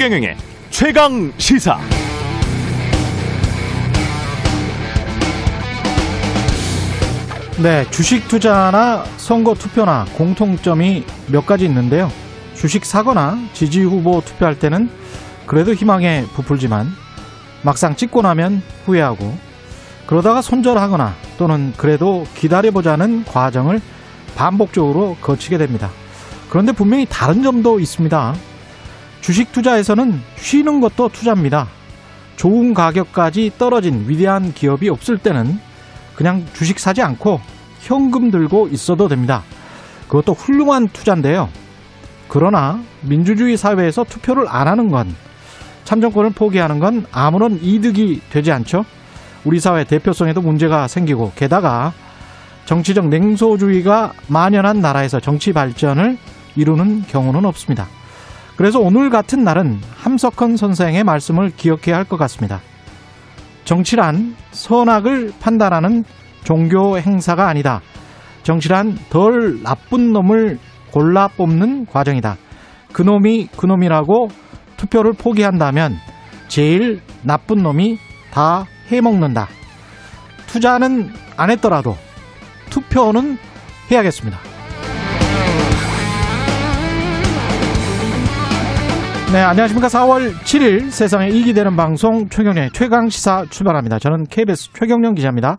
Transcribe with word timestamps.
최경영의 0.00 0.34
최강 0.70 1.30
시사. 1.36 1.78
네, 7.62 7.84
주식 7.90 8.26
투자나 8.26 9.04
선거 9.18 9.52
투표나 9.52 10.06
공통점이 10.16 11.04
몇 11.30 11.44
가지 11.44 11.66
있는데요. 11.66 12.10
주식 12.54 12.86
사거나 12.86 13.38
지지 13.52 13.82
후보 13.82 14.22
투표할 14.22 14.58
때는 14.58 14.88
그래도 15.44 15.74
희망에 15.74 16.24
부풀지만 16.32 16.86
막상 17.60 17.94
찍고 17.94 18.22
나면 18.22 18.62
후회하고 18.86 19.36
그러다가 20.06 20.40
손절하거나 20.40 21.14
또는 21.36 21.74
그래도 21.76 22.26
기다려보자는 22.36 23.26
과정을 23.26 23.82
반복적으로 24.34 25.18
거치게 25.20 25.58
됩니다. 25.58 25.90
그런데 26.48 26.72
분명히 26.72 27.04
다른 27.04 27.42
점도 27.42 27.78
있습니다. 27.78 28.34
주식 29.20 29.52
투자에서는 29.52 30.20
쉬는 30.36 30.80
것도 30.80 31.08
투자입니다. 31.08 31.68
좋은 32.36 32.72
가격까지 32.72 33.52
떨어진 33.58 34.08
위대한 34.08 34.54
기업이 34.54 34.88
없을 34.88 35.18
때는 35.18 35.58
그냥 36.14 36.46
주식 36.54 36.78
사지 36.78 37.02
않고 37.02 37.40
현금 37.80 38.30
들고 38.30 38.68
있어도 38.68 39.08
됩니다. 39.08 39.42
그것도 40.08 40.32
훌륭한 40.32 40.88
투자인데요. 40.88 41.48
그러나 42.28 42.80
민주주의 43.02 43.56
사회에서 43.56 44.04
투표를 44.04 44.46
안 44.48 44.68
하는 44.68 44.88
건 44.88 45.14
참정권을 45.84 46.30
포기하는 46.30 46.78
건 46.78 47.06
아무런 47.10 47.58
이득이 47.60 48.22
되지 48.30 48.52
않죠. 48.52 48.84
우리 49.44 49.58
사회 49.58 49.84
대표성에도 49.84 50.40
문제가 50.40 50.88
생기고 50.88 51.32
게다가 51.34 51.92
정치적 52.66 53.08
냉소주의가 53.08 54.12
만연한 54.28 54.80
나라에서 54.80 55.18
정치 55.18 55.52
발전을 55.52 56.18
이루는 56.56 57.04
경우는 57.08 57.44
없습니다. 57.44 57.88
그래서 58.60 58.78
오늘 58.78 59.08
같은 59.08 59.42
날은 59.42 59.80
함석헌 59.96 60.58
선생의 60.58 61.02
말씀을 61.02 61.48
기억해야 61.48 61.96
할 61.96 62.04
것 62.04 62.18
같습니다. 62.18 62.60
정치란 63.64 64.36
선악을 64.50 65.32
판단하는 65.40 66.04
종교 66.44 66.98
행사가 66.98 67.48
아니다. 67.48 67.80
정치란 68.42 68.98
덜 69.08 69.62
나쁜 69.62 70.12
놈을 70.12 70.58
골라 70.92 71.28
뽑는 71.28 71.86
과정이다. 71.86 72.36
그놈이 72.92 73.46
그놈이라고 73.56 74.28
투표를 74.76 75.14
포기한다면 75.14 75.96
제일 76.48 77.00
나쁜 77.22 77.62
놈이 77.62 77.96
다 78.30 78.66
해먹는다. 78.88 79.48
투자는 80.48 81.08
안 81.38 81.50
했더라도 81.50 81.96
투표는 82.68 83.38
해야겠습니다. 83.90 84.49
네, 89.32 89.38
안녕하십니까. 89.42 89.86
4월 89.86 90.32
7일 90.42 90.90
세상에 90.90 91.28
이익이 91.28 91.54
되는 91.54 91.76
방송 91.76 92.28
최경련의 92.28 92.70
최강시사 92.72 93.44
출발합니다. 93.48 94.00
저는 94.00 94.24
KBS 94.24 94.72
최경련 94.72 95.14
기자입니다. 95.14 95.58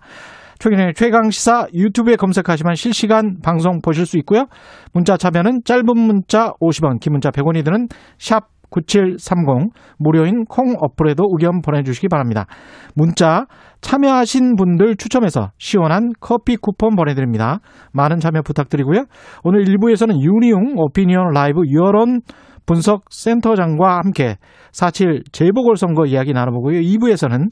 최경련의 0.60 0.94
최강시사 0.94 1.68
유튜브에 1.74 2.18
검색하시면 2.18 2.76
실시간 2.76 3.38
방송 3.42 3.80
보실 3.82 4.06
수 4.06 4.18
있고요. 4.18 4.48
문자 4.92 5.16
참여는 5.16 5.62
짧은 5.64 5.86
문자 5.86 6.52
50원, 6.60 7.00
긴 7.00 7.14
문자 7.14 7.30
100원이 7.30 7.64
드는 7.64 7.88
샵 8.20 8.50
9730 8.72 9.72
무료인 9.98 10.46
콩 10.46 10.76
어플에도 10.78 11.24
의견 11.32 11.62
보내주시기 11.62 12.08
바랍니다. 12.10 12.48
문자 12.94 13.46
참여하신 13.82 14.56
분들 14.56 14.96
추첨해서 14.98 15.52
시원한 15.58 16.10
커피 16.20 16.58
쿠폰 16.58 16.96
보내드립니다. 16.96 17.60
많은 17.94 18.20
참여 18.20 18.42
부탁드리고요. 18.42 19.06
오늘 19.44 19.64
1부에서는 19.64 20.22
유니용 20.22 20.76
오피니언 20.78 21.32
라이브 21.34 21.62
여론 21.74 22.22
분석 22.72 23.04
센터장과 23.10 23.98
함께 23.98 24.38
4.7 24.72 25.34
재보궐선거 25.34 26.06
이야기 26.06 26.32
나눠보고요. 26.32 26.80
2부에서는 26.80 27.50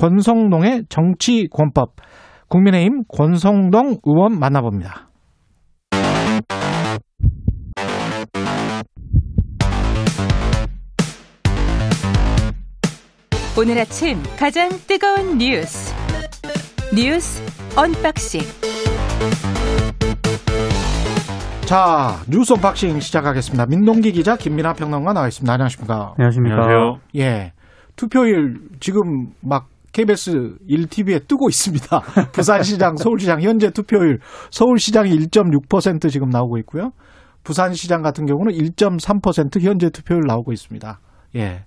권성동의 0.00 0.84
정치권법 0.88 1.96
국민의힘 2.48 3.02
권성동 3.06 3.98
의원 4.02 4.38
만나봅니다. 4.38 5.10
오늘 13.58 13.78
아침 13.78 14.22
가장 14.38 14.70
뜨거운 14.88 15.36
뉴스 15.36 15.94
뉴스 16.96 17.42
언박싱 17.76 18.40
자 21.72 22.22
뉴스 22.28 22.52
언박싱 22.52 23.00
시작하겠습니다. 23.00 23.64
민동기 23.64 24.12
기자 24.12 24.36
김민아 24.36 24.74
평론가 24.74 25.14
나와 25.14 25.26
있습니다. 25.26 25.50
안녕하십니까? 25.50 26.12
안녕하십니까? 26.18 26.54
안녕하세요. 26.54 27.00
예. 27.16 27.52
투표일 27.96 28.58
지금 28.78 29.30
막 29.40 29.68
KBS 29.94 30.56
1TV에 30.68 31.26
뜨고 31.26 31.48
있습니다. 31.48 32.00
부산시장, 32.32 32.96
서울시장 32.96 33.40
현재 33.40 33.70
투표율 33.70 34.18
서울시장이 34.50 35.16
1.6% 35.16 36.10
지금 36.10 36.28
나오고 36.28 36.58
있고요. 36.58 36.90
부산시장 37.42 38.02
같은 38.02 38.26
경우는 38.26 38.52
1.3% 38.52 39.62
현재 39.62 39.88
투표율 39.88 40.24
나오고 40.28 40.52
있습니다. 40.52 41.00
예. 41.36 41.64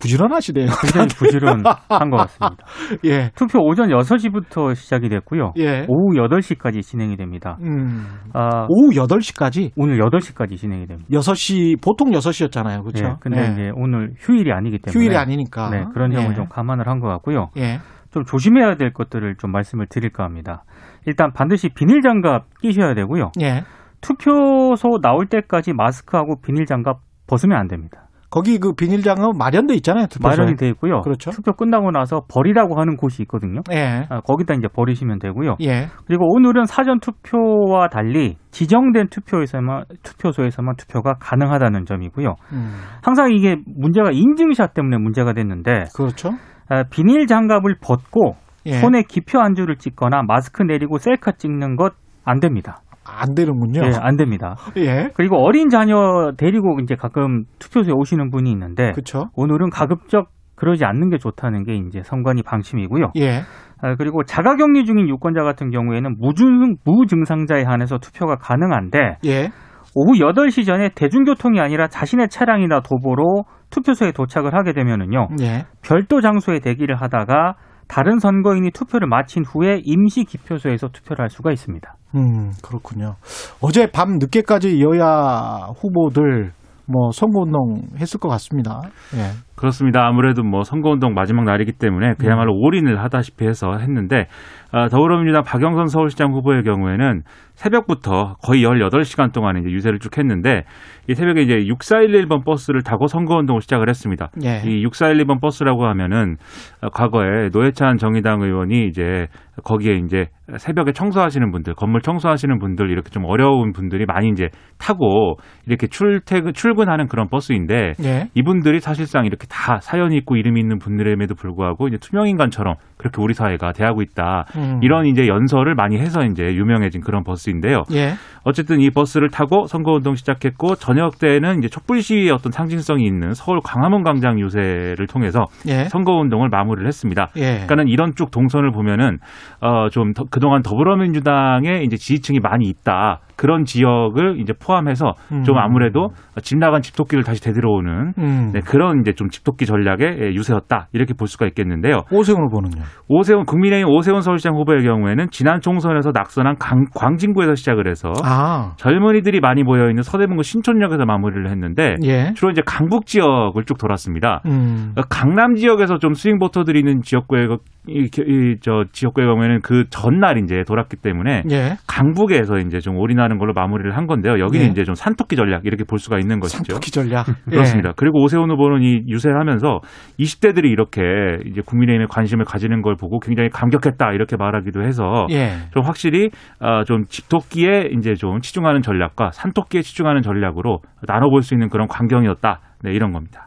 부지런하시네요. 0.00 0.66
굉장히 0.82 1.08
부지런한 1.08 2.10
것 2.10 2.16
같습니다. 2.16 2.64
예. 3.04 3.30
투표 3.34 3.60
오전 3.60 3.88
6시부터 3.88 4.74
시작이 4.74 5.08
됐고요. 5.08 5.52
예. 5.58 5.86
오후 5.88 6.14
8시까지 6.16 6.82
진행이 6.82 7.16
됩니다. 7.16 7.56
음. 7.62 8.06
아, 8.34 8.66
오후 8.68 8.90
8시까지 8.94 9.70
오늘 9.76 9.98
8시까지 9.98 10.56
진행이 10.56 10.86
됩니다. 10.86 11.08
6시 11.10 11.80
보통 11.82 12.10
6시였잖아요. 12.10 12.82
그렇죠? 12.82 13.04
예, 13.06 13.14
근데 13.20 13.52
이제 13.52 13.70
오늘 13.74 14.12
휴일이 14.18 14.52
아니기 14.52 14.78
때문에 14.78 14.92
휴일이 14.98 15.16
아니니까. 15.16 15.70
네, 15.70 15.84
그런 15.92 16.10
점을 16.10 16.28
예. 16.30 16.34
좀 16.34 16.46
감안을 16.48 16.88
한 16.88 17.00
것 17.00 17.08
같고요. 17.08 17.50
예. 17.58 17.78
좀 18.10 18.24
조심해야 18.24 18.76
될 18.76 18.92
것들을 18.94 19.36
좀 19.36 19.52
말씀을 19.52 19.86
드릴까 19.88 20.24
합니다. 20.24 20.64
일단 21.06 21.32
반드시 21.32 21.68
비닐 21.68 22.00
장갑 22.00 22.44
끼셔야 22.62 22.94
되고요. 22.94 23.32
예. 23.42 23.62
투표소 24.00 25.00
나올 25.02 25.26
때까지 25.26 25.72
마스크하고 25.72 26.40
비닐 26.40 26.64
장갑 26.66 26.98
벗으면 27.26 27.58
안 27.58 27.66
됩니다. 27.68 28.05
거기 28.30 28.58
그 28.58 28.72
비닐장은 28.74 29.38
마련돼 29.38 29.74
있잖아요. 29.74 30.06
투표소에. 30.06 30.36
마련이 30.36 30.56
돼 30.56 30.68
있고요. 30.70 31.00
그렇죠. 31.02 31.30
투표 31.30 31.52
끝나고 31.52 31.90
나서 31.90 32.22
버리라고 32.28 32.78
하는 32.78 32.96
곳이 32.96 33.22
있거든요. 33.22 33.60
예. 33.72 34.06
아, 34.08 34.20
거기다 34.20 34.54
이제 34.54 34.68
버리시면 34.68 35.18
되고요. 35.18 35.56
예. 35.62 35.86
그리고 36.06 36.26
오늘은 36.34 36.66
사전 36.66 37.00
투표와 37.00 37.88
달리 37.88 38.36
지정된 38.50 39.08
투표에서만 39.08 39.84
투표소에서만 40.02 40.76
투표가 40.76 41.14
가능하다는 41.20 41.84
점이고요. 41.86 42.34
음. 42.52 42.74
항상 43.02 43.32
이게 43.32 43.56
문제가 43.66 44.10
인증샷 44.12 44.74
때문에 44.74 44.98
문제가 44.98 45.32
됐는데 45.32 45.84
그렇죠. 45.94 46.30
아, 46.68 46.82
비닐 46.90 47.26
장갑을 47.26 47.76
벗고 47.80 48.36
예. 48.66 48.72
손에 48.80 49.02
기표 49.02 49.40
안주를 49.40 49.76
찍거나 49.76 50.22
마스크 50.26 50.62
내리고 50.62 50.98
셀카 50.98 51.32
찍는 51.32 51.76
것 51.76 52.06
안 52.26 52.40
됩니다. 52.40 52.80
안 53.16 53.34
되는군요. 53.34 53.80
예, 53.84 53.90
안 54.00 54.16
됩니다. 54.16 54.56
예. 54.76 55.10
그리고 55.14 55.36
어린 55.38 55.68
자녀 55.68 56.32
데리고 56.36 56.78
이제 56.82 56.94
가끔 56.94 57.44
투표소에 57.58 57.92
오시는 57.94 58.30
분이 58.30 58.50
있는데 58.50 58.92
그렇죠. 58.92 59.30
오늘은 59.34 59.70
가급적 59.70 60.28
그러지 60.56 60.84
않는 60.84 61.10
게 61.10 61.18
좋다는 61.18 61.64
게 61.64 61.74
이제 61.74 62.02
선관위 62.02 62.42
방침이고요. 62.42 63.12
예. 63.16 63.42
아, 63.82 63.94
그리고 63.96 64.24
자가격리 64.24 64.86
중인 64.86 65.08
유권자 65.08 65.42
같은 65.42 65.70
경우에는 65.70 66.16
무증, 66.18 66.76
무증상자에 66.84 67.64
한해서 67.64 67.98
투표가 67.98 68.36
가능한데 68.36 69.18
예. 69.26 69.50
오후 69.94 70.18
8시 70.18 70.66
전에 70.66 70.90
대중교통이 70.94 71.60
아니라 71.60 71.88
자신의 71.88 72.28
차량이나 72.28 72.80
도보로 72.80 73.44
투표소에 73.70 74.12
도착을 74.12 74.54
하게 74.54 74.72
되면은요. 74.72 75.28
예. 75.40 75.64
별도 75.82 76.20
장소에 76.20 76.60
대기를 76.60 76.96
하다가 76.96 77.54
다른 77.88 78.18
선거인이 78.18 78.70
투표를 78.72 79.08
마친 79.08 79.44
후에 79.44 79.80
임시 79.84 80.24
기표소에서 80.24 80.88
투표를 80.88 81.22
할 81.22 81.30
수가 81.30 81.52
있습니다. 81.52 81.94
음, 82.16 82.52
그렇군요. 82.62 83.16
어제 83.60 83.86
밤 83.90 84.18
늦게까지 84.18 84.80
여야 84.80 85.68
후보들 85.78 86.52
뭐 86.86 87.10
선거운동 87.12 87.82
했을 87.98 88.18
것 88.18 88.28
같습니다. 88.28 88.80
예. 89.14 89.32
그렇습니다. 89.56 90.06
아무래도 90.06 90.42
뭐 90.42 90.62
선거운동 90.62 91.14
마지막 91.14 91.44
날이기 91.44 91.72
때문에 91.72 92.14
그야말로 92.18 92.54
올인을 92.54 93.02
하다시피 93.02 93.46
해서 93.46 93.76
했는데 93.78 94.26
어, 94.72 94.88
더불어민주당 94.88 95.42
박영선 95.44 95.86
서울시장 95.86 96.32
후보의 96.32 96.62
경우에는 96.62 97.22
새벽부터 97.54 98.36
거의 98.42 98.62
18시간 98.62 99.32
동안 99.32 99.56
이제 99.56 99.70
유세를 99.70 99.98
쭉 99.98 100.18
했는데 100.18 100.64
이 101.08 101.14
새벽에 101.14 101.40
이제 101.40 101.54
6411번 101.56 102.44
버스를 102.44 102.82
타고 102.82 103.06
선거운동을 103.06 103.62
시작을 103.62 103.88
했습니다. 103.88 104.30
예. 104.44 104.60
이 104.64 104.84
6412번 104.84 105.40
버스라고 105.40 105.86
하면은 105.86 106.36
어, 106.82 106.90
과거에 106.90 107.48
노회찬 107.52 107.96
정의당 107.96 108.42
의원이 108.42 108.86
이제 108.88 109.28
거기에 109.64 109.94
이제 110.04 110.26
새벽에 110.58 110.92
청소하시는 110.92 111.50
분들, 111.50 111.74
건물 111.74 112.02
청소하시는 112.02 112.58
분들 112.58 112.90
이렇게 112.90 113.08
좀 113.10 113.24
어려운 113.24 113.72
분들이 113.72 114.04
많이 114.04 114.28
이제 114.28 114.48
타고 114.78 115.36
이렇게 115.66 115.86
출퇴근 115.86 116.52
출근하는 116.52 117.08
그런 117.08 117.28
버스인데 117.28 117.94
예. 118.04 118.28
이분들이 118.34 118.80
사실상 118.80 119.24
이렇게 119.24 119.45
다 119.48 119.80
사연이 119.80 120.16
있고 120.18 120.36
이름이 120.36 120.60
있는 120.60 120.78
분들임에도 120.78 121.34
불구하고 121.34 121.88
이제 121.88 121.98
투명 121.98 122.28
인간처럼 122.28 122.76
그렇게 123.06 123.22
우리 123.22 123.34
사회가 123.34 123.72
대하고 123.72 124.02
있다. 124.02 124.44
음. 124.56 124.80
이런 124.82 125.06
이제 125.06 125.26
연설을 125.28 125.74
많이 125.74 125.98
해서 125.98 126.22
이제 126.24 126.54
유명해진 126.54 127.00
그런 127.00 127.22
버스인데요. 127.24 127.84
예. 127.92 128.14
어쨌든 128.44 128.80
이 128.80 128.90
버스를 128.90 129.28
타고 129.28 129.66
선거운동 129.66 130.14
시작했고 130.14 130.76
저녁 130.76 131.18
때는 131.18 131.58
이제 131.58 131.68
촛불 131.68 132.00
시위의 132.00 132.30
어떤 132.30 132.52
상징성이 132.52 133.04
있는 133.04 133.34
서울 133.34 133.60
광화문 133.62 134.02
광장 134.02 134.38
유세를 134.38 135.06
통해서 135.08 135.46
예. 135.66 135.84
선거운동을 135.84 136.48
마무리를 136.48 136.86
했습니다. 136.86 137.28
예. 137.36 137.52
그러니까는 137.52 137.88
이런 137.88 138.12
쭉 138.14 138.30
동선을 138.30 138.70
보면은 138.70 139.18
어좀 139.60 140.12
그동안 140.30 140.62
더불어민주당의 140.62 141.84
이제 141.84 141.96
지지층이 141.96 142.40
많이 142.40 142.66
있다 142.66 143.20
그런 143.36 143.64
지역을 143.64 144.40
이제 144.40 144.52
포함해서 144.52 145.12
음. 145.32 145.42
좀 145.42 145.58
아무래도 145.58 146.10
집 146.42 146.58
나간 146.58 146.80
집토끼를 146.80 147.22
다시 147.22 147.42
되들어오는 147.42 148.12
음. 148.18 148.50
네, 148.52 148.60
그런 148.60 149.00
이제 149.00 149.12
좀 149.12 149.28
집토끼 149.28 149.66
전략의 149.66 150.18
예, 150.20 150.26
유세였다 150.34 150.88
이렇게 150.92 151.14
볼 151.14 151.28
수가 151.28 151.46
있겠는데요. 151.46 152.02
오세훈 152.10 152.42
후보는요. 152.44 152.82
오세훈 153.08 153.44
국민의힘 153.44 153.88
오세훈 153.88 154.20
서울시장 154.20 154.54
후보의 154.56 154.82
경우에는 154.82 155.28
지난 155.30 155.60
총선에서 155.60 156.10
낙선한 156.12 156.56
강, 156.58 156.86
광진구에서 156.94 157.54
시작을 157.54 157.88
해서 157.88 158.12
아. 158.24 158.72
젊은이들이 158.76 159.40
많이 159.40 159.62
모여 159.62 159.88
있는 159.88 160.02
서대문구 160.02 160.42
신촌역에서 160.42 161.04
마무리를 161.04 161.48
했는데 161.48 161.96
예. 162.04 162.32
주로 162.34 162.50
이제 162.50 162.62
강북 162.64 163.06
지역을 163.06 163.64
쭉 163.64 163.78
돌았습니다. 163.78 164.42
음. 164.46 164.94
강남 165.08 165.54
지역에서 165.54 165.98
좀 165.98 166.14
스윙 166.14 166.38
보터들이 166.38 166.80
있는 166.80 167.00
지역구의 167.02 167.58
이, 167.88 168.08
이, 168.10 168.56
저 168.60 168.84
지역구의 168.92 169.26
경우에는 169.26 169.60
그 169.62 169.84
전날 169.90 170.38
이제 170.38 170.62
돌았기 170.66 170.96
때문에 170.96 171.44
예. 171.50 171.76
강북에서 171.86 172.58
이제 172.58 172.80
좀 172.80 172.96
올인하는 172.96 173.38
걸로 173.38 173.52
마무리를 173.54 173.96
한 173.96 174.06
건데요. 174.06 174.38
여기는 174.38 174.66
예. 174.66 174.70
이제 174.70 174.84
좀 174.84 174.94
산토끼 174.94 175.36
전략 175.36 175.64
이렇게 175.64 175.84
볼 175.84 175.98
수가 175.98 176.18
있는 176.18 176.40
것이죠. 176.40 176.64
산토끼 176.64 176.90
전략. 176.90 177.26
그렇습니다. 177.48 177.92
그리고 177.96 178.22
오세훈 178.22 178.50
후보는 178.50 178.82
이 178.82 179.04
유세를 179.08 179.38
하면서 179.38 179.80
20대들이 180.18 180.66
이렇게 180.66 181.00
이제 181.46 181.62
국민의힘에 181.64 182.06
관심을 182.10 182.44
가지는 182.44 182.82
걸 182.82 182.96
보고 182.96 183.20
굉장히 183.20 183.48
감격했다 183.48 184.12
이렇게 184.12 184.36
말하기도 184.36 184.82
해서 184.82 185.26
예. 185.30 185.46
예. 185.46 185.70
좀 185.72 185.82
확실히 185.84 186.30
어, 186.60 186.84
좀 186.84 187.04
집토끼에 187.06 187.90
이제 187.96 188.14
좀 188.14 188.40
치중하는 188.40 188.82
전략과 188.82 189.30
산토끼에 189.32 189.82
치중하는 189.82 190.22
전략으로 190.22 190.80
나눠볼 191.06 191.42
수 191.42 191.54
있는 191.54 191.68
그런 191.68 191.86
광경이었다. 191.88 192.60
네, 192.82 192.92
이런 192.92 193.12
겁니다. 193.12 193.45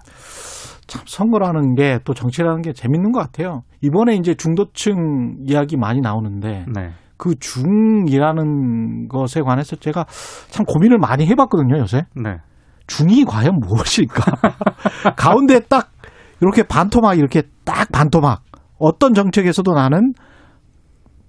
참 0.89 1.03
선거라는 1.05 1.75
게 1.75 1.99
또 2.03 2.13
정치라는 2.13 2.61
게 2.61 2.73
재밌는 2.73 3.11
것 3.11 3.19
같아요. 3.19 3.61
이번에 3.81 4.15
이제 4.15 4.33
중도층 4.35 5.37
이야기 5.45 5.77
많이 5.77 6.01
나오는데 6.01 6.65
네. 6.73 6.91
그 7.17 7.35
중이라는 7.39 9.07
것에 9.09 9.41
관해서 9.41 9.75
제가 9.75 10.05
참 10.49 10.65
고민을 10.65 10.97
많이 10.97 11.25
해봤거든요, 11.27 11.77
요새. 11.79 12.03
네. 12.15 12.37
중이 12.87 13.25
과연 13.25 13.59
무엇일까? 13.59 14.23
가운데 15.15 15.59
딱 15.59 15.91
이렇게 16.41 16.63
반토막 16.63 17.17
이렇게 17.17 17.43
딱 17.65 17.91
반토막. 17.91 18.41
어떤 18.79 19.13
정책에서도 19.13 19.71
나는 19.73 20.13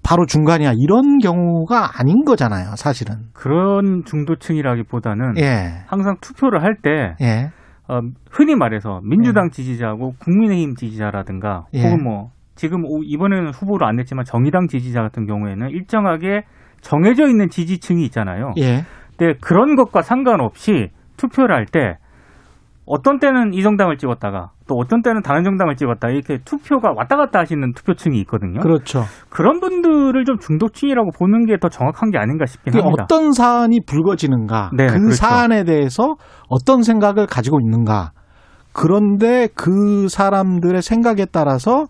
바로 0.03 0.25
중간이야. 0.25 0.73
이런 0.79 1.19
경우가 1.19 1.99
아닌 2.01 2.25
거잖아요, 2.25 2.75
사실은. 2.77 3.17
그런 3.35 4.03
중도층이라기보다는 4.07 5.37
예. 5.39 5.85
항상 5.87 6.17
투표를 6.21 6.63
할때 6.63 7.15
예. 7.21 7.51
어, 7.91 8.01
흔히 8.31 8.55
말해서 8.55 9.01
민주당 9.03 9.51
지지자하고 9.51 10.15
국민의힘 10.21 10.75
지지자라든가 10.77 11.65
예. 11.75 11.83
혹은 11.83 12.05
뭐 12.05 12.31
지금 12.55 12.85
오- 12.85 13.03
이번에는 13.03 13.51
후보로 13.51 13.85
안 13.87 13.97
냈지만 13.97 14.25
정의당 14.25 14.69
지지자 14.69 15.03
같은 15.03 15.27
경우에는 15.27 15.71
일정하게 15.71 16.43
정해져 16.81 17.27
있는 17.29 17.49
지지층이 17.49 18.05
있잖아요. 18.05 18.53
예. 18.59 18.85
근데 19.17 19.35
그런 19.41 19.75
것과 19.77 20.03
상관없이 20.03 20.89
투표를 21.17 21.55
할 21.55 21.67
때 21.67 21.97
어떤 22.87 23.19
때는 23.19 23.55
이 23.55 23.63
정당을 23.63 23.97
찍었다가 23.99 24.51
또 24.71 24.77
어떤 24.77 25.03
때는 25.03 25.21
다른 25.23 25.43
정당을 25.43 25.75
찍었다 25.75 26.11
이렇게 26.11 26.39
투표가 26.45 26.93
왔다 26.97 27.17
갔다 27.17 27.41
하시는 27.41 27.73
투표층이 27.75 28.17
있거든요. 28.21 28.61
그렇죠. 28.61 29.03
그런 29.29 29.59
분들을 29.59 30.25
좀 30.25 30.39
중도층이라고 30.39 31.11
보는 31.19 31.47
게 31.47 31.57
더 31.61 31.69
정확한 31.69 32.11
게 32.11 32.19
아닌가 32.19 32.47
싶긴 32.47 32.73
그게 32.73 32.83
합니다. 32.83 33.03
어떤 33.05 33.33
사안이 33.33 33.81
불거지는가, 33.85 34.71
네, 34.77 34.87
그 34.87 34.93
그렇죠. 34.95 35.13
사안에 35.17 35.65
대해서 35.65 36.15
어떤 36.49 36.83
생각을 36.83 37.27
가지고 37.27 37.59
있는가. 37.61 38.13
그런데 38.73 39.49
그 39.57 40.07
사람들의 40.09 40.81
생각에 40.81 41.27
따라서 41.33 41.87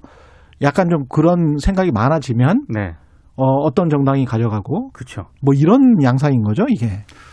약간 0.62 0.88
좀 0.88 1.04
그런 1.10 1.58
생각이 1.58 1.90
많아지면 1.92 2.64
네, 2.68 2.94
어, 3.36 3.44
어떤 3.64 3.90
정당이 3.90 4.24
가져가고 4.24 4.90
그렇죠. 4.92 5.26
뭐 5.42 5.52
이런 5.54 6.02
양상인 6.02 6.42
거죠, 6.42 6.64
이게. 6.68 6.86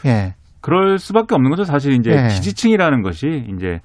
예. 0.06 0.36
그럴 0.60 0.98
수밖에 0.98 1.34
없는 1.34 1.50
거죠. 1.50 1.64
사실 1.64 1.94
이제 1.94 2.10
네. 2.12 2.28
지지층이라는 2.28 3.02
것이 3.02 3.46
이제 3.56 3.80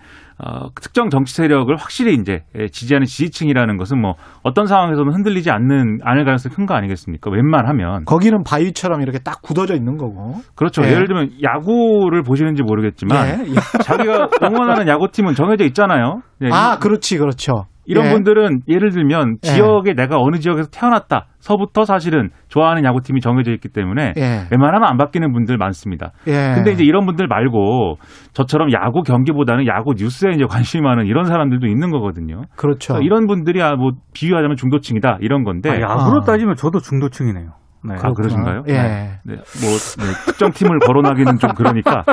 어, 0.44 0.68
특정 0.74 1.08
정치 1.08 1.34
세력을 1.34 1.72
확실히 1.76 2.14
이제 2.14 2.40
예, 2.58 2.66
지지하는 2.66 3.06
지지층이라는 3.06 3.76
것은 3.76 4.00
뭐 4.00 4.14
어떤 4.42 4.66
상황에서는 4.66 5.12
흔들리지 5.14 5.50
않는 5.50 6.00
않을 6.02 6.24
가능성이 6.24 6.54
큰 6.54 6.66
거 6.66 6.74
아니겠습니까? 6.74 7.30
웬만하면 7.30 8.04
거기는 8.06 8.42
바위처럼 8.44 9.02
이렇게 9.02 9.18
딱 9.18 9.42
굳어져 9.42 9.74
있는 9.74 9.96
거고. 9.96 10.34
그렇죠. 10.54 10.82
예. 10.84 10.92
예를 10.92 11.06
들면 11.06 11.30
야구를 11.42 12.22
보시는지 12.22 12.62
모르겠지만 12.62 13.40
예. 13.46 13.54
자기가 13.82 14.28
응원하는 14.42 14.88
야구팀은 14.88 15.34
정해져 15.34 15.64
있잖아요. 15.66 16.22
네, 16.40 16.48
아, 16.52 16.78
그렇지, 16.78 17.18
그렇죠. 17.18 17.66
이런 17.84 18.06
예. 18.06 18.10
분들은 18.10 18.60
예를 18.68 18.90
들면 18.90 19.38
예. 19.44 19.48
지역에 19.48 19.94
내가 19.94 20.18
어느 20.18 20.38
지역에서 20.38 20.70
태어났다 20.70 21.26
서부터 21.38 21.84
사실은 21.84 22.30
좋아하는 22.48 22.84
야구팀이 22.84 23.20
정해져 23.20 23.52
있기 23.52 23.68
때문에 23.68 24.14
예. 24.16 24.46
웬만하면 24.50 24.84
안 24.84 24.96
바뀌는 24.96 25.32
분들 25.32 25.56
많습니다. 25.56 26.12
예. 26.28 26.54
근데 26.54 26.72
이제 26.72 26.84
이런 26.84 27.04
분들 27.06 27.26
말고 27.26 27.96
저처럼 28.32 28.72
야구 28.72 29.02
경기보다는 29.02 29.66
야구 29.66 29.94
뉴스에 29.96 30.30
이제 30.34 30.44
관심이 30.48 30.82
많은 30.82 31.06
이런 31.06 31.24
사람들도 31.24 31.66
있는 31.66 31.90
거거든요. 31.90 32.42
그렇죠. 32.56 32.98
이런 33.02 33.26
분들이 33.26 33.60
아, 33.62 33.74
뭐 33.74 33.92
비유하자면 34.14 34.56
중도층이다 34.56 35.18
이런 35.20 35.42
건데 35.42 35.70
아, 35.70 35.80
야구로 35.80 36.22
아. 36.22 36.24
따지면 36.24 36.54
저도 36.54 36.78
중도층이네요. 36.78 37.61
네. 37.84 37.94
아, 38.00 38.12
그러신가요? 38.12 38.62
예. 38.68 38.72
네. 38.72 39.10
네, 39.24 39.34
뭐 39.34 39.70
네, 39.98 40.04
특정 40.26 40.50
팀을 40.50 40.78
거론하기는 40.78 41.38
좀 41.38 41.50
그러니까 41.56 42.04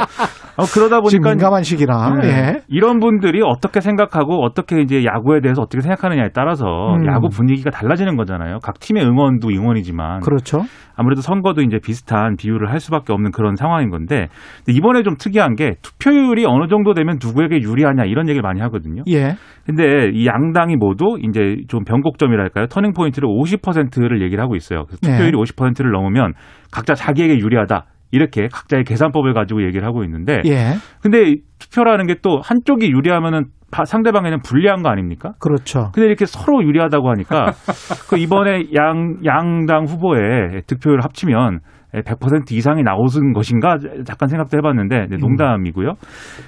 어, 0.57 0.63
그러다 0.73 0.99
보니까 0.99 1.29
민감한 1.29 1.63
시기라. 1.63 2.15
네. 2.21 2.27
예. 2.27 2.61
이런 2.67 2.99
분들이 2.99 3.41
어떻게 3.43 3.79
생각하고 3.81 4.43
어떻게 4.43 4.81
이제 4.81 5.05
야구에 5.05 5.41
대해서 5.41 5.61
어떻게 5.61 5.81
생각하느냐에 5.81 6.29
따라서 6.33 6.65
음. 6.65 7.05
야구 7.07 7.29
분위기가 7.29 7.69
달라지는 7.69 8.17
거잖아요. 8.17 8.59
각 8.63 8.79
팀의 8.79 9.05
응원도 9.05 9.49
응원이지만 9.49 10.21
그렇죠. 10.21 10.63
아무래도 10.99 11.21
선거도 11.21 11.61
이제 11.61 11.79
비슷한 11.81 12.35
비유를 12.35 12.69
할 12.69 12.81
수밖에 12.81 13.13
없는 13.13 13.31
그런 13.31 13.55
상황인 13.55 13.89
건데 13.89 14.27
이번에 14.67 15.01
좀 15.03 15.15
특이한 15.17 15.55
게 15.55 15.75
투표율이 15.81 16.43
어느 16.45 16.67
정도 16.67 16.93
되면 16.93 17.19
누구에게 17.23 17.61
유리하냐 17.61 18.03
이런 18.03 18.27
얘기를 18.27 18.41
많이 18.41 18.59
하거든요. 18.59 19.03
예. 19.07 19.35
근데 19.65 20.09
이 20.13 20.27
양당이 20.27 20.75
모두 20.75 21.17
이제 21.23 21.55
좀 21.69 21.85
변곡점이랄까요? 21.85 22.67
터닝 22.67 22.91
포인트를 22.91 23.29
50%를 23.29 24.21
얘기를 24.21 24.43
하고 24.43 24.57
있어요. 24.57 24.83
그래서 24.87 24.99
네. 25.03 25.13
투표율이 25.13 25.37
50%를 25.37 25.91
넘으면 25.91 26.33
각자 26.69 26.95
자기에게 26.95 27.39
유리하다. 27.39 27.85
이렇게 28.11 28.47
각자의 28.51 28.83
계산법을 28.85 29.33
가지고 29.33 29.63
얘기를 29.63 29.85
하고 29.87 30.03
있는데 30.03 30.41
예. 30.45 30.73
근데 31.01 31.35
투표라는 31.59 32.07
게 32.07 32.15
또 32.21 32.39
한쪽이 32.43 32.89
유리하면은 32.91 33.45
바- 33.71 33.85
상대방에는 33.85 34.41
불리한 34.41 34.81
거 34.81 34.89
아닙니까? 34.89 35.33
그렇죠. 35.39 35.91
근데 35.93 36.07
이렇게 36.07 36.25
서로 36.25 36.63
유리하다고 36.63 37.09
하니까 37.11 37.51
그 38.09 38.17
이번에 38.17 38.63
양 38.75 39.17
양당 39.25 39.85
후보의 39.85 40.63
득표율 40.67 41.01
합치면 41.01 41.59
100% 41.93 42.51
이상이 42.51 42.83
나오는 42.83 43.33
것인가 43.33 43.77
잠깐 44.05 44.29
생각도 44.29 44.57
해봤는데 44.57 45.07
네, 45.09 45.17
농담이고요. 45.17 45.93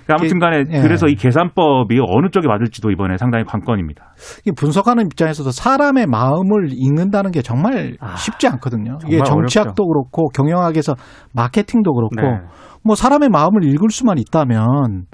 아무튼간에 0.07 0.63
예. 0.71 0.81
그래서 0.81 1.07
이 1.07 1.15
계산법이 1.15 1.99
어느 2.07 2.29
쪽에 2.29 2.47
맞을지도 2.47 2.91
이번에 2.91 3.17
상당히 3.17 3.43
관건입니다. 3.45 4.13
이 4.45 4.51
분석하는 4.51 5.05
입장에서도 5.07 5.49
사람의 5.51 6.05
마음을 6.07 6.69
읽는다는 6.71 7.31
게 7.31 7.41
정말 7.41 7.95
아, 7.99 8.15
쉽지 8.15 8.47
않거든요. 8.47 8.99
이게 9.07 9.17
정말 9.23 9.47
정치학도 9.47 9.87
그렇고 9.87 10.27
경영학에서 10.29 10.95
마케팅도 11.33 11.93
그렇고 11.93 12.21
네. 12.21 12.41
뭐 12.83 12.95
사람의 12.95 13.29
마음을 13.29 13.63
읽을 13.63 13.89
수만 13.89 14.17
있다면 14.19 15.05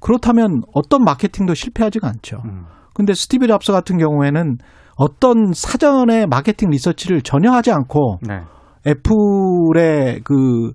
그렇다면 0.00 0.62
어떤 0.74 1.02
마케팅도 1.04 1.54
실패하지가 1.54 2.08
않죠. 2.08 2.38
음. 2.44 2.64
근데 2.94 3.14
스티브 3.14 3.46
잡스 3.46 3.72
같은 3.72 3.98
경우에는 3.98 4.58
어떤 4.96 5.52
사전의 5.52 6.26
마케팅 6.26 6.70
리서치를 6.70 7.22
전혀 7.22 7.50
하지 7.50 7.72
않고 7.72 8.18
네. 8.22 8.42
애플의 8.86 10.20
그 10.24 10.72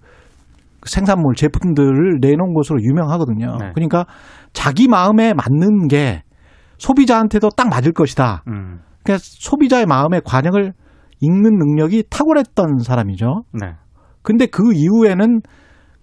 생산물 0.86 1.36
제품들을 1.36 2.20
내놓은 2.22 2.54
것으로 2.54 2.80
유명하거든요. 2.82 3.58
네. 3.60 3.72
그러니까 3.74 4.06
자기 4.54 4.88
마음에 4.88 5.34
맞는 5.34 5.88
게 5.88 6.24
소비자한테도 6.78 7.50
딱 7.58 7.70
맞을 7.70 7.92
것이다. 7.92 8.44
음. 8.48 8.80
그러니까 9.04 9.24
소비자의 9.24 9.86
마음의 9.86 10.22
관역을 10.26 10.74
읽는 11.20 11.58
능력이 11.58 12.04
탁월했던 12.10 12.80
사람이죠. 12.80 13.44
네. 13.54 13.74
근데 14.22 14.46
그 14.46 14.74
이후에는 14.74 15.42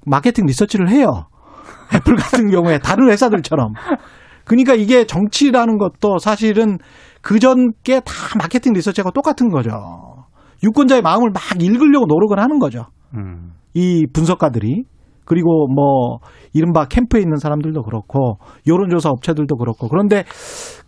마케팅 0.06 0.44
리서치를 0.46 0.90
해요. 0.90 1.06
애플 1.94 2.16
같은 2.16 2.50
경우에 2.50 2.78
다른 2.78 3.08
회사들처럼. 3.10 3.72
그러니까 4.44 4.74
이게 4.74 5.06
정치라는 5.06 5.78
것도 5.78 6.18
사실은 6.18 6.78
그전 7.22 7.72
게 7.84 8.00
다 8.00 8.12
마케팅 8.38 8.72
리서치하고 8.74 9.12
똑같은 9.12 9.48
거죠. 9.48 10.13
유권자의 10.64 11.02
마음을 11.02 11.30
막 11.32 11.42
읽으려고 11.60 12.06
노력을 12.06 12.38
하는 12.38 12.58
거죠. 12.58 12.86
음. 13.14 13.52
이 13.74 14.06
분석가들이. 14.12 14.84
그리고 15.26 15.66
뭐 15.68 16.18
이른바 16.52 16.84
캠프에 16.84 17.20
있는 17.20 17.36
사람들도 17.36 17.82
그렇고 17.82 18.38
여론조사 18.66 19.08
업체들도 19.08 19.56
그렇고 19.56 19.88
그런데 19.88 20.24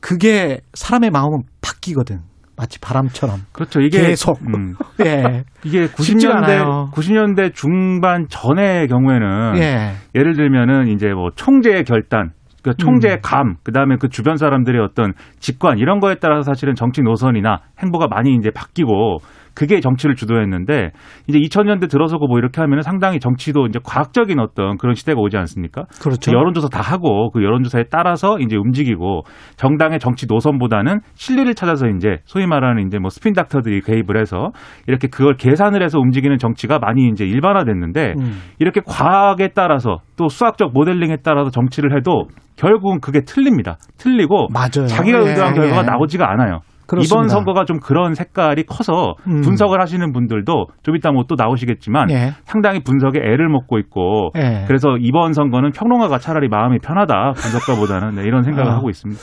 그게 0.00 0.60
사람의 0.74 1.10
마음은 1.10 1.42
바뀌거든. 1.62 2.20
마치 2.58 2.80
바람처럼 2.80 3.40
그렇죠. 3.52 3.80
이게 3.80 4.00
계속. 4.00 4.38
음, 4.42 4.74
예. 5.04 5.44
이게 5.64 5.88
쉽지가 5.88 6.38
않아요. 6.38 6.88
90년대 6.92 7.50
90년대 7.50 7.54
중반 7.54 8.26
전의 8.28 8.88
경우에는 8.88 9.58
예. 9.58 9.92
예를 10.14 10.36
들면은 10.36 10.88
이제 10.88 11.12
뭐 11.12 11.28
총재의 11.34 11.84
결단, 11.84 12.32
그 12.62 12.74
총재의 12.74 13.16
음. 13.16 13.20
감, 13.22 13.56
그 13.62 13.72
다음에 13.72 13.96
그 14.00 14.08
주변 14.08 14.36
사람들의 14.36 14.80
어떤 14.82 15.12
직관 15.38 15.78
이런 15.78 16.00
거에 16.00 16.14
따라서 16.14 16.42
사실은 16.42 16.74
정치 16.74 17.02
노선이나 17.02 17.60
행보가 17.82 18.08
많이 18.08 18.34
이제 18.34 18.50
바뀌고 18.50 19.18
그게 19.56 19.80
정치를 19.80 20.14
주도했는데 20.14 20.90
이제 21.26 21.38
2000년대 21.38 21.90
들어서고 21.90 22.28
뭐 22.28 22.38
이렇게 22.38 22.60
하면은 22.60 22.82
상당히 22.82 23.18
정치도 23.18 23.66
이제 23.66 23.80
과학적인 23.82 24.38
어떤 24.38 24.76
그런 24.76 24.94
시대가 24.94 25.20
오지 25.20 25.36
않습니까? 25.38 25.84
그렇죠. 26.00 26.30
여론조사 26.30 26.68
다 26.68 26.80
하고 26.82 27.30
그 27.30 27.42
여론조사에 27.42 27.84
따라서 27.90 28.38
이제 28.38 28.56
움직이고 28.56 29.22
정당의 29.56 29.98
정치 29.98 30.26
노선보다는 30.28 31.00
실리를 31.14 31.54
찾아서 31.54 31.88
이제 31.88 32.18
소위 32.26 32.46
말하는 32.46 32.86
이제 32.86 32.98
뭐 32.98 33.08
스핀 33.08 33.32
닥터들이 33.32 33.80
개입을 33.80 34.20
해서 34.20 34.50
이렇게 34.86 35.08
그걸 35.08 35.36
계산을 35.36 35.82
해서 35.82 35.98
움직이는 35.98 36.36
정치가 36.36 36.78
많이 36.78 37.08
이제 37.08 37.24
일반화됐는데 37.24 38.14
음. 38.18 38.42
이렇게 38.58 38.82
과학에 38.86 39.48
따라서 39.54 39.98
또 40.18 40.28
수학적 40.28 40.72
모델링에 40.74 41.16
따라서 41.24 41.50
정치를 41.50 41.96
해도 41.96 42.28
결국은 42.56 43.00
그게 43.00 43.20
틀립니다. 43.20 43.76
틀리고 43.98 44.48
맞아요. 44.52 44.86
자기가 44.86 45.18
예, 45.24 45.30
의도한 45.30 45.54
결과가 45.54 45.82
예. 45.82 45.86
나오지가 45.86 46.30
않아요. 46.30 46.60
그렇습니다. 46.86 47.14
이번 47.16 47.28
선거가 47.28 47.64
좀 47.64 47.78
그런 47.80 48.14
색깔이 48.14 48.64
커서 48.64 49.14
음. 49.26 49.40
분석을 49.42 49.80
하시는 49.80 50.12
분들도 50.12 50.66
좀 50.82 50.96
이따 50.96 51.10
뭐 51.10 51.24
또 51.28 51.34
나오시겠지만 51.36 52.10
예. 52.12 52.32
상당히 52.44 52.80
분석에 52.84 53.18
애를 53.18 53.48
먹고 53.48 53.78
있고 53.78 54.30
예. 54.36 54.64
그래서 54.68 54.96
이번 55.00 55.32
선거는 55.32 55.72
평론가가 55.72 56.18
차라리 56.18 56.48
마음이 56.48 56.78
편하다 56.78 57.32
분석가보다는 57.36 58.14
네, 58.14 58.22
이런 58.22 58.42
생각을 58.44 58.70
아. 58.70 58.76
하고 58.76 58.88
있습니다. 58.90 59.20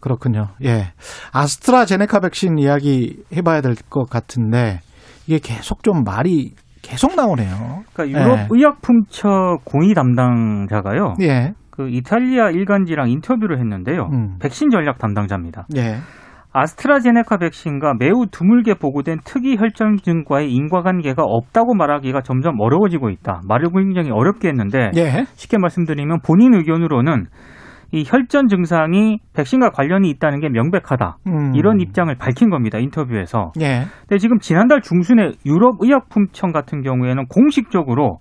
그렇군요. 0.00 0.48
예. 0.64 0.92
아스트라제네카 1.32 2.20
백신 2.20 2.58
이야기 2.58 3.16
해봐야 3.36 3.60
될 3.60 3.74
것 3.88 4.08
같은데 4.10 4.80
이게 5.26 5.38
계속 5.38 5.82
좀 5.82 6.02
말이 6.04 6.52
계속 6.82 7.14
나오네요. 7.16 7.84
그러니까 7.94 8.20
유럽 8.20 8.38
예. 8.38 8.46
의약품처 8.50 9.28
공의 9.64 9.94
담당자가요. 9.94 11.14
예. 11.22 11.52
그 11.70 11.88
이탈리아 11.88 12.50
일간지랑 12.50 13.10
인터뷰를 13.10 13.58
했는데요. 13.58 14.08
음. 14.12 14.36
백신 14.40 14.70
전략 14.70 14.98
담당자입니다. 14.98 15.66
예. 15.76 15.96
아스트라제네카 16.54 17.38
백신과 17.38 17.94
매우 17.98 18.26
드물게 18.30 18.74
보고된 18.74 19.18
특이 19.24 19.56
혈전증과의 19.56 20.52
인과관계가 20.52 21.22
없다고 21.22 21.74
말하기가 21.74 22.22
점점 22.22 22.60
어려워지고 22.60 23.10
있다. 23.10 23.42
말을 23.46 23.70
굉장히 23.74 24.10
어렵게 24.10 24.48
했는데 24.48 24.90
예. 24.96 25.26
쉽게 25.34 25.58
말씀드리면 25.58 26.20
본인 26.24 26.54
의견으로는 26.54 27.26
이 27.90 28.04
혈전 28.06 28.46
증상이 28.48 29.18
백신과 29.34 29.70
관련이 29.70 30.08
있다는 30.10 30.40
게 30.40 30.48
명백하다. 30.48 31.16
음. 31.26 31.54
이런 31.54 31.80
입장을 31.80 32.12
밝힌 32.16 32.50
겁니다. 32.50 32.78
인터뷰에서. 32.78 33.52
예. 33.60 33.82
근데 34.08 34.18
지금 34.18 34.38
지난달 34.38 34.80
중순에 34.80 35.32
유럽 35.44 35.76
의약품청 35.80 36.52
같은 36.52 36.82
경우에는 36.82 37.26
공식적으로 37.26 38.18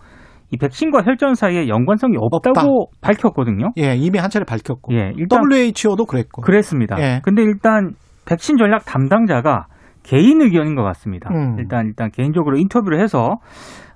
이 0.51 0.57
백신과 0.57 1.03
혈전 1.03 1.35
사이에 1.35 1.67
연관성이 1.67 2.15
없다고 2.19 2.87
밝혔거든요. 3.01 3.71
예. 3.77 3.95
이미 3.95 4.19
한 4.19 4.29
차례 4.29 4.45
밝혔고. 4.45 4.93
예, 4.93 5.11
일단 5.17 5.41
WHO도 5.51 6.05
그랬고. 6.05 6.41
그랬습니다. 6.43 6.95
예. 6.99 7.21
근데 7.23 7.41
일단 7.41 7.93
백신 8.25 8.57
전략 8.57 8.85
담당자가 8.85 9.67
개인 10.03 10.41
의견인 10.41 10.75
것 10.75 10.83
같습니다. 10.83 11.29
음. 11.33 11.55
일단 11.59 11.87
일단 11.87 12.11
개인적으로 12.11 12.57
인터뷰를 12.57 12.99
해서 12.99 13.37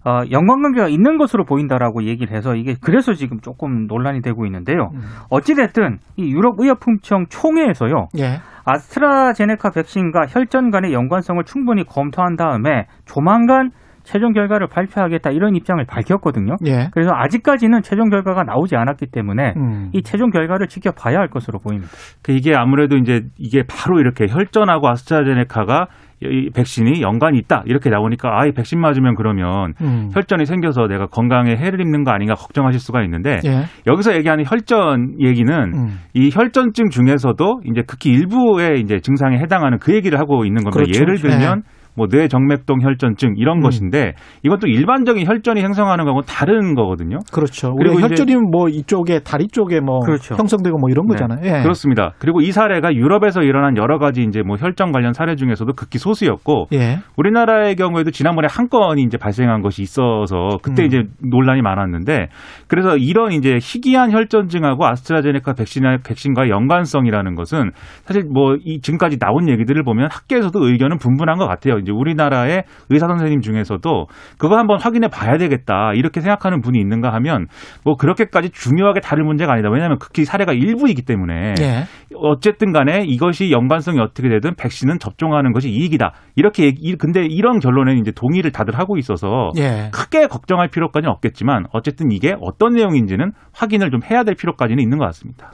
어, 0.05 0.21
연관관계가 0.31 0.87
있는 0.87 1.17
것으로 1.17 1.43
보인다라고 1.43 2.03
얘기를 2.03 2.35
해서 2.35 2.55
이게 2.55 2.75
그래서 2.79 3.13
지금 3.13 3.39
조금 3.41 3.87
논란이 3.87 4.21
되고 4.21 4.45
있는데요. 4.45 4.91
음. 4.93 5.01
어찌됐든 5.29 5.99
이 6.15 6.31
유럽 6.31 6.59
의약품청 6.59 7.25
총회에서요. 7.29 8.07
예. 8.19 8.39
아스트라제네카 8.63 9.71
백신과 9.71 10.27
혈전 10.27 10.71
간의 10.71 10.93
연관성을 10.93 11.43
충분히 11.45 11.83
검토한 11.83 12.35
다음에 12.35 12.87
조만간 13.05 13.71
최종 14.07 14.31
결과를 14.31 14.67
발표하겠다 14.67 15.31
이런 15.31 15.55
입장을 15.55 15.83
밝혔거든요. 15.85 16.55
예. 16.65 16.87
그래서 16.93 17.11
아직까지는 17.13 17.81
최종 17.81 18.09
결과가 18.09 18.43
나오지 18.43 18.77
않았기 18.77 19.07
때문에 19.07 19.53
음. 19.57 19.89
이 19.91 20.01
최종 20.01 20.29
결과를 20.29 20.67
지켜봐야 20.67 21.17
할 21.17 21.27
것으로 21.27 21.59
보입니다. 21.59 21.91
그 22.23 22.31
이게 22.31 22.53
아무래도 22.55 22.95
이제 22.95 23.23
이게 23.37 23.63
바로 23.67 23.99
이렇게 23.99 24.27
혈전하고 24.29 24.87
아스트라제네카가 24.87 25.87
이 26.21 26.49
백신이 26.55 27.01
연관이 27.01 27.37
있다 27.37 27.63
이렇게 27.65 27.89
나오니까 27.89 28.29
아이 28.39 28.51
백신 28.53 28.79
맞으면 28.79 29.15
그러면 29.15 29.73
음. 29.81 30.09
혈전이 30.13 30.45
생겨서 30.45 30.87
내가 30.87 31.07
건강에 31.07 31.55
해를 31.57 31.81
입는 31.81 32.05
거 32.05 32.11
아닌가 32.11 32.33
걱정하실 32.33 32.79
수가 32.79 33.03
있는데 33.03 33.39
예. 33.45 33.65
여기서 33.85 34.15
얘기하는 34.15 34.45
혈전 34.47 35.19
얘기는 35.19 35.53
음. 35.53 35.99
이 36.13 36.31
혈전증 36.33 36.89
중에서도 36.89 37.59
이제 37.65 37.81
극히 37.85 38.11
일부의 38.11 38.79
이제 38.79 38.99
증상에 38.99 39.37
해당하는 39.37 39.79
그 39.79 39.93
얘기를 39.93 40.17
하고 40.17 40.45
있는 40.45 40.63
겁니다. 40.63 40.85
그렇죠. 40.85 40.99
예를 40.99 41.17
들면 41.17 41.63
뭐 41.97 42.07
뇌정맥동 42.09 42.81
혈전증 42.81 43.33
이런 43.37 43.57
음. 43.57 43.61
것인데 43.63 44.13
이것도 44.43 44.67
일반적인 44.67 45.25
혈전이 45.25 45.61
형성하는 45.61 46.05
거하고 46.05 46.21
다른 46.21 46.75
거거든요. 46.75 47.17
그렇죠. 47.33 47.73
그리고 47.75 47.99
혈전이면 47.99 48.51
뭐 48.51 48.69
이쪽에 48.69 49.19
다리 49.19 49.47
쪽에 49.47 49.79
뭐 49.79 49.99
그렇죠. 49.99 50.35
형성되고 50.35 50.77
뭐 50.77 50.89
이런 50.89 51.07
네. 51.07 51.13
거잖아요. 51.15 51.39
예. 51.43 51.61
그렇습니다. 51.63 52.13
그리고 52.19 52.41
이 52.41 52.51
사례가 52.51 52.93
유럽에서 52.93 53.41
일어난 53.41 53.77
여러 53.77 53.97
가지 53.97 54.21
이제 54.21 54.41
뭐 54.43 54.57
혈전 54.57 54.91
관련 54.91 55.13
사례 55.13 55.35
중에서도 55.35 55.73
극히 55.73 55.97
소수였고 55.97 56.67
예. 56.73 56.99
우리나라의 57.17 57.75
경우에도 57.75 58.11
지난번에 58.11 58.47
한 58.49 58.69
건이 58.69 59.01
이제 59.01 59.17
발생한 59.17 59.61
것이 59.61 59.81
있어서 59.81 60.57
그때 60.61 60.83
음. 60.83 60.85
이제 60.85 61.03
논란이 61.19 61.61
많았는데 61.61 62.27
그래서 62.67 62.97
이런 62.97 63.31
이제 63.31 63.57
희귀한 63.61 64.11
혈전증하고 64.11 64.85
아스트라제네카 64.85 65.53
백신 65.53 65.83
백신과의 66.05 66.51
연관성이라는 66.51 67.35
것은 67.35 67.71
사실 68.05 68.23
뭐 68.23 68.57
이 68.67 68.81
지금까지 68.81 69.17
나온 69.17 69.49
얘기들을 69.49 69.83
보면 69.83 70.09
학계에서도 70.11 70.67
의견은 70.67 70.97
분분한 70.97 71.37
것 71.37 71.47
같아요. 71.47 71.77
이제 71.87 71.91
우리나라의 71.91 72.63
의사 72.89 73.07
선생님 73.07 73.41
중에서도 73.41 74.07
그거 74.37 74.57
한번 74.57 74.77
확인해 74.79 75.07
봐야 75.07 75.37
되겠다 75.37 75.93
이렇게 75.95 76.19
생각하는 76.19 76.61
분이 76.61 76.77
있는가 76.79 77.13
하면 77.13 77.47
뭐 77.83 77.95
그렇게까지 77.95 78.49
중요하게 78.49 78.99
다를 78.99 79.23
문제가 79.23 79.53
아니다. 79.53 79.69
왜냐하면 79.71 79.97
극히 79.97 80.25
사례가 80.25 80.51
일부이기 80.53 81.03
때문에 81.03 81.53
예. 81.61 81.83
어쨌든 82.15 82.73
간에 82.73 83.03
이것이 83.05 83.51
연관성이 83.51 83.99
어떻게 83.99 84.27
되든 84.29 84.55
백신은 84.55 84.99
접종하는 84.99 85.53
것이 85.53 85.69
이익이다. 85.69 86.11
이렇게 86.35 86.65
얘기, 86.65 86.95
근데 86.97 87.25
이런 87.25 87.59
결론에 87.59 87.93
이제 87.93 88.11
동의를 88.11 88.51
다들 88.51 88.77
하고 88.77 88.97
있어서 88.97 89.49
예. 89.57 89.89
크게 89.93 90.27
걱정할 90.27 90.67
필요까지는 90.69 91.09
없겠지만 91.11 91.65
어쨌든 91.71 92.11
이게 92.11 92.35
어떤 92.41 92.73
내용인지는 92.73 93.31
확인을 93.53 93.91
좀 93.91 94.01
해야 94.03 94.23
될 94.23 94.35
필요까지는 94.35 94.81
있는 94.81 94.97
것 94.97 95.05
같습니다. 95.05 95.51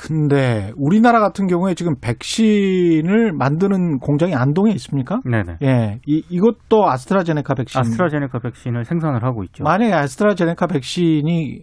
근데 0.00 0.72
우리나라 0.78 1.20
같은 1.20 1.46
경우에 1.46 1.74
지금 1.74 1.94
백신을 2.00 3.32
만드는 3.34 3.98
공장이 3.98 4.34
안동에 4.34 4.72
있습니까? 4.72 5.20
네네. 5.26 5.58
예. 5.62 6.00
이, 6.06 6.22
이것도 6.30 6.88
아스트라제네카 6.88 7.54
백신. 7.54 7.78
아스트라제네카 7.78 8.38
백신을 8.38 8.86
생산을 8.86 9.22
하고 9.22 9.44
있죠. 9.44 9.62
만약에 9.62 9.92
아스트라제네카 9.92 10.68
백신이 10.68 11.60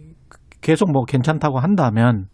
계속 0.60 0.92
뭐 0.92 1.04
괜찮다고 1.04 1.58
한다면 1.58 2.26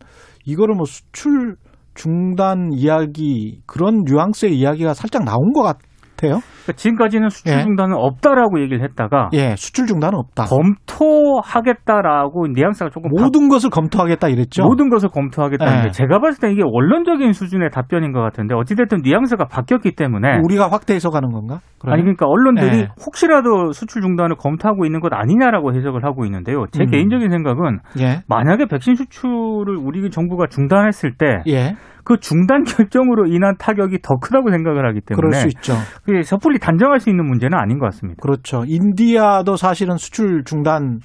이거를 0.44 0.74
뭐 0.74 0.84
수출 0.84 1.56
중단 1.94 2.72
이야기 2.74 3.62
그런 3.64 4.02
뉘앙스의 4.04 4.58
이야기가 4.58 4.92
살짝 4.92 5.24
나온 5.24 5.54
것 5.54 5.62
같아요. 5.62 6.40
그러니까 6.64 6.72
지금까지는 6.76 7.28
수출 7.28 7.58
예. 7.58 7.62
중단은 7.62 7.94
없다라고 7.96 8.60
얘기를 8.60 8.82
했다가 8.82 9.28
예, 9.34 9.54
수출 9.56 9.86
중단은 9.86 10.18
없다. 10.18 10.44
검토하겠다라고 10.44 12.48
뉘앙스가 12.48 12.90
조금 12.90 13.10
바- 13.14 13.22
모든 13.22 13.48
것을 13.48 13.70
검토하겠다 13.70 14.28
이랬죠. 14.28 14.64
모든 14.64 14.88
것을 14.88 15.08
검토하겠다는데 15.10 15.88
예. 15.88 15.90
제가 15.90 16.20
봤을 16.20 16.40
때 16.40 16.50
이게 16.52 16.62
원론적인 16.64 17.32
수준의 17.32 17.70
답변인 17.70 18.12
것 18.12 18.20
같은데 18.22 18.54
어찌됐든 18.54 19.02
뉘앙스가 19.02 19.46
바뀌었기 19.46 19.94
때문에 19.94 20.38
우리가 20.42 20.68
확대해서 20.70 21.10
가는 21.10 21.30
건가? 21.30 21.60
그러면? 21.78 21.94
아니 21.94 22.02
그러니까 22.02 22.26
언론들이 22.26 22.78
예. 22.78 22.88
혹시라도 23.06 23.72
수출 23.72 24.02
중단을 24.02 24.36
검토하고 24.36 24.86
있는 24.86 25.00
것 25.00 25.12
아니냐라고 25.12 25.74
해석을 25.74 26.04
하고 26.04 26.24
있는데요. 26.24 26.64
제 26.72 26.84
음. 26.84 26.90
개인적인 26.90 27.30
생각은 27.30 27.78
예. 28.00 28.22
만약에 28.28 28.66
백신 28.66 28.94
수출을 28.94 29.76
우리 29.76 30.08
정부가 30.10 30.46
중단했을 30.48 31.12
때그 31.16 31.42
예. 31.50 31.74
중단 32.20 32.64
결정으로 32.64 33.26
인한 33.26 33.54
타격이 33.58 33.98
더 34.02 34.16
크다고 34.16 34.50
생각을 34.50 34.86
하기 34.88 35.00
그럴 35.14 35.30
때문에 35.32 35.40
수 35.40 35.46
있죠. 35.48 35.74
섣불리 36.22 36.53
단정할 36.58 37.00
수 37.00 37.10
있는 37.10 37.26
문제는 37.26 37.56
아닌 37.58 37.78
것 37.78 37.86
같습니다. 37.86 38.20
그렇죠. 38.20 38.64
인디아도 38.66 39.56
사실은 39.56 39.96
수출 39.96 40.44
중단 40.44 41.00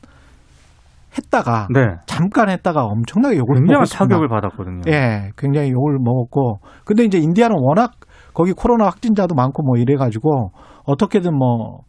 했다가 1.18 1.68
네. 1.74 1.96
잠깐 2.06 2.50
했다가 2.50 2.84
엄청나게 2.84 3.38
욕을 3.38 3.56
굉장한. 3.56 3.86
타격을 3.86 4.27
받았거든요. 4.27 4.82
예, 4.88 5.32
굉장히 5.38 5.72
욕을 5.72 5.98
먹었고. 6.00 6.60
근데 6.86 7.03
이제 7.03 7.18
인디아는 7.18 7.56
워낙 7.60 7.94
거기 8.34 8.53
코로나 8.53 8.86
확진자도 8.86 9.36
많고 9.36 9.63
뭐 9.63 9.77
이래가지고 9.77 10.51
어떻게든 10.86 11.36
뭐 11.36 11.79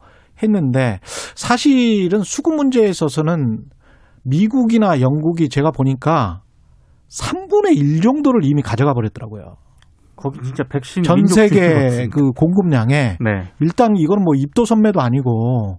했는데 0.43 1.01
사실은 1.35 2.23
수급 2.23 2.55
문제에 2.55 2.89
있어서는 2.89 3.59
미국이나 4.25 5.01
영국이 5.01 5.49
제가 5.49 5.71
보니까 5.71 6.41
3분의 7.09 7.77
1 7.77 8.01
정도를 8.01 8.41
이미 8.45 8.63
가져가 8.63 8.95
버렸더라고요. 8.95 9.57
거기 10.21 10.41
진짜 10.43 10.65
백신 10.65 11.03
전 11.03 11.27
세계 11.27 12.09
그 12.09 12.31
공급량에 12.33 13.17
네. 13.21 13.53
일단 13.61 13.97
이건 13.97 14.23
뭐 14.23 14.35
입도 14.37 14.65
선매도 14.65 15.01
아니고 15.01 15.79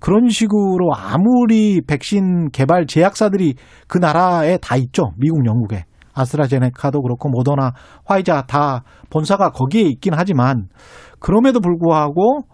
그런 0.00 0.28
식으로 0.28 0.92
아무리 0.94 1.80
백신 1.86 2.50
개발 2.50 2.86
제약사들이 2.86 3.54
그 3.86 3.98
나라에 3.98 4.58
다 4.58 4.76
있죠. 4.76 5.12
미국, 5.16 5.46
영국에. 5.46 5.84
아스트라제네카도 6.14 7.02
그렇고 7.02 7.28
모더나, 7.28 7.72
화이자 8.06 8.42
다 8.46 8.82
본사가 9.10 9.50
거기에 9.50 9.82
있긴 9.82 10.14
하지만 10.16 10.68
그럼에도 11.20 11.60
불구하고 11.60 12.44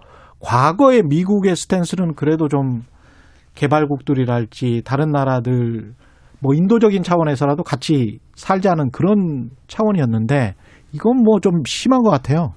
과거의 0.40 1.02
미국의 1.04 1.54
스탠스는 1.54 2.14
그래도 2.14 2.48
좀 2.48 2.82
개발국들이랄지 3.54 4.82
다른 4.84 5.12
나라들 5.12 5.94
뭐 6.40 6.54
인도적인 6.54 7.04
차원에서라도 7.04 7.62
같이 7.62 8.18
살자는 8.34 8.90
그런 8.90 9.50
차원이었는데 9.68 10.54
이건 10.92 11.22
뭐 11.22 11.38
좀 11.40 11.62
심한 11.66 12.02
것 12.02 12.10
같아요. 12.10 12.52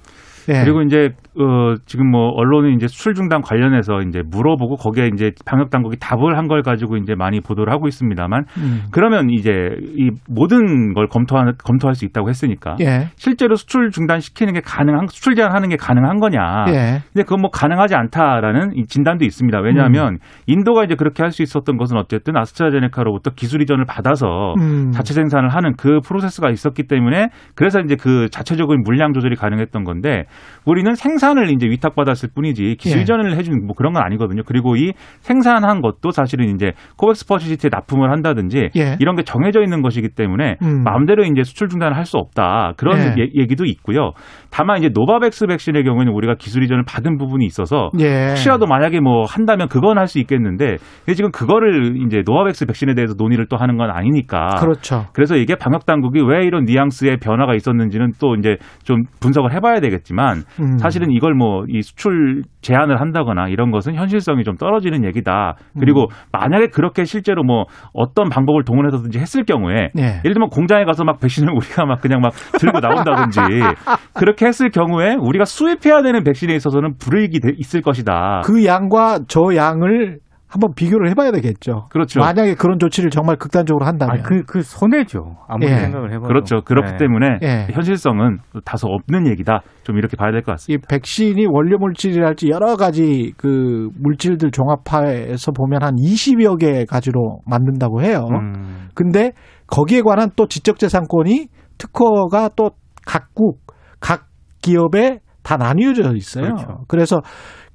예. 0.48 0.62
그리고 0.62 0.82
이제 0.82 1.08
어 1.38 1.74
지금 1.84 2.10
뭐 2.10 2.30
언론은 2.30 2.74
이제 2.74 2.86
수출 2.88 3.14
중단 3.14 3.42
관련해서 3.42 4.00
이제 4.08 4.22
물어보고 4.26 4.76
거기에 4.76 5.10
이제 5.12 5.32
방역 5.44 5.70
당국이 5.70 5.98
답을 6.00 6.36
한 6.36 6.46
걸 6.46 6.62
가지고 6.62 6.96
이제 6.96 7.14
많이 7.16 7.40
보도를 7.40 7.72
하고 7.72 7.88
있습니다만 7.88 8.44
음. 8.58 8.82
그러면 8.92 9.30
이제 9.30 9.50
이 9.96 10.10
모든 10.28 10.94
걸 10.94 11.08
검토하는 11.08 11.54
검토할 11.64 11.94
수 11.96 12.04
있다고 12.04 12.28
했으니까 12.28 12.76
예. 12.80 13.08
실제로 13.16 13.56
수출 13.56 13.90
중단 13.90 14.20
시키는 14.20 14.52
게 14.52 14.60
가능한 14.64 15.08
수출 15.08 15.34
제한하는 15.34 15.68
게 15.68 15.76
가능한 15.76 16.18
거냐? 16.20 16.66
예. 16.68 17.00
근데 17.12 17.24
그건 17.24 17.40
뭐 17.40 17.50
가능하지 17.50 17.96
않다라는 17.96 18.76
이 18.76 18.86
진단도 18.86 19.24
있습니다. 19.24 19.58
왜냐하면 19.60 20.14
음. 20.14 20.18
인도가 20.46 20.84
이제 20.84 20.94
그렇게 20.94 21.22
할 21.24 21.32
수 21.32 21.42
있었던 21.42 21.76
것은 21.76 21.96
어쨌든 21.96 22.36
아스트라제네카로부터 22.36 23.32
기술 23.34 23.60
이전을 23.60 23.84
받아서 23.86 24.54
음. 24.60 24.92
자체 24.92 25.12
생산을 25.14 25.48
하는 25.48 25.72
그 25.76 25.98
프로세스가 26.06 26.50
있었기 26.50 26.84
때문에 26.84 27.30
그래서 27.56 27.80
이제 27.80 27.96
그 27.96 28.28
자체적인 28.30 28.82
물량 28.84 29.12
조절이 29.12 29.34
가능했던 29.34 29.82
건데 29.82 30.26
우리는 30.64 30.94
생산 30.94 31.25
을 31.36 31.50
이제 31.50 31.66
위탁받았을 31.66 32.28
뿐이지 32.34 32.76
기술 32.78 32.98
예. 32.98 33.02
이전을 33.02 33.36
해준 33.36 33.66
뭐 33.66 33.74
그런 33.74 33.92
건 33.92 34.02
아니거든요. 34.04 34.42
그리고 34.46 34.76
이 34.76 34.92
생산한 35.20 35.80
것도 35.82 36.12
사실은 36.12 36.54
이제 36.54 36.72
코백스 36.96 37.26
퍼실리티에 37.26 37.68
납품을 37.72 38.12
한다든지 38.12 38.70
예. 38.76 38.96
이런 39.00 39.16
게 39.16 39.24
정해져 39.24 39.60
있는 39.62 39.82
것이기 39.82 40.10
때문에 40.10 40.56
음. 40.62 40.84
마음대로 40.84 41.24
이제 41.24 41.42
수출 41.42 41.68
중단을 41.68 41.96
할 41.96 42.06
수 42.06 42.18
없다 42.18 42.74
그런 42.76 42.98
예. 42.98 43.14
예. 43.18 43.28
얘기도 43.34 43.64
있고요. 43.64 44.12
다만 44.52 44.78
이제 44.78 44.90
노바백스 44.94 45.48
백신의 45.48 45.82
경우에는 45.82 46.12
우리가 46.12 46.36
기술 46.38 46.62
이전을 46.62 46.84
받은 46.86 47.18
부분이 47.18 47.44
있어서 47.44 47.90
예. 47.98 48.28
혹시라도 48.28 48.66
만약에 48.66 49.00
뭐 49.00 49.24
한다면 49.24 49.66
그건 49.68 49.98
할 49.98 50.06
수 50.06 50.20
있겠는데 50.20 50.76
지금 51.16 51.32
그거를 51.32 51.96
이제 52.06 52.22
노바백스 52.24 52.66
백신에 52.66 52.94
대해서 52.94 53.14
논의를 53.18 53.46
또 53.50 53.56
하는 53.56 53.76
건 53.76 53.90
아니니까 53.90 54.50
그렇죠. 54.60 55.06
그래서 55.14 55.34
이게 55.34 55.56
방역 55.56 55.84
당국이 55.84 56.20
왜 56.20 56.44
이런 56.46 56.64
뉘앙스의 56.64 57.16
변화가 57.16 57.54
있었는지는 57.56 58.12
또 58.20 58.36
이제 58.36 58.56
좀 58.84 59.02
분석을 59.20 59.52
해봐야 59.52 59.80
되겠지만 59.80 60.42
음. 60.60 60.78
사실은 60.78 61.10
이걸 61.16 61.34
뭐 61.34 61.64
이 61.68 61.82
수출 61.82 62.42
제한을 62.60 63.00
한다거나 63.00 63.48
이런 63.48 63.70
것은 63.70 63.94
현실성이 63.94 64.44
좀 64.44 64.56
떨어지는 64.56 65.04
얘기다. 65.04 65.54
음. 65.76 65.80
그리고 65.80 66.08
만약에 66.32 66.66
그렇게 66.68 67.04
실제로 67.04 67.42
뭐 67.42 67.64
어떤 67.92 68.28
방법을 68.28 68.64
동원해서든지 68.64 69.18
했을 69.18 69.44
경우에 69.44 69.90
예. 69.98 70.02
예를 70.24 70.34
들면 70.34 70.50
공장에 70.50 70.84
가서 70.84 71.04
막 71.04 71.18
백신을 71.20 71.52
우리가 71.56 71.86
막 71.86 72.00
그냥 72.00 72.20
막 72.20 72.32
들고 72.58 72.80
나온다든지 72.80 73.40
그렇게 74.14 74.46
했을 74.46 74.70
경우에 74.70 75.14
우리가 75.18 75.44
수입해야 75.44 76.02
되는 76.02 76.22
백신에 76.24 76.54
있어서는 76.54 76.96
불이익이 76.98 77.40
돼- 77.40 77.52
있을 77.56 77.82
것이다. 77.82 78.42
그 78.44 78.64
양과 78.64 79.20
저 79.28 79.54
양을 79.54 80.18
한번 80.48 80.74
비교를 80.74 81.10
해봐야 81.10 81.32
되겠죠. 81.32 81.86
그렇죠. 81.90 82.20
만약에 82.20 82.54
그런 82.54 82.78
조치를 82.78 83.10
정말 83.10 83.36
극단적으로 83.36 83.84
한다면. 83.84 84.20
아, 84.20 84.22
그, 84.22 84.42
그 84.44 84.62
손해죠. 84.62 85.36
아무리 85.48 85.70
예. 85.70 85.76
생각을 85.76 86.12
해봐도. 86.12 86.28
그렇죠. 86.28 86.60
그렇기 86.64 86.92
네. 86.92 86.96
때문에 86.98 87.38
예. 87.42 87.66
현실성은 87.72 88.38
다소 88.64 88.86
없는 88.88 89.26
얘기다. 89.28 89.62
좀 89.82 89.98
이렇게 89.98 90.16
봐야 90.16 90.30
될 90.30 90.42
것 90.42 90.52
같습니다. 90.52 90.86
이 90.86 90.88
백신이 90.88 91.46
원료 91.46 91.78
물질이랄지 91.78 92.48
여러 92.50 92.76
가지 92.76 93.32
그 93.36 93.88
물질들 94.00 94.50
종합화해서 94.52 95.50
보면 95.52 95.82
한 95.82 95.96
20여 95.96 96.58
개 96.60 96.84
가지로 96.84 97.40
만든다고 97.44 98.02
해요. 98.02 98.26
음. 98.30 98.88
근데 98.94 99.32
거기에 99.66 100.02
관한 100.02 100.30
또 100.36 100.46
지적재산권이 100.46 101.48
특허가 101.76 102.48
또 102.54 102.70
각국 103.04 103.60
각 104.00 104.26
기업에 104.62 105.20
다 105.42 105.56
나뉘어져 105.56 106.14
있어요. 106.14 106.44
그렇죠. 106.44 106.66
그래서 106.88 107.20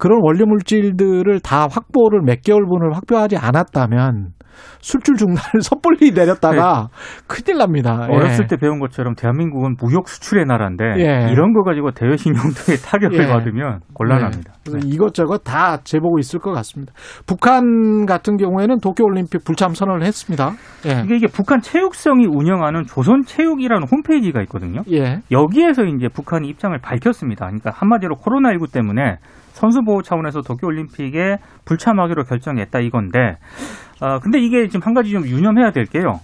그런 0.02 0.20
원료 0.24 0.48
물질들을 0.48 1.42
다 1.42 1.68
확보를 1.70 2.22
몇 2.26 2.42
개월분을 2.42 2.96
확보하지 2.96 3.38
않았다면 3.38 4.32
수출 4.80 5.16
중단을 5.16 5.62
섣불리 5.62 6.10
내렸다가 6.12 6.88
큰일 7.28 7.60
납니다. 7.60 8.00
예. 8.06 8.08
네. 8.08 8.16
어렸을 8.16 8.48
때 8.48 8.58
배운 8.58 8.80
것처럼 8.80 9.14
대한민국은 9.14 9.76
무역 9.80 10.10
수출의 10.10 10.46
나라인데 10.46 10.86
예. 10.98 11.32
이런 11.32 11.54
거 11.54 11.62
가지고 11.62 11.92
대여신 11.92 12.34
용도의 12.36 12.80
타격을 12.84 13.24
예. 13.24 13.28
받으면 13.28 13.82
곤란합니다. 13.94 14.54
네. 14.54 14.60
그래서 14.66 14.88
이것저것 14.88 15.44
다 15.44 15.78
제보고 15.84 16.18
있을 16.18 16.40
것 16.40 16.52
같습니다. 16.52 16.94
북한 17.28 18.08
같은 18.08 18.38
경우에는 18.38 18.80
도쿄올림픽 18.80 19.44
불참 19.46 19.76
선언을 19.76 20.04
했습니다. 20.04 20.54
예. 20.88 21.04
이게, 21.06 21.18
이게 21.18 21.28
북한 21.28 21.62
체육성이 21.62 22.26
운영하는 22.26 22.86
조선체육이라는 22.86 23.88
홈페이지가 23.88 24.42
있거든요. 24.44 24.82
예. 24.92 25.22
여기에서 25.32 25.84
이제 25.84 26.08
북한이 26.08 26.48
입장을 26.48 26.76
밝혔습니다. 26.80 27.46
그러니까 27.46 27.70
한마디로 27.72 28.16
코로나19 28.16 28.74
때문에 28.74 29.18
선수 29.62 29.84
보호 29.84 30.02
차원에서 30.02 30.42
도쿄 30.42 30.66
올림픽에 30.66 31.38
불참하기로 31.66 32.24
결정했다 32.24 32.80
이건데, 32.80 33.38
어, 34.02 34.18
근데 34.18 34.40
이게 34.40 34.68
지금 34.68 34.84
한 34.84 34.96
가지 34.96 35.12
좀 35.12 35.24
유념해야 35.24 35.70
될 35.70 35.86
게요. 35.86 36.20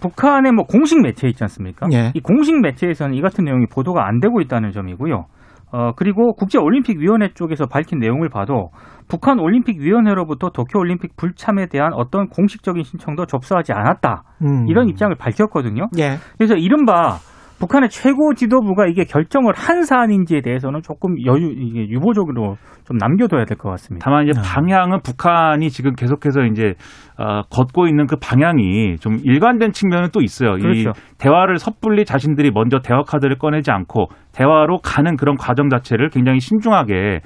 북한의 0.00 0.52
뭐 0.52 0.64
공식 0.64 0.98
매체 1.02 1.28
있지 1.28 1.44
않습니까? 1.44 1.86
예. 1.92 2.12
이 2.14 2.20
공식 2.20 2.58
매체에서는 2.58 3.14
이 3.14 3.20
같은 3.20 3.44
내용이 3.44 3.66
보도가 3.70 4.08
안 4.08 4.20
되고 4.20 4.40
있다는 4.40 4.72
점이고요. 4.72 5.26
어, 5.72 5.92
그리고 5.96 6.32
국제올림픽위원회 6.32 7.34
쪽에서 7.34 7.66
밝힌 7.66 7.98
내용을 7.98 8.30
봐도 8.30 8.70
북한 9.06 9.38
올림픽위원회로부터 9.38 10.48
도쿄올림픽 10.48 11.16
불참에 11.16 11.66
대한 11.66 11.92
어떤 11.92 12.28
공식적인 12.28 12.84
신청도 12.84 13.26
접수하지 13.26 13.74
않았다. 13.74 14.22
음. 14.44 14.66
이런 14.66 14.88
입장을 14.88 15.14
밝혔거든요. 15.14 15.88
예. 15.98 16.16
그래서 16.38 16.54
이른바 16.54 17.18
북한의 17.62 17.90
최고 17.90 18.34
지도부가 18.34 18.86
이게 18.86 19.04
결정을 19.04 19.52
한 19.54 19.84
사안인지에 19.84 20.40
대해서는 20.40 20.82
조금 20.82 21.14
여유, 21.24 21.52
이게 21.52 21.88
유보적으로 21.88 22.56
좀 22.84 22.96
남겨둬야 22.96 23.44
될 23.44 23.56
것 23.56 23.70
같습니다. 23.70 24.04
다만 24.04 24.26
이제 24.26 24.32
아. 24.36 24.42
방향은 24.42 25.02
북한이 25.02 25.70
지금 25.70 25.94
계속해서 25.94 26.42
이제 26.46 26.74
어, 27.18 27.42
걷고 27.50 27.86
있는 27.88 28.06
그 28.06 28.16
방향이 28.16 28.96
좀 28.98 29.18
일관된 29.22 29.72
측면은 29.72 30.08
또 30.12 30.20
있어요. 30.22 30.52
그렇죠. 30.52 30.90
이 30.90 30.92
대화를 31.18 31.58
섣불리 31.58 32.04
자신들이 32.04 32.50
먼저 32.52 32.78
대화 32.80 33.02
카드를 33.02 33.36
꺼내지 33.36 33.70
않고 33.70 34.08
대화로 34.34 34.78
가는 34.78 35.16
그런 35.16 35.36
과정 35.36 35.68
자체를 35.68 36.08
굉장히 36.08 36.40
신중하게 36.40 37.20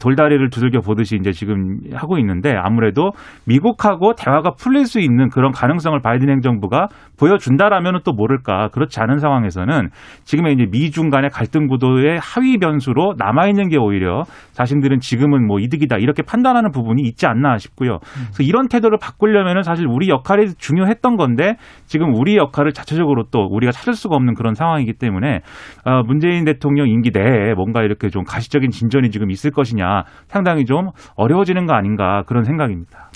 돌다리를 0.00 0.50
두들겨 0.50 0.80
보듯이 0.80 1.16
이제 1.16 1.30
지금 1.30 1.78
하고 1.94 2.18
있는데 2.18 2.52
아무래도 2.56 3.12
미국하고 3.46 4.14
대화가 4.14 4.50
풀릴 4.58 4.86
수 4.86 5.00
있는 5.00 5.28
그런 5.28 5.52
가능성을 5.52 5.98
바이든 6.00 6.28
행정부가 6.28 6.88
보여준다라면은 7.18 8.00
또 8.04 8.12
모를까 8.12 8.68
그렇지 8.68 9.00
않은 9.00 9.18
상황에서는 9.18 9.90
지금의 10.24 10.54
이제 10.54 10.66
미중 10.70 11.10
간의 11.10 11.30
갈등 11.30 11.68
구도의 11.68 12.18
하위 12.20 12.58
변수로 12.58 13.14
남아 13.16 13.46
있는 13.48 13.68
게 13.68 13.76
오히려 13.76 14.24
자신들은 14.52 14.98
지금은 14.98 15.46
뭐 15.46 15.60
이득이다 15.60 15.98
이렇게 15.98 16.22
판단하는 16.22 16.70
부분이 16.72 17.02
있지 17.02 17.26
않나 17.26 17.56
싶고요. 17.58 17.98
그래서 18.00 18.42
이런 18.42 18.68
태도를 18.68 18.98
바 19.00 19.12
꾸려면은 19.28 19.62
사실 19.62 19.86
우리 19.86 20.08
역할이 20.08 20.54
중요했던 20.56 21.16
건데 21.16 21.56
지금 21.86 22.14
우리 22.14 22.36
역할을 22.36 22.72
자체적으로 22.72 23.24
또 23.30 23.46
우리가 23.50 23.72
찾을 23.72 23.92
수가 23.94 24.16
없는 24.16 24.34
그런 24.34 24.54
상황이기 24.54 24.94
때문에 24.94 25.40
어, 25.84 26.02
문재인 26.06 26.44
대통령 26.44 26.88
임기 26.88 27.10
내에 27.12 27.54
뭔가 27.54 27.82
이렇게 27.82 28.08
좀 28.08 28.24
가시적인 28.24 28.70
진전이 28.70 29.10
지금 29.10 29.30
있을 29.30 29.50
것이냐 29.50 30.04
상당히 30.28 30.64
좀 30.64 30.88
어려워지는 31.16 31.66
거 31.66 31.74
아닌가 31.74 32.22
그런 32.26 32.44
생각입니다. 32.44 33.10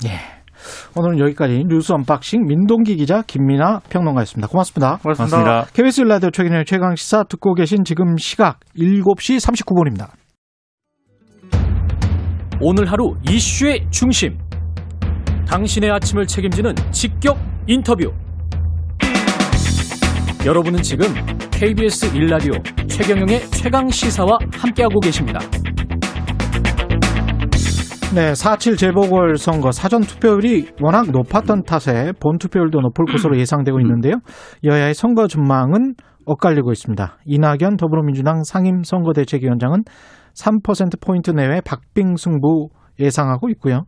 오늘은 0.95 1.19
여기까지 1.19 1.63
뉴스 1.67 1.91
언박싱 1.91 2.45
민동기 2.45 2.95
기자 2.95 3.21
김민아 3.23 3.79
평론가였습니다. 3.89 4.47
고맙습니다. 4.47 4.97
고맙습니다. 5.01 5.37
고맙습니다. 5.37 5.73
KBS 5.73 6.01
1라디오 6.01 6.29
최경영의 6.29 6.65
최강 6.65 6.95
시사 6.95 7.23
듣고 7.23 7.55
계신 7.55 7.83
지금 7.83 8.15
시각 8.17 8.59
7시 8.77 9.39
39분입니다. 9.41 10.11
오늘 12.61 12.89
하루 12.89 13.15
이슈의 13.27 13.87
중심. 13.89 14.37
당신의 15.47 15.91
아침을 15.91 16.25
책임지는 16.25 16.75
직격 16.91 17.37
인터뷰. 17.67 18.11
여러분은 20.45 20.81
지금 20.81 21.07
KBS 21.51 22.15
일라디오 22.15 22.53
최경영의 22.87 23.39
최강 23.51 23.89
시사와 23.89 24.37
함께하고 24.53 24.99
계십니다. 24.99 25.39
네, 28.13 28.33
4.7 28.33 28.77
재보궐 28.77 29.37
선거 29.37 29.71
사전 29.71 30.01
투표율이 30.01 30.67
워낙 30.81 31.09
높았던 31.09 31.63
탓에 31.63 32.11
본 32.19 32.37
투표율도 32.37 32.79
높을 32.79 33.05
것으로 33.11 33.39
예상되고 33.39 33.79
있는데요. 33.79 34.15
여야의 34.63 34.93
선거 34.93 35.27
전망은 35.27 35.95
엇갈리고 36.25 36.71
있습니다. 36.71 37.17
이낙연 37.25 37.77
더불어민주당 37.77 38.43
상임 38.43 38.83
선거대책위원장은 38.83 39.83
3%포인트 40.35 41.31
내외 41.31 41.61
박빙 41.61 42.15
승부 42.17 42.69
예상하고 42.99 43.49
있고요. 43.51 43.85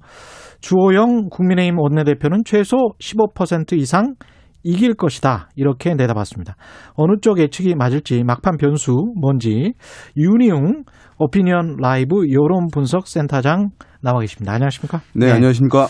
주호영 0.62 1.30
국민의힘 1.30 1.80
원내대표는 1.80 2.44
최소 2.46 2.78
15% 3.00 3.74
이상 3.74 4.16
이길 4.64 4.96
것이다. 4.96 5.50
이렇게 5.56 5.94
내다봤습니다. 5.94 6.56
어느 6.96 7.14
쪽 7.22 7.40
예측이 7.40 7.76
맞을지 7.76 8.24
막판 8.24 8.58
변수 8.58 8.96
뭔지 9.16 9.74
윤희웅 10.18 10.84
오피니언 11.20 11.78
라이브 11.80 12.32
여론 12.32 12.68
분석 12.74 13.08
센터장 13.08 13.70
나와 14.02 14.22
계십니다. 14.22 14.54
안녕하십니까? 14.54 15.02
네, 15.14 15.32
안녕하십니까. 15.32 15.88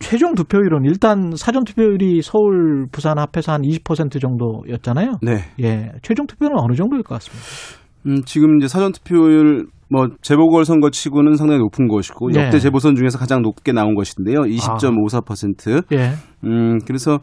최종 0.00 0.34
투표율은 0.34 0.84
일단 0.84 1.32
사전 1.36 1.64
투표율이 1.64 2.20
서울, 2.22 2.86
부산 2.90 3.16
합해서 3.18 3.52
한 3.52 3.62
20% 3.62 4.20
정도였잖아요. 4.20 5.12
네. 5.22 5.44
예. 5.62 5.92
최종 6.02 6.26
투표는 6.26 6.56
어느 6.58 6.74
정도일 6.74 7.04
것 7.04 7.14
같습니다. 7.14 7.46
음, 8.06 8.22
지금 8.24 8.58
이제 8.58 8.68
사전 8.68 8.92
투표율 8.92 9.66
뭐 9.94 10.08
재보궐 10.22 10.64
선거 10.64 10.90
치고는 10.90 11.36
상당히 11.36 11.60
높은 11.60 11.86
것이고 11.86 12.30
네. 12.30 12.46
역대 12.46 12.58
재보선 12.58 12.96
중에서 12.96 13.16
가장 13.16 13.42
높게 13.42 13.70
나온 13.70 13.94
것인데요. 13.94 14.40
20.54%. 14.40 15.84
예. 15.92 16.10
음, 16.42 16.80
그래서 16.84 17.20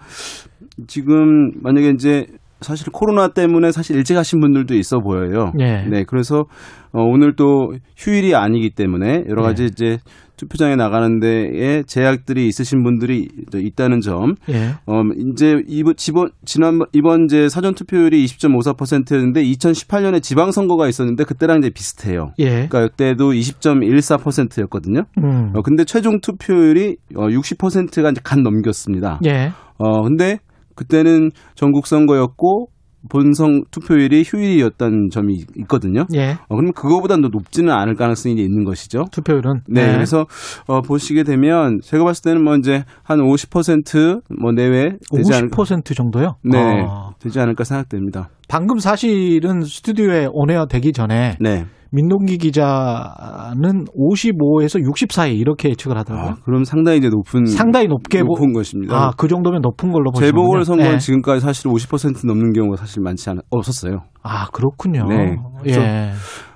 지금 0.87 1.51
만약에 1.61 1.89
이제 1.89 2.27
사실 2.61 2.87
코로나 2.91 3.29
때문에 3.29 3.71
사실 3.71 3.95
일찍 3.95 4.15
하신 4.17 4.39
분들도 4.39 4.75
있어 4.75 4.99
보여요. 4.99 5.51
예. 5.59 5.83
네, 5.89 6.03
그래서 6.07 6.45
어, 6.93 7.01
오늘 7.01 7.35
또 7.35 7.73
휴일이 7.97 8.35
아니기 8.35 8.69
때문에 8.71 9.23
여러 9.27 9.41
가지 9.41 9.63
네. 9.63 9.69
이제 9.71 9.97
투표장에 10.37 10.75
나가는 10.75 11.19
데에 11.19 11.83
제약들이 11.83 12.47
있으신 12.47 12.83
분들이 12.83 13.27
있다는 13.53 14.01
점. 14.01 14.35
예. 14.49 14.73
어, 14.87 15.01
이제 15.33 15.61
이번 15.67 15.95
지번 15.97 16.31
지난 16.45 16.79
이번 16.93 17.25
이제 17.25 17.47
사전 17.47 17.75
투표율이 17.75 18.25
20.54%였는데 18.25 19.43
2018년에 19.43 20.21
지방 20.21 20.51
선거가 20.51 20.87
있었는데 20.87 21.25
그때랑 21.25 21.59
이제 21.59 21.69
비슷해요. 21.69 22.31
예. 22.39 22.67
그러니까 22.67 22.87
그때도 22.87 23.31
20.14%였거든요. 23.31 25.03
음. 25.19 25.53
어, 25.55 25.61
근데 25.61 25.85
최종 25.85 26.19
투표율이 26.21 26.97
어, 27.15 27.27
60%가 27.27 28.09
이제 28.09 28.21
간 28.23 28.41
넘겼습니다. 28.41 29.19
예. 29.25 29.51
어, 29.77 30.01
근데 30.03 30.39
그때는 30.75 31.31
전국 31.55 31.87
선거였고 31.87 32.67
본선 33.09 33.63
투표율이 33.71 34.23
휴일이었다는 34.25 35.09
점이 35.11 35.45
있거든요. 35.61 36.05
예. 36.13 36.31
어, 36.47 36.55
그러면 36.55 36.73
그거보다 36.73 37.15
더 37.15 37.29
높지는 37.29 37.73
않을 37.73 37.95
가능성이 37.95 38.35
있는 38.35 38.63
것이죠. 38.63 39.05
투표율은 39.11 39.61
네, 39.67 39.93
그래서 39.93 40.25
어, 40.67 40.81
보시게 40.81 41.23
되면 41.23 41.79
제가 41.81 42.03
봤을 42.03 42.23
때는 42.23 42.43
뭐 42.43 42.55
이제 42.55 42.83
한 43.03 43.19
50%뭐 43.19 44.51
내외 44.51 44.97
되지 45.11 45.33
않을까. 45.33 45.57
50% 45.57 45.95
정도요. 45.95 46.35
네, 46.43 46.57
아. 46.59 47.11
되지 47.19 47.39
않을까 47.39 47.63
생각됩니다. 47.63 48.29
방금 48.51 48.79
사실은 48.79 49.61
스튜디오에 49.61 50.27
온에어 50.29 50.65
되기 50.65 50.91
전에 50.91 51.37
네. 51.39 51.63
민동기 51.93 52.37
기자는 52.37 53.85
55에서 53.97 54.83
60 54.83 55.13
사이 55.13 55.37
이렇게 55.37 55.69
예측을 55.69 55.97
하더라고요. 55.97 56.31
아, 56.31 56.35
그럼 56.43 56.65
상당히 56.65 56.97
이제 56.97 57.07
높은 57.07 57.45
상당히 57.45 57.87
높게 57.87 58.23
보- 58.23 58.33
높은 58.33 58.51
것입니다. 58.51 58.93
아, 58.93 59.11
그 59.17 59.29
정도면 59.29 59.61
높은 59.61 59.93
걸로 59.93 60.11
보시면 60.11 60.31
재보궐 60.31 60.65
선거는 60.65 60.99
지금까지 60.99 61.39
사실 61.39 61.71
50% 61.71 62.27
넘는 62.27 62.51
경우가 62.51 62.75
사실 62.75 63.01
많지 63.01 63.29
않 63.29 63.39
없었어요. 63.51 63.99
아, 64.21 64.47
그렇군요. 64.51 65.05
네. 65.07 65.37
그래서 65.61 65.81
예. 65.81 66.11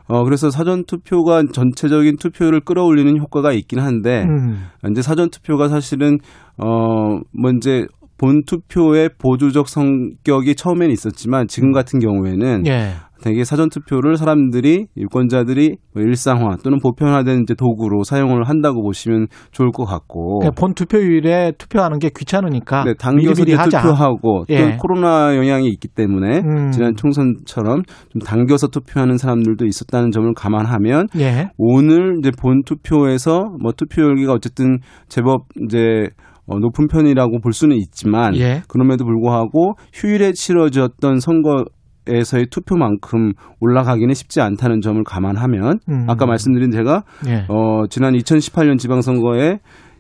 어 0.08 0.24
그래서 0.26 0.50
사전 0.50 0.84
투표가 0.84 1.44
전체적인 1.54 2.18
투표율을 2.18 2.60
끌어올리는 2.66 3.18
효과가 3.18 3.54
있긴 3.54 3.80
한데 3.80 4.24
음. 4.24 4.66
이제 4.92 5.02
사전 5.02 5.30
투표가 5.30 5.70
사실은 5.70 6.18
어뭐 6.58 7.52
이제 7.56 7.86
본 8.18 8.44
투표의 8.46 9.10
보조적 9.18 9.68
성격이 9.68 10.56
처음에는 10.56 10.92
있었지만 10.92 11.48
지금 11.48 11.72
같은 11.72 12.00
경우에는 12.00 12.66
예. 12.68 12.94
되게 13.22 13.44
사전 13.44 13.70
투표를 13.70 14.18
사람들이 14.18 14.88
유권자들이 14.98 15.78
뭐 15.94 16.04
일상화 16.04 16.58
또는 16.64 16.80
보편화된 16.80 17.44
이제 17.44 17.56
도구로 17.56 18.04
사용을 18.04 18.44
한다고 18.44 18.84
보시면 18.84 19.28
좋을 19.52 19.72
것 19.72 19.86
같고 19.86 20.40
그러니까 20.40 20.60
본 20.60 20.74
투표율에 20.74 21.54
투표하는 21.58 22.00
게 22.00 22.10
귀찮으니까 22.16 22.84
네, 22.84 22.94
당겨서 22.94 23.44
하자. 23.58 23.82
투표하고 23.82 24.46
예. 24.50 24.58
또 24.58 24.78
코로나 24.78 25.36
영향이 25.36 25.68
있기 25.70 25.88
때문에 25.88 26.40
음. 26.40 26.72
지난 26.72 26.96
총선처럼 26.96 27.84
좀 28.10 28.22
당겨서 28.22 28.68
투표하는 28.68 29.18
사람들도 29.18 29.66
있었다는 29.66 30.12
점을 30.12 30.32
감안하면 30.36 31.08
예. 31.18 31.50
오늘 31.58 32.18
이제 32.20 32.32
본 32.38 32.64
투표에서 32.64 33.56
뭐 33.62 33.72
투표율기가 33.72 34.34
어쨌든 34.34 34.80
제법 35.08 35.46
이제 35.66 36.10
어, 36.48 36.60
높은 36.60 36.88
편이라고 36.88 37.40
볼 37.40 37.54
수는 37.54 37.76
있지만 37.78 38.36
예. 38.38 38.62
그럼에도 38.68 39.06
불구하고 39.06 39.76
휴일에 39.94 40.34
치러졌던 40.34 41.20
선거 41.20 41.66
에서의 42.08 42.46
투표만큼 42.52 43.32
올라가기는 43.60 44.14
쉽지 44.14 44.40
않다는 44.40 44.82
점을 44.82 45.04
감안하면 45.04 45.80
음. 45.90 46.06
아까 46.08 46.28
말씀드린 46.28 46.70
제가 46.70 47.04
예. 47.28 47.46
어, 47.50 47.88
지난 47.90 48.14
2018년 48.14 48.78
지방선거에 48.78 49.58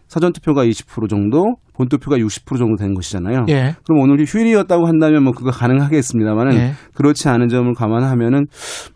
사전 0.08 0.32
투표가 0.34 0.66
20% 0.66 1.10
정도, 1.10 1.56
본 1.74 1.90
투표가 1.90 2.18
60% 2.18 2.58
정도 2.58 2.76
된 2.76 2.94
것이잖아요. 2.94 3.46
예. 3.50 3.74
그럼 3.86 4.02
오늘 4.02 4.24
휴일이었다고 4.24 4.86
한다면 4.86 5.24
뭐 5.24 5.34
그거 5.34 5.50
가능하겠습니다만은 5.50 6.54
예. 6.54 6.72
그렇지 6.94 7.28
않은 7.28 7.48
점을 7.48 7.74
감안하면은 7.74 8.46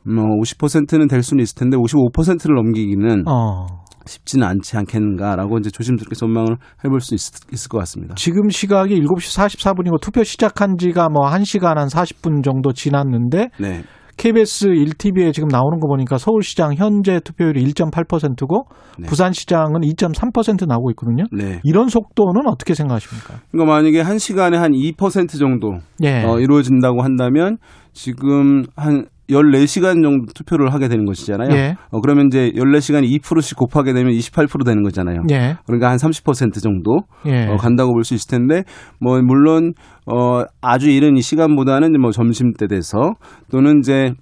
뭐 0.06 0.24
50%는 0.42 1.08
될 1.08 1.24
수는 1.24 1.42
있을 1.42 1.56
텐데 1.58 1.78
55%를 1.78 2.56
넘기기는 2.56 3.24
어. 3.28 3.66
쉽지는 4.10 4.48
않지 4.48 4.78
않겠는가라고 4.78 5.60
이제 5.60 5.70
조심스럽게 5.70 6.16
전망을 6.16 6.58
해볼 6.84 7.00
수 7.00 7.16
있, 7.16 7.20
을것 7.54 7.80
같습니다. 7.82 8.16
지금 8.16 8.50
시각이 8.50 9.00
7시 9.02 9.38
44분이고 9.38 10.02
투표 10.02 10.24
시작한 10.24 10.78
지가 10.78 11.10
뭐 11.10 11.30
1시간 11.30 11.76
한 11.76 11.88
40분 11.88 12.44
정도 12.44 12.74
지났는데 12.74 13.50
네. 13.60 13.84
KBS 14.20 14.68
1TV에 14.68 15.34
지금 15.34 15.48
나오는 15.48 15.80
거 15.80 15.88
보니까 15.88 16.18
서울시장 16.18 16.74
현재 16.76 17.22
투표율이 17.24 17.64
1.8%고 17.64 18.66
네. 18.98 19.08
부산시장은 19.08 19.80
2.3% 19.80 20.68
나오고 20.68 20.92
있거든요. 20.92 21.24
네. 21.32 21.62
이런 21.64 21.88
속도는 21.88 22.46
어떻게 22.48 22.74
생각하십니까? 22.74 23.40
그러니까 23.50 23.74
만약에 23.74 24.02
한 24.02 24.20
시간에 24.20 24.58
한 24.58 24.72
2% 24.72 25.40
정도 25.40 25.78
예. 26.04 26.24
어, 26.26 26.38
이루어진다고 26.40 27.02
한다면 27.02 27.58
지금 27.94 28.66
한 28.76 29.06
14시간 29.30 30.02
정도 30.04 30.34
투표를 30.34 30.74
하게 30.74 30.88
되는 30.88 31.06
것이잖아요. 31.06 31.50
예. 31.52 31.76
어, 31.92 32.02
그러면 32.02 32.28
이제 32.28 32.52
14시간에 32.56 33.10
2%씩 33.22 33.58
곱하게 33.58 33.94
되면 33.94 34.12
28% 34.12 34.66
되는 34.66 34.84
거잖아요. 34.84 35.24
예. 35.32 35.56
그러니까 35.66 35.90
한 35.90 35.98
30% 35.98 36.62
정도 36.62 37.02
예. 37.26 37.48
어, 37.48 37.58
간다고 37.58 37.94
볼 37.94 38.04
수 38.04 38.14
있을 38.14 38.30
텐데 38.30 38.64
뭐 39.00 39.22
물론 39.22 39.74
어 40.06 40.44
아주 40.62 40.90
이른 40.90 41.18
이 41.18 41.22
시간보다는 41.22 42.00
뭐 42.00 42.12
점심 42.12 42.54
때 42.54 42.68
돼서 42.68 43.14
또는 43.52 43.80
이제 43.80 44.14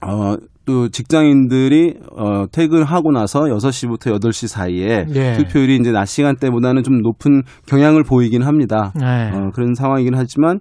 어 0.00 0.36
또 0.66 0.88
직장인들이 0.88 1.94
어 2.16 2.46
퇴근하고 2.50 3.12
나서 3.12 3.42
6시부터 3.42 4.18
8시 4.18 4.48
사이에 4.48 5.06
예. 5.14 5.32
투표율이 5.34 5.76
이제 5.76 5.92
낮 5.92 6.06
시간대보다는 6.06 6.82
좀 6.82 7.00
높은 7.02 7.42
경향을 7.68 8.02
보이긴 8.02 8.42
합니다. 8.42 8.92
네. 8.96 9.30
어 9.32 9.50
그런 9.54 9.74
상황이긴 9.74 10.14
하지만 10.16 10.58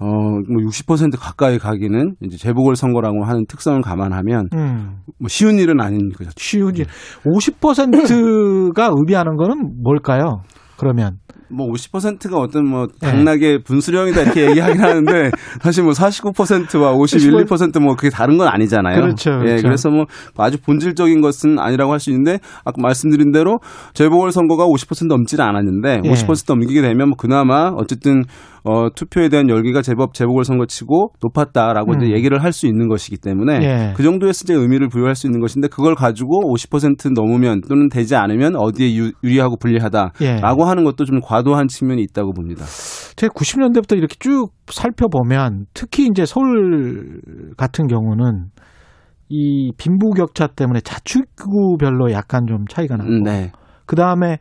어뭐60% 0.00 1.18
가까이 1.18 1.58
가기는 1.58 2.14
이제 2.22 2.36
재보궐 2.36 2.76
선거라고 2.76 3.24
하는 3.24 3.46
특성을 3.48 3.80
감안하면 3.80 4.48
음. 4.54 4.98
뭐 5.18 5.28
쉬운 5.28 5.58
일은 5.58 5.80
아닌 5.80 6.10
거죠. 6.10 6.30
쉬운 6.36 6.76
일. 6.76 6.86
50%가 7.24 8.90
의미하는 8.96 9.36
거는 9.36 9.82
뭘까요? 9.82 10.42
그러면 10.78 11.18
뭐 11.50 11.66
50%가 11.72 12.38
어떤 12.38 12.68
뭐 12.68 12.86
네. 13.00 13.10
당락의 13.10 13.62
분수령이다 13.64 14.20
이렇게 14.20 14.50
얘기하긴 14.50 14.80
하는데 14.80 15.30
사실 15.62 15.82
뭐 15.82 15.92
49%와 15.92 16.92
51, 16.92 17.32
2%뭐 17.32 17.96
그게 17.96 18.10
다른 18.10 18.36
건 18.36 18.48
아니잖아요. 18.48 19.00
그렇죠, 19.00 19.30
예, 19.40 19.46
그렇죠. 19.46 19.62
그래서 19.62 19.90
뭐 19.90 20.04
아주 20.36 20.58
본질적인 20.60 21.20
것은 21.20 21.58
아니라고 21.58 21.92
할 21.92 21.98
수 21.98 22.10
있는데 22.10 22.38
아까 22.64 22.80
말씀드린 22.80 23.32
대로 23.32 23.58
재보궐 23.94 24.30
선거가 24.30 24.66
50% 24.66 25.08
넘지는 25.08 25.44
않았는데 25.44 26.02
예. 26.04 26.08
50% 26.08 26.44
넘기게 26.48 26.80
되면 26.80 27.08
뭐 27.08 27.16
그나마 27.16 27.72
어쨌든 27.74 28.22
어 28.68 28.90
투표에 28.94 29.30
대한 29.30 29.48
열기가 29.48 29.80
제법 29.80 30.12
재보궐 30.12 30.44
선거치고 30.44 31.12
높았다라고 31.22 31.92
음. 31.92 32.02
이제 32.02 32.12
얘기를 32.12 32.42
할 32.42 32.52
수 32.58 32.66
있는 32.66 32.88
것이기 32.88 33.18
때문에 33.18 33.60
예. 33.62 33.92
그 33.96 34.02
정도에서 34.02 34.42
이제 34.44 34.54
의미를 34.54 34.88
부여할 34.88 35.14
수 35.14 35.26
있는 35.26 35.40
것인데 35.40 35.68
그걸 35.68 35.94
가지고 35.94 36.52
50% 36.52 37.12
넘으면 37.14 37.60
또는 37.68 37.88
되지 37.88 38.16
않으면 38.16 38.56
어디에 38.56 38.94
유, 38.96 39.12
유리하고 39.22 39.56
불리하다라고 39.58 40.16
예. 40.22 40.40
하는 40.42 40.84
것도 40.84 41.04
좀 41.04 41.20
과도한 41.20 41.68
측면이 41.68 42.02
있다고 42.02 42.32
봅니다. 42.32 42.64
제가 43.16 43.32
90년대부터 43.32 43.96
이렇게 43.96 44.16
쭉 44.18 44.48
살펴보면 44.66 45.66
특히 45.72 46.06
이제 46.06 46.24
서울 46.26 47.20
같은 47.56 47.86
경우는 47.86 48.46
이 49.28 49.72
빈부격차 49.76 50.48
때문에 50.48 50.80
자축구별로 50.80 52.12
약간 52.12 52.46
좀 52.46 52.64
차이가 52.68 52.96
나고 52.96 53.10
음, 53.10 53.22
네. 53.22 53.52
그 53.88 53.96
다음에 53.96 54.38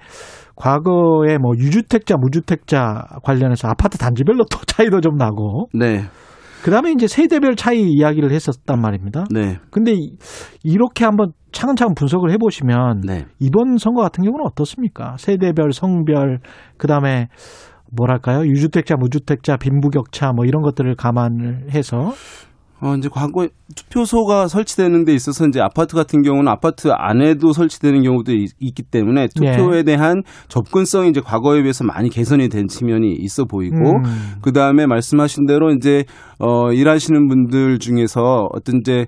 과거에 0.55 1.37
뭐 1.39 1.53
유주택자 1.57 2.15
무주택자 2.19 3.05
관련해서 3.23 3.67
아파트 3.69 3.97
단지별로 3.97 4.45
또 4.51 4.59
차이도 4.67 5.01
좀 5.01 5.15
나고 5.15 5.69
네. 5.73 6.03
그 6.63 6.71
다음에 6.71 6.91
이제 6.91 7.07
세대별 7.07 7.55
차이 7.55 7.79
이야기를 7.81 8.31
했었단 8.31 8.81
말입니다. 8.81 9.23
네. 9.31 9.57
근데 9.71 9.93
이- 9.93 10.17
이렇게 10.63 11.05
한번 11.05 11.31
차근차근 11.51 11.93
분석을 11.95 12.31
해보시면 12.31 13.01
네. 13.05 13.25
이번 13.39 13.77
선거 13.77 14.01
같은 14.01 14.23
경우는 14.23 14.45
어떻습니까? 14.45 15.15
세대별, 15.17 15.71
성별, 15.71 16.39
그 16.77 16.87
다음에 16.87 17.27
뭐랄까요? 17.95 18.41
유주택자, 18.45 18.95
무주택자, 18.99 19.55
빈부격차 19.57 20.33
뭐 20.33 20.45
이런 20.45 20.61
것들을 20.61 20.93
감안을 20.95 21.67
해서 21.73 22.11
어, 22.79 22.95
이제 22.95 23.09
과거에 23.09 23.49
투표소가 23.75 24.47
설치되는 24.47 25.03
데 25.05 25.13
있어서 25.13 25.47
이제 25.47 25.59
아파트 25.59 25.95
같은 25.95 26.21
경우는 26.21 26.47
아파트 26.47 26.89
안에도 26.91 27.51
설치되는 27.51 28.03
경우도 28.03 28.33
있, 28.33 28.75
기 28.75 28.83
때문에 28.83 29.27
투표에 29.35 29.83
대한 29.83 30.21
접근성이 30.47 31.09
이제 31.09 31.19
과거에 31.19 31.61
비해서 31.61 31.83
많이 31.83 32.09
개선이 32.09 32.49
된 32.49 32.67
측면이 32.67 33.13
있어 33.13 33.45
보이고 33.45 33.75
음. 33.75 34.03
그 34.41 34.51
다음에 34.51 34.85
말씀하신 34.85 35.47
대로 35.47 35.71
이제 35.71 36.03
어 36.37 36.71
일하시는 36.71 37.27
분들 37.27 37.79
중에서 37.79 38.49
어떤 38.53 38.81
이제 38.81 39.07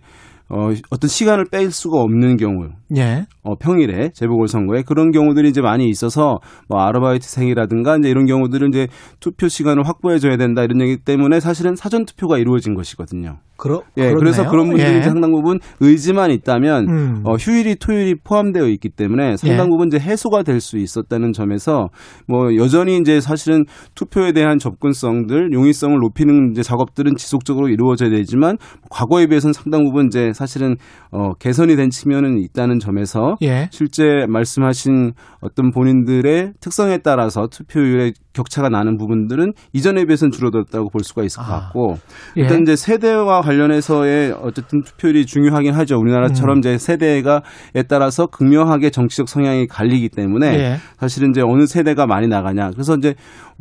어, 0.50 0.70
어떤 0.90 1.08
시간을 1.08 1.46
뺄 1.52 1.72
수가 1.72 2.00
없는 2.02 2.38
경우, 2.38 2.70
예. 2.96 3.26
어, 3.44 3.56
평일에 3.56 4.12
재보궐선거에 4.14 4.84
그런 4.84 5.12
경우들이 5.12 5.50
이제 5.50 5.62
많이 5.62 5.90
있어서 5.90 6.40
뭐 6.68 6.82
아르바이트생이라든가 6.82 7.98
이제 7.98 8.10
이런 8.10 8.26
경우들은 8.26 8.70
이제 8.70 8.88
투표 9.20 9.48
시간을 9.48 9.88
확보해줘야 9.88 10.38
된다 10.38 10.64
이런 10.64 10.82
얘기 10.82 10.98
때문에 10.98 11.40
사실은 11.40 11.76
사전 11.76 12.06
투표가 12.06 12.38
이루어진 12.38 12.76
것이거든요. 12.76 13.38
그러, 13.58 13.82
예, 13.98 14.14
그래서 14.14 14.44
그렇네요. 14.44 14.52
그런 14.52 14.68
분들이 14.70 14.88
예. 14.88 15.00
이제 15.00 15.10
상당 15.10 15.32
부분 15.32 15.60
의지만 15.82 16.32
있다면 16.32 16.88
음. 16.88 17.24
어, 17.26 17.34
휴일이 17.34 17.76
토요일이 17.76 18.16
포함되어 18.24 18.68
있기 18.70 18.90
때문에 18.90 19.36
상당 19.36 19.66
예. 19.66 19.70
부분 19.70 19.88
이제 19.88 20.00
해소가 20.00 20.44
될 20.44 20.60
수 20.60 20.78
있었다는 20.78 21.32
점에서 21.32 21.88
뭐 22.28 22.56
여전히 22.58 22.98
이제 22.98 23.22
사실은 23.22 23.64
투표에 23.96 24.34
대한 24.34 24.58
접근성들 24.60 25.54
용이성을 25.54 25.98
높이는 25.98 26.52
이제 26.52 26.62
작업들은 26.62 27.16
지속적으로 27.16 27.70
이루어져야 27.70 28.10
되지만 28.10 28.58
과거에 28.90 29.28
비해서는 29.28 29.54
상당 29.54 29.86
부분 29.86 30.08
이제 30.08 30.32
사실은 30.39 30.78
어, 31.12 31.34
개선이 31.34 31.75
된 31.75 31.89
측면은 31.89 32.38
있다는 32.38 32.80
점에서 32.80 33.38
예. 33.41 33.67
실제 33.71 34.25
말씀하신 34.28 35.13
어떤 35.41 35.71
본인들의 35.71 36.54
특성에 36.62 36.99
따라서 36.99 37.47
투표율에 37.47 38.13
격차가 38.39 38.69
나는 38.69 38.97
부분들은 38.97 39.54
이전에 39.73 40.06
비해서는 40.06 40.32
줄어들었다고 40.32 40.89
볼 40.89 41.04
수가 41.04 41.23
있을 41.23 41.43
것 41.43 41.52
아. 41.54 41.60
같고 41.60 41.97
예. 42.38 42.41
일단 42.41 42.62
이제 42.62 42.75
세대와 42.75 43.41
관련해서의 43.41 44.36
어쨌든 44.41 44.82
투표율이 44.84 45.25
중요하긴 45.25 45.73
하죠. 45.73 45.97
우리나라처럼 45.99 46.58
음. 46.58 46.60
이제 46.60 46.78
세대가에 46.78 47.84
따라서 47.89 48.28
극명하게 48.28 48.91
정치적 48.91 49.28
성향이 49.28 49.67
갈리기 49.67 50.10
때문에 50.10 50.47
예. 50.54 50.78
사실은 50.99 51.32
이제 51.32 51.41
어느 51.41 51.65
세대가 51.65 52.06
많이 52.06 52.28
나가냐. 52.28 52.71
그래서 52.71 52.95
이제 52.95 53.15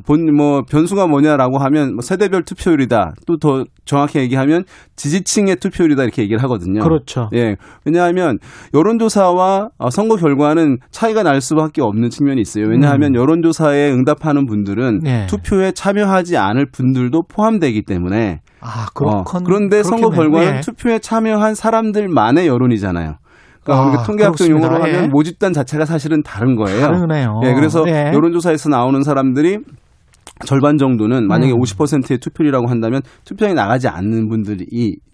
본 0.06 0.28
뭐 0.28 0.62
변수가 0.62 1.06
뭐냐라고 1.08 1.58
하면 1.58 1.94
뭐 1.94 2.02
세대별 2.02 2.44
투표율이다. 2.44 3.14
또 3.26 3.38
더 3.38 3.64
정확히 3.84 4.18
얘기하면 4.18 4.64
지지층의 4.96 5.56
투표율이다 5.56 6.02
이렇게 6.02 6.22
얘기를 6.22 6.42
하거든요. 6.42 6.82
그렇죠. 6.82 7.30
예. 7.34 7.56
왜냐하면 7.84 8.38
여론조사와 8.74 9.70
어, 9.78 9.90
선거 9.90 10.16
결과는 10.16 10.78
차이가 10.90 11.22
날 11.22 11.40
수밖에 11.40 11.80
없는 11.82 12.10
측면이 12.10 12.40
있어요. 12.40 12.66
왜냐하면 12.66 13.14
여론조사에 13.14 13.90
응답하는 13.92 14.46
분들 14.46 14.67
은 14.76 15.00
음. 15.02 15.06
예. 15.06 15.26
투표에 15.26 15.72
참여하지 15.72 16.36
않을 16.36 16.66
분들도 16.70 17.22
포함되기 17.28 17.84
때문에 17.84 18.40
아, 18.60 18.86
어, 18.86 18.90
그렇건 18.94 19.44
그런데 19.44 19.82
선거. 19.82 20.10
결과는 20.10 20.56
예. 20.56 20.60
투표에 20.60 20.98
참여한 20.98 21.54
사람들만의 21.54 22.46
여론이잖아요. 22.46 23.14
그러니까 23.64 24.00
아, 24.00 24.02
통계학적. 24.04 24.48
용어로 24.48 24.82
하면 24.82 25.04
예. 25.04 25.08
모집단 25.08 25.52
자체가 25.52 25.84
사실은 25.84 26.22
다른 26.22 26.56
거예요. 26.56 26.80
다르네요. 26.80 27.40
예, 27.44 27.54
그래서 27.54 27.84
예. 27.86 28.12
여론조사에서 28.14 28.68
나오는 28.68 29.02
사람들이 29.02 29.58
절반 30.44 30.78
정도는 30.78 31.26
만약에 31.26 31.52
음. 31.52 31.58
50%의 31.58 32.18
투표율이라고 32.18 32.68
한다면 32.68 33.02
투표장에 33.24 33.54
나가지 33.54 33.88
않는 33.88 34.28
분들이 34.28 34.66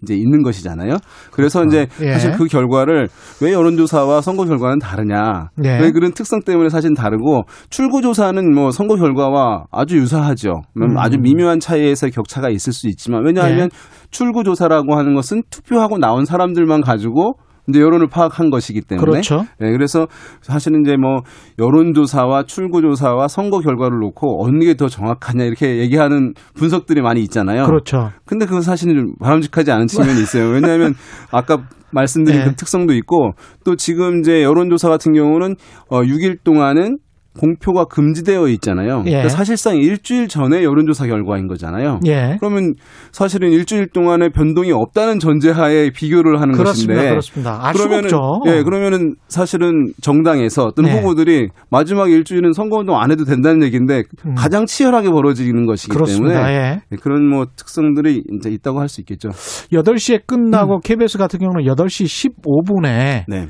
이제 0.03 0.15
있는 0.15 0.43
것이잖아요. 0.43 0.97
그래서 1.31 1.63
이제 1.65 1.87
예. 2.01 2.13
사실 2.13 2.31
그 2.33 2.45
결과를 2.45 3.09
왜 3.41 3.53
여론조사와 3.53 4.21
선거 4.21 4.45
결과는 4.45 4.79
다르냐. 4.79 5.49
예. 5.63 5.79
왜 5.79 5.91
그런 5.91 6.11
특성 6.13 6.41
때문에 6.41 6.69
사실 6.69 6.93
다르고 6.93 7.43
출구조사는 7.69 8.53
뭐 8.53 8.71
선거 8.71 8.95
결과와 8.95 9.65
아주 9.71 9.97
유사하죠. 9.97 10.61
음. 10.77 10.97
아주 10.97 11.17
미묘한 11.19 11.59
차이에서 11.59 12.09
격차가 12.09 12.49
있을 12.49 12.73
수 12.73 12.87
있지만 12.87 13.25
왜냐하면 13.25 13.65
예. 13.65 13.69
출구조사라고 14.11 14.95
하는 14.95 15.15
것은 15.15 15.43
투표하고 15.49 15.97
나온 15.97 16.25
사람들만 16.25 16.81
가지고 16.81 17.33
이제 17.67 17.79
여론을 17.79 18.07
파악한 18.07 18.51
것이기 18.51 18.81
때문에 18.81 19.03
그렇죠. 19.03 19.45
네, 19.59 19.71
그래서 19.71 20.07
사실은 20.41 20.81
이제 20.81 20.95
뭐 20.95 21.21
여론조사와 21.57 22.43
출구조사와 22.43 23.27
선거 23.27 23.59
결과를 23.61 23.97
놓고 23.99 24.45
어느 24.45 24.63
게 24.63 24.75
더 24.75 24.87
정확하냐 24.89 25.43
이렇게 25.45 25.77
얘기하는 25.77 26.33
분석들이 26.55 27.01
많이 27.01 27.21
있잖아요. 27.23 27.65
그렇죠. 27.65 28.11
근데 28.25 28.45
그건 28.45 28.61
사실은 28.61 28.95
좀 28.95 29.15
바람직하지 29.19 29.71
않은 29.71 29.87
측면이 29.87 30.21
있어요. 30.21 30.49
왜냐하면 30.49 30.93
아까 31.31 31.63
말씀드린 31.91 32.39
네. 32.41 32.45
그 32.45 32.55
특성도 32.55 32.93
있고 32.93 33.31
또 33.63 33.75
지금 33.75 34.19
이제 34.19 34.43
여론조사 34.43 34.89
같은 34.89 35.13
경우는 35.13 35.55
어 35.89 36.01
6일 36.01 36.39
동안은 36.43 36.97
공표가 37.39 37.85
금지되어 37.85 38.47
있잖아요. 38.49 39.03
예. 39.05 39.09
그러니까 39.11 39.29
사실상 39.29 39.77
일주일 39.77 40.27
전에 40.27 40.63
여론조사 40.63 41.05
결과인 41.05 41.47
거잖아요. 41.47 41.99
예. 42.07 42.37
그러면 42.39 42.73
사실은 43.11 43.51
일주일 43.51 43.89
동안에 43.89 44.29
변동이 44.29 44.71
없다는 44.71 45.19
전제하에 45.19 45.91
비교를 45.91 46.41
하는 46.41 46.55
그렇습니다. 46.55 46.93
것인데 46.93 47.09
그렇습니다. 47.09 47.59
알 47.61 47.75
수가 47.75 48.01
그러면은. 48.01 48.09
예, 48.47 48.63
그러면은 48.63 49.15
사실은 49.27 49.91
정당에서 50.01 50.71
또는 50.75 50.89
네. 50.91 50.97
후보들이 50.97 51.49
마지막 51.69 52.09
일주일은 52.09 52.53
선거운동 52.53 52.97
안 52.99 53.11
해도 53.11 53.25
된다는 53.25 53.63
얘기인데 53.63 54.03
음. 54.25 54.35
가장 54.35 54.65
치열하게 54.65 55.09
벌어지는 55.09 55.65
것이기 55.65 55.91
그렇습니다. 55.93 56.33
때문에 56.35 56.53
예. 56.53 56.79
예, 56.91 56.95
그런 57.01 57.27
뭐 57.27 57.45
특성들이 57.55 58.23
이제 58.39 58.49
있다고 58.49 58.79
할 58.79 58.85
수 58.87 59.01
있겠죠. 59.01 59.29
8시에 59.73 60.13
음. 60.15 60.19
끝나고 60.27 60.79
KBS 60.79 61.17
같은 61.17 61.39
경우는 61.39 61.63
8시 61.65 62.31
15분에 62.43 63.25
네. 63.27 63.47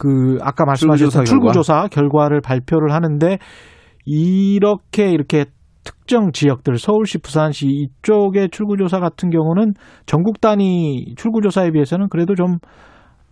그 0.00 0.38
아까 0.40 0.64
말씀하셨던 0.64 1.26
출구조사 1.26 1.88
출구조사 1.88 1.88
결과 1.88 2.30
를 2.30 2.40
발표를 2.40 2.92
하는데 2.92 3.36
이렇게 4.06 5.10
이렇게 5.10 5.44
특정 5.84 6.32
지역들 6.32 6.78
서울시, 6.78 7.18
부산시 7.18 7.66
이쪽의 7.68 8.48
출구조사 8.50 8.98
같은 8.98 9.28
경우는 9.28 9.74
전국 10.06 10.40
단위 10.40 11.14
출구조사에 11.16 11.70
비해서는 11.72 12.08
그래도 12.08 12.34
좀 12.34 12.56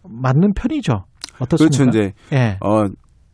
맞는 0.04 0.52
편이죠. 0.54 1.04
어떻습니까? 1.40 1.78
그렇죠. 1.78 1.88
이제 1.88 2.12
예. 2.37 2.59
어 2.61 2.87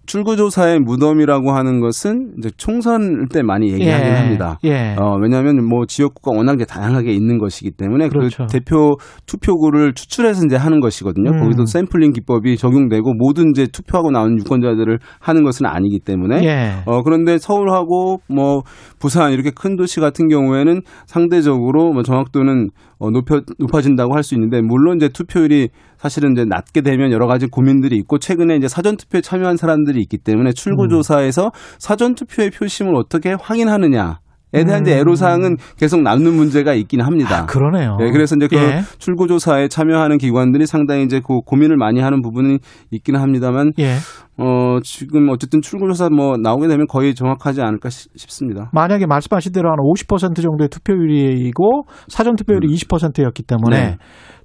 출구조사의 0.06 0.80
무덤이라고 0.80 1.52
하는 1.52 1.80
것은 1.80 2.34
이제 2.38 2.50
총선 2.56 3.28
때 3.28 3.42
많이 3.42 3.72
얘기하긴 3.72 4.06
예. 4.06 4.12
합니다. 4.12 4.58
예. 4.64 4.96
어, 4.98 5.16
왜냐하면 5.20 5.66
뭐 5.66 5.86
지역구가 5.86 6.36
워낙 6.36 6.54
이제 6.54 6.64
다양하게 6.64 7.12
있는 7.12 7.38
것이기 7.38 7.72
때문에 7.72 8.08
그렇죠. 8.08 8.46
그 8.46 8.52
대표 8.52 8.96
투표구를 9.26 9.94
추출해서 9.94 10.44
이제 10.46 10.56
하는 10.56 10.80
것이거든요. 10.80 11.30
음. 11.30 11.40
거기도 11.40 11.66
샘플링 11.66 12.12
기법이 12.12 12.56
적용되고 12.56 13.14
모든 13.14 13.50
이제 13.50 13.66
투표하고 13.66 14.10
나온 14.10 14.38
유권자들을 14.38 14.98
하는 15.20 15.44
것은 15.44 15.66
아니기 15.66 16.00
때문에 16.00 16.44
예. 16.44 16.82
어, 16.86 17.02
그런데 17.02 17.38
서울하고 17.38 18.20
뭐 18.28 18.62
부산 18.98 19.32
이렇게 19.32 19.50
큰 19.54 19.76
도시 19.76 20.00
같은 20.00 20.28
경우에는 20.28 20.82
상대적으로 21.06 21.92
뭐 21.92 22.02
정확도는 22.02 22.70
어, 23.04 23.10
높여, 23.10 23.42
높아진다고 23.58 24.14
할 24.14 24.24
수 24.24 24.34
있는데 24.34 24.62
물론 24.62 24.96
이제 24.96 25.08
투표율이 25.10 25.68
사실은 25.98 26.32
이제 26.32 26.44
낮게 26.44 26.80
되면 26.80 27.12
여러 27.12 27.26
가지 27.26 27.46
고민들이 27.46 27.96
있고 27.96 28.18
최근에 28.18 28.56
이제 28.56 28.68
사전 28.68 28.96
투표에 28.96 29.20
참여한 29.20 29.56
사람들이 29.56 30.00
있기 30.00 30.18
때문에 30.18 30.52
출구 30.52 30.88
조사에서 30.88 31.52
사전 31.78 32.14
투표의 32.14 32.50
표심을 32.50 32.94
어떻게 32.96 33.34
확인하느냐 33.38 34.18
에 34.20 34.23
대한 34.62 34.82
이제 34.82 34.94
음. 34.94 34.98
애로사항은 35.00 35.56
계속 35.76 36.02
남는 36.02 36.34
문제가 36.34 36.74
있긴 36.74 37.00
합니다. 37.00 37.38
아, 37.42 37.46
그러네요. 37.46 37.96
네, 37.98 38.12
그래서 38.12 38.36
이제 38.36 38.46
그 38.46 38.54
예. 38.56 38.82
출구 38.98 39.26
조사에 39.26 39.66
참여하는 39.66 40.18
기관들이 40.18 40.66
상당히 40.66 41.02
이제 41.02 41.20
그 41.26 41.40
고민을 41.40 41.76
많이 41.76 41.98
하는 42.00 42.22
부분이 42.22 42.58
있기는 42.92 43.18
합니다만, 43.20 43.72
예. 43.80 43.96
어, 44.36 44.78
지금 44.84 45.28
어쨌든 45.30 45.60
출구조사 45.62 46.10
뭐 46.10 46.36
나오게 46.36 46.68
되면 46.68 46.86
거의 46.86 47.14
정확하지 47.14 47.62
않을까 47.62 47.88
싶- 47.88 48.10
싶습니다. 48.16 48.70
만약에 48.72 49.06
말씀하신 49.06 49.52
대로 49.52 49.70
한 49.70 49.76
50% 49.78 50.42
정도의 50.42 50.68
투표율이고 50.68 51.86
사전 52.08 52.36
투표율이 52.36 52.68
20%였기 52.68 53.42
때문에 53.44 53.80
네. 53.80 53.96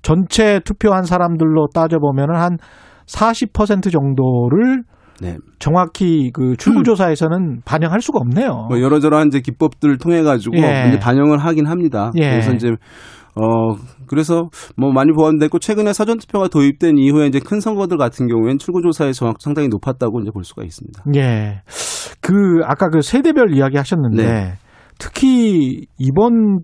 전체 0.01 0.59
투표한 0.63 1.03
사람들로 1.03 1.67
따져 1.73 1.97
보면은 1.99 2.35
한40% 3.07 3.91
정도를 3.91 4.83
네. 5.21 5.37
정확히 5.59 6.31
그 6.33 6.55
출구조사에서는 6.57 7.61
반영할 7.65 8.01
수가 8.01 8.19
없네요. 8.19 8.67
뭐 8.69 8.79
여러저러한 8.81 9.27
이제 9.27 9.41
기법들을 9.41 9.97
통해 9.97 10.21
가지고 10.23 10.57
예. 10.57 10.87
이제 10.89 10.99
반영을 10.99 11.37
하긴 11.39 11.67
합니다. 11.67 12.11
예. 12.17 12.29
그래서 12.29 12.53
이제 12.53 12.69
어 13.35 13.75
그래서 14.07 14.49
뭐 14.75 14.91
많이 14.91 15.11
보완됐고 15.11 15.59
최근에 15.59 15.93
사전 15.93 16.17
투표가 16.17 16.47
도입된 16.47 16.97
이후에 16.97 17.27
이제 17.27 17.39
큰 17.39 17.59
선거들 17.59 17.97
같은 17.97 18.27
경우에는 18.27 18.57
출구조사의 18.57 19.13
정확 19.13 19.37
상당히 19.39 19.67
높았다고 19.67 20.21
이제 20.21 20.31
볼 20.31 20.43
수가 20.43 20.63
있습니다. 20.63 21.03
예. 21.15 21.61
그 22.21 22.61
아까 22.65 22.89
그 22.89 23.01
세대별 23.01 23.55
이야기 23.55 23.77
하셨는데 23.77 24.23
네. 24.23 24.53
특히 24.97 25.85
이번 25.97 26.59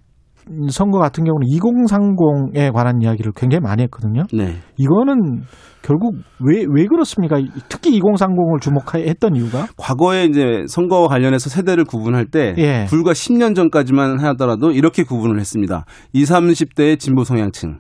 선거 0.69 0.99
같은 0.99 1.23
경우는 1.23 1.47
2030에 1.47 2.71
관한 2.73 3.01
이야기를 3.01 3.33
굉장히 3.35 3.61
많이 3.61 3.83
했거든요. 3.83 4.23
네. 4.33 4.55
이거는 4.77 5.43
결국 5.81 6.15
왜, 6.39 6.65
왜 6.67 6.85
그렇습니까? 6.87 7.37
특히 7.69 7.99
2030을 7.99 8.61
주목했던 8.61 9.35
이유가? 9.35 9.67
과거에 9.77 10.25
이제 10.25 10.65
선거와 10.67 11.07
관련해서 11.07 11.49
세대를 11.49 11.85
구분할 11.85 12.25
때 12.25 12.55
예. 12.57 12.85
불과 12.85 13.11
10년 13.11 13.55
전까지만 13.55 14.19
하더라도 14.19 14.71
이렇게 14.71 15.03
구분을 15.03 15.39
했습니다. 15.39 15.85
20, 16.13 16.33
30대의 16.35 16.99
진보 16.99 17.23
성향층, 17.23 17.79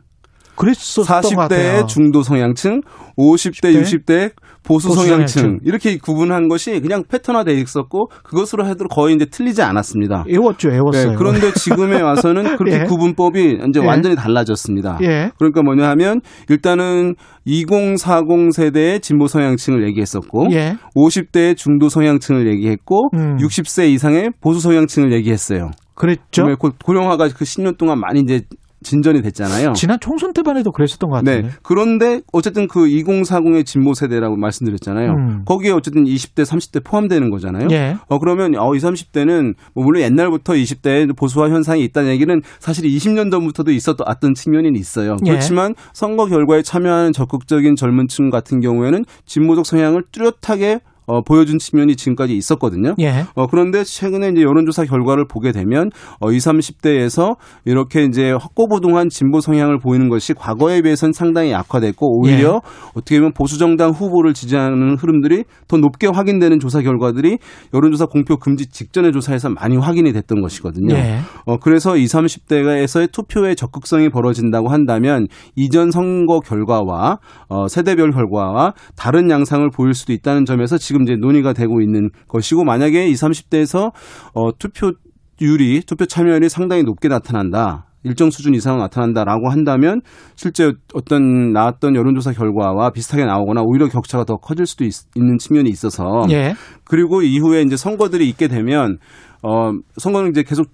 그랬었던 0.55 1.21
것 1.21 1.35
같아요. 1.35 1.83
40대의 1.83 1.87
중도 1.87 2.21
성향층, 2.21 2.81
50대, 3.17 3.73
10대? 3.73 3.81
60대 3.81 4.31
보수 4.65 4.89
성향층. 4.93 5.59
이렇게 5.63 5.97
구분한 5.97 6.47
것이 6.47 6.79
그냥 6.81 7.03
패턴화돼 7.07 7.53
있었고 7.53 8.07
그것으로 8.23 8.65
해도 8.67 8.85
거의 8.87 9.15
이제 9.15 9.25
틀리지 9.25 9.61
않았습니다. 9.61 10.25
애웠죠, 10.29 10.71
애웠어요. 10.71 11.11
네, 11.11 11.15
그런데 11.17 11.51
지금에 11.53 12.01
와서는 12.01 12.55
그렇게 12.57 12.81
예. 12.81 12.83
구분법이 12.85 13.59
이제 13.69 13.79
예. 13.81 13.85
완전히 13.85 14.15
달라졌습니다. 14.15 14.97
예. 15.03 15.31
그러니까 15.37 15.61
뭐냐 15.61 15.87
하면 15.89 16.21
일단은 16.49 17.15
2040 17.45 18.51
세대의 18.53 18.99
진보 19.01 19.27
성향층을 19.27 19.85
얘기했었고 19.89 20.47
예. 20.51 20.75
50대의 20.95 21.55
중도 21.57 21.89
성향층을 21.89 22.47
얘기했고 22.47 23.09
음. 23.13 23.37
60세 23.37 23.89
이상의 23.89 24.31
보수 24.41 24.59
성향층을 24.59 25.13
얘기했어요. 25.13 25.71
그랬죠. 25.93 26.43
고- 26.57 26.71
고령화가 26.83 27.29
그 27.29 27.45
10년 27.45 27.77
동안 27.77 27.99
많이 27.99 28.19
이제 28.21 28.41
진전이 28.85 29.21
됐잖아요. 29.23 29.73
지난 29.73 29.99
총선 29.99 30.31
때만 30.31 30.57
해도 30.57 30.71
그랬었던 30.71 31.09
것 31.09 31.17
같은데. 31.17 31.47
네. 31.47 31.53
그런데 31.63 32.21
어쨌든 32.31 32.67
그 32.67 32.85
2040의 32.85 33.65
진보 33.65 33.93
세대라고 33.93 34.37
말씀드렸잖아요. 34.37 35.11
음. 35.11 35.41
거기에 35.45 35.71
어쨌든 35.71 36.05
20대, 36.05 36.45
30대 36.45 36.83
포함되는 36.83 37.29
거잖아요. 37.29 37.67
예. 37.71 37.97
어 38.07 38.19
그러면 38.19 38.55
어 38.55 38.73
20, 38.73 38.85
30대는 38.85 39.55
뭐 39.73 39.83
물론 39.83 40.03
옛날부터 40.03 40.53
20대에 40.53 41.15
보수화 41.15 41.49
현상이 41.49 41.83
있다는 41.83 42.11
얘기는 42.11 42.41
사실 42.59 42.85
20년 42.85 43.31
전부터도 43.31 43.71
있었던 43.71 44.33
측면이 44.35 44.77
있어요. 44.77 45.17
예. 45.25 45.31
그렇지만 45.31 45.75
선거 45.93 46.27
결과에 46.27 46.61
참여하는 46.61 47.11
적극적인 47.11 47.75
젊은 47.75 48.07
층 48.07 48.29
같은 48.29 48.61
경우에는 48.61 49.03
진보적 49.25 49.65
성향을 49.65 50.03
뚜렷하게 50.11 50.79
어, 51.07 51.21
보여준 51.21 51.57
측면이 51.57 51.95
지금까지 51.95 52.35
있었거든요. 52.35 52.95
예. 52.99 53.25
어, 53.35 53.47
그런데 53.47 53.83
최근에 53.83 54.29
이제 54.29 54.41
여론조사 54.41 54.85
결과를 54.85 55.25
보게 55.27 55.51
되면 55.51 55.89
어, 56.19 56.31
20, 56.31 56.51
30대에서 56.51 57.35
이렇게 57.65 58.03
이제 58.03 58.31
확고부동한 58.31 59.09
진보 59.09 59.39
성향을 59.39 59.79
보이는 59.79 60.09
것이 60.09 60.33
과거에 60.33 60.81
비해서는 60.81 61.13
상당히 61.13 61.51
약화됐고 61.51 62.19
오히려 62.19 62.61
예. 62.63 62.89
어떻게 62.95 63.19
보면 63.19 63.33
보수 63.33 63.57
정당 63.57 63.91
후보를 63.91 64.33
지지하는 64.33 64.95
흐름들이 64.95 65.43
더 65.67 65.77
높게 65.77 66.07
확인되는 66.07 66.59
조사 66.59 66.81
결과들이 66.81 67.37
여론조사 67.73 68.05
공표 68.07 68.37
금지 68.37 68.67
직전의 68.67 69.11
조사에서 69.11 69.49
많이 69.49 69.77
확인이 69.77 70.11
됐던 70.13 70.41
것이거든요. 70.41 70.95
예. 70.95 71.19
어, 71.45 71.57
그래서 71.57 71.97
20, 71.97 72.15
30대에서의 72.15 73.11
투표의 73.11 73.55
적극성이 73.55 74.09
벌어진다고 74.09 74.69
한다면 74.69 75.27
이전 75.55 75.91
선거 75.91 76.39
결과와 76.39 77.19
어, 77.49 77.67
세대별 77.67 78.11
결과와 78.11 78.73
다른 78.95 79.29
양상을 79.29 79.67
보일 79.71 79.93
수도 79.93 80.13
있다는 80.13 80.45
점에서 80.45 80.77
지금 80.77 80.94
이제 81.03 81.15
논의가 81.15 81.53
되고 81.53 81.81
있는 81.81 82.09
것이고 82.27 82.63
만약에 82.63 83.07
20, 83.07 83.29
30대에서 83.29 83.91
어, 84.33 84.51
투표율이 84.57 85.81
투표 85.85 86.05
참여율이 86.05 86.49
상당히 86.49 86.83
높게 86.83 87.07
나타난다. 87.07 87.85
일정 88.05 88.29
수준 88.29 88.53
이상 88.53 88.77
나타난다라고 88.77 89.49
한다면 89.49 90.01
실제 90.35 90.71
어떤 90.93 91.51
나왔던 91.51 91.95
여론조사 91.95 92.33
결과와 92.33 92.91
비슷하게 92.91 93.25
나오거나 93.25 93.61
오히려 93.63 93.87
격차가 93.87 94.23
더 94.25 94.35
커질 94.35 94.67
수도 94.67 94.85
있, 94.85 94.93
는 95.17 95.37
측면이 95.39 95.69
있어서 95.71 96.27
예. 96.29 96.53
그리고 96.83 97.23
이후에 97.23 97.63
이제 97.63 97.75
선거들이 97.75 98.29
있게 98.29 98.47
되면 98.47 98.99
어 99.41 99.71
선거는 99.97 100.29
이제 100.29 100.43
계속 100.43 100.67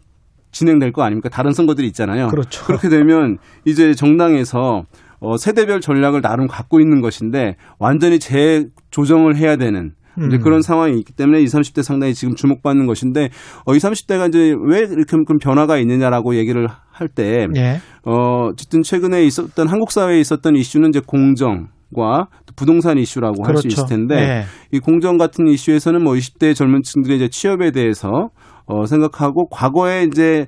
진행될 0.52 0.92
거 0.92 1.04
아닙니까? 1.04 1.30
다른 1.30 1.54
선거들이 1.54 1.88
있잖아요. 1.88 2.28
그렇죠. 2.28 2.66
그렇게 2.66 2.90
되면 2.90 3.38
이제 3.64 3.94
정당에서 3.94 4.84
어 5.22 5.38
세대별 5.38 5.80
전략을 5.80 6.22
나름 6.22 6.48
갖고 6.48 6.82
있는 6.82 7.00
것인데 7.00 7.56
완전히 7.80 8.20
재조정을 8.20 9.38
해야 9.38 9.56
되는 9.56 9.94
이제 10.18 10.38
음. 10.38 10.42
그런 10.42 10.62
상황이 10.62 10.98
있기 11.00 11.14
때문에 11.14 11.42
20, 11.42 11.60
30대 11.60 11.84
상당히 11.84 12.14
지금 12.14 12.36
주목받는 12.36 12.86
것인데 12.86 13.30
어 13.66 13.74
20, 13.74 13.92
30대가 13.92 14.28
이제 14.30 14.54
왜 14.66 14.80
이렇게 14.80 15.18
큰 15.26 15.38
변화가 15.42 15.78
있느냐라고 15.78 16.36
얘기를 16.36 16.68
할때 16.92 17.48
예. 17.56 17.80
어, 18.06 18.50
어쨌든 18.52 18.82
최근에 18.82 19.24
있었던 19.26 19.68
한국 19.68 19.92
사회에 19.92 20.20
있었던 20.20 20.56
이슈는 20.56 20.90
이제 20.90 21.02
공정과 21.06 22.28
또 22.46 22.54
부동산 22.56 22.98
이슈라고 22.98 23.46
할수 23.46 23.64
그렇죠. 23.64 23.68
있을 23.68 23.86
텐데 23.88 24.16
예. 24.16 24.44
이 24.72 24.80
공정 24.80 25.18
같은 25.18 25.48
이슈에서는 25.48 26.04
뭐 26.04 26.14
20대 26.14 26.56
젊은 26.56 26.82
층들의 26.84 27.18
이제 27.18 27.28
취업에 27.30 27.72
대해서 27.72 28.30
어, 28.66 28.86
생각하고 28.86 29.48
과거에 29.50 30.04
이제 30.04 30.48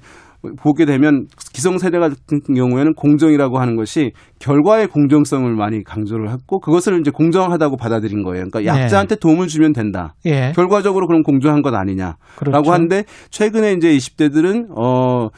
보게 0.57 0.85
되면 0.85 1.27
기성세대 1.53 1.99
같은 1.99 2.41
경우에는 2.55 2.93
공정이라고 2.95 3.59
하는 3.59 3.75
것이 3.75 4.11
결과의 4.39 4.87
공정성을 4.87 5.49
많이 5.55 5.83
강조를 5.83 6.31
했고 6.31 6.59
그것을 6.59 6.99
이제 6.99 7.11
공정하다고 7.11 7.77
받아들인 7.77 8.23
거예요. 8.23 8.45
그러니까 8.49 8.59
네. 8.59 8.81
약자한테 8.81 9.15
도움을 9.15 9.47
주면 9.47 9.73
된다. 9.73 10.15
예. 10.25 10.51
결과적으로 10.55 11.07
그럼 11.07 11.23
공정한 11.23 11.61
것 11.61 11.73
아니냐라고 11.73 12.17
그렇죠. 12.35 12.71
하는데 12.71 13.03
최근에 13.29 13.73
이제 13.73 13.95
20대들은 13.95 14.67
어 14.77 15.29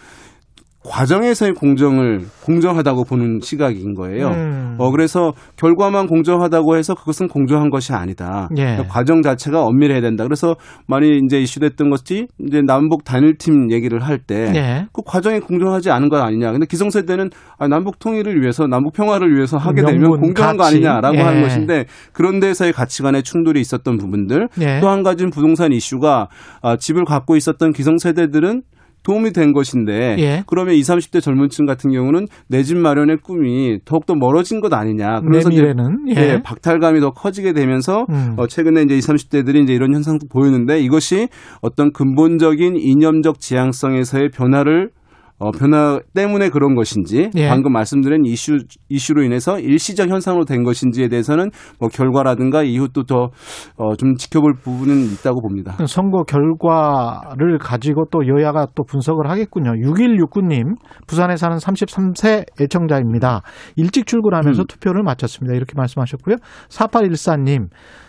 과정에서의 0.88 1.54
공정을 1.54 2.26
공정하다고 2.44 3.06
보는 3.06 3.40
시각인 3.42 3.94
거예요. 3.96 4.30
음. 4.30 4.76
어 4.78 4.92
그래서 4.92 5.34
결과만 5.58 6.08
공정하다고 6.08 6.78
해서 6.78 6.94
그것은 6.96 7.28
공정한 7.28 7.70
것이 7.70 7.94
아니다. 7.94 8.50
예. 8.58 8.64
그러니까 8.64 8.88
과정 8.88 9.22
자체가 9.22 9.64
엄밀해야 9.64 10.02
된다. 10.02 10.24
그래서 10.24 10.56
많이 10.88 11.20
이제 11.26 11.40
이슈됐던 11.40 11.90
것이 11.90 12.28
이제 12.46 12.62
남북 12.62 13.04
단일팀 13.04 13.72
얘기를 13.72 14.02
할 14.02 14.20
때그 14.20 14.56
예. 14.56 14.86
과정이 15.06 15.40
공정하지 15.40 15.92
않은 15.92 16.10
것 16.10 16.22
아니냐. 16.22 16.52
근데 16.52 16.66
기성세대는 16.66 17.30
아, 17.58 17.68
남북 17.68 18.00
통일을 18.00 18.42
위해서 18.42 18.68
남북 18.68 18.94
평화를 18.94 19.36
위해서 19.36 19.58
하게 19.58 19.84
되면 19.84 20.20
공정한 20.20 20.58
거 20.58 20.64
가치. 20.64 20.76
아니냐라고 20.76 21.16
예. 21.18 21.22
하는 21.22 21.42
것인데 21.42 21.86
그런 22.14 22.40
데서의 22.40 22.74
가치관의 22.74 23.24
충돌이 23.24 23.60
있었던 23.60 23.98
부분들 23.98 24.50
예. 24.62 24.80
또한 24.82 25.04
가지는 25.04 25.32
부동산 25.32 25.72
이슈가 25.72 26.28
아, 26.62 26.78
집을 26.78 27.06
갖고 27.06 27.36
있었던 27.36 27.72
기성세대들은 27.74 28.62
도움이 29.06 29.32
된 29.32 29.54
것인데 29.54 30.18
예. 30.20 30.44
그러면 30.48 30.74
20, 30.76 30.96
30대 30.96 31.22
젊은층 31.22 31.66
같은 31.66 31.92
경우는 31.92 32.28
내 32.50 32.66
집 32.66 32.78
마련의 32.78 33.18
꿈이 33.18 33.80
더욱더 33.86 34.16
멀어진 34.16 34.60
것 34.60 34.74
아니냐. 34.74 35.20
내 35.22 35.28
그래서 35.28 35.50
미래는 35.50 36.08
예. 36.10 36.16
예, 36.16 36.42
박탈감이 36.44 37.00
더 37.00 37.12
커지게 37.12 37.54
되면서 37.54 38.08
음. 38.10 38.34
어, 38.38 38.48
최근에 38.48 38.82
이제 38.82 38.98
20, 38.98 39.12
30대들이 39.12 39.64
이제 39.64 39.74
이런 39.74 39.94
현상도 39.94 40.28
보이는데 40.28 40.80
이것이 40.80 41.28
어떤 41.62 41.94
근본적인 41.94 42.76
이념적 42.78 43.40
지향성에서의 43.40 44.30
변화를 44.32 44.90
어, 45.38 45.52
변화 45.52 46.00
때문에 46.14 46.50
그런 46.50 46.76
것인지 46.76 47.30
예. 47.36 47.50
방금 47.50 47.74
말씀드린 47.74 48.26
이슈 48.26 48.58
이슈로 48.88 49.24
인해서 49.24 49.60
일시적 49.60 50.10
현상으로 50.10 50.46
된 50.46 50.64
것인지에 50.64 51.10
대해서는 51.10 51.52
뭐 51.80 51.90
결과라든가 51.90 52.64
이후 52.64 52.88
또더좀 52.88 53.30
어, 53.78 53.96
좀 53.98 54.16
지켜볼 54.16 54.54
부분은 54.64 54.96
있다고 55.14 55.42
봅니다. 55.42 55.76
선거 55.88 56.24
결과를 56.24 57.58
가지고 57.60 58.06
또 58.12 58.28
여야가 58.28 58.68
또 58.76 58.84
분석을 58.84 59.30
하겠군요. 59.30 59.72
6169님, 59.72 60.76
부산에 61.08 61.36
사는 61.36 61.58
33세 61.58 62.46
애청자입니다. 62.62 63.42
일찍 63.76 64.08
출근하면서 64.08 64.62
음. 64.62 64.68
투표를 64.68 65.04
마쳤습니다. 65.04 65.56
이렇게 65.56 65.74
말씀하셨고요. 65.76 66.38
4814님, 66.70 67.68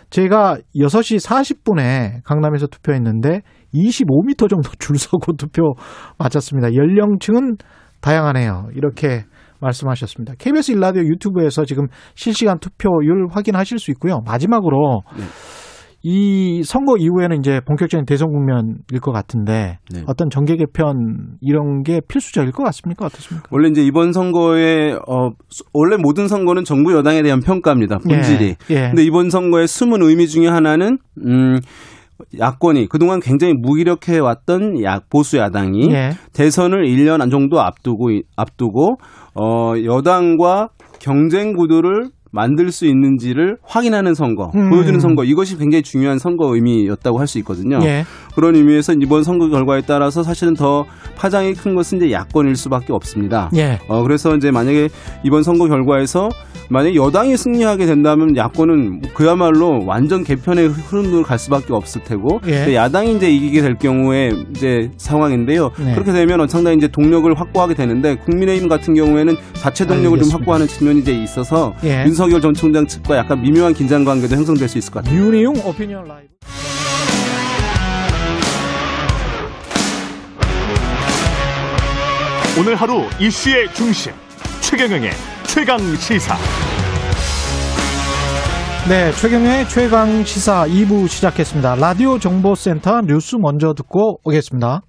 제가 0.09 0.57
6시 0.75 1.25
40분에 1.25 2.23
강남에서 2.23 2.67
투표했는데 2.67 3.41
25m 3.73 4.49
정도 4.49 4.69
줄 4.79 4.97
서고 4.97 5.33
투표 5.33 5.73
마쳤습니다. 6.17 6.73
연령층은 6.75 7.57
다양하네요. 8.01 8.67
이렇게 8.75 9.25
말씀하셨습니다. 9.59 10.33
KBS 10.37 10.71
일라디오 10.73 11.01
유튜브에서 11.03 11.65
지금 11.65 11.87
실시간 12.15 12.59
투표율 12.59 13.27
확인하실 13.31 13.79
수 13.79 13.91
있고요. 13.91 14.21
마지막으로 14.25 15.01
네. 15.17 15.23
이 16.03 16.61
선거 16.63 16.95
이후에는 16.95 17.39
이제 17.39 17.59
본격적인 17.65 18.05
대선 18.05 18.29
국면일 18.31 19.01
것 19.01 19.11
같은데 19.11 19.79
네. 19.91 20.03
어떤 20.05 20.29
정계 20.29 20.55
개편 20.55 21.37
이런 21.41 21.81
게 21.81 21.99
필수적일 22.07 22.51
것 22.51 22.63
같습니까? 22.65 23.07
어떻습니까? 23.07 23.47
원래 23.51 23.67
이제 23.69 23.81
이번 23.83 24.13
선거에 24.13 24.93
어 24.93 25.31
수- 25.49 25.63
원래 25.73 25.97
모든 25.97 26.27
선거는 26.27 26.63
정부 26.65 26.93
여당에 26.93 27.23
대한 27.23 27.39
평가입니다. 27.41 27.97
본질이. 27.97 28.55
예. 28.69 28.73
예. 28.75 28.81
근데 28.89 29.03
이번 29.03 29.31
선거의 29.31 29.67
숨은 29.67 30.03
의미 30.03 30.27
중에 30.27 30.47
하나는 30.47 30.99
음 31.25 31.59
야권이 32.37 32.87
그동안 32.89 33.19
굉장히 33.19 33.53
무기력해 33.53 34.19
왔던 34.19 34.83
야 34.83 34.99
보수 35.09 35.37
야당이 35.37 35.89
예. 35.91 36.11
대선을 36.33 36.85
1년 36.85 37.29
정도 37.31 37.59
앞두고 37.61 38.09
앞두고 38.35 38.97
어 39.35 39.73
여당과 39.83 40.69
경쟁 40.99 41.53
구도를 41.53 42.09
만들 42.31 42.71
수 42.71 42.85
있는지를 42.85 43.57
확인하는 43.63 44.13
선거, 44.13 44.51
음. 44.53 44.69
보여주는 44.69 44.99
선거 44.99 45.23
이것이 45.23 45.57
굉장히 45.57 45.81
중요한 45.81 46.19
선거 46.19 46.53
의미였다고 46.53 47.19
할 47.19 47.27
수 47.27 47.37
있거든요. 47.39 47.79
예. 47.83 48.03
그런 48.35 48.55
의미에서 48.55 48.93
이번 49.01 49.23
선거 49.23 49.47
결과에 49.49 49.81
따라서 49.87 50.23
사실은 50.23 50.53
더 50.53 50.85
파장이 51.17 51.53
큰 51.53 51.73
것은 51.75 51.97
이제 51.97 52.11
야권일 52.11 52.55
수밖에 52.55 52.93
없습니다. 52.93 53.49
예. 53.55 53.79
어 53.87 54.03
그래서 54.03 54.35
이제 54.35 54.51
만약에 54.51 54.89
이번 55.23 55.43
선거 55.43 55.67
결과에서 55.67 56.29
만약 56.69 56.89
에 56.89 56.95
여당이 56.95 57.37
승리하게 57.37 57.85
된다면 57.85 58.35
야권은 58.35 59.13
그야말로 59.13 59.85
완전 59.85 60.23
개편의 60.23 60.67
흐름으로 60.67 61.23
갈 61.23 61.39
수밖에 61.39 61.73
없을 61.73 62.03
테고 62.03 62.41
예. 62.47 62.75
야당이 62.75 63.15
이제 63.15 63.31
이기게 63.31 63.61
될 63.61 63.77
경우에 63.77 64.31
이제 64.51 64.91
상황인데요. 64.97 65.71
네. 65.77 65.93
그렇게 65.93 66.11
되면 66.11 66.47
상당히 66.47 66.77
이제 66.77 66.87
동력을 66.87 67.33
확보하게 67.39 67.73
되는데 67.73 68.15
국민의힘 68.15 68.67
같은 68.67 68.93
경우에는 68.93 69.35
자체 69.53 69.85
동력을 69.85 70.09
좀 70.09 70.13
알겠습니다. 70.13 70.37
확보하는 70.37 70.67
측면이 70.67 70.99
이제 70.99 71.13
있어서 71.13 71.73
예. 71.83 72.03
윤석열 72.05 72.41
전 72.41 72.53
총장 72.53 72.85
측과 72.85 73.17
약간 73.17 73.41
미묘한 73.41 73.73
긴장 73.73 74.03
관계도 74.03 74.35
형성될 74.35 74.67
수 74.67 74.77
있을 74.77 74.91
것 74.91 75.03
같아요. 75.03 75.19
윤희용 75.19 75.55
오피니언 75.65 76.05
라이브. 76.05 76.27
오늘 82.59 82.75
하루 82.75 83.03
이슈의 83.19 83.71
중심 83.73 84.11
최경영의 84.69 85.11
최강 85.45 85.77
시사. 85.95 86.35
네, 88.89 89.13
최경의 89.13 89.69
최강 89.69 90.25
시사 90.25 90.65
2부 90.65 91.07
시작했습니다. 91.07 91.75
라디오 91.75 92.19
정보센터 92.19 92.99
뉴스 93.03 93.37
먼저 93.37 93.73
듣고 93.73 94.19
오겠습니다. 94.25 94.81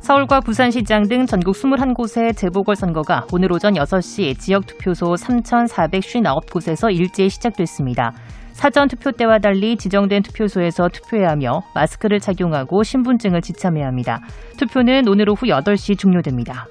서울과 0.00 0.42
부산시장 0.42 1.08
등 1.08 1.26
전국 1.26 1.56
21곳의 1.56 2.36
재보궐선거가 2.36 3.26
오늘 3.32 3.50
오전 3.50 3.74
6시 3.74 4.38
지역 4.38 4.64
투표소 4.66 5.14
3,459곳에서 5.14 6.94
일제히 6.94 7.28
시작됐습니다. 7.30 8.12
사전 8.56 8.88
투표 8.88 9.12
때와 9.12 9.38
달리 9.38 9.76
지정된 9.76 10.22
투표소에서 10.22 10.88
투표해야 10.88 11.28
하며 11.28 11.60
마스크를 11.74 12.20
착용하고 12.20 12.82
신분증을 12.82 13.42
지참해야 13.42 13.86
합니다. 13.86 14.20
투표는 14.56 15.06
오늘 15.08 15.28
오후 15.28 15.42
8시 15.42 15.98
종료됩니다. 15.98 16.66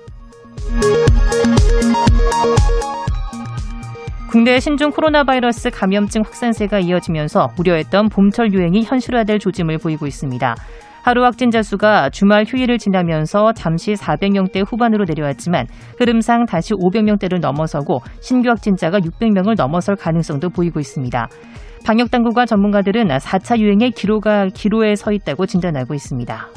국내 4.31 4.59
신종 4.59 4.89
코로나 4.89 5.23
바이러스 5.23 5.69
감염증 5.69 6.23
확산세가 6.25 6.79
이어지면서 6.79 7.49
우려했던 7.59 8.09
봄철 8.09 8.51
유행이 8.51 8.83
현실화될 8.83 9.37
조짐을 9.37 9.77
보이고 9.77 10.07
있습니다. 10.07 10.55
하루 11.03 11.23
확진자 11.23 11.61
수가 11.61 12.09
주말 12.09 12.45
휴일을 12.47 12.79
지나면서 12.79 13.53
잠시 13.53 13.93
400명대 13.93 14.65
후반으로 14.67 15.05
내려왔지만 15.07 15.67
흐름상 15.99 16.47
다시 16.47 16.73
500명대를 16.73 17.39
넘어서고 17.39 17.99
신규 18.21 18.49
확진자가 18.49 18.97
600명을 19.01 19.55
넘어설 19.55 19.95
가능성도 19.95 20.49
보이고 20.49 20.79
있습니다. 20.79 21.29
방역 21.85 22.09
당국과 22.09 22.47
전문가들은 22.47 23.09
4차 23.09 23.59
유행의 23.59 23.91
기로가 23.91 24.47
기로에 24.47 24.95
서 24.95 25.11
있다고 25.11 25.45
진단하고 25.45 25.93
있습니다. 25.93 26.47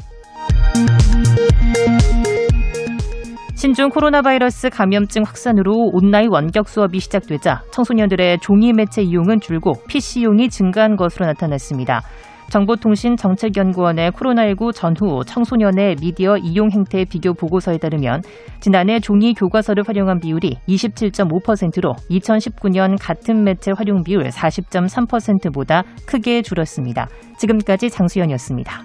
신종 3.53 3.89
코로나 3.89 4.23
바이러스 4.23 4.69
감염증 4.71 5.21
확산으로 5.23 5.91
온라인 5.93 6.29
원격 6.31 6.67
수업이 6.67 6.99
시작되자 6.99 7.61
청소년들의 7.71 8.39
종이 8.39 8.73
매체 8.73 9.03
이용은 9.03 9.39
줄고 9.39 9.73
PC용이 9.87 10.49
증가한 10.49 10.95
것으로 10.95 11.27
나타났습니다. 11.27 12.01
정보통신정책연구원의 12.49 14.11
코로나19 14.11 14.73
전후 14.73 15.23
청소년의 15.25 15.97
미디어 16.01 16.37
이용 16.37 16.71
행태 16.71 17.05
비교 17.05 17.33
보고서에 17.33 17.77
따르면 17.77 18.23
지난해 18.59 18.99
종이 18.99 19.33
교과서를 19.33 19.83
활용한 19.87 20.19
비율이 20.19 20.57
27.5%로 20.67 21.95
2019년 22.09 22.97
같은 22.99 23.43
매체 23.43 23.71
활용 23.71 24.03
비율 24.03 24.27
40.3%보다 24.29 25.83
크게 26.05 26.41
줄었습니다. 26.41 27.07
지금까지 27.37 27.89
장수연이었습니다. 27.89 28.83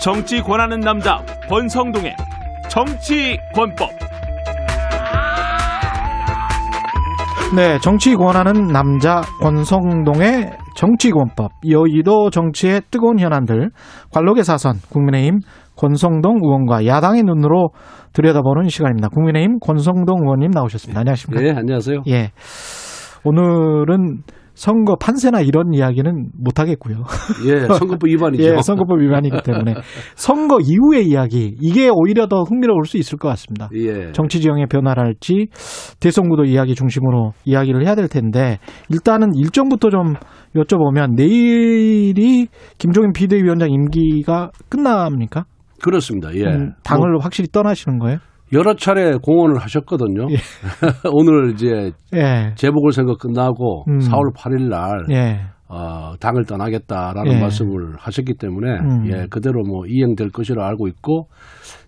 정치 0.00 0.40
권하는 0.40 0.80
남자 0.80 1.22
권성동의 1.48 2.16
정치 2.68 3.38
권법. 3.54 3.88
네, 7.56 7.78
정치 7.80 8.14
권하는 8.14 8.68
남자 8.68 9.22
권성동의 9.40 10.50
정치권법, 10.76 11.50
여의도 11.70 12.28
정치의 12.30 12.82
뜨거운 12.90 13.18
현안들, 13.18 13.70
관록의 14.12 14.44
사선, 14.44 14.74
국민의힘 14.90 15.40
권성동 15.76 16.40
의원과 16.42 16.84
야당의 16.86 17.22
눈으로 17.22 17.70
들여다보는 18.12 18.68
시간입니다. 18.68 19.08
국민의힘 19.08 19.60
권성동 19.60 20.24
의원님 20.24 20.50
나오셨습니다. 20.50 21.00
안녕하십니까? 21.00 21.42
네, 21.42 21.58
안녕하세요. 21.58 22.02
예. 22.08 22.32
오늘은 23.24 24.22
선거 24.58 24.96
판세나 24.96 25.40
이런 25.40 25.72
이야기는 25.72 26.30
못 26.36 26.58
하겠고요. 26.58 27.04
예, 27.46 27.60
선거법 27.60 28.00
위반이죠. 28.10 28.42
예, 28.42 28.60
선거법 28.60 29.00
위반이기 29.00 29.36
때문에 29.44 29.74
선거 30.16 30.58
이후의 30.60 31.06
이야기 31.06 31.54
이게 31.60 31.88
오히려 31.88 32.26
더 32.26 32.42
흥미로울 32.42 32.84
수 32.84 32.96
있을 32.96 33.18
것 33.18 33.28
같습니다. 33.28 33.68
예. 33.76 34.10
정치 34.10 34.40
지형의 34.40 34.66
변화랄지 34.66 35.46
대선구도 36.00 36.42
이야기 36.46 36.74
중심으로 36.74 37.34
이야기를 37.44 37.86
해야 37.86 37.94
될 37.94 38.08
텐데 38.08 38.58
일단은 38.90 39.28
일정부터 39.36 39.90
좀 39.90 40.14
여쭤보면 40.56 41.14
내일이 41.14 42.48
김종인 42.78 43.12
비대위원장 43.12 43.70
임기가 43.70 44.50
끝납니까? 44.68 45.44
그렇습니다. 45.80 46.34
예. 46.34 46.42
음, 46.42 46.72
당을 46.82 47.12
뭐 47.12 47.20
확실히 47.22 47.48
떠나시는 47.52 48.00
거예요? 48.00 48.18
여러 48.52 48.74
차례 48.74 49.16
공언을 49.16 49.58
하셨거든요. 49.58 50.28
예. 50.30 50.36
오늘 51.12 51.52
이제 51.52 51.92
예. 52.14 52.52
재보궐 52.54 52.92
선거 52.92 53.16
끝나고 53.16 53.84
음. 53.88 53.98
4월 53.98 54.34
8일 54.34 54.68
날 54.68 55.06
예. 55.10 55.40
어, 55.70 56.14
당을 56.18 56.46
떠나겠다라는 56.46 57.32
예. 57.34 57.40
말씀을 57.40 57.96
하셨기 57.98 58.34
때문에 58.38 58.78
음. 58.80 59.06
예, 59.06 59.26
그대로 59.28 59.62
뭐 59.62 59.84
이행될 59.86 60.30
것이라 60.30 60.66
알고 60.66 60.88
있고 60.88 61.28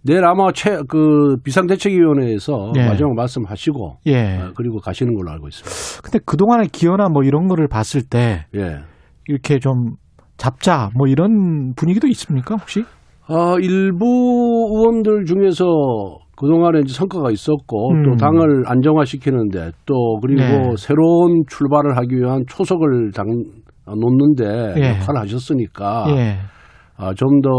내일 0.03 0.25
아마 0.27 0.53
최, 0.53 0.79
그 0.87 1.37
비상대책위원회에서 1.43 2.73
예. 2.77 2.87
마지막 2.87 3.15
말씀하시고 3.15 3.97
예. 4.07 4.39
어, 4.39 4.53
그리고 4.55 4.81
가시는 4.81 5.15
걸로 5.15 5.31
알고 5.31 5.49
있습니다. 5.49 6.03
근데 6.03 6.19
그동안의 6.27 6.69
기여나 6.69 7.09
뭐 7.09 7.23
이런 7.23 7.49
거를 7.49 7.69
봤을 7.69 8.03
때 8.03 8.45
예. 8.55 8.81
이렇게 9.29 9.59
좀 9.59 9.95
잡자 10.37 10.91
뭐 10.95 11.07
이런 11.07 11.73
분위기도 11.75 12.07
있습니까 12.09 12.57
혹시? 12.57 12.85
어, 13.29 13.59
일부 13.61 14.05
의원들 14.73 15.25
중에서 15.25 15.65
그동안에 16.41 16.81
이제 16.85 16.95
성과가 16.95 17.31
있었고 17.31 17.91
음. 17.91 18.03
또 18.03 18.17
당을 18.17 18.65
안정화시키는데 18.67 19.73
또 19.85 20.19
그리고 20.23 20.41
네. 20.41 20.75
새로운 20.79 21.43
출발을 21.47 21.99
하기 21.99 22.17
위한 22.17 22.45
초석을 22.49 23.13
당, 23.13 23.27
놓는데 23.87 24.75
예. 24.81 24.89
역할을 24.91 25.21
하셨으니까 25.21 26.07
예. 26.17 26.37
아, 26.97 27.13
좀더 27.13 27.51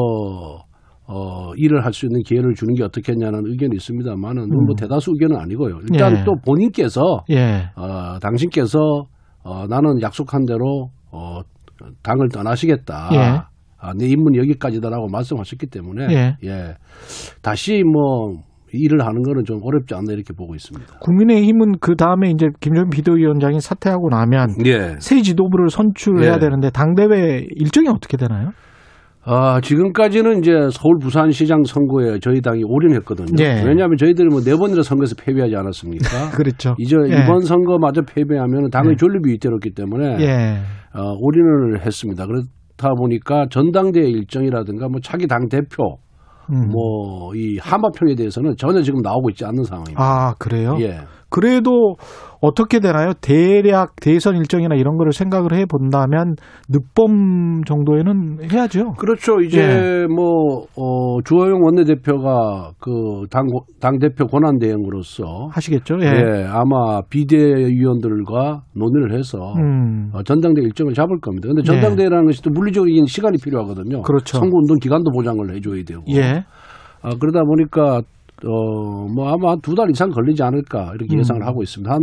어, 1.08 1.52
일을 1.58 1.84
할 1.86 1.94
수 1.94 2.06
있는 2.06 2.22
기회를 2.24 2.56
주는 2.56 2.74
게 2.74 2.84
어떻겠냐는 2.84 3.42
의견이 3.46 3.76
있습니다만은 3.76 4.44
음. 4.44 4.66
뭐 4.66 4.76
대다수 4.76 5.12
의견은 5.12 5.36
아니고요. 5.36 5.80
일단 5.92 6.18
예. 6.18 6.24
또 6.24 6.34
본인께서 6.44 7.24
예. 7.30 7.70
어, 7.76 8.18
당신께서 8.20 8.80
어, 9.44 9.68
나는 9.68 10.02
약속한 10.02 10.46
대로 10.46 10.90
어, 11.12 11.42
당을 12.02 12.30
떠나시겠다. 12.30 13.10
예. 13.14 13.52
아, 13.78 13.94
내 13.98 14.06
임무는 14.08 14.38
여기까지다라고 14.38 15.08
말씀하셨기 15.10 15.68
때문에 15.68 16.08
예. 16.14 16.38
예. 16.46 16.76
다시 17.42 17.84
뭐 17.84 18.42
일을 18.74 19.06
하는 19.06 19.22
거는 19.24 19.44
좀 19.46 19.60
어렵지 19.64 19.94
않나 19.96 20.14
이렇게 20.14 20.34
보고 20.34 20.56
있습니다. 20.56 21.00
국민의힘은 21.02 21.80
그 21.80 21.96
다음에 21.96 22.30
이제 22.30 22.48
김종인 22.60 22.90
비대위원장이 22.90 23.60
사퇴하고 23.60 24.10
나면 24.10 24.56
예. 24.66 24.96
새 25.00 25.22
지도부를 25.22 25.70
선출해야 25.70 26.36
예. 26.36 26.40
되는데 26.40 26.70
당대회 26.72 27.46
일정이 27.56 27.88
어떻게 27.90 28.18
되나요? 28.18 28.52
아, 29.24 29.62
지금까지는 29.62 30.40
이제 30.40 30.52
서울 30.72 30.98
부산시장 31.00 31.64
선거에 31.64 32.18
저희 32.20 32.42
당이 32.42 32.64
올인했거든요. 32.66 33.36
예. 33.44 33.64
왜냐하면 33.64 33.96
저희들이 33.98 34.30
뭐 34.30 34.42
네 34.42 34.56
번이나 34.58 34.82
선거에서 34.82 35.16
패배하지 35.16 35.56
않았습니까? 35.56 36.32
그렇죠. 36.36 36.74
이제 36.80 36.96
예. 37.08 37.24
이번 37.24 37.42
선거마저 37.42 38.02
패배하면 38.02 38.72
당의 38.72 38.94
예. 38.94 38.96
존립이 38.96 39.36
잇대었기 39.36 39.74
때문에 39.76 40.18
예. 40.22 40.58
어, 40.98 41.14
올인을 41.20 41.86
했습니다. 41.86 42.26
그렇다 42.26 42.96
보니까 42.98 43.46
전당대회 43.52 44.10
일정이라든가 44.10 44.88
뭐 44.90 45.00
차기 45.04 45.28
당 45.28 45.48
대표 45.50 45.98
음. 46.52 46.70
뭐이 46.70 47.58
하마평에 47.60 48.16
대해서는 48.16 48.58
전혀 48.58 48.82
지금 48.82 49.02
나오고 49.02 49.30
있지 49.30 49.46
않는 49.46 49.64
상황입니다. 49.64 50.02
아 50.04 50.36
그래요? 50.38 50.78
예. 50.82 51.02
그래도 51.32 51.96
어떻게 52.42 52.80
되나요? 52.80 53.14
대략 53.22 53.96
대선 54.02 54.36
일정이나 54.36 54.76
이런 54.76 54.98
거를 54.98 55.14
생각을 55.14 55.54
해 55.54 55.66
본다면 55.66 56.36
늦봄 56.70 57.64
정도에는 57.64 58.40
해야죠. 58.52 58.94
그렇죠. 58.98 59.40
이제 59.40 59.62
예. 59.62 60.08
뭐 60.08 60.66
어, 60.76 61.22
주호영 61.24 61.62
원내대표가 61.62 62.72
그당당 62.80 64.00
대표 64.00 64.26
권한 64.26 64.58
대행으로서 64.60 65.50
하시겠죠? 65.52 65.98
예. 66.02 66.08
예, 66.08 66.46
아마 66.50 67.02
비대위원들과 67.10 68.64
논의를 68.76 69.18
해서 69.18 69.54
음. 69.58 70.10
어, 70.14 70.24
전당대 70.24 70.62
회 70.62 70.66
일정을 70.66 70.94
잡을 70.94 71.20
겁니다. 71.22 71.48
근데 71.48 71.62
전당대회라는 71.62 72.26
것이 72.26 72.42
또 72.42 72.50
물리적인 72.50 73.06
시간이 73.06 73.38
필요하거든요. 73.42 74.02
그렇죠. 74.02 74.40
선거 74.40 74.58
운동 74.58 74.78
기간도 74.80 75.12
보장을 75.12 75.50
해줘야 75.56 75.84
되고. 75.84 76.04
예. 76.10 76.44
아, 77.04 77.10
그러다 77.20 77.44
보니까 77.44 78.02
어, 78.46 79.06
뭐 79.14 79.30
아마 79.30 79.56
두 79.62 79.76
달 79.76 79.90
이상 79.92 80.10
걸리지 80.10 80.42
않을까 80.44 80.94
이렇게 80.96 81.16
음. 81.16 81.20
예상을 81.20 81.46
하고 81.46 81.62
있습니다. 81.64 81.92
한 81.92 82.00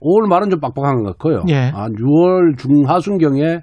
5월 0.00 0.28
말은 0.28 0.50
좀 0.50 0.60
빡빡한 0.60 1.02
것 1.02 1.04
같고요. 1.10 1.42
예. 1.48 1.70
한 1.74 1.92
6월 1.92 2.56
중하순경에 2.58 3.60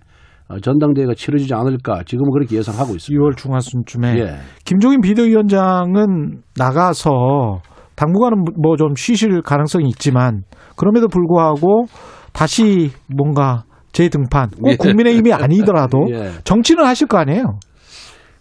어, 0.49 0.59
전당대회가 0.59 1.13
치러지지 1.15 1.53
않을까 1.53 2.03
지금은 2.05 2.32
그렇게 2.32 2.55
예상하고 2.57 2.95
있습니다. 2.95 3.21
6월 3.21 3.36
중하순쯤에 3.38 4.19
예. 4.19 4.36
김종인 4.65 5.01
비대위원장은 5.01 6.41
나가서 6.57 7.61
당분간은 7.95 8.43
뭐 8.61 8.75
좀 8.78 8.95
쉬실 8.95 9.41
가능성이 9.41 9.89
있지만 9.89 10.43
그럼에도 10.75 11.07
불구하고 11.07 11.86
다시 12.34 12.91
뭔가 13.07 13.63
재등판 13.91 14.49
꼭 14.51 14.71
예. 14.71 14.75
국민의힘이 14.75 15.34
아니더라도 15.34 16.05
예. 16.11 16.30
정치는 16.43 16.86
하실 16.86 17.07
거 17.07 17.17
아니에요? 17.17 17.43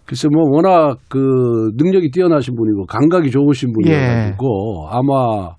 글쎄 0.07 0.29
뭐 0.33 0.45
워낙 0.51 0.99
그 1.09 1.71
능력이 1.77 2.11
뛰어나신 2.13 2.55
분이고 2.55 2.87
감각이 2.87 3.31
좋으신 3.31 3.73
분이어가지고 3.73 4.89
아마 4.91 5.51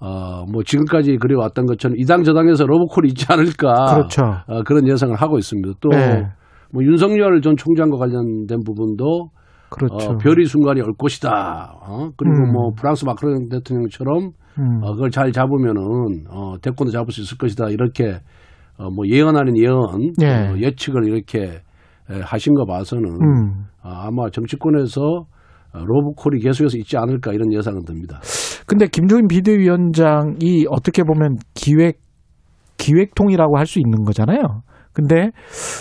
어뭐 0.00 0.62
지금까지 0.64 1.16
그래 1.20 1.34
왔던 1.36 1.66
것처럼 1.66 1.96
이 1.98 2.04
당 2.04 2.22
저당에서 2.22 2.64
러브콜이 2.66 3.08
있지 3.08 3.26
않을까 3.30 3.94
그렇죠. 3.94 4.22
어, 4.46 4.62
그런 4.62 4.86
예상을 4.88 5.14
하고 5.16 5.38
있습니다. 5.38 5.74
또 5.80 5.88
네. 5.90 6.22
뭐 6.72 6.84
윤석열 6.84 7.40
전 7.40 7.56
총장과 7.56 7.96
관련된 7.98 8.60
부분도 8.64 9.30
그렇죠. 9.70 10.12
어, 10.12 10.16
별이 10.16 10.44
순간이 10.46 10.80
올 10.80 10.92
것이다. 10.96 11.74
어? 11.82 12.10
그리고 12.16 12.36
음. 12.36 12.52
뭐 12.52 12.70
프랑스 12.76 13.04
마크롱 13.04 13.48
대통령처럼 13.50 14.30
음. 14.60 14.80
어, 14.82 14.92
그걸 14.94 15.10
잘 15.10 15.32
잡으면은 15.32 15.82
어, 16.30 16.54
대권도 16.62 16.90
잡을 16.92 17.12
수 17.12 17.20
있을 17.22 17.36
것이다. 17.36 17.68
이렇게 17.70 18.18
어, 18.78 18.90
뭐 18.90 19.04
예언 19.08 19.36
아닌 19.36 19.56
예언, 19.58 20.12
예. 20.22 20.26
어, 20.26 20.56
예측을 20.56 21.06
이렇게 21.08 21.60
에, 22.10 22.20
하신 22.22 22.54
거 22.54 22.64
봐서는 22.64 23.04
음. 23.04 23.64
아, 23.88 24.06
아마 24.06 24.28
정치권에서 24.30 25.00
어, 25.02 25.78
로브콜이 25.84 26.40
계속해서 26.40 26.78
있지 26.78 26.96
않을까 26.96 27.32
이런 27.32 27.52
예상은 27.52 27.84
듭니다. 27.84 28.20
근데 28.66 28.86
김종인 28.86 29.26
비대위원장이 29.28 30.66
어떻게 30.70 31.02
보면 31.02 31.36
기획 31.54 31.98
기획통이라고 32.76 33.58
할 33.58 33.66
수 33.66 33.78
있는 33.80 34.04
거잖아요. 34.04 34.62
근데 34.92 35.30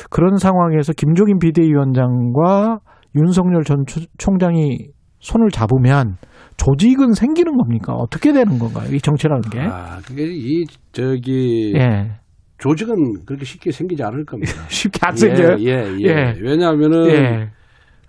그런 0.09 0.37
상황에서 0.37 0.93
김종인 0.93 1.37
비대위원장과 1.39 2.79
윤석열 3.15 3.63
전 3.63 3.85
초- 3.87 4.01
총장이 4.17 4.77
손을 5.19 5.49
잡으면 5.49 6.17
조직은 6.57 7.13
생기는 7.13 7.55
겁니까? 7.57 7.93
어떻게 7.93 8.31
되는 8.33 8.57
건가요? 8.59 8.93
이 8.93 8.99
정치라는 8.99 9.41
게. 9.49 9.59
아, 9.61 9.99
그게 10.05 10.23
이 10.27 10.65
저기 10.91 11.73
예. 11.75 12.11
조직은 12.59 13.25
그렇게 13.25 13.45
쉽게 13.45 13.71
생기지 13.71 14.03
않을 14.03 14.25
겁니다. 14.25 14.53
쉽게 14.69 14.99
안 15.03 15.15
생겨요. 15.15 15.57
예, 15.59 15.71
예, 15.71 15.97
예. 15.99 16.05
예. 16.07 16.33
왜냐하면은 16.41 17.07
예. 17.09 17.49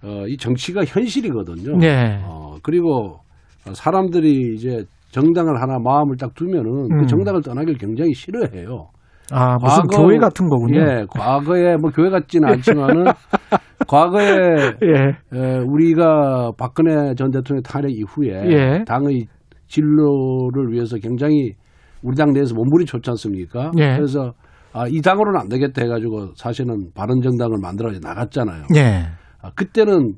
어, 0.02 0.24
이 0.28 0.36
정치가 0.36 0.84
현실이거든요. 0.84 1.76
네. 1.78 2.20
어, 2.24 2.56
그리고 2.62 3.18
사람들이 3.72 4.54
이제 4.54 4.84
정당을 5.10 5.60
하나 5.60 5.78
마음을 5.78 6.16
딱 6.16 6.34
두면은 6.34 6.88
음. 6.90 7.00
그 7.00 7.06
정당을 7.06 7.42
떠나길 7.42 7.78
굉장히 7.78 8.12
싫어해요. 8.14 8.88
아, 9.30 9.56
무슨 9.60 9.82
과거- 9.90 10.04
교회 10.06 10.18
같은 10.18 10.48
거군요. 10.48 10.80
예, 10.80 11.04
과거에 11.10 11.76
뭐 11.76 11.90
교회 11.90 12.08
같지는 12.10 12.48
않지만은 12.48 13.04
과거에 13.86 14.24
예. 14.82 15.38
에, 15.38 15.58
우리가 15.58 16.52
박근혜 16.58 17.14
전 17.14 17.30
대통령 17.30 17.62
탄핵 17.62 17.90
이후에 17.90 18.30
예. 18.50 18.84
당의 18.84 19.26
진로를 19.66 20.72
위해서 20.72 20.96
굉장히 20.96 21.52
우리 22.02 22.16
당 22.16 22.32
내에서 22.32 22.54
몸부림쳤지 22.54 23.10
않습니까? 23.10 23.70
예. 23.78 23.96
그래서 23.96 24.32
아, 24.72 24.86
이 24.88 25.00
당으로는 25.00 25.40
안 25.40 25.48
되겠다 25.48 25.82
해가지고 25.82 26.34
사실은 26.34 26.90
바른 26.94 27.20
정당을 27.20 27.58
만들어 27.60 27.90
나갔잖아요. 28.00 28.64
예. 28.76 29.06
아, 29.42 29.50
그때는 29.54 30.14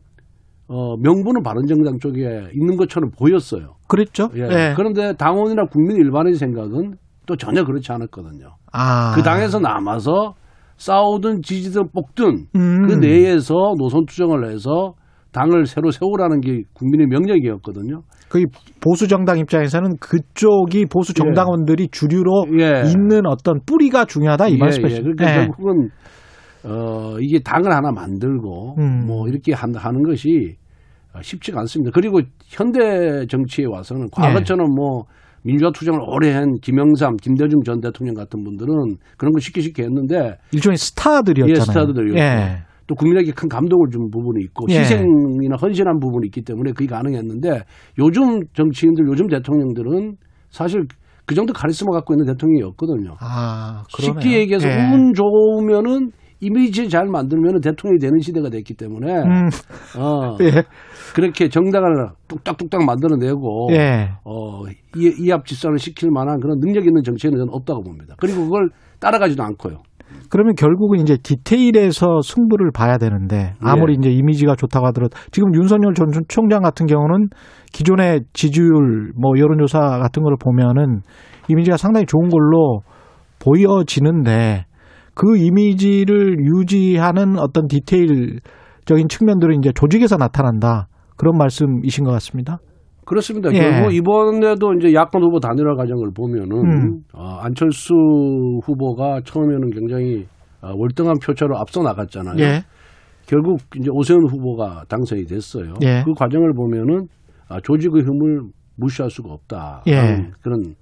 어, 0.68 0.96
명분은 0.96 1.42
바른정당 1.42 1.98
쪽에 1.98 2.20
있는 2.54 2.76
것처럼 2.76 3.10
보였어요. 3.10 3.74
그랬죠? 3.88 4.28
예. 4.36 4.42
예. 4.42 4.74
그런데 4.76 5.14
당원이나 5.14 5.64
국민 5.64 5.96
일반의 5.96 6.34
생각은 6.34 6.94
또 7.26 7.36
전혀 7.36 7.64
그렇지 7.64 7.90
않았거든요. 7.92 8.54
아. 8.72 9.12
그 9.14 9.22
당에서 9.22 9.58
남아서 9.58 10.34
싸우든 10.76 11.42
지지든 11.42 11.88
뽑든 11.92 12.46
음. 12.54 12.86
그 12.86 12.94
내에서 12.94 13.74
노선 13.78 14.06
투정을 14.06 14.50
해서 14.50 14.94
당을 15.32 15.66
새로 15.66 15.90
세우라는 15.90 16.40
게 16.40 16.62
국민의 16.72 17.06
명령이었거든요. 17.08 18.02
그 18.28 18.44
보수 18.80 19.08
정당 19.08 19.38
입장에서는 19.38 19.96
그쪽이 19.98 20.86
보수 20.86 21.14
정당원들이 21.14 21.88
주류로 21.90 22.46
예. 22.60 22.82
있는 22.88 23.26
어떤 23.26 23.60
뿌리가 23.66 24.04
중요하다 24.04 24.48
이 24.48 24.54
예, 24.54 24.56
말씀이시죠. 24.56 25.02
예. 25.02 25.02
그러니까 25.02 25.34
결국은 25.34 25.90
어, 26.64 27.16
이게 27.20 27.38
당을 27.40 27.72
하나 27.72 27.90
만들고 27.90 28.76
음. 28.78 29.06
뭐 29.06 29.28
이렇게 29.28 29.52
한, 29.52 29.74
하는 29.74 30.02
것이 30.02 30.56
쉽지가 31.20 31.60
않습니다. 31.60 31.90
그리고 31.92 32.20
현대 32.46 33.26
정치에 33.26 33.66
와서는 33.66 34.08
과거처럼 34.12 34.74
뭐 34.74 35.04
민주화 35.42 35.70
투쟁을 35.72 36.00
오래 36.06 36.32
한 36.32 36.54
김영삼, 36.60 37.16
김대중 37.16 37.62
전 37.62 37.80
대통령 37.80 38.14
같은 38.14 38.44
분들은 38.44 38.96
그런 39.16 39.32
거 39.32 39.40
쉽게 39.40 39.60
쉽게 39.62 39.84
했는데 39.84 40.36
일종의 40.52 40.76
스타들이었잖아요. 40.76 41.56
예, 41.56 41.60
스타들이었고 41.60 42.18
예. 42.18 42.62
또 42.86 42.94
국민에게 42.94 43.32
큰 43.32 43.48
감동을 43.48 43.88
준 43.90 44.10
부분이 44.10 44.44
있고 44.44 44.66
예. 44.70 44.80
희생이나 44.80 45.56
헌신한 45.60 45.98
부분이 45.98 46.26
있기 46.26 46.42
때문에 46.42 46.72
그게 46.72 46.86
가능했는데 46.86 47.62
요즘 47.98 48.40
정치인들, 48.52 49.06
요즘 49.08 49.28
대통령들은 49.28 50.16
사실 50.50 50.84
그 51.24 51.34
정도 51.34 51.52
카리스마 51.52 51.92
갖고 51.92 52.14
있는 52.14 52.26
대통령이 52.26 52.62
없거든요. 52.70 53.14
아. 53.20 53.84
쉽게 53.88 54.40
얘기해서 54.40 54.68
예. 54.68 54.92
운 54.92 55.14
좋으면은 55.14 56.10
이미지 56.40 56.88
잘 56.88 57.06
만들면 57.06 57.60
대통령이 57.60 57.98
되는 57.98 58.18
시대가 58.20 58.48
됐기 58.48 58.74
때문에 58.74 59.12
음, 59.12 59.48
어, 59.98 60.36
예. 60.42 60.62
그렇게 61.14 61.48
정당을 61.48 62.08
뚝딱뚝딱 62.28 62.84
만들어내고 62.84 63.68
예. 63.72 64.10
어, 64.24 64.66
이, 64.96 65.14
이합집산을 65.18 65.78
시킬 65.78 66.10
만한 66.10 66.40
그런 66.40 66.58
능력 66.60 66.86
있는 66.86 67.02
정치인은 67.02 67.38
저는 67.38 67.52
없다고 67.52 67.82
봅니다. 67.82 68.14
그리고 68.18 68.44
그걸 68.44 68.70
따라가지도 69.00 69.42
않고요. 69.42 69.78
그러면 70.28 70.54
결국은 70.54 71.00
이제 71.00 71.16
디테일에서 71.22 72.20
승부를 72.22 72.70
봐야 72.72 72.98
되는데 72.98 73.54
아무리 73.60 73.92
예. 73.92 73.96
이제 73.98 74.10
이미지가 74.10 74.56
좋다고 74.56 74.86
하더라도 74.86 75.16
지금 75.30 75.54
윤석열 75.54 75.94
전 75.94 76.08
총장 76.28 76.62
같은 76.62 76.86
경우는 76.86 77.28
기존의 77.72 78.22
지지율 78.32 79.12
뭐 79.16 79.38
여론조사 79.38 79.78
같은 79.78 80.22
걸 80.22 80.36
보면은 80.40 81.00
이미지가 81.48 81.76
상당히 81.76 82.06
좋은 82.06 82.28
걸로 82.28 82.80
보여지는데 83.40 84.64
그 85.20 85.36
이미지를 85.36 86.38
유지하는 86.38 87.38
어떤 87.38 87.66
디테일적인 87.68 89.08
측면들은 89.10 89.58
이제 89.58 89.70
조직에서 89.74 90.16
나타난다. 90.16 90.88
그런 91.18 91.36
말씀이신 91.36 92.04
것 92.04 92.10
같습니다. 92.12 92.56
그렇습니다. 93.04 93.52
예. 93.52 93.58
결국 93.58 93.92
이번에도 93.92 94.72
이제 94.72 94.94
야권 94.94 95.22
후보 95.22 95.38
단일화 95.38 95.74
과정을 95.74 96.12
보면은 96.16 96.56
음. 96.56 97.00
어, 97.12 97.36
안철수 97.42 97.92
후보가 98.64 99.20
처음에는 99.26 99.68
굉장히 99.68 100.24
어, 100.62 100.72
월등한 100.74 101.16
표차로 101.22 101.54
앞서 101.58 101.82
나갔잖아요. 101.82 102.36
예. 102.38 102.62
결국 103.26 103.60
이제 103.76 103.90
오세훈 103.92 104.26
후보가 104.26 104.84
당선이 104.88 105.26
됐어요. 105.26 105.74
예. 105.82 106.02
그 106.02 106.14
과정을 106.14 106.54
보면은 106.54 107.08
아, 107.46 107.60
조직의 107.60 108.04
힘을 108.04 108.40
무시할 108.76 109.10
수가 109.10 109.34
없다. 109.34 109.82
예. 109.86 110.30
그런 110.40 110.76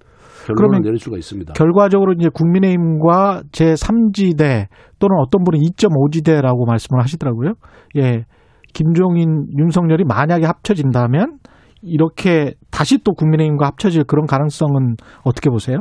결론을 0.45 0.55
그러면 0.55 0.81
내릴 0.81 0.97
수가 0.97 1.17
있습니다. 1.17 1.53
결과적으로 1.53 2.13
이제 2.13 2.29
국민의힘과 2.33 3.43
제 3.51 3.73
3지대 3.73 4.67
또는 4.99 5.17
어떤 5.19 5.43
분은 5.43 5.59
2.5지대라고 5.59 6.67
말씀을 6.67 7.01
하시더라고요. 7.01 7.53
예. 7.97 8.25
김종인, 8.73 9.47
윤석열이 9.57 10.03
만약에 10.03 10.45
합쳐진다면 10.45 11.39
이렇게 11.81 12.53
다시 12.71 12.99
또 13.03 13.13
국민의힘과 13.13 13.67
합쳐질 13.67 14.03
그런 14.03 14.25
가능성은 14.25 14.95
어떻게 15.23 15.49
보세요? 15.49 15.79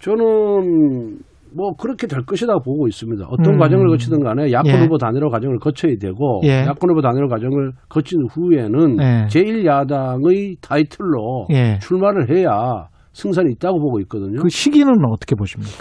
저는 0.00 1.18
뭐 1.56 1.72
그렇게 1.74 2.06
될 2.06 2.24
것이다 2.24 2.58
보고 2.64 2.86
있습니다. 2.86 3.26
어떤 3.28 3.54
음. 3.54 3.58
과정을 3.58 3.88
거치든 3.88 4.22
간에 4.22 4.52
야권 4.52 4.72
예. 4.72 4.78
후보 4.82 4.98
단일화 4.98 5.28
과정을 5.30 5.58
거쳐야 5.58 5.96
되고 5.98 6.40
예. 6.44 6.66
야권 6.66 6.90
후보 6.90 7.00
단일화 7.00 7.28
과정을 7.28 7.72
거친 7.88 8.26
후에는 8.30 9.00
예. 9.00 9.26
제1야당의 9.28 10.56
타이틀로 10.60 11.46
예. 11.50 11.78
출마를 11.80 12.30
해야 12.30 12.88
승산이 13.16 13.50
있다고 13.52 13.80
보고 13.80 13.98
있거든요. 14.00 14.42
그 14.42 14.48
시기는 14.50 14.92
어떻게 15.10 15.34
보십니까? 15.34 15.72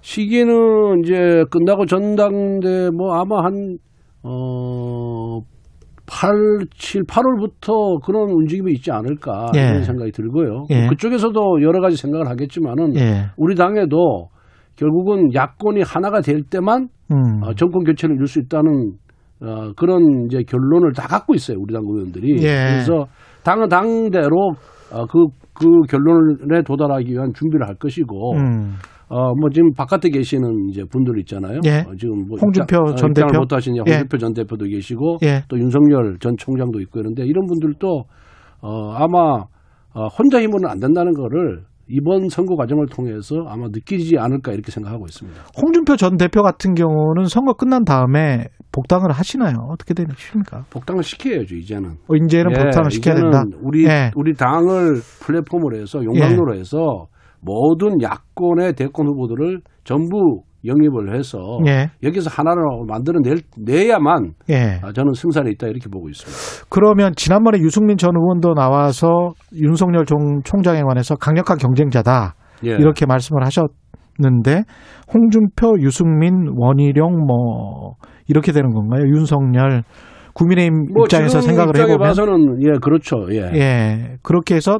시기는 0.00 1.00
이제 1.04 1.44
끝나고 1.48 1.86
전당대 1.86 2.90
뭐 2.90 3.14
아마 3.14 3.44
한, 3.44 3.78
어, 4.24 5.38
8, 6.06 6.32
7, 6.74 7.04
8월부터 7.04 8.04
그런 8.04 8.30
움직임이 8.30 8.72
있지 8.72 8.90
않을까 8.90 9.52
예. 9.54 9.60
이런 9.60 9.84
생각이 9.84 10.10
들고요. 10.10 10.66
예. 10.70 10.88
그쪽에서도 10.88 11.62
여러 11.62 11.80
가지 11.80 11.96
생각을 11.96 12.28
하겠지만은 12.28 12.96
예. 12.96 13.26
우리 13.36 13.54
당에도 13.54 14.28
결국은 14.74 15.32
야권이 15.32 15.82
하나가 15.82 16.20
될 16.20 16.42
때만 16.42 16.88
음. 17.12 17.44
어, 17.44 17.54
정권 17.54 17.84
교체를 17.84 18.16
이룰 18.16 18.26
수 18.26 18.40
있다는 18.40 18.94
어, 19.40 19.72
그런 19.76 20.26
이제 20.26 20.42
결론을 20.42 20.92
다 20.94 21.06
갖고 21.06 21.34
있어요. 21.34 21.58
우리 21.60 21.72
당 21.72 21.84
의원들이. 21.86 22.42
예. 22.42 22.72
그래서 22.72 23.06
당은 23.44 23.68
당대로 23.68 24.54
어, 24.92 25.06
그, 25.06 25.26
그 25.54 25.66
결론에 25.88 26.62
도달하기 26.64 27.10
위한 27.12 27.32
준비를 27.34 27.66
할 27.66 27.74
것이고 27.76 28.32
음. 28.36 28.74
어, 29.08 29.34
뭐 29.34 29.50
지금 29.50 29.72
바깥에 29.74 30.08
계시는 30.08 30.68
이제 30.70 30.82
분들 30.90 31.18
있잖아요. 31.20 31.60
예. 31.66 31.80
어, 31.80 31.94
지금 31.98 32.26
뭐 32.28 32.38
홍준표 32.40 32.76
입장- 32.76 32.82
어, 32.84 32.94
전 32.94 33.12
대표? 33.12 33.38
못 33.38 33.52
하신 33.52 33.76
예. 33.76 33.80
홍준표 33.80 34.16
전 34.18 34.32
대표도 34.32 34.64
계시고 34.66 35.18
예. 35.22 35.42
또 35.48 35.58
윤석열 35.58 36.16
전 36.18 36.34
총장도 36.38 36.80
있고 36.80 37.00
이런데 37.00 37.24
이런 37.26 37.46
분들도 37.46 38.04
어, 38.62 38.90
아마 38.92 39.44
어, 39.94 40.06
혼자 40.06 40.40
힘으로는 40.40 40.70
안 40.70 40.78
된다는 40.80 41.12
거를 41.12 41.62
이번 41.94 42.30
선거 42.30 42.56
과정을 42.56 42.86
통해서 42.86 43.44
아마 43.48 43.66
느끼지 43.70 44.16
않을까 44.18 44.52
이렇게 44.52 44.72
생각하고 44.72 45.04
있습니다. 45.04 45.38
홍준표 45.62 45.96
전 45.96 46.16
대표 46.16 46.42
같은 46.42 46.72
경우는 46.72 47.26
선거 47.26 47.52
끝난 47.52 47.84
다음에 47.84 48.46
복당을 48.72 49.12
하시나요? 49.12 49.56
어떻게 49.68 49.92
되십니까? 49.92 50.64
복당을 50.70 51.02
시켜야죠 51.02 51.54
이제는. 51.54 51.90
어, 52.08 52.14
이제는 52.16 52.52
예, 52.52 52.64
복당을 52.64 52.90
시켜야 52.90 53.14
이제는 53.16 53.30
된다. 53.30 53.58
우리 53.62 53.84
예. 53.84 54.10
우리 54.16 54.32
당을 54.32 55.00
플랫폼으로 55.20 55.76
해서 55.76 56.02
용광로로 56.02 56.54
해서 56.54 57.08
모든 57.42 58.00
야권의 58.00 58.72
대권 58.72 59.08
후보들을 59.08 59.60
전부 59.84 60.44
영입을 60.64 61.16
해서 61.16 61.38
예. 61.66 61.90
여기서 62.02 62.30
하나를 62.30 62.62
만들어 62.86 63.20
낼, 63.20 63.38
내야만 63.56 64.32
예. 64.50 64.80
아, 64.82 64.92
저는 64.92 65.12
승산이 65.14 65.50
있다 65.52 65.66
이렇게 65.66 65.88
보고 65.88 66.08
있습니다. 66.08 66.66
그러면 66.68 67.12
지난번에 67.16 67.58
유승민 67.58 67.96
전 67.96 68.10
의원도 68.14 68.54
나와서 68.54 69.32
윤석열 69.54 70.06
종, 70.06 70.42
총장에 70.44 70.82
관해서 70.82 71.16
강력한 71.16 71.58
경쟁자다 71.58 72.34
예. 72.64 72.70
이렇게 72.70 73.06
말씀을 73.06 73.42
하셨는데 73.44 74.62
홍준표, 75.12 75.80
유승민, 75.80 76.46
원희룡 76.56 77.26
뭐 77.26 77.94
이렇게 78.28 78.52
되는 78.52 78.70
건가요? 78.70 79.02
윤석열 79.02 79.82
국민의힘 80.34 80.94
뭐 80.94 81.04
입장에서 81.04 81.40
생각을 81.40 81.76
해보면 81.76 81.98
봐서는 81.98 82.62
예 82.62 82.78
그렇죠. 82.80 83.26
예. 83.30 83.50
예 83.54 84.16
그렇게 84.22 84.54
해서 84.54 84.78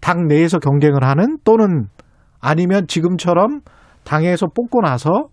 당 0.00 0.26
내에서 0.28 0.58
경쟁을 0.58 1.02
하는 1.02 1.38
또는 1.44 1.86
아니면 2.40 2.86
지금처럼 2.86 3.60
당에서 4.04 4.46
뽑고 4.54 4.80
나서 4.82 5.28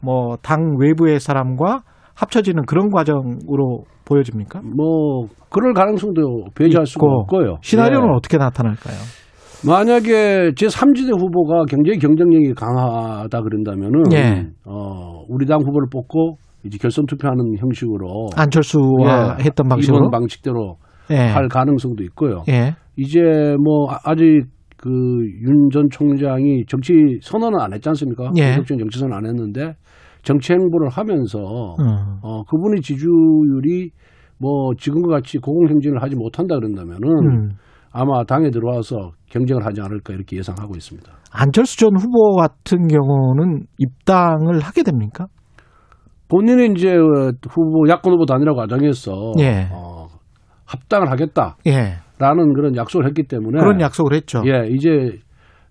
뭐 0.00 0.36
당 0.42 0.76
외부의 0.78 1.20
사람과 1.20 1.82
합쳐지는 2.14 2.64
그런 2.66 2.90
과정으로 2.90 3.84
보여집니까? 4.04 4.60
뭐 4.76 5.26
그럴 5.48 5.72
가능성도 5.74 6.44
배제할 6.54 6.86
수가 6.86 7.06
없고요. 7.06 7.56
시나리오는 7.62 8.08
예. 8.08 8.12
어떻게 8.16 8.36
나타날까요? 8.36 8.96
만약에 9.64 10.52
제 10.56 10.66
3지대 10.66 11.16
후보가 11.18 11.64
굉장히 11.68 11.98
경쟁력이 11.98 12.54
강하다 12.54 13.40
그런다면은 13.42 14.12
예. 14.12 14.46
어, 14.64 15.22
우리 15.28 15.46
당 15.46 15.60
후보를 15.60 15.86
뽑고 15.90 16.36
이제 16.64 16.78
결선 16.80 17.06
투표하는 17.06 17.56
형식으로 17.58 18.28
안철수와 18.36 19.36
예, 19.38 19.44
했던 19.44 19.68
방식으로 19.68 19.98
이번 19.98 20.10
방식대로 20.10 20.76
예. 21.10 21.16
할 21.16 21.48
가능성도 21.48 22.02
있고요. 22.04 22.42
예. 22.48 22.74
이제 22.96 23.20
뭐 23.62 23.90
아- 23.92 24.00
아직 24.04 24.42
그윤 24.82 25.70
전 25.72 25.88
총장이 25.90 26.64
정치 26.66 26.92
선언은 27.22 27.60
안 27.60 27.72
했지 27.72 27.88
않습니까? 27.88 28.32
예. 28.36 28.54
본격적인 28.54 28.80
정치 28.80 28.98
선언 28.98 29.16
안 29.16 29.26
했는데 29.26 29.76
정치 30.22 30.52
행보를 30.52 30.88
하면서 30.88 31.38
어. 31.38 31.76
어, 32.22 32.42
그분의 32.44 32.80
지지율이 32.80 33.90
뭐 34.38 34.72
지금과 34.76 35.08
같이 35.16 35.38
고공 35.38 35.68
행진을 35.68 36.02
하지 36.02 36.16
못한다 36.16 36.56
그런다면은 36.56 37.00
음. 37.02 37.50
아마 37.92 38.24
당에 38.24 38.50
들어와서 38.50 39.12
경쟁을 39.30 39.64
하지 39.64 39.80
않을까 39.80 40.14
이렇게 40.14 40.36
예상하고 40.36 40.74
있습니다. 40.74 41.12
안철수 41.30 41.78
전 41.78 41.90
후보 41.96 42.34
같은 42.36 42.88
경우는 42.88 43.66
입당을 43.78 44.60
하게 44.60 44.82
됩니까? 44.82 45.26
본인이 46.28 46.72
이제 46.74 46.90
어, 46.90 47.30
후보 47.48 47.88
야권 47.88 48.14
후보 48.14 48.26
단일화 48.26 48.54
과정에서 48.54 49.34
예. 49.38 49.68
어, 49.72 50.08
합당을 50.66 51.08
하겠다 51.10 51.56
라는 52.22 52.50
예. 52.50 52.52
그런 52.54 52.76
약속을 52.76 53.06
했기 53.06 53.24
때문에 53.24 53.58
그런 53.58 53.80
약속을 53.80 54.14
했죠. 54.14 54.42
예, 54.46 54.68
이제 54.68 55.18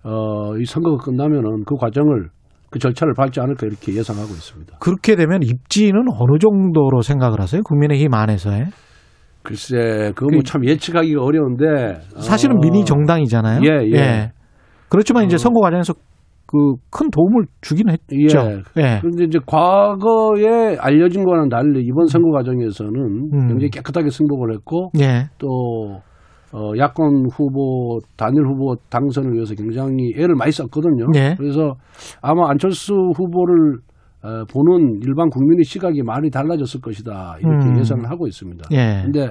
어, 0.03 0.57
이 0.57 0.65
선거가 0.65 1.03
끝나면은 1.05 1.63
그 1.65 1.75
과정을 1.75 2.27
그 2.69 2.79
절차를 2.79 3.13
밟지 3.15 3.39
않을까 3.39 3.67
이렇게 3.67 3.93
예상하고 3.95 4.29
있습니다. 4.29 4.77
그렇게 4.79 5.15
되면 5.15 5.41
입지는 5.43 6.05
어느 6.09 6.39
정도로 6.39 7.01
생각을 7.01 7.39
하세요? 7.39 7.61
국민의힘 7.63 8.13
안에서의 8.13 8.65
글쎄, 9.43 10.11
그거 10.15 10.27
뭐 10.31 10.41
참 10.43 10.65
예측하기가 10.65 11.21
어려운데 11.23 11.65
사실은 12.17 12.57
어, 12.57 12.59
미니 12.61 12.83
정당이잖아요. 12.85 13.61
예, 13.63 13.91
예. 13.97 14.31
그렇지만 14.89 15.25
이제 15.25 15.35
어. 15.35 15.37
선거 15.37 15.61
과정에서 15.61 15.93
그 15.93 16.75
큰 16.89 17.09
도움을 17.09 17.45
주긴 17.61 17.89
했죠. 17.89 18.39
예. 18.39 18.61
예. 18.77 18.99
그런데 19.01 19.23
이제 19.23 19.39
과거에 19.45 20.75
알려진 20.77 21.23
거와는 21.23 21.47
달리 21.49 21.81
이번 21.85 22.07
선거 22.07 22.29
과정에서는 22.31 22.93
음. 23.33 23.47
굉장히 23.47 23.69
깨끗하게 23.69 24.09
승복을 24.09 24.53
했고 24.53 24.91
예. 24.99 25.29
또 25.37 26.01
어, 26.53 26.73
야권 26.77 27.27
후보 27.31 27.99
단일 28.17 28.45
후보 28.45 28.75
당선을 28.89 29.33
위해서 29.33 29.55
굉장히 29.55 30.13
애를 30.17 30.35
많이 30.35 30.51
썼거든요. 30.51 31.07
예. 31.15 31.35
그래서 31.37 31.75
아마 32.21 32.49
안철수 32.49 32.93
후보를 33.15 33.79
어, 34.23 34.43
보는 34.51 34.99
일반 35.01 35.29
국민의 35.29 35.63
시각이 35.63 36.03
많이 36.03 36.29
달라졌을 36.29 36.81
것이다 36.81 37.37
이렇게 37.39 37.69
음. 37.69 37.79
예상을 37.79 38.09
하고 38.09 38.27
있습니다. 38.27 38.65
예. 38.71 39.01
근데 39.03 39.23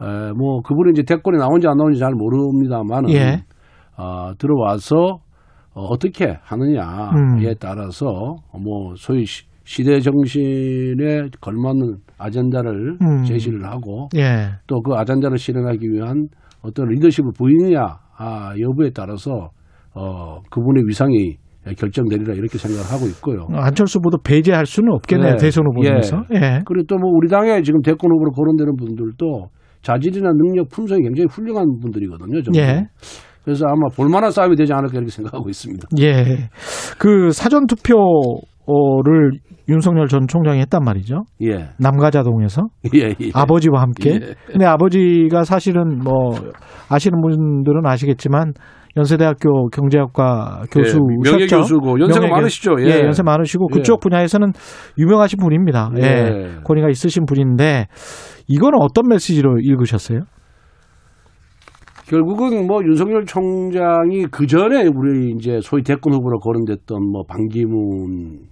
에, 0.00 0.32
뭐 0.36 0.60
그분이 0.62 0.92
이제 0.92 1.02
대권에 1.02 1.38
나온지 1.38 1.68
안 1.68 1.76
나온지 1.76 1.98
잘 1.98 2.12
모릅니다만은 2.14 3.10
예. 3.10 3.44
어, 3.96 4.32
들어와서 4.38 5.18
어, 5.74 5.82
어떻게 5.82 6.38
하느냐에 6.42 7.10
음. 7.14 7.54
따라서 7.60 8.36
뭐 8.52 8.94
소위 8.96 9.24
시, 9.24 9.44
시대 9.68 10.00
정신에 10.00 11.28
걸맞는 11.42 11.96
아젠다를 12.16 12.96
음. 13.02 13.22
제시를 13.24 13.66
하고 13.66 14.08
예. 14.16 14.48
또그 14.66 14.94
아젠다를 14.94 15.36
실행하기 15.36 15.86
위한 15.92 16.28
어떤 16.62 16.88
리더십을 16.88 17.32
보이느냐 17.36 17.98
아, 18.16 18.54
여부에 18.58 18.92
따라서 18.94 19.50
어, 19.94 20.40
그분의 20.50 20.84
위상이 20.86 21.36
결정되리라 21.76 22.32
이렇게 22.32 22.56
생각을 22.56 22.90
하고 22.90 23.06
있고요. 23.08 23.46
안철수 23.60 23.98
후보도 23.98 24.16
배제할 24.24 24.64
수는 24.64 24.90
없겠네요. 24.94 25.32
예. 25.34 25.36
대선 25.36 25.66
후보에서. 25.66 26.24
예. 26.32 26.62
그리고 26.64 26.86
또 26.86 26.96
뭐 26.96 27.10
우리 27.14 27.28
당에 27.28 27.60
지금 27.60 27.82
대권 27.82 28.10
후보로 28.10 28.30
거론되는 28.30 28.74
분들도 28.74 29.50
자질이나 29.82 30.30
능력, 30.32 30.70
품성이 30.70 31.02
굉장히 31.02 31.26
훌륭한 31.30 31.66
분들이거든요. 31.82 32.40
예. 32.56 32.86
그래서 33.44 33.66
아마 33.66 33.88
볼만한 33.94 34.30
싸움이 34.30 34.56
되지 34.56 34.72
않을까 34.72 34.94
이렇게 34.96 35.10
생각하고 35.10 35.50
있습니다. 35.50 35.88
예. 36.00 36.48
그 36.98 37.32
사전 37.32 37.66
투표 37.66 37.94
를 39.04 39.32
윤석열 39.68 40.08
전 40.08 40.26
총장이 40.28 40.60
했단 40.60 40.82
말이죠. 40.84 41.24
예. 41.42 41.70
남가자동에서 41.78 42.68
예, 42.94 43.14
예. 43.18 43.30
아버지와 43.32 43.80
함께. 43.80 44.10
예. 44.10 44.34
근데 44.46 44.66
아버지가 44.66 45.44
사실은 45.44 45.98
뭐 46.04 46.34
아시는 46.90 47.20
분들은 47.22 47.86
아시겠지만 47.86 48.52
연세대학교 48.96 49.68
경제학과 49.68 50.64
교수 50.70 50.98
예, 50.98 51.30
명예 51.30 51.46
교수고 51.46 51.98
연세가 51.98 52.28
많으시죠. 52.28 52.76
예. 52.80 53.04
연세 53.04 53.22
많으시고 53.22 53.68
그쪽 53.68 54.00
예. 54.00 54.02
분야에서는 54.02 54.52
유명하신 54.98 55.38
분입니다. 55.38 55.90
예. 55.96 56.02
예. 56.02 56.48
권위가 56.64 56.90
있으신 56.90 57.24
분인데 57.24 57.86
이거는 58.48 58.78
어떤 58.82 59.08
메시지로 59.08 59.60
읽으셨어요? 59.60 60.20
결국은 62.06 62.66
뭐 62.66 62.82
윤석열 62.84 63.24
총장이 63.26 64.26
그 64.30 64.46
전에 64.46 64.86
우리 64.86 65.34
이제 65.36 65.60
소위 65.62 65.82
대권 65.82 66.14
후보로 66.14 66.38
거론됐던 66.38 67.02
뭐 67.10 67.24
반기문 67.28 68.47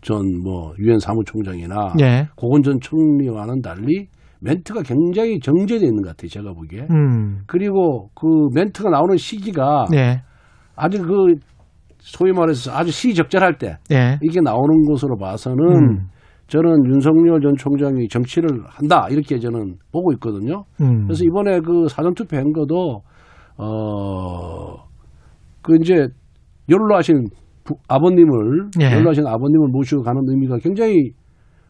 전뭐 0.00 0.74
유엔 0.78 0.98
사무총장이나 0.98 1.94
예. 2.00 2.28
고건 2.36 2.62
전 2.62 2.78
총리와는 2.80 3.60
달리 3.60 4.08
멘트가 4.40 4.82
굉장히 4.82 5.40
정제되어 5.40 5.88
있는 5.88 6.02
것 6.02 6.10
같아요. 6.10 6.28
제가 6.28 6.52
보기에. 6.52 6.86
음. 6.90 7.40
그리고 7.46 8.08
그 8.14 8.26
멘트가 8.54 8.90
나오는 8.90 9.16
시기가 9.16 9.86
예. 9.94 10.22
아주 10.76 11.02
그 11.02 11.34
소위 11.98 12.32
말해서 12.32 12.72
아주 12.72 12.90
시적절할 12.90 13.58
때 13.58 13.76
예. 13.90 14.18
이게 14.22 14.40
나오는 14.40 14.84
것으로 14.84 15.16
봐서는 15.16 15.58
음. 15.58 16.08
저는 16.46 16.86
윤석열 16.86 17.40
전 17.40 17.56
총장이 17.56 18.08
정치를 18.08 18.48
한다 18.66 19.08
이렇게 19.10 19.38
저는 19.38 19.76
보고 19.92 20.12
있거든요. 20.12 20.64
음. 20.80 21.04
그래서 21.04 21.24
이번에 21.24 21.60
그 21.60 21.88
사전 21.88 22.14
투표한 22.14 22.52
것도 22.52 23.02
어그 23.56 24.78
이제 25.80 26.08
연로하신 26.70 27.26
부- 27.68 27.76
아버님을 27.88 28.70
예. 28.80 28.92
연로하신 28.92 29.26
아버님을 29.26 29.68
모시고 29.70 30.02
가는 30.02 30.22
의미가 30.26 30.58
굉장히 30.58 31.10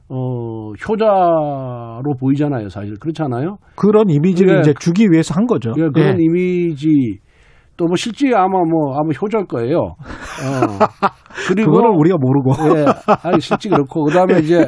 어 0.08 0.70
효자로 0.88 2.14
보이잖아요, 2.20 2.68
사실 2.68 2.94
그렇지 2.98 3.22
않아요? 3.24 3.56
그런 3.76 4.08
이미지를 4.08 4.56
예. 4.56 4.60
이제 4.60 4.74
주기 4.78 5.06
위해서 5.10 5.34
한 5.34 5.46
거죠. 5.46 5.72
예, 5.76 5.88
그런 5.92 6.18
예. 6.18 6.22
이미지 6.24 7.18
또 7.76 7.84
뭐 7.86 7.94
실제 7.96 8.34
아마 8.34 8.58
뭐 8.64 8.94
아마 8.96 9.10
효자일 9.10 9.46
거예요. 9.46 9.78
어. 9.78 9.94
그리고 11.48 11.70
그거는 11.72 11.94
우리가 11.96 12.16
모르고. 12.18 12.78
예, 12.80 12.86
아니 13.22 13.40
실제 13.40 13.68
그렇고 13.68 14.04
그다음에 14.04 14.38
이제 14.40 14.66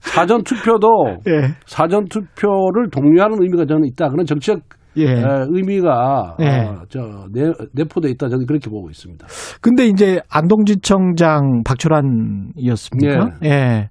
사전 0.00 0.42
투표도 0.42 0.88
예. 1.28 1.54
사전 1.64 2.04
투표를 2.06 2.90
독려하는 2.90 3.38
의미가 3.42 3.64
저는 3.66 3.84
있다. 3.86 4.08
그런 4.10 4.26
정치적 4.26 4.60
예. 4.96 5.04
에, 5.04 5.24
의미가 5.48 6.36
예. 6.40 6.46
어, 6.46 6.82
저 6.88 7.26
내, 7.32 7.52
내포돼 7.72 8.10
있다. 8.10 8.28
저는 8.28 8.46
그렇게 8.46 8.70
보고 8.70 8.88
있습니다. 8.90 9.26
근데 9.60 9.86
이제 9.86 10.20
안동지청장 10.30 11.62
박철환이었습니까? 11.64 13.38
예. 13.44 13.88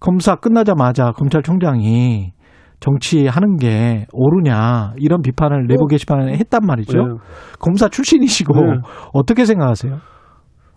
검사 0.00 0.36
끝나자마자 0.36 1.12
검찰총장이 1.12 2.32
정치하는 2.80 3.56
게 3.56 4.06
옳으냐 4.12 4.92
이런 4.98 5.22
비판을 5.22 5.66
내부 5.66 5.86
게시판에 5.86 6.36
했단 6.36 6.60
말이죠. 6.66 6.98
예. 6.98 7.02
검사 7.58 7.88
출신이시고 7.88 8.52
네. 8.54 8.78
어떻게 9.14 9.46
생각하세요? 9.46 9.98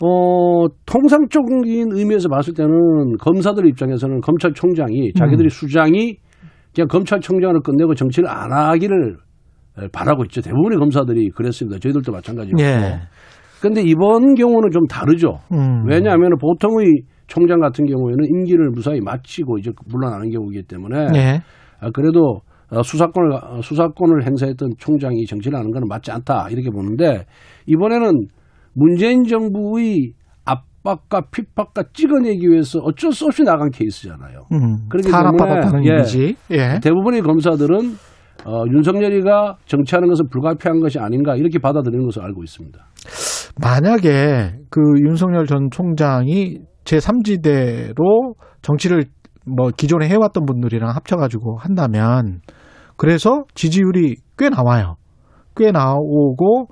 어, 0.04 0.68
통상적인 0.86 1.90
의미에서 1.92 2.30
봤을 2.30 2.54
때는 2.54 3.18
검사들 3.20 3.68
입장에서는 3.68 4.22
검찰총장이 4.22 5.14
자기들이 5.14 5.48
음. 5.48 5.50
수장이 5.50 6.18
그냥 6.74 6.88
검찰총장을 6.88 7.60
끝내고 7.62 7.96
정치를 7.96 8.30
안 8.30 8.54
하기를 8.54 9.16
에, 9.16 9.27
바라고 9.92 10.24
있죠. 10.26 10.42
대부분의 10.42 10.80
검사들이 10.80 11.30
그랬습니다. 11.30 11.80
저희들도 11.80 12.12
마찬가지였고. 12.12 12.62
예. 12.62 13.00
근데 13.62 13.82
이번 13.82 14.36
경우는 14.36 14.70
좀 14.72 14.86
다르죠. 14.88 15.40
음. 15.52 15.84
왜냐하면 15.88 16.32
보통의 16.40 17.02
총장 17.28 17.60
같은 17.60 17.86
경우에는 17.86 18.24
임기를 18.26 18.70
무사히 18.70 19.00
마치고 19.02 19.58
이제 19.58 19.72
물러나는 19.88 20.30
경우이기 20.30 20.64
때문에 20.64 21.08
예. 21.16 21.42
아, 21.80 21.90
그래도 21.92 22.42
어, 22.70 22.84
수사권을 22.84 23.32
어, 23.34 23.62
수사권을 23.62 24.26
행사했던 24.26 24.72
총장이 24.78 25.26
정치를 25.26 25.58
하는 25.58 25.72
것은 25.72 25.88
맞지 25.88 26.12
않다 26.12 26.50
이렇게 26.50 26.70
보는데 26.70 27.26
이번에는 27.66 28.28
문재인 28.74 29.24
정부의 29.24 30.14
압박과 30.46 31.22
핍박과 31.32 31.84
찍어내기 31.94 32.48
위해서 32.48 32.80
어쩔 32.80 33.12
수 33.12 33.26
없이 33.26 33.44
나간 33.44 33.70
케이스잖아요. 33.72 34.48
음. 34.52 34.88
그렇기 34.90 35.10
때문에, 35.10 35.84
예. 35.86 35.96
예. 36.52 36.80
대부분의 36.82 37.22
검사들은 37.22 37.96
어, 38.46 38.64
윤석열이가 38.72 39.58
정치하는 39.66 40.08
것은 40.10 40.30
불가피한 40.30 40.80
것이 40.80 41.00
아닌가 41.00 41.36
이렇게 41.36 41.60
받아들이는 41.60 42.06
것을 42.06 42.22
알고 42.24 42.44
있습니다. 42.44 42.80
만약에 43.62 44.60
그 44.70 44.82
윤석열 45.02 45.46
전 45.48 45.70
총장이 45.72 46.60
제3지대로 46.84 48.36
정치를 48.62 49.06
뭐 49.46 49.70
기존에 49.76 50.08
해왔던 50.08 50.46
분들이랑 50.46 50.90
합쳐가지고 50.90 51.58
한다면 51.58 52.42
그래서 52.98 53.44
지지율이 53.54 54.18
꽤 54.38 54.50
나와요. 54.50 54.96
꽤 55.56 55.72
나오고 55.72 56.68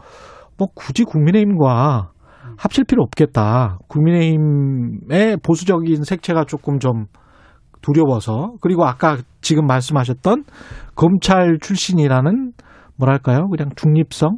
뭐 0.58 0.68
굳이 0.74 1.04
국민의힘과 1.04 2.12
합칠 2.58 2.86
필요 2.86 3.04
없겠다. 3.04 3.80
국민의힘의 3.88 5.38
보수적인 5.44 6.04
색채가 6.04 6.46
조금 6.46 6.80
좀 6.80 7.06
두려워서 7.86 8.54
그리고 8.62 8.86
아까 8.86 9.18
지금 9.42 9.68
말씀하셨던 9.68 10.44
검찰 10.96 11.60
출신이라는 11.62 12.54
뭐랄까요? 12.98 13.48
그냥 13.50 13.70
중립성, 13.76 14.38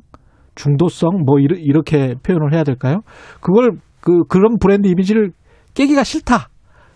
중도성 0.55 1.23
뭐 1.25 1.39
이렇게 1.39 2.15
표현을 2.23 2.53
해야 2.53 2.63
될까요? 2.63 3.01
그걸 3.39 3.77
그 4.01 4.23
그런 4.27 4.57
브랜드 4.59 4.87
이미지를 4.87 5.31
깨기가 5.73 6.03
싫다. 6.03 6.49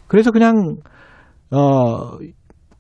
그래서 0.08 0.32
그냥 0.32 0.76
어 1.52 2.18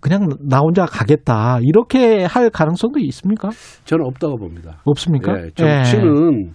그냥 0.01 0.28
나 0.41 0.59
혼자 0.59 0.86
가겠다. 0.86 1.59
이렇게 1.61 2.26
할 2.26 2.49
가능성도 2.49 2.99
있습니까? 2.99 3.49
저는 3.86 4.05
없다고 4.05 4.38
봅니다. 4.38 4.82
없습니까? 4.84 5.34
예, 5.38 5.49
정치는 5.51 6.53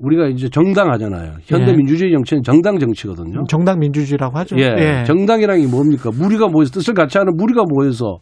우리가 0.00 0.28
이제 0.28 0.48
정당 0.48 0.90
하잖아요. 0.92 1.34
현대 1.44 1.72
예. 1.72 1.76
민주주의 1.76 2.12
정치는 2.12 2.42
정당 2.42 2.78
정치거든요. 2.78 3.44
정당 3.48 3.78
민주주의라고 3.80 4.36
하죠. 4.38 4.56
예, 4.58 5.02
정당이라는 5.04 5.62
게 5.62 5.68
뭡니까? 5.68 6.10
무리가 6.16 6.48
모여서 6.48 6.72
뜻을 6.72 6.94
같이 6.94 7.18
하는 7.18 7.36
무리가 7.36 7.64
모여서 7.68 8.18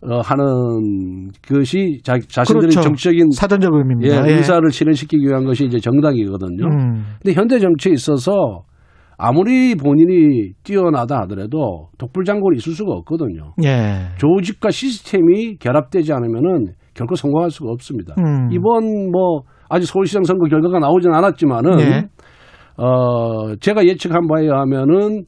어, 0.00 0.20
하는 0.20 1.30
것이 1.48 1.98
자, 2.04 2.18
자신들의 2.20 2.70
그렇죠. 2.70 2.82
정치적인 2.82 3.30
사전적 3.32 3.72
예, 3.74 3.78
의미입니다. 3.78 4.28
예. 4.28 4.36
의사를 4.36 4.70
실현시키기 4.70 5.26
위한 5.26 5.44
것이 5.44 5.64
이제 5.64 5.78
정당이거든요. 5.78 6.66
음. 6.66 7.04
근데 7.20 7.34
현대 7.34 7.58
정치에 7.58 7.92
있어서 7.94 8.62
아무리 9.16 9.74
본인이 9.74 10.52
뛰어나다 10.62 11.22
하더라도 11.22 11.88
독불장군이 11.98 12.58
있을 12.58 12.74
수가 12.74 12.92
없거든요. 12.92 13.54
예. 13.64 14.10
조직과 14.18 14.70
시스템이 14.70 15.56
결합되지 15.56 16.12
않으면은 16.12 16.74
결코 16.94 17.16
성공할 17.16 17.50
수가 17.50 17.72
없습니다. 17.72 18.14
음. 18.18 18.50
이번 18.52 19.10
뭐 19.10 19.42
아직 19.68 19.86
서울시장 19.86 20.24
선거 20.24 20.46
결과가 20.46 20.78
나오진 20.78 21.12
않았지만은 21.12 21.80
예. 21.80 22.08
어 22.76 23.54
제가 23.56 23.84
예측한 23.84 24.26
바에 24.28 24.44
의하면은 24.44 25.24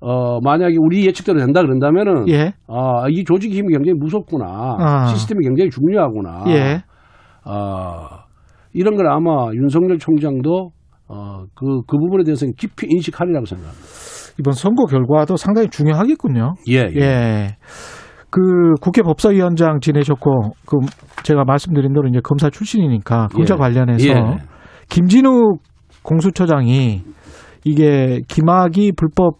어 0.00 0.40
만약에 0.40 0.76
우리 0.78 1.06
예측대로 1.06 1.38
된다 1.38 1.62
그런다면은 1.62 2.28
예. 2.28 2.54
아이 2.68 3.24
조직 3.24 3.52
힘이 3.52 3.74
굉장히 3.74 3.98
무섭구나 3.98 4.46
아. 4.78 5.06
시스템이 5.06 5.44
굉장히 5.44 5.70
중요하구나 5.70 6.44
예. 6.48 6.82
아 7.44 8.24
이런 8.72 8.96
걸 8.96 9.08
아마 9.08 9.52
윤석열 9.52 9.98
총장도 9.98 10.70
어그 11.08 11.82
그 11.86 11.98
부분에 11.98 12.24
대해서는 12.24 12.54
깊이 12.56 12.86
인식하리라고 12.88 13.44
생각합니다. 13.44 13.84
이번 14.38 14.54
선거 14.54 14.86
결과도 14.86 15.36
상당히 15.36 15.68
중요하겠군요. 15.68 16.54
예, 16.70 16.88
예. 16.94 17.00
예. 17.00 17.56
그 18.32 18.72
국회 18.80 19.02
법사위원장 19.02 19.80
지내셨고 19.80 20.54
그 20.64 20.78
제가 21.22 21.44
말씀드린 21.44 21.92
대로 21.92 22.08
이제 22.08 22.18
검사 22.24 22.48
출신이니까 22.48 23.28
검찰 23.28 23.56
예. 23.56 23.58
관련해서 23.58 24.08
예. 24.08 24.14
김진욱 24.88 25.60
공수처장이 26.02 27.02
이게 27.64 28.20
김학의 28.28 28.92
불법 28.96 29.36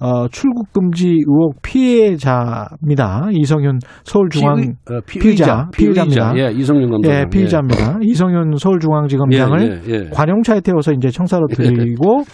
어, 0.00 0.26
출국 0.28 0.72
금지 0.72 1.06
의혹 1.06 1.62
피해자입니다. 1.62 3.28
이성윤 3.30 3.78
서울중앙 4.02 4.56
피, 4.56 4.92
어, 4.92 5.00
피의자, 5.06 5.68
피의자 5.72 6.02
입니다. 6.02 6.32
예, 6.36 6.50
이성윤 6.50 6.90
검사. 6.90 7.10
예, 7.10 7.24
피의자입니다. 7.30 7.98
이성윤 8.02 8.56
서울중앙지검장을 8.58 9.82
예, 9.86 9.92
예, 9.92 9.94
예. 9.94 10.08
관용차에 10.10 10.60
태워서 10.60 10.92
이제 10.92 11.08
청사로 11.08 11.46
들이고 11.46 12.24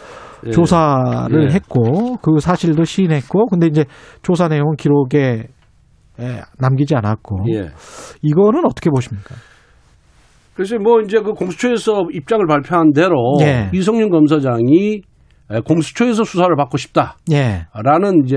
예. 0.46 0.50
조사를 0.50 1.50
예. 1.50 1.54
했고 1.54 2.16
그 2.22 2.40
사실도 2.40 2.84
시인했고 2.84 3.48
근데 3.48 3.66
이제 3.66 3.84
조사 4.22 4.48
내용은 4.48 4.76
기록에 4.76 5.44
예, 6.20 6.40
남기지 6.58 6.94
않았고 6.94 7.44
예. 7.52 7.70
이거는 8.22 8.64
어떻게 8.66 8.90
보십니까? 8.90 9.34
그래서 10.54 10.78
뭐 10.78 11.00
이제 11.00 11.20
그 11.20 11.32
공수처에서 11.32 12.08
입장을 12.12 12.46
발표한 12.46 12.92
대로 12.92 13.14
예. 13.40 13.70
이성윤 13.72 14.10
검사장이 14.10 15.00
에, 15.52 15.60
공수처에서 15.60 16.24
수사를 16.24 16.54
받고 16.56 16.76
싶다라는 16.76 17.14
예, 17.32 18.24
이제 18.24 18.36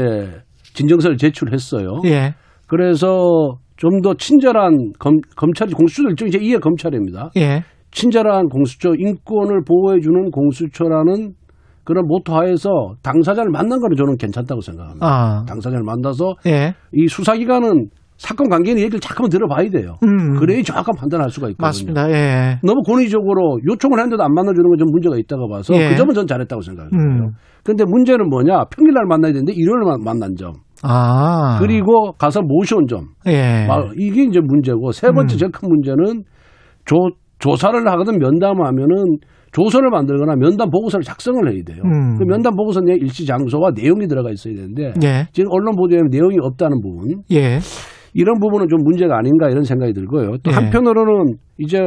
진정서를 0.73 1.17
제출했어요. 1.17 2.01
예, 2.05 2.33
그래서 2.67 3.57
좀 3.75 4.01
더 4.01 4.13
친절한 4.13 4.93
검, 4.97 5.17
검찰이 5.35 5.73
공수처도 5.73 6.25
이제 6.25 6.37
이해 6.39 6.57
검찰입니다. 6.57 7.31
예, 7.37 7.63
친절한 7.91 8.47
공수처 8.47 8.93
인권을 8.97 9.61
보호해주는 9.67 10.31
공수처라는 10.31 11.33
그런 11.83 12.07
모토 12.07 12.33
하에서 12.33 12.69
당사자를 13.03 13.51
만난 13.51 13.79
거는 13.79 13.95
저는 13.97 14.17
괜찮다고 14.17 14.61
생각합니다. 14.61 15.05
아, 15.05 15.45
당사자를 15.47 15.83
만나서 15.83 16.35
예, 16.47 16.73
이 16.93 17.07
수사기관은 17.07 17.89
사건 18.17 18.47
관계는 18.47 18.79
얘기를 18.81 18.99
잠깐만 19.01 19.29
들어봐야 19.29 19.69
돼요. 19.69 19.95
음, 20.03 20.35
그래야 20.39 20.61
정확한 20.63 20.93
판단할 20.97 21.29
수가 21.29 21.49
있거든요. 21.49 21.67
맞습니다. 21.67 22.09
예, 22.11 22.59
너무 22.63 22.81
권위적으로 22.83 23.59
요청을 23.67 23.97
했는데도 23.99 24.23
안 24.23 24.33
만나주는 24.33 24.63
건 24.69 24.77
좀 24.77 24.87
문제가 24.91 25.17
있다고 25.17 25.49
봐서 25.49 25.73
예. 25.75 25.89
그 25.89 25.95
점은 25.97 26.13
전 26.13 26.25
잘했다고 26.27 26.61
생각해요. 26.61 26.91
음, 26.93 27.31
근데 27.63 27.83
문제는 27.85 28.29
뭐냐? 28.29 28.65
평일날 28.65 29.05
만나야 29.05 29.33
되는데 29.33 29.51
일요일에 29.53 29.85
만- 29.85 30.01
만난 30.03 30.35
점. 30.37 30.53
아, 30.83 31.57
그리고 31.59 32.11
가서 32.13 32.41
모셔온 32.41 32.87
점. 32.87 33.07
예, 33.27 33.67
아, 33.69 33.83
이게 33.97 34.23
이제 34.23 34.39
문제고 34.41 34.91
세 34.91 35.11
번째 35.11 35.35
음. 35.35 35.37
제일 35.37 35.51
큰 35.51 35.69
문제는 35.69 36.23
조, 36.85 36.95
조사를 37.39 37.85
하거든 37.89 38.19
면담하면은 38.19 39.17
조서를 39.53 39.89
만들거나 39.91 40.35
면담 40.35 40.69
보고서를 40.69 41.03
작성을 41.03 41.39
해야 41.47 41.63
돼요. 41.63 41.83
음. 41.85 42.17
그 42.17 42.23
면담 42.25 42.55
보고서 42.55 42.81
내 42.81 42.93
일시 42.93 43.25
장소와 43.25 43.71
내용이 43.75 44.07
들어가 44.07 44.31
있어야 44.31 44.55
되는데 44.55 44.93
예, 45.03 45.27
지금 45.31 45.51
언론 45.51 45.75
보도에 45.75 45.99
내용이 46.09 46.37
없다는 46.41 46.81
부분 46.81 47.21
예, 47.31 47.59
이런 48.13 48.39
부분은 48.39 48.67
좀 48.67 48.83
문제가 48.83 49.17
아닌가 49.17 49.49
이런 49.49 49.63
생각이 49.63 49.93
들고요. 49.93 50.37
또 50.43 50.51
예. 50.51 50.55
한편으로는 50.55 51.35
이제 51.59 51.79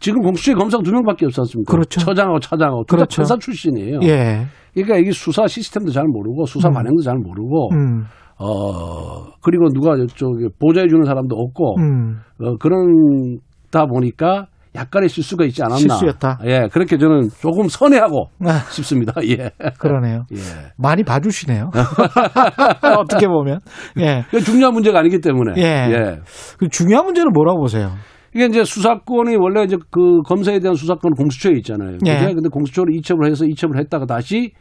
지금 0.00 0.22
공수처에 0.22 0.54
검사가 0.54 0.82
두 0.82 0.92
명밖에 0.92 1.26
없지 1.26 1.40
않습니까? 1.40 1.70
그렇죠. 1.70 2.00
처장하고 2.00 2.40
차장하고 2.40 2.84
둘다 2.84 2.96
그렇죠. 2.96 3.16
판사 3.18 3.36
출신이에요. 3.36 4.00
예, 4.04 4.46
그러니까 4.72 4.96
이게 4.96 5.10
수사 5.12 5.46
시스템도 5.46 5.92
잘 5.92 6.04
모르고 6.06 6.46
수사 6.46 6.68
음. 6.68 6.72
반영도 6.72 7.02
잘 7.02 7.18
모르고 7.18 7.68
음, 7.74 8.04
어 8.38 9.26
그리고 9.42 9.68
누가 9.68 9.94
저기 10.16 10.48
보좌해 10.58 10.88
주는 10.88 11.04
사람도 11.04 11.36
없고 11.36 11.76
음, 11.80 12.16
어, 12.40 12.56
그런다 12.56 13.84
보니까 13.86 14.46
약간의 14.74 15.08
실수가 15.08 15.44
있지 15.46 15.62
않았나. 15.62 15.78
실수였다. 15.78 16.40
예, 16.44 16.68
그렇게 16.72 16.98
저는 16.98 17.28
조금 17.40 17.68
선회하고 17.68 18.28
아, 18.44 18.64
싶습니다. 18.70 19.14
예. 19.26 19.50
그러네요. 19.78 20.24
예. 20.32 20.38
많이 20.76 21.02
봐주시네요. 21.02 21.70
어떻게 22.98 23.26
보면. 23.26 23.58
예. 23.98 24.24
중요한 24.44 24.74
문제가 24.74 25.00
아니기 25.00 25.20
때문에. 25.20 25.60
예. 25.60 26.20
그 26.58 26.68
중요한 26.68 27.06
문제는 27.06 27.32
뭐라고 27.32 27.60
보세요? 27.60 27.92
이게 28.34 28.46
이제 28.46 28.62
수사권이 28.62 29.36
원래 29.36 29.64
이제 29.64 29.76
그 29.90 30.20
검사에 30.26 30.60
대한 30.60 30.74
수사권은 30.74 31.14
공수처에 31.16 31.54
있잖아요. 31.56 31.98
예. 32.06 32.14
그죠? 32.14 32.34
근데 32.34 32.48
공수처로 32.48 32.92
이첩을 32.92 33.30
해서 33.30 33.46
이첩을 33.46 33.78
했다가 33.78 34.06
다시 34.06 34.52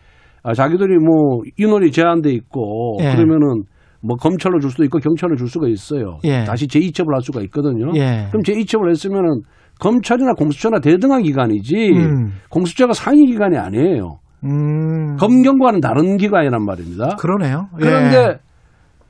아, 0.43 0.53
자기들이 0.53 0.97
뭐 0.97 1.41
인원이 1.57 1.91
제한돼 1.91 2.31
있고 2.31 2.97
예. 3.01 3.11
그러면은 3.13 3.63
뭐 4.01 4.15
검찰로 4.15 4.59
줄 4.59 4.69
수도 4.69 4.83
있고 4.85 4.99
경찰로 4.99 5.35
줄 5.35 5.49
수가 5.49 5.67
있어요. 5.67 6.19
예. 6.23 6.43
다시 6.45 6.67
재이첩을 6.67 7.13
할 7.13 7.21
수가 7.21 7.41
있거든요. 7.43 7.91
예. 7.95 8.27
그럼 8.29 8.43
재이첩을 8.43 8.89
했으면은 8.89 9.41
검찰이나 9.79 10.33
공수처나 10.33 10.79
대등한 10.79 11.23
기관이지 11.23 11.91
음. 11.93 12.31
공수처가 12.49 12.93
상위 12.93 13.25
기관이 13.25 13.57
아니에요. 13.57 14.19
음. 14.43 15.15
검경과는 15.17 15.81
다른 15.81 16.17
기관이란 16.17 16.63
말입니다. 16.65 17.15
그러네요. 17.17 17.67
예. 17.79 17.83
그런데 17.83 18.39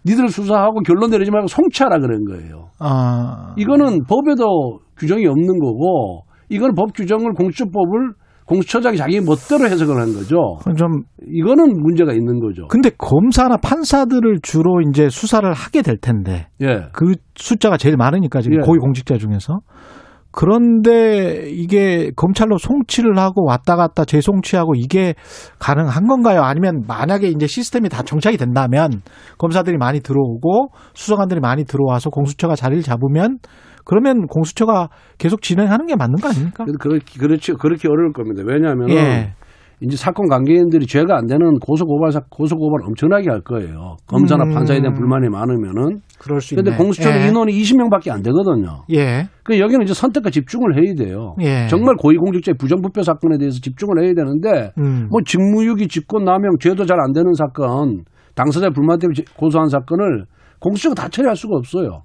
니들 0.06 0.30
수사하고 0.30 0.80
결론 0.82 1.10
내리지 1.10 1.32
말고 1.32 1.48
송치하라 1.48 2.00
그런 2.00 2.24
거예요. 2.26 2.70
아. 2.80 3.54
이거는 3.58 4.06
법에도 4.08 4.80
규정이 4.98 5.26
없는 5.28 5.60
거고 5.60 6.24
이건 6.50 6.76
법 6.76 6.94
규정을 6.94 7.34
공수처법을 7.34 8.14
공수처장이 8.46 8.96
자기 8.96 9.20
멋대로 9.20 9.66
해석을 9.66 9.98
한 9.98 10.14
거죠. 10.14 10.58
좀 10.78 11.02
이거는 11.28 11.82
문제가 11.82 12.14
있는 12.14 12.40
거죠. 12.40 12.66
근데 12.68 12.90
검사나 12.98 13.58
판사들을 13.58 14.40
주로 14.42 14.80
이제 14.90 15.10
수사를 15.10 15.52
하게 15.52 15.82
될 15.82 15.98
텐데 15.98 16.48
예. 16.62 16.88
그 16.94 17.16
숫자가 17.36 17.76
제일 17.76 17.98
많으니까 17.98 18.40
지금 18.40 18.60
예. 18.60 18.66
고위 18.66 18.80
공직자 18.80 19.18
중에서 19.18 19.60
그런데 20.40 21.50
이게 21.50 22.12
검찰로 22.16 22.60
송치를 22.60 23.18
하고 23.18 23.44
왔다 23.44 23.76
갔다 23.76 24.06
재송치하고 24.06 24.76
이게 24.76 25.16
가능한 25.58 26.06
건가요? 26.06 26.44
아니면 26.44 26.84
만약에 26.88 27.28
이제 27.30 27.48
시스템이 27.48 27.90
다 27.90 28.04
정착이 28.04 28.38
된다면 28.38 29.02
검사들이 29.40 29.78
많이 29.78 30.00
들어오고 30.00 30.68
수사관들이 30.94 31.40
많이 31.40 31.66
들어와서 31.66 32.12
공수처가 32.12 32.56
자리를 32.56 32.84
잡으면 32.84 33.40
그러면 33.84 34.28
공수처가 34.28 34.90
계속 35.18 35.42
진행하는 35.42 35.88
게 35.88 35.96
맞는 35.96 36.18
거 36.18 36.28
아닙니까? 36.30 36.66
그렇게 36.80 37.20
그렇지 37.20 37.54
그렇게 37.54 37.88
어려울 37.88 38.14
겁니다. 38.14 38.44
왜냐하면 38.46 38.92
예. 38.92 39.34
이제 39.80 39.96
사건 39.96 40.28
관계인들이 40.28 40.88
죄가 40.88 41.16
안 41.18 41.28
되는 41.28 41.60
고소 41.60 41.86
고발 41.86 42.10
고소 42.30 42.56
고발 42.56 42.82
엄청나게 42.88 43.30
할 43.30 43.42
거예요. 43.42 43.98
검사나 44.08 44.46
음. 44.46 44.50
판사에 44.54 44.80
대한 44.80 44.94
불만이 44.96 45.30
많으면은. 45.30 46.00
그럴 46.18 46.42
수 46.42 46.56
근데 46.56 46.72
있네. 46.72 46.78
공수처는 46.78 47.22
예. 47.22 47.28
인원이 47.28 47.54
20명밖에 47.54 48.10
안 48.10 48.24
되거든요. 48.24 48.84
예. 48.92 49.28
그 49.44 49.60
여기는 49.60 49.84
이제 49.84 49.94
선택과 49.94 50.32
집중을 50.32 50.84
해야 50.84 50.96
돼요. 50.96 51.36
예. 51.42 51.68
정말 51.68 51.96
고위공직자의 51.96 52.56
부정부패 52.58 53.04
사건에 53.04 53.38
대해서 53.38 53.60
집중을 53.62 54.04
해야 54.04 54.14
되는데 54.16 54.72
음. 54.80 55.08
뭐 55.12 55.22
직무유기, 55.24 55.88
직권남용, 55.88 56.58
죄도 56.60 56.86
잘 56.86 56.98
안 57.00 57.14
되는 57.14 57.32
사건 57.34 58.04
당사자 58.34 58.72
불만 58.72 58.98
때문에 58.98 59.14
고소한 59.38 59.70
사건을 59.70 60.26
공수처가 60.60 60.96
다 60.96 61.08
처리할 61.08 61.36
수가 61.36 61.56
없어요. 61.58 62.02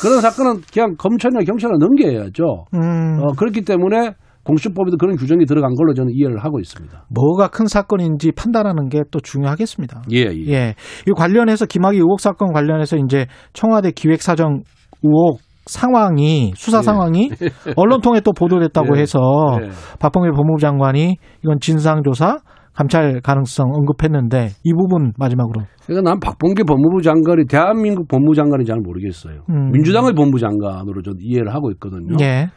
그런 0.00 0.22
사건은 0.22 0.62
그냥 0.72 0.94
검찰이나 0.96 1.44
경찰에 1.44 1.72
넘겨야죠. 1.78 2.64
음, 2.72 3.18
어, 3.20 3.32
그렇기 3.36 3.62
때문에 3.62 4.14
공수처법에도 4.44 4.96
그런 4.96 5.16
규정이 5.16 5.46
들어간 5.46 5.74
걸로 5.74 5.94
저는 5.94 6.12
이해를 6.14 6.38
하고 6.38 6.58
있습니다. 6.58 7.06
뭐가 7.10 7.48
큰 7.48 7.66
사건인지 7.66 8.32
판단하는 8.32 8.88
게 8.88 9.02
또 9.10 9.20
중요하겠습니다. 9.20 10.02
예, 10.12 10.18
예. 10.18 10.48
예. 10.48 10.74
이 11.06 11.12
관련해서 11.14 11.66
김학의 11.66 11.98
의혹 11.98 12.20
사건 12.20 12.52
관련해서 12.52 12.96
이제 12.96 13.26
청와대 13.52 13.90
기획사정 13.92 14.62
의혹 15.02 15.40
상황이 15.66 16.52
수사 16.56 16.78
예. 16.78 16.82
상황이 16.82 17.30
언론 17.76 18.00
통해 18.00 18.20
또 18.20 18.32
보도됐다고 18.32 18.96
예. 18.96 19.00
해서 19.00 19.20
예. 19.62 19.68
박범계 20.00 20.30
법무부 20.30 20.60
장관이 20.60 21.16
이건 21.44 21.60
진상 21.60 22.02
조사 22.02 22.38
감찰 22.74 23.20
가능성 23.20 23.70
언급했는데 23.70 24.48
이 24.64 24.72
부분 24.72 25.12
마지막으로 25.18 25.66
그러니까 25.86 26.10
난 26.10 26.20
박봉계 26.20 26.64
법무부 26.64 27.02
장관이 27.02 27.46
대한민국 27.46 28.08
법무부 28.08 28.34
장관이 28.34 28.64
잘 28.64 28.78
모르겠어요. 28.80 29.42
음. 29.50 29.70
민주당의 29.72 30.14
법무부 30.14 30.38
장관으로 30.38 31.02
저는 31.02 31.18
이해를 31.20 31.54
하고 31.54 31.70
있거든요. 31.72 32.16
예. 32.22 32.48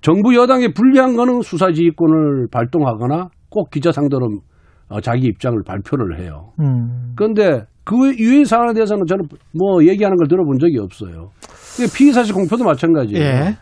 정부 0.00 0.34
여당에 0.34 0.68
불리한 0.72 1.16
거는 1.16 1.42
수사지휘권을 1.42 2.48
발동하거나 2.50 3.28
꼭 3.50 3.70
기자 3.70 3.92
상대로 3.92 4.28
어, 4.88 5.00
자기 5.00 5.26
입장을 5.26 5.56
발표를 5.64 6.20
해요. 6.20 6.52
음. 6.60 7.12
그런데 7.16 7.64
그 7.84 8.14
유해 8.18 8.44
사안에 8.44 8.72
대해서는 8.72 9.06
저는 9.06 9.24
뭐 9.52 9.84
얘기하는 9.84 10.16
걸 10.16 10.28
들어본 10.28 10.58
적이 10.58 10.78
없어요. 10.78 11.30
피의사실 11.96 12.34
공표도 12.34 12.64
마찬가지예요. 12.64 13.24
예. 13.24 13.56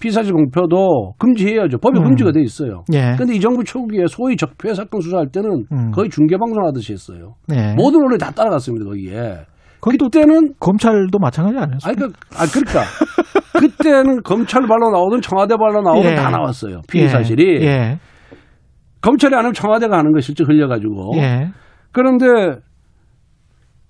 피의사실 0.00 0.32
공표도 0.32 1.14
금지해야죠. 1.18 1.78
법에 1.78 1.98
음. 1.98 2.04
금지가 2.04 2.32
돼 2.32 2.40
있어요. 2.42 2.84
예. 2.92 3.14
그런데 3.14 3.34
이 3.34 3.40
정부 3.40 3.64
초기에 3.64 4.04
소위 4.08 4.36
적폐 4.36 4.74
사건 4.74 5.00
수사할 5.00 5.28
때는 5.28 5.64
음. 5.72 5.90
거의 5.90 6.08
중계방송 6.08 6.64
하듯이 6.66 6.92
했어요. 6.92 7.34
예. 7.52 7.74
모든 7.74 8.00
언론이 8.00 8.18
다 8.18 8.30
따라갔습니다. 8.30 8.84
거기에. 8.84 9.38
거기 9.80 9.96
또 9.98 10.06
그때는 10.06 10.54
검찰도 10.60 11.18
마찬가지 11.18 11.58
아니었어요? 11.58 11.90
아니 11.90 11.96
그 11.96 12.06
아 12.36 12.46
그러니까 12.46 12.82
그때는 13.58 14.22
검찰 14.22 14.62
발로 14.66 14.90
나오든 14.90 15.20
청와대 15.20 15.56
발로 15.56 15.82
나오든 15.82 16.10
예. 16.12 16.14
다 16.14 16.30
나왔어요. 16.30 16.80
피의 16.88 17.08
사실이 17.08 17.64
예. 17.64 17.98
검찰이 19.00 19.34
안 19.34 19.40
하면 19.40 19.52
청와대가 19.52 19.98
하는 19.98 20.12
거 20.12 20.20
실제 20.20 20.44
흘려가지고 20.44 21.12
예. 21.16 21.50
그런데 21.92 22.26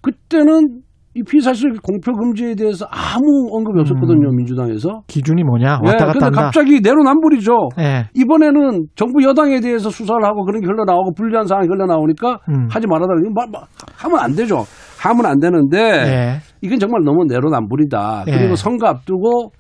그때는 0.03 0.81
이 1.15 1.23
피의 1.23 1.41
사실 1.41 1.73
공표 1.83 2.13
금지에 2.13 2.55
대해서 2.55 2.87
아무 2.91 3.49
언급이 3.51 3.81
없었거든요 3.81 4.31
민주당에서. 4.37 5.03
기준이 5.09 5.43
뭐냐? 5.43 5.81
예, 5.83 5.87
음. 5.87 5.87
왔다 5.89 6.07
갔다 6.07 6.27
한다. 6.27 6.43
갑자기 6.45 6.81
내로남불이죠. 6.81 7.53
예. 7.81 8.05
이번에는 8.15 8.87
정부 8.95 9.23
여당에 9.25 9.59
대해서 9.61 9.91
수사를 9.91 10.23
하고 10.25 10.45
그런 10.45 10.61
게 10.61 10.67
흘러나오고 10.67 11.15
불리한 11.15 11.47
상황이 11.47 11.67
흘러나오니까 11.67 12.39
음. 12.51 12.69
하지 12.71 12.87
말아달라. 12.87 13.19
이거 13.25 13.31
마- 13.35 13.47
마- 13.59 13.67
하면 13.97 14.21
안 14.21 14.35
되죠. 14.37 14.65
하면 14.99 15.27
안 15.27 15.39
되는데 15.39 15.79
예. 15.79 16.41
이건 16.61 16.79
정말 16.79 17.03
너무 17.05 17.25
내로남불이다. 17.29 18.25
예. 18.29 18.33
그리고 18.33 18.57
선거 18.57 18.87
앞두고 18.89 19.53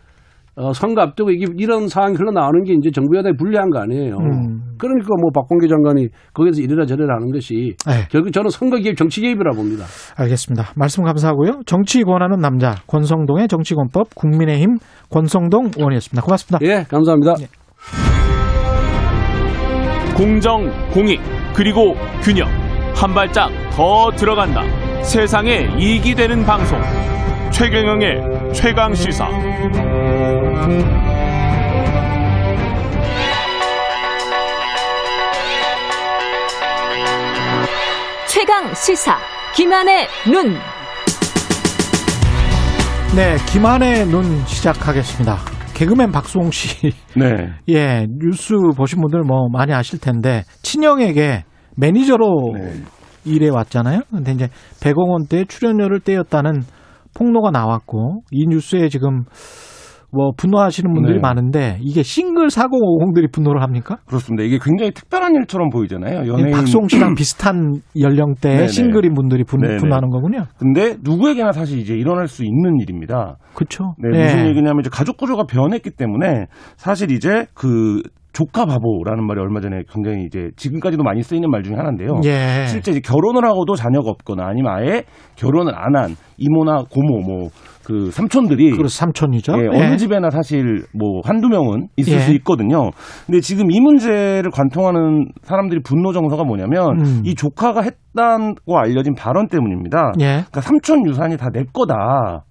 어, 0.56 0.72
선거 0.72 1.02
앞두고 1.02 1.30
이게 1.30 1.46
이런 1.56 1.86
상황이 1.86 2.16
흘러나오는 2.16 2.64
게 2.64 2.74
이제 2.74 2.90
정부 2.90 3.16
여당이 3.16 3.36
불리한 3.36 3.70
거 3.70 3.78
아니에요. 3.78 4.16
음. 4.16 4.74
그러니까 4.76 5.06
뭐 5.20 5.30
박범계 5.32 5.68
장관이 5.68 6.08
거기서 6.34 6.60
이래라 6.60 6.84
저래라 6.84 7.14
하는 7.14 7.30
것이 7.30 7.74
예. 7.88 8.08
결국 8.10 8.32
저는 8.32 8.50
선거 8.50 8.76
개입, 8.78 8.96
정치 8.96 9.20
개입이라 9.20 9.52
봅니다. 9.52 9.84
알겠습니다. 10.16 10.72
말씀 10.74 11.04
감사하고요. 11.04 11.60
정치 11.66 12.02
권하는 12.02 12.38
남자 12.40 12.74
권성동의 12.88 13.46
정치권법 13.46 14.16
국민의힘 14.16 14.78
권성동 15.10 15.70
의원이었습니다. 15.76 16.22
고맙습니다. 16.22 16.58
예, 16.66 16.84
감사합니다. 16.88 17.34
공정, 20.16 20.68
공익, 20.92 21.20
그리고 21.54 21.94
균형. 22.24 22.48
한 22.96 23.14
발짝 23.14 23.50
더 23.70 24.10
들어간다. 24.16 24.87
세상에 25.08 25.66
이익이 25.78 26.14
되는 26.14 26.44
방송. 26.44 26.78
최경영의 27.50 28.52
최강 28.52 28.92
시사. 28.92 29.26
최강 38.28 38.74
시사 38.74 39.16
김한의 39.56 40.06
눈. 40.30 40.52
네, 43.16 43.36
김한의 43.50 44.08
눈 44.08 44.44
시작하겠습니다. 44.44 45.38
개그맨 45.72 46.12
박수홍 46.12 46.50
씨, 46.50 46.92
네. 47.16 47.48
예 47.70 48.06
뉴스 48.20 48.52
보신 48.76 49.00
분들 49.00 49.22
뭐 49.22 49.48
많이 49.50 49.72
아실 49.72 49.98
텐데 49.98 50.42
친형에게 50.62 51.44
매니저로 51.76 52.52
네. 52.58 52.72
일해 53.24 53.48
왔잖아요. 53.48 54.00
근데 54.10 54.32
이제 54.32 54.48
100억 54.80 55.08
원대 55.08 55.44
출연료를 55.44 56.00
떼었다는 56.00 56.62
폭로가 57.14 57.50
나왔고 57.50 58.22
이 58.30 58.46
뉴스에 58.48 58.88
지금 58.88 59.24
뭐 60.10 60.30
분노하시는 60.36 60.92
분들이 60.94 61.14
네. 61.16 61.20
많은데 61.20 61.78
이게 61.82 62.02
싱글 62.02 62.50
사고 62.50 62.78
오공들이 62.78 63.28
분노를 63.30 63.62
합니까? 63.62 63.98
그렇습니다. 64.06 64.42
이게 64.42 64.58
굉장히 64.62 64.90
특별한 64.92 65.34
일처럼 65.34 65.68
보이잖아요. 65.68 66.26
연예인 66.32 66.50
박수홍 66.50 66.88
씨랑 66.88 67.14
비슷한 67.16 67.80
연령대 68.00 68.48
네네. 68.48 68.66
싱글인 68.68 69.12
분들이 69.14 69.44
분. 69.44 69.60
분노하는 69.60 70.08
거군요. 70.08 70.44
근데 70.58 70.96
누구에게나 71.02 71.52
사실 71.52 71.78
이제 71.78 71.94
일어날 71.94 72.26
수 72.26 72.42
있는 72.44 72.78
일입니다. 72.80 73.36
그렇죠. 73.54 73.94
네, 73.98 74.08
무슨 74.08 74.46
얘기냐면 74.48 74.80
이제 74.80 74.88
가족 74.90 75.16
구조가 75.18 75.44
변했기 75.44 75.90
때문에 75.90 76.46
사실 76.76 77.10
이제 77.10 77.44
그 77.54 78.00
조카 78.32 78.66
바보라는 78.66 79.26
말이 79.26 79.40
얼마 79.40 79.60
전에 79.60 79.82
굉장히 79.92 80.24
이제 80.24 80.50
지금까지도 80.56 81.02
많이 81.02 81.22
쓰이는 81.22 81.50
말 81.50 81.62
중에 81.64 81.74
하나인데요. 81.74 82.20
예. 82.24 82.66
실제 82.68 82.92
이제 82.92 83.00
결혼을 83.00 83.44
하고도 83.44 83.74
자녀가 83.74 84.10
없거나 84.10 84.46
아니면 84.46 84.72
아예 84.72 85.02
결혼을 85.36 85.72
안 85.74 85.96
한 85.96 86.14
이모나 86.36 86.84
고모 86.88 87.18
뭐 87.26 87.48
그 87.88 88.10
삼촌들이 88.10 88.72
그래서 88.72 88.98
삼촌이죠. 88.98 89.54
예, 89.56 89.62
예. 89.62 89.68
어느 89.68 89.96
집에나 89.96 90.28
사실 90.28 90.84
뭐 90.92 91.22
한두 91.24 91.48
명은 91.48 91.88
있을 91.96 92.12
예. 92.12 92.18
수 92.18 92.32
있거든요. 92.34 92.90
근데 93.26 93.40
지금 93.40 93.70
이 93.70 93.80
문제를 93.80 94.50
관통하는 94.52 95.28
사람들이 95.42 95.80
분노 95.82 96.12
정서가 96.12 96.44
뭐냐면 96.44 97.00
음. 97.00 97.22
이 97.24 97.34
조카가 97.34 97.80
했다고 97.80 98.78
알려진 98.78 99.14
발언 99.14 99.48
때문입니다. 99.48 100.12
예. 100.20 100.24
그러니까 100.24 100.60
삼촌 100.60 101.06
유산이 101.06 101.38
다 101.38 101.48
내 101.50 101.64
거다. 101.72 102.44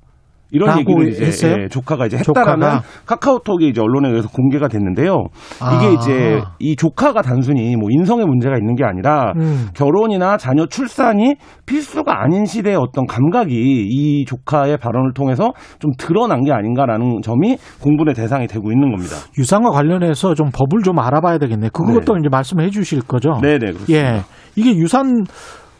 이런 0.51 0.79
얘기를 0.79 1.09
이제 1.09 1.25
했어요? 1.25 1.55
예, 1.59 1.67
조카가 1.67 2.05
이제 2.05 2.17
했다라는 2.17 2.61
조카가? 2.61 2.83
카카오톡이 3.05 3.67
이제 3.67 3.81
언론에 3.81 4.09
의해서 4.09 4.29
공개가 4.29 4.67
됐는데요. 4.67 5.25
아. 5.61 5.75
이게 5.75 5.93
이제 5.93 6.41
이 6.59 6.75
조카가 6.75 7.21
단순히 7.21 7.75
뭐 7.75 7.89
인성에 7.91 8.23
문제가 8.23 8.57
있는 8.57 8.75
게 8.75 8.83
아니라 8.83 9.33
음. 9.37 9.67
결혼이나 9.73 10.37
자녀 10.37 10.65
출산이 10.65 11.35
필수가 11.65 12.21
아닌 12.21 12.45
시대의 12.45 12.77
어떤 12.77 13.05
감각이 13.05 13.53
이 13.53 14.25
조카의 14.25 14.77
발언을 14.77 15.13
통해서 15.13 15.51
좀 15.79 15.91
드러난 15.97 16.43
게 16.43 16.51
아닌가라는 16.51 17.21
점이 17.23 17.57
공분의 17.81 18.13
대상이 18.13 18.47
되고 18.47 18.71
있는 18.71 18.91
겁니다. 18.91 19.15
유산과 19.37 19.71
관련해서 19.71 20.33
좀 20.33 20.49
법을 20.53 20.83
좀 20.83 20.99
알아봐야 20.99 21.37
되겠네. 21.39 21.69
그것도 21.73 22.13
네. 22.13 22.19
이제 22.19 22.29
말씀해 22.31 22.69
주실 22.69 23.01
거죠. 23.01 23.39
네네 23.41 23.57
그렇습니다. 23.57 23.93
예. 23.93 24.21
이게 24.55 24.75
유산 24.75 25.25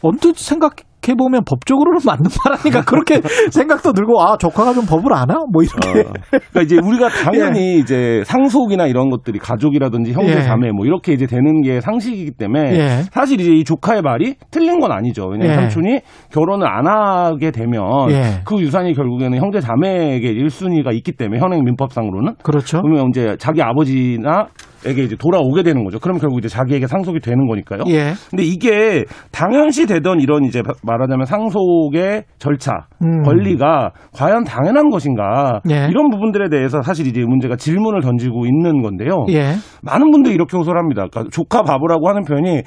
언뜻 0.02 0.36
생각 0.36 0.76
해 1.06 1.14
보면 1.14 1.42
법적으로는 1.44 2.00
맞는 2.04 2.24
말 2.44 2.58
아닌가 2.58 2.82
그렇게 2.82 3.20
생각도 3.50 3.92
들고 3.92 4.20
아 4.20 4.36
조카가 4.36 4.74
좀 4.74 4.84
법을 4.84 5.12
아나 5.14 5.36
뭐 5.50 5.62
이렇게 5.62 6.00
어, 6.00 6.12
그러니까 6.30 6.62
이제 6.62 6.76
우리가 6.76 7.08
당연히 7.08 7.78
이제 7.78 8.22
상속이나 8.26 8.86
이런 8.86 9.08
것들이 9.08 9.38
가족이라든지 9.38 10.12
형제 10.12 10.36
예. 10.36 10.42
자매 10.42 10.70
뭐 10.70 10.84
이렇게 10.84 11.12
이제 11.12 11.26
되는 11.26 11.62
게 11.62 11.80
상식이기 11.80 12.32
때문에 12.32 12.74
예. 12.74 12.88
사실 13.10 13.40
이제 13.40 13.52
이 13.52 13.64
조카의 13.64 14.02
말이 14.02 14.34
틀린 14.50 14.80
건 14.80 14.92
아니죠. 14.92 15.28
왜냐하면 15.28 15.50
예. 15.50 15.60
삼촌이 15.60 16.00
결혼을 16.30 16.66
안 16.66 16.86
하게 16.86 17.52
되면 17.52 18.10
예. 18.10 18.40
그 18.44 18.60
유산이 18.60 18.94
결국에는 18.94 19.38
형제 19.38 19.60
자매에게 19.60 20.34
1순위가 20.34 20.94
있기 20.96 21.12
때문에 21.12 21.40
현행 21.40 21.64
민법상으로는 21.64 22.34
그렇죠. 22.42 22.82
그러면 22.82 23.08
이제 23.10 23.36
자기 23.38 23.62
아버지나 23.62 24.48
에게 24.86 25.02
이제 25.02 25.16
돌아오게 25.16 25.64
되는 25.64 25.82
거죠. 25.82 25.98
그럼 25.98 26.18
결국 26.18 26.38
이제 26.38 26.48
자기에게 26.48 26.86
상속이 26.86 27.18
되는 27.18 27.46
거니까요. 27.48 27.82
예. 27.88 28.12
근데 28.30 28.44
이게 28.44 29.04
당연시 29.32 29.86
되던 29.86 30.20
이런 30.20 30.44
이제 30.44 30.62
말하자면 30.88 31.26
상속의 31.26 32.24
절차, 32.38 32.86
음. 33.04 33.22
권리가 33.22 33.92
과연 34.14 34.44
당연한 34.44 34.90
것인가 34.90 35.60
예. 35.70 35.88
이런 35.90 36.10
부분들에 36.10 36.48
대해서 36.48 36.82
사실 36.82 37.06
이제 37.06 37.24
문제가 37.24 37.56
질문을 37.56 38.00
던지고 38.00 38.46
있는 38.46 38.82
건데요. 38.82 39.26
예. 39.30 39.52
많은 39.82 40.10
분들이 40.10 40.34
이렇게 40.34 40.56
호소를 40.56 40.80
합니다. 40.80 41.06
그러니까 41.10 41.30
조카 41.30 41.62
바보라고 41.62 42.08
하는 42.08 42.24
표현이 42.24 42.62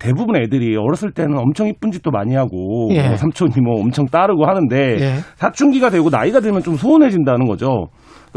대부분 0.00 0.36
애들이 0.36 0.76
어렸을 0.76 1.12
때는 1.12 1.38
엄청 1.38 1.66
이쁜 1.66 1.90
짓도 1.90 2.10
많이 2.10 2.34
하고 2.34 2.88
예. 2.92 3.08
뭐 3.08 3.16
삼촌이 3.16 3.54
뭐 3.62 3.80
엄청 3.80 4.04
따르고 4.06 4.46
하는데 4.46 4.76
예. 5.00 5.14
사춘기가 5.36 5.90
되고 5.90 6.10
나이가 6.10 6.40
들면 6.40 6.62
좀 6.62 6.74
소원해진다는 6.74 7.46
거죠. 7.46 7.86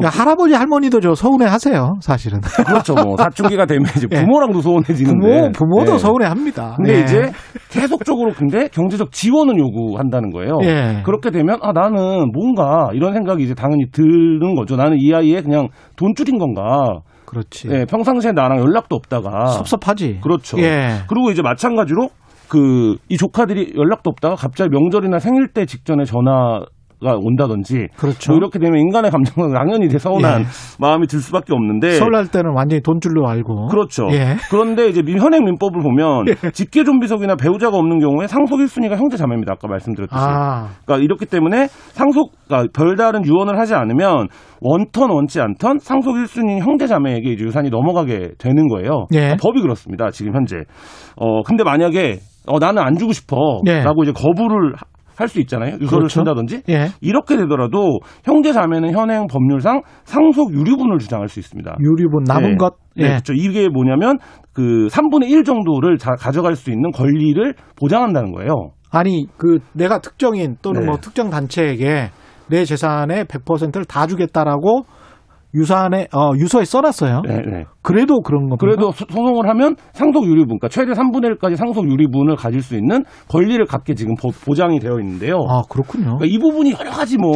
야, 0.03 0.09
할아버지 0.09 0.53
할머니도 0.53 0.99
저 1.01 1.13
서운해 1.13 1.45
하세요, 1.45 1.93
사실은. 2.01 2.39
그렇죠. 2.65 2.93
뭐 2.95 3.17
사춘기가 3.17 3.65
되면 3.65 3.85
이제 3.95 4.07
예. 4.11 4.21
부모랑도 4.21 4.61
소원해지는데 4.61 5.51
부모 5.51 5.51
부모도 5.51 5.93
예. 5.93 5.97
서운해 5.97 6.25
합니다. 6.27 6.73
근데 6.77 6.97
예. 6.97 7.01
이제 7.01 7.31
계속적으로 7.69 8.31
근데 8.33 8.67
경제적 8.69 9.11
지원을 9.11 9.57
요구한다는 9.59 10.31
거예요. 10.31 10.59
예. 10.63 11.01
그렇게 11.03 11.31
되면 11.31 11.57
아 11.61 11.71
나는 11.73 12.31
뭔가 12.31 12.89
이런 12.93 13.13
생각이 13.13 13.43
이제 13.43 13.53
당연히 13.53 13.85
드는 13.91 14.55
거죠. 14.55 14.75
나는 14.75 14.97
이 14.99 15.13
아이의 15.13 15.43
그냥 15.43 15.67
돈줄인 15.97 16.37
건가. 16.37 16.99
그렇지. 17.25 17.69
예, 17.71 17.85
평상시에 17.85 18.33
나랑 18.33 18.59
연락도 18.59 18.95
없다가 18.95 19.47
섭섭하지. 19.47 20.19
그렇죠. 20.21 20.57
예. 20.59 20.99
그리고 21.07 21.31
이제 21.31 21.41
마찬가지로 21.41 22.09
그 22.49 22.95
이 23.09 23.17
조카들이 23.17 23.73
연락도 23.77 24.09
없다가 24.09 24.35
갑자기 24.35 24.69
명절이나 24.71 25.19
생일 25.19 25.47
때 25.53 25.65
직전에 25.65 26.03
전화 26.03 26.59
가 26.59 26.65
온다든지 27.01 27.87
그렇죠. 27.97 28.31
뭐 28.31 28.37
이렇게 28.37 28.59
되면 28.59 28.79
인간의 28.79 29.11
감정은 29.11 29.53
당연히 29.53 29.85
이제 29.87 29.97
서운한 29.97 30.41
예. 30.41 30.45
마음이 30.79 31.07
들 31.07 31.19
수밖에 31.19 31.53
없는데 31.53 31.91
서울날 31.91 32.27
때는 32.27 32.51
완전히 32.55 32.81
돈줄로 32.81 33.27
알고. 33.27 33.67
그렇죠. 33.67 34.07
예. 34.11 34.35
그런데 34.49 34.87
이제 34.87 35.01
민- 35.01 35.19
현행 35.19 35.43
민법을 35.45 35.81
보면 35.81 36.25
직계 36.53 36.83
좀비속이나 36.83 37.35
배우자가 37.35 37.77
없는 37.77 37.99
경우에 37.99 38.27
상속 38.27 38.59
1순위가 38.59 38.95
형제 38.97 39.17
자매입니다. 39.17 39.53
아까 39.53 39.67
말씀드렸듯이. 39.67 40.19
아, 40.23 40.69
그러니까 40.85 41.03
이렇기 41.03 41.25
때문에 41.25 41.67
상속 41.69 42.31
그러니까 42.47 42.69
별다른 42.73 43.25
유언을 43.25 43.57
하지 43.57 43.73
않으면 43.73 44.27
원턴 44.61 45.09
원치 45.09 45.41
않던 45.41 45.79
상속 45.79 46.15
1순위 46.15 46.59
형제 46.59 46.85
자매에게 46.87 47.31
이제 47.31 47.43
유산이 47.43 47.69
넘어가게 47.69 48.33
되는 48.37 48.67
거예요. 48.67 49.07
예. 49.13 49.19
그러니까 49.19 49.37
법이 49.41 49.61
그렇습니다. 49.61 50.11
지금 50.11 50.35
현재. 50.35 50.57
어 51.15 51.41
근데 51.43 51.63
만약에 51.63 52.17
어 52.47 52.59
나는 52.59 52.81
안 52.81 52.95
주고 52.97 53.11
싶어라고 53.13 54.03
이제 54.03 54.11
거부를 54.13 54.73
할 55.21 55.27
수 55.29 55.39
있잖아요. 55.39 55.75
유서를 55.79 55.85
예. 55.85 55.87
그렇죠. 55.87 56.09
쓴다든지 56.09 56.63
예. 56.69 56.87
이렇게 56.99 57.37
되더라도 57.37 57.99
형제 58.25 58.51
자매는 58.51 58.91
현행 58.91 59.27
법률상 59.27 59.81
상속 60.03 60.53
유류분을 60.53 60.97
주장할 60.99 61.29
수 61.29 61.39
있습니다. 61.39 61.77
유리분 61.79 62.23
남은 62.27 62.51
네. 62.51 62.55
것. 62.57 62.73
예. 62.97 63.03
네, 63.03 63.09
그렇죠. 63.09 63.33
이게 63.33 63.69
뭐냐면 63.69 64.17
그 64.53 64.87
3분의 64.91 65.29
1 65.29 65.43
정도를 65.43 65.97
자- 65.97 66.15
가져갈 66.19 66.55
수 66.55 66.71
있는 66.71 66.91
권리를 66.91 67.53
보장한다는 67.79 68.31
거예요. 68.33 68.71
아니 68.91 69.25
그 69.37 69.59
내가 69.73 69.99
특정인 69.99 70.57
또는 70.61 70.81
네. 70.81 70.87
뭐 70.87 70.97
특정 70.97 71.29
단체에게 71.29 72.09
내 72.49 72.65
재산의 72.65 73.23
100%를 73.25 73.85
다 73.85 74.05
주겠다라고 74.07 74.81
유산에 75.53 76.07
어 76.13 76.31
유서에 76.37 76.65
써놨어요. 76.65 77.21
네, 77.27 77.37
네. 77.49 77.63
그래도 77.83 78.21
그런 78.21 78.41
겁니다. 78.47 78.57
그래도 78.59 78.91
소- 78.91 79.05
소송을 79.09 79.49
하면 79.49 79.75
상속 79.93 80.25
유리분, 80.25 80.59
그러니까 80.59 80.67
최대 80.69 80.91
3분의 80.93 81.37
1까지 81.37 81.55
상속 81.55 81.89
유리분을 81.89 82.35
가질 82.35 82.61
수 82.61 82.75
있는 82.75 83.03
권리를 83.27 83.63
갖게 83.65 83.95
지금 83.95 84.13
보- 84.15 84.29
보장이 84.45 84.79
되어 84.79 84.99
있는데요. 84.99 85.37
아 85.49 85.61
그렇군요. 85.69 86.17
그러니까 86.17 86.25
이 86.27 86.37
부분이 86.37 86.73
여러 86.79 86.91
가지 86.91 87.17
뭐 87.17 87.31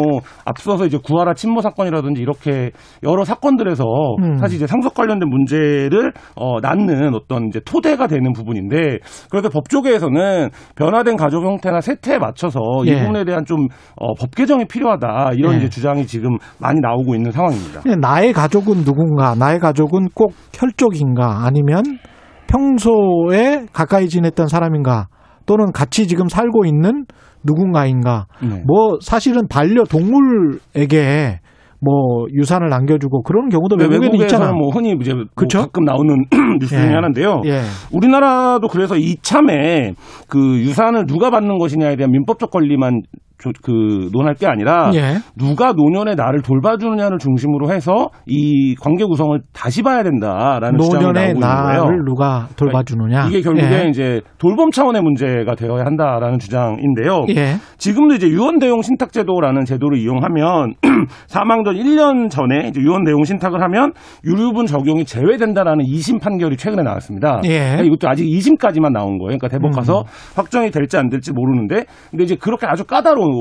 앞서서 0.45 0.85
이제 0.85 0.97
구하라 1.03 1.33
침모 1.33 1.61
사건이라든지 1.61 2.21
이렇게 2.21 2.71
여러 3.03 3.25
사건들에서 3.25 3.83
음. 4.21 4.37
사실 4.37 4.57
이제 4.57 4.67
상속 4.67 4.93
관련된 4.93 5.27
문제를 5.27 6.13
어, 6.35 6.59
낳는 6.61 7.15
어떤 7.15 7.47
이제 7.47 7.59
토대가 7.65 8.07
되는 8.07 8.31
부분인데 8.33 8.99
그래서 9.29 9.49
법조계에서는 9.49 10.49
변화된 10.75 11.15
가족 11.17 11.43
형태나 11.43 11.81
세태에 11.81 12.17
맞춰서 12.19 12.59
이 12.85 12.89
예. 12.89 12.99
부분에 12.99 13.25
대한 13.25 13.45
좀 13.45 13.67
어, 13.95 14.13
법 14.19 14.33
개정이 14.35 14.65
필요하다 14.65 15.31
이런 15.35 15.53
예. 15.53 15.57
이제 15.57 15.69
주장이 15.69 16.05
지금 16.05 16.37
많이 16.59 16.79
나오고 16.81 17.15
있는 17.15 17.31
상황입니다. 17.31 17.81
예, 17.87 17.95
나의 18.05 18.33
가족은 18.33 18.83
누군가, 18.83 19.33
나의 19.33 19.57
가족은 19.59 20.09
꼭 20.13 20.33
혈족인가, 20.53 21.43
아니면 21.43 21.81
평소에 22.45 23.65
가까이 23.73 24.07
지냈던 24.07 24.47
사람인가, 24.47 25.07
또는 25.47 25.71
같이 25.71 26.07
지금 26.07 26.27
살고 26.27 26.65
있는 26.65 27.05
누군가인가. 27.43 28.27
네. 28.43 28.61
뭐 28.67 28.99
사실은 29.01 29.47
반려 29.49 29.83
동물에게 29.85 31.39
뭐 31.81 32.25
유산을 32.33 32.69
남겨주고 32.69 33.23
그런 33.23 33.49
경우도 33.49 33.75
외국에는 33.75 33.99
네, 34.01 34.05
외국에서는 34.05 34.25
있잖아. 34.45 34.57
뭐 34.57 34.69
흔히 34.69 34.95
이제 34.99 35.13
뭐 35.13 35.25
그쵸? 35.35 35.59
가끔 35.61 35.83
나오는 35.85 36.15
뉴스 36.59 36.75
중에 36.75 36.87
예. 36.89 36.93
하나인데요. 36.93 37.41
예. 37.45 37.61
우리나라도 37.91 38.67
그래서 38.67 38.95
이참에 38.97 39.93
그 40.27 40.39
유산을 40.59 41.05
누가 41.05 41.29
받는 41.31 41.57
것이냐에 41.59 41.95
대한 41.95 42.11
민법적 42.11 42.49
권리만 42.51 43.01
조- 43.03 43.24
그 43.61 44.09
논할 44.11 44.33
게 44.35 44.47
아니라 44.47 44.91
예. 44.93 45.17
누가 45.37 45.73
노년에 45.73 46.15
나를 46.15 46.41
돌봐주느냐를 46.41 47.17
중심으로 47.17 47.71
해서 47.71 48.09
이 48.25 48.75
관계 48.75 49.05
구성을 49.05 49.39
다시 49.53 49.83
봐야 49.83 50.03
된다라는 50.03 50.79
주장이 50.79 51.03
나오고 51.03 51.19
있는 51.19 51.39
거예요. 51.39 51.83
나를 51.83 52.05
누가 52.05 52.47
돌봐주느냐. 52.55 53.27
이게 53.27 53.41
결국에 53.41 53.85
예. 53.85 53.89
이제 53.89 54.21
돌봄 54.37 54.71
차원의 54.71 55.01
문제가 55.01 55.55
되어야 55.55 55.85
한다라는 55.85 56.39
주장인데요. 56.39 57.25
예. 57.29 57.55
지금도 57.77 58.15
이제 58.15 58.27
유언 58.27 58.59
대용 58.59 58.81
신탁 58.81 59.11
제도라는 59.11 59.65
제도를 59.65 59.97
이용하면 59.99 60.73
사망 61.27 61.63
전 61.63 61.75
1년 61.75 62.29
전에 62.29 62.67
이제 62.69 62.81
유언 62.81 63.03
대용 63.03 63.23
신탁을 63.23 63.61
하면 63.61 63.91
유류분 64.25 64.65
적용이 64.65 65.05
제외된다라는 65.05 65.85
2심 65.85 66.21
판결이 66.21 66.57
최근에 66.57 66.83
나왔습니다. 66.83 67.41
예. 67.45 67.59
그러니까 67.59 67.83
이것도 67.83 68.09
아직 68.09 68.25
2심까지만 68.25 68.91
나온 68.91 69.17
거예요. 69.17 69.37
그러니까 69.37 69.47
대법 69.47 69.71
가서 69.73 70.01
음. 70.01 70.05
확정이 70.35 70.71
될지 70.71 70.97
안 70.97 71.09
될지 71.09 71.31
모르는데 71.31 71.85
근데 72.11 72.23
이제 72.23 72.35
그렇게 72.35 72.65
아주 72.65 72.83
까다로운 72.85 73.34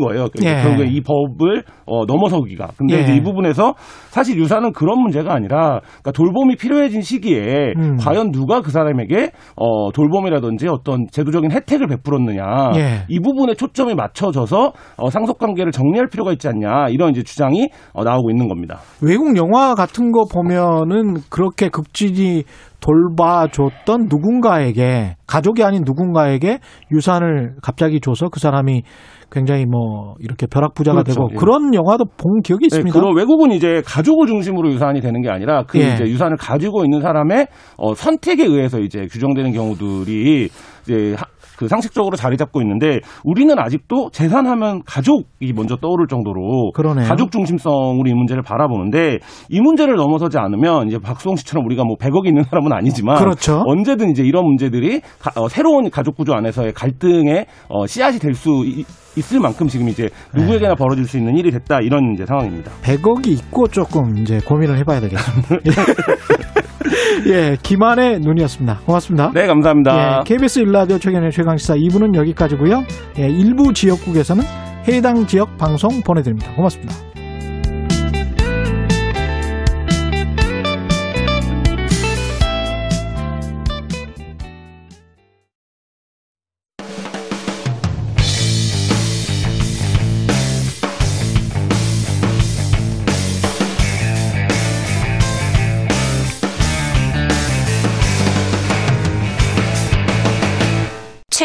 거예요. 0.00 0.28
그러니까 0.32 0.58
예. 0.58 0.62
결국에 0.62 0.88
이 0.90 1.00
법을 1.00 1.62
어, 1.86 2.04
넘어서기가. 2.06 2.68
근데 2.76 2.96
예. 2.96 3.02
이제 3.02 3.14
이 3.14 3.22
부분에서 3.22 3.74
사실 4.10 4.38
유산은 4.38 4.72
그런 4.72 5.00
문제가 5.00 5.34
아니라 5.34 5.80
그러니까 5.80 6.12
돌봄이 6.12 6.56
필요해진 6.56 7.02
시기에 7.02 7.74
음. 7.76 7.96
과연 7.96 8.30
누가 8.32 8.60
그 8.60 8.70
사람에게 8.70 9.30
어, 9.56 9.92
돌봄이라든지 9.92 10.68
어떤 10.68 11.06
제도적인 11.10 11.50
혜택을 11.52 11.86
베풀었느냐 11.88 12.42
예. 12.76 13.04
이 13.08 13.20
부분에 13.20 13.54
초점이 13.54 13.94
맞춰져서 13.94 14.72
어, 14.96 15.10
상속 15.10 15.38
관계를 15.38 15.72
정리할 15.72 16.08
필요가 16.08 16.32
있지 16.32 16.48
않냐 16.48 16.88
이런 16.90 17.10
이제 17.10 17.22
주장이 17.22 17.68
어, 17.92 18.04
나오고 18.04 18.30
있는 18.30 18.48
겁니다. 18.48 18.78
외국 19.02 19.36
영화 19.36 19.74
같은 19.74 20.12
거 20.12 20.24
보면은 20.24 21.16
그렇게 21.30 21.68
극진히 21.68 22.44
돌봐줬던 22.80 24.06
누군가에게 24.08 25.16
가족이 25.26 25.62
아닌 25.64 25.82
누군가에게 25.84 26.58
유산을 26.92 27.56
갑자기 27.62 28.00
줘서 28.00 28.28
그 28.28 28.40
사람이 28.40 28.82
굉장히 29.30 29.66
뭐 29.66 30.14
이렇게 30.20 30.46
벼락부자가 30.46 31.02
그렇죠. 31.02 31.20
되고 31.20 31.28
예. 31.32 31.36
그런 31.36 31.74
영화도 31.74 32.04
본 32.16 32.40
기억이 32.42 32.62
네, 32.62 32.76
있습니다. 32.76 32.98
그런 32.98 33.14
외국은 33.16 33.52
이제 33.52 33.82
가족을 33.84 34.26
중심으로 34.26 34.70
유산이 34.72 35.00
되는 35.00 35.20
게 35.20 35.28
아니라 35.28 35.64
그 35.66 35.78
예. 35.78 35.92
이제 35.94 36.04
유산을 36.04 36.36
가지고 36.38 36.84
있는 36.84 37.00
사람의 37.02 37.48
어, 37.76 37.94
선택에 37.94 38.44
의해서 38.44 38.78
이제 38.80 39.06
규정되는 39.10 39.52
경우들이 39.52 40.48
이제 40.82 41.14
하- 41.14 41.26
그 41.58 41.66
상식적으로 41.66 42.16
자리 42.16 42.36
잡고 42.36 42.62
있는데 42.62 43.00
우리는 43.24 43.52
아직도 43.58 44.10
재산하면 44.12 44.82
가족이 44.86 45.52
먼저 45.56 45.74
떠오를 45.76 46.06
정도로 46.06 46.70
그러네요. 46.72 47.08
가족 47.08 47.32
중심성으로 47.32 48.08
이 48.08 48.14
문제를 48.14 48.42
바라보는데 48.44 49.18
이 49.50 49.60
문제를 49.60 49.96
넘어서지 49.96 50.38
않으면 50.38 50.86
이제 50.86 50.98
박수홍 51.02 51.34
씨처럼 51.36 51.66
우리가 51.66 51.82
뭐 51.82 51.96
100억이 51.96 52.26
있는 52.28 52.44
사람은 52.44 52.72
아니지만 52.72 53.16
그렇죠. 53.18 53.62
언제든 53.66 54.10
이제 54.10 54.22
이런 54.22 54.44
문제들이 54.44 55.00
가- 55.18 55.32
어, 55.34 55.48
새로운 55.48 55.90
가족 55.90 56.16
구조 56.16 56.32
안에서의 56.34 56.72
갈등의 56.74 57.46
어, 57.68 57.86
씨앗이 57.86 58.18
될 58.20 58.34
수 58.38 58.62
있을 59.16 59.40
만큼 59.40 59.66
지금 59.66 59.88
이제 59.88 60.08
누구에게나 60.32 60.76
벌어질 60.76 61.04
수 61.06 61.18
있는 61.18 61.36
일이 61.36 61.50
됐다 61.50 61.80
이런 61.80 62.12
이제 62.14 62.24
상황입니다. 62.24 62.70
100억이 62.84 63.26
있고 63.28 63.66
조금 63.66 64.16
이제 64.18 64.38
고민을 64.46 64.78
해봐야 64.78 65.00
되겠습니다. 65.00 65.56
예, 67.26 67.56
김한의 67.62 68.20
눈이었습니다. 68.20 68.80
고맙습니다. 68.86 69.30
네, 69.34 69.46
감사합니다. 69.46 70.20
예, 70.20 70.24
KBS 70.24 70.60
일라디오 70.60 70.98
최경의 70.98 71.32
최강시사 71.32 71.74
2부는 71.74 72.14
여기까지고요. 72.14 72.84
예, 73.18 73.28
일부 73.28 73.72
지역국에서는 73.72 74.44
해당 74.88 75.26
지역 75.26 75.56
방송 75.58 76.00
보내드립니다. 76.02 76.52
고맙습니다. 76.54 76.94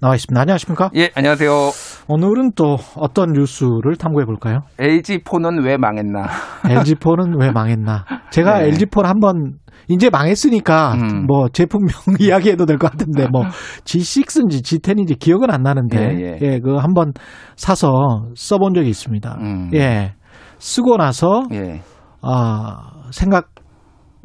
나와 0.00 0.14
있습니다. 0.14 0.40
안녕하십니까? 0.40 0.90
예, 0.96 1.10
안녕하세요. 1.14 1.50
오늘은 2.08 2.52
또 2.56 2.78
어떤 2.96 3.32
뉴스를 3.32 3.96
탐구해 3.98 4.24
볼까요? 4.24 4.60
LG폰은 4.78 5.62
왜 5.62 5.76
망했나? 5.76 6.22
LG폰은 6.68 7.38
왜 7.38 7.50
망했나? 7.50 8.06
제가 8.30 8.60
네. 8.60 8.68
LG폰 8.68 9.04
한번 9.04 9.58
이제 9.88 10.08
망했으니까 10.08 10.94
음. 10.94 11.26
뭐 11.26 11.48
제품명 11.50 11.90
이야기해도 12.18 12.64
될 12.64 12.78
것 12.78 12.90
같은데 12.92 13.26
뭐 13.30 13.42
G6인지 13.84 14.62
G10인지 14.62 15.18
기억은 15.18 15.50
안 15.50 15.62
나는데 15.62 15.98
예, 15.98 16.38
예, 16.40 16.52
예. 16.54 16.58
그거 16.60 16.78
한번 16.78 17.12
사서 17.56 17.90
써본 18.34 18.72
적이 18.74 18.88
있습니다. 18.88 19.36
음. 19.40 19.70
예, 19.74 20.14
쓰고 20.58 20.96
나서 20.96 21.42
예. 21.52 21.82
아 22.22 22.78
생각 23.10 23.48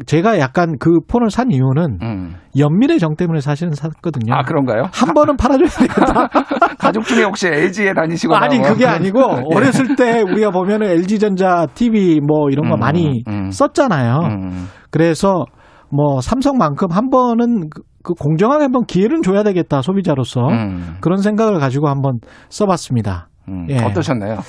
제가 0.06 0.40
약간 0.40 0.76
그 0.78 1.00
폰을 1.08 1.30
산 1.30 1.52
이유는 1.52 2.00
음. 2.02 2.36
연민의 2.58 3.00
정 3.00 3.16
때문에 3.16 3.40
사실은 3.40 3.74
샀거든요. 3.74 4.34
아 4.34 4.42
그런가요? 4.42 4.84
한 4.92 5.14
번은 5.14 5.38
팔아줘야 5.38 5.70
되겠다. 5.70 6.28
가족 6.78 7.06
중에 7.06 7.24
혹시 7.24 7.48
LG에 7.48 7.94
다니시거나 7.94 8.46
아니 8.46 8.60
뭐. 8.60 8.68
그게 8.68 8.86
아니고 8.86 9.20
예. 9.52 9.56
어렸을 9.56 9.96
때 9.96 10.22
우리가 10.22 10.52
보면은 10.52 10.88
LG전자 10.88 11.66
TV 11.74 12.20
뭐 12.20 12.50
이런 12.52 12.70
거 12.70 12.76
음, 12.76 12.80
많이 12.80 13.24
음. 13.28 13.50
썼잖아요. 13.52 14.20
음. 14.24 14.68
그래서 14.92 15.46
뭐 15.90 16.20
삼성만큼 16.20 16.92
한 16.92 17.10
번은 17.10 17.70
그, 17.70 17.82
그 18.04 18.14
공정하게 18.14 18.64
한번 18.64 18.86
기회를 18.86 19.22
줘야 19.22 19.44
되겠다 19.44 19.82
소비자로서 19.82 20.42
음. 20.42 20.98
그런 21.00 21.22
생각을 21.22 21.60
가지고 21.60 21.88
한번 21.88 22.20
써봤습니다. 22.50 23.30
음. 23.48 23.68
예. 23.70 23.82
어떠셨나요? 23.82 24.40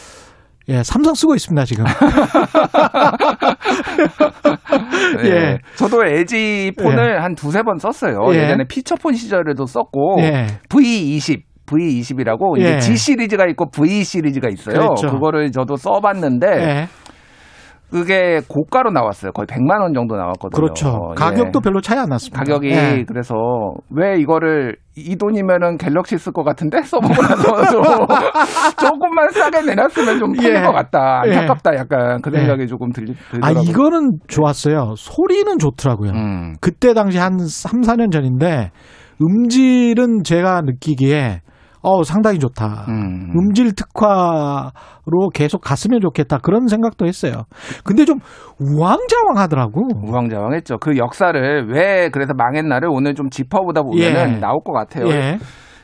예, 0.69 0.83
삼성 0.83 1.15
쓰고 1.15 1.35
있습니다 1.35 1.65
지금. 1.65 1.85
예. 5.25 5.31
예. 5.31 5.59
저도 5.77 6.05
LG 6.05 6.73
폰을 6.79 7.23
한 7.23 7.35
두세 7.35 7.63
번 7.63 7.79
썼어요. 7.79 8.19
예. 8.33 8.45
예. 8.45 8.49
전에 8.49 8.65
피처폰 8.69 9.15
시절에도 9.15 9.67
썼고 9.67 10.17
예. 10.21 10.47
V20 10.69 11.43
V20이라고 11.67 12.59
예. 12.61 12.63
이제 12.63 12.79
G 12.79 12.97
시리즈가 12.97 13.47
있고 13.51 13.71
V 13.71 14.03
시리즈가 14.05 14.49
있어요. 14.49 14.75
그렇죠. 14.75 15.09
그거를 15.09 15.51
저도 15.51 15.77
써봤는데 15.77 16.47
예. 16.47 16.89
그게 17.91 18.41
고가로 18.49 18.91
나왔어요. 18.91 19.33
거의 19.33 19.47
100만 19.47 19.81
원 19.81 19.95
정도 19.95 20.17
나왔거든요. 20.17 20.61
그렇죠. 20.61 21.11
예. 21.13 21.15
가격도 21.15 21.61
별로 21.61 21.81
차이 21.81 21.99
안 21.99 22.09
났습니다. 22.09 22.39
가격이 22.41 22.69
예. 22.69 23.05
그래서 23.07 23.35
왜 23.91 24.19
이거를 24.19 24.77
이 24.97 25.17
돈이면은 25.17 25.77
갤럭시 25.79 26.19
쓸 26.19 26.33
것 26.33 26.43
같은데 26.43 26.83
써보고 26.83 27.15
나서 27.15 27.43
조금만 28.81 29.31
싸게 29.31 29.63
내놨으면 29.63 30.19
좀 30.19 30.33
풀릴 30.33 30.57
예. 30.57 30.61
것 30.63 30.73
같다. 30.73 31.23
예. 31.27 31.37
안타깝다. 31.37 31.77
약간 31.77 32.21
그 32.23 32.31
생각이 32.31 32.67
조금 32.67 32.91
들리, 32.91 33.13
아, 33.13 33.31
들더라고요. 33.31 33.63
이거는 33.63 34.19
좋았어요. 34.27 34.95
소리는 34.97 35.59
좋더라고요. 35.59 36.11
음. 36.11 36.55
그때 36.61 36.93
당시 36.93 37.19
한 37.19 37.39
3, 37.39 37.83
4년 37.83 38.11
전인데 38.11 38.71
음질은 39.23 40.25
제가 40.25 40.63
느끼기에 40.63 41.41
어 41.87 42.03
상당히 42.03 42.41
좋다. 42.41 42.87
음. 42.89 43.53
질 43.55 43.73
특화로 43.73 45.29
계속 45.33 45.61
갔으면 45.61 46.01
좋겠다. 46.01 46.39
그런 46.39 46.67
생각도 46.67 47.07
했어요. 47.07 47.45
근데 47.85 48.05
좀 48.05 48.19
우왕좌왕 48.59 49.37
하더라고. 49.37 49.87
우왕좌왕 50.03 50.53
했죠. 50.55 50.79
그 50.79 50.97
역사를 50.97 51.69
왜 51.73 52.09
그래서 52.09 52.35
망했나를 52.35 52.89
오늘 52.91 53.15
좀 53.15 53.31
짚어보다 53.31 53.83
보면은 53.83 54.35
예. 54.35 54.41
나올 54.41 54.59
것 54.65 54.73
같아요. 54.73 55.07
예. 55.11 55.39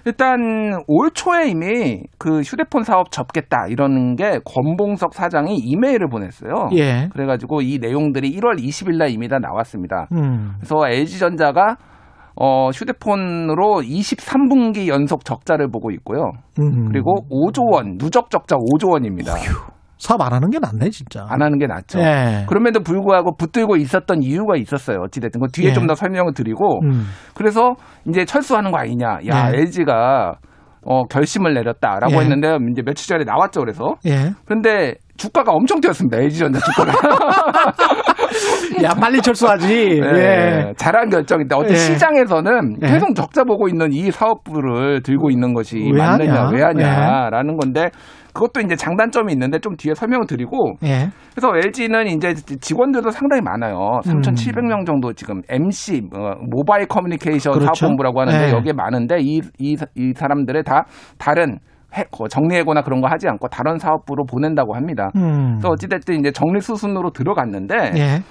일단 0.04 0.82
올 0.88 1.12
초에 1.12 1.50
이미 1.50 2.02
그 2.18 2.40
휴대폰 2.40 2.82
사업 2.82 3.12
접겠다 3.12 3.66
이러는 3.68 4.16
게 4.16 4.40
권봉석 4.44 5.14
사장이 5.14 5.54
이메일을 5.56 6.08
보냈어요. 6.08 6.70
예. 6.74 7.08
그래가지고 7.12 7.62
이 7.62 7.78
내용들이 7.80 8.36
1월 8.40 8.58
20일 8.58 8.96
날 8.96 9.10
이미 9.10 9.28
다 9.28 9.38
나왔습니다. 9.38 10.08
음. 10.12 10.54
그래서 10.56 10.76
LG전자가 10.84 11.76
어, 12.36 12.70
휴대폰으로 12.70 13.82
23분기 13.82 14.88
연속 14.88 15.24
적자를 15.24 15.70
보고 15.70 15.90
있고요. 15.90 16.32
음. 16.60 16.88
그리고 16.88 17.26
5조 17.30 17.72
원, 17.72 17.98
누적 17.98 18.30
적자 18.30 18.56
5조 18.56 18.92
원입니다. 18.92 19.34
사업 19.98 20.20
안 20.20 20.32
하는 20.32 20.50
게 20.50 20.58
낫네, 20.58 20.90
진짜. 20.90 21.24
안 21.28 21.42
하는 21.42 21.58
게 21.58 21.68
낫죠. 21.68 22.00
예. 22.00 22.44
그럼에도 22.48 22.80
불구하고 22.80 23.36
붙들고 23.36 23.76
있었던 23.76 24.24
이유가 24.24 24.56
있었어요. 24.56 24.98
어찌됐든. 25.04 25.40
그 25.40 25.46
뒤에 25.52 25.68
예. 25.68 25.72
좀더 25.72 25.94
설명을 25.94 26.34
드리고. 26.34 26.80
음. 26.82 27.04
그래서 27.36 27.76
이제 28.08 28.24
철수하는 28.24 28.72
거 28.72 28.78
아니냐. 28.78 29.18
야, 29.28 29.52
예. 29.52 29.58
LG가 29.58 30.34
어, 30.84 31.04
결심을 31.04 31.54
내렸다라고 31.54 32.14
예. 32.14 32.18
했는데 32.18 32.58
이제 32.72 32.82
며칠 32.82 33.06
전에 33.06 33.22
나왔죠. 33.22 33.60
그래서. 33.60 33.94
예. 34.06 34.32
그런데 34.44 34.96
주가가 35.22 35.52
엄청 35.52 35.80
뛰었습니다. 35.80 36.18
LG전자 36.18 36.58
주가가. 36.58 36.92
야, 38.82 38.94
빨리 38.94 39.20
철수하지. 39.20 40.00
네, 40.00 40.18
예. 40.18 40.72
잘한 40.76 41.10
결정인데 41.10 41.54
어떤 41.54 41.70
예. 41.70 41.76
시장에서는 41.76 42.76
예. 42.82 42.86
계속 42.88 43.14
적자 43.14 43.44
보고 43.44 43.68
있는 43.68 43.92
이 43.92 44.10
사업부를 44.10 45.02
들고 45.02 45.30
있는 45.30 45.54
것이 45.54 45.78
왜 45.78 45.98
맞느냐, 45.98 46.46
하냐? 46.46 46.50
왜 46.50 46.62
하냐라는 46.62 47.56
건데 47.56 47.90
그것도 48.32 48.60
이제 48.64 48.74
장단점이 48.74 49.32
있는데 49.34 49.58
좀 49.60 49.76
뒤에 49.76 49.94
설명을 49.94 50.26
드리고 50.26 50.74
예. 50.82 51.10
그래서 51.34 51.54
LG는 51.54 52.08
이제 52.08 52.34
직원들도 52.34 53.10
상당히 53.10 53.42
많아요. 53.42 54.00
3,700명 54.04 54.86
정도 54.86 55.12
지금 55.12 55.42
MC 55.48 56.08
어, 56.14 56.34
모바일 56.50 56.86
커뮤니케이션 56.86 57.52
그렇죠. 57.52 57.74
사업본부라고 57.74 58.20
하는데 58.20 58.48
예. 58.48 58.52
여기에 58.52 58.72
많은데 58.72 59.18
이, 59.20 59.40
이, 59.58 59.76
이 59.94 60.12
사람들을 60.16 60.64
다 60.64 60.86
다른 61.18 61.58
정리해고나 62.28 62.82
그런 62.82 63.00
거 63.00 63.08
하지 63.08 63.28
않고 63.28 63.48
다른 63.48 63.78
사업부로 63.78 64.24
보낸다고 64.24 64.74
합니다. 64.74 65.10
음. 65.16 65.52
그래서 65.58 65.68
어찌됐든 65.68 66.20
이제 66.20 66.32
정리 66.32 66.60
수순으로 66.60 67.10
들어갔는데 67.10 67.74
예. 67.96 68.22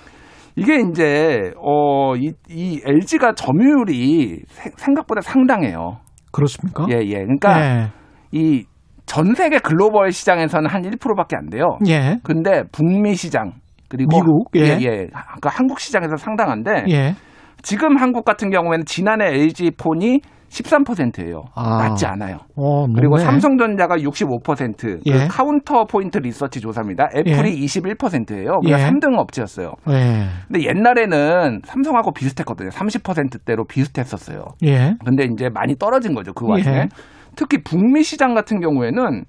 이게 0.55 0.80
이제 0.80 1.51
어, 1.57 2.16
이, 2.16 2.34
이 2.49 2.82
LG가 2.86 3.34
점유율이 3.34 4.41
세- 4.47 4.72
생각보다 4.76 5.22
상당해요. 5.22 5.97
그렇습니까? 6.32 6.86
예, 6.89 6.95
예. 7.05 7.14
그러니까 7.24 7.62
예. 7.62 7.88
이 8.32 8.52
전 8.52 9.34
세계 9.36 9.59
글로벌 9.59 10.12
시장에서는 10.12 10.70
한 10.70 10.82
1%밖에 10.82 11.36
안 11.36 11.49
돼요. 11.49 11.78
예. 11.88 12.18
근데 12.24 12.64
북미 12.72 13.16
시장 13.16 13.53
그리고 13.89 14.09
미국, 14.18 14.49
예. 14.55 14.62
예, 14.62 14.78
예. 14.82 15.07
그 15.41 15.49
한국 15.51 15.80
시장에서 15.80 16.16
상당한데 16.16 16.86
예. 16.89 17.14
지금 17.62 17.97
한국 17.97 18.26
같은 18.26 18.49
경우에는 18.49 18.86
지난해 18.86 19.28
LG 19.28 19.72
폰이 19.78 20.22
13%예요. 20.52 21.43
아. 21.56 21.78
낮지 21.78 22.06
않아요. 22.06 22.39
어, 22.56 22.86
그리고. 22.93 23.18
삼성전자가 23.18 23.95
65%. 23.95 24.99
예. 25.06 25.12
그 25.12 25.28
카운터 25.30 25.86
포인트 25.86 26.18
리서치 26.18 26.60
조사입니다. 26.60 27.10
애플이 27.16 27.66
21%예요. 27.66 28.60
그러니까 28.60 28.80
예. 28.80 28.89
3등 28.89 29.18
업체였어요. 29.18 29.74
예. 29.89 30.26
근데 30.47 30.68
옛날에는 30.68 31.62
삼성하고 31.64 32.12
비슷했거든요. 32.12 32.70
30%대로 32.70 33.66
비슷했었어요. 33.66 34.43
예. 34.66 34.95
근데 35.06 35.26
이제 35.32 35.49
많이 35.49 35.76
떨어진 35.76 36.14
거죠. 36.14 36.34
그 36.34 36.45
와중에. 36.45 36.76
예. 36.76 36.88
특히 37.36 37.64
북미 37.64 38.04
시장 38.04 38.34
같은 38.34 38.60
경우에는 38.60 39.24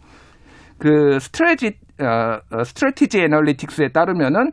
그 0.78 1.18
스트레지 1.20 1.76
어, 2.00 2.38
어, 2.50 2.64
스트레티지 2.64 3.20
애널리틱스에 3.20 3.88
따르면은 3.94 4.50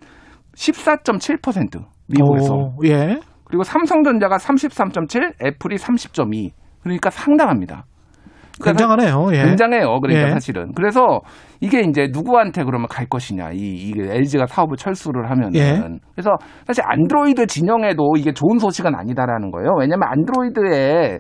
14.7% 0.55 1.83
미국에서. 2.07 2.53
오, 2.53 2.75
예. 2.85 3.19
그리고 3.45 3.63
삼성전자가 3.63 4.37
33.7, 4.37 5.33
애플이 5.43 5.77
30.2. 5.77 6.51
그러니까 6.81 7.09
상당합니다. 7.09 7.85
그러니까 8.59 8.85
굉장하네요. 8.87 9.29
예. 9.33 9.45
굉장해요. 9.45 9.99
그러니까 10.01 10.27
예. 10.27 10.31
사실은. 10.31 10.73
그래서 10.73 11.21
이게 11.61 11.81
이제 11.81 12.07
누구한테 12.11 12.63
그러면 12.63 12.87
갈 12.89 13.05
것이냐. 13.05 13.51
이, 13.53 13.57
이게 13.57 14.13
LG가 14.13 14.47
사업을 14.47 14.75
철수를 14.77 15.29
하면은. 15.29 15.55
예. 15.55 15.81
그래서 16.13 16.31
사실 16.67 16.83
안드로이드 16.85 17.47
진영에도 17.47 18.13
이게 18.17 18.33
좋은 18.33 18.59
소식은 18.59 18.95
아니다라는 18.95 19.51
거예요. 19.51 19.75
왜냐면 19.79 20.09
안드로이드에 20.09 21.19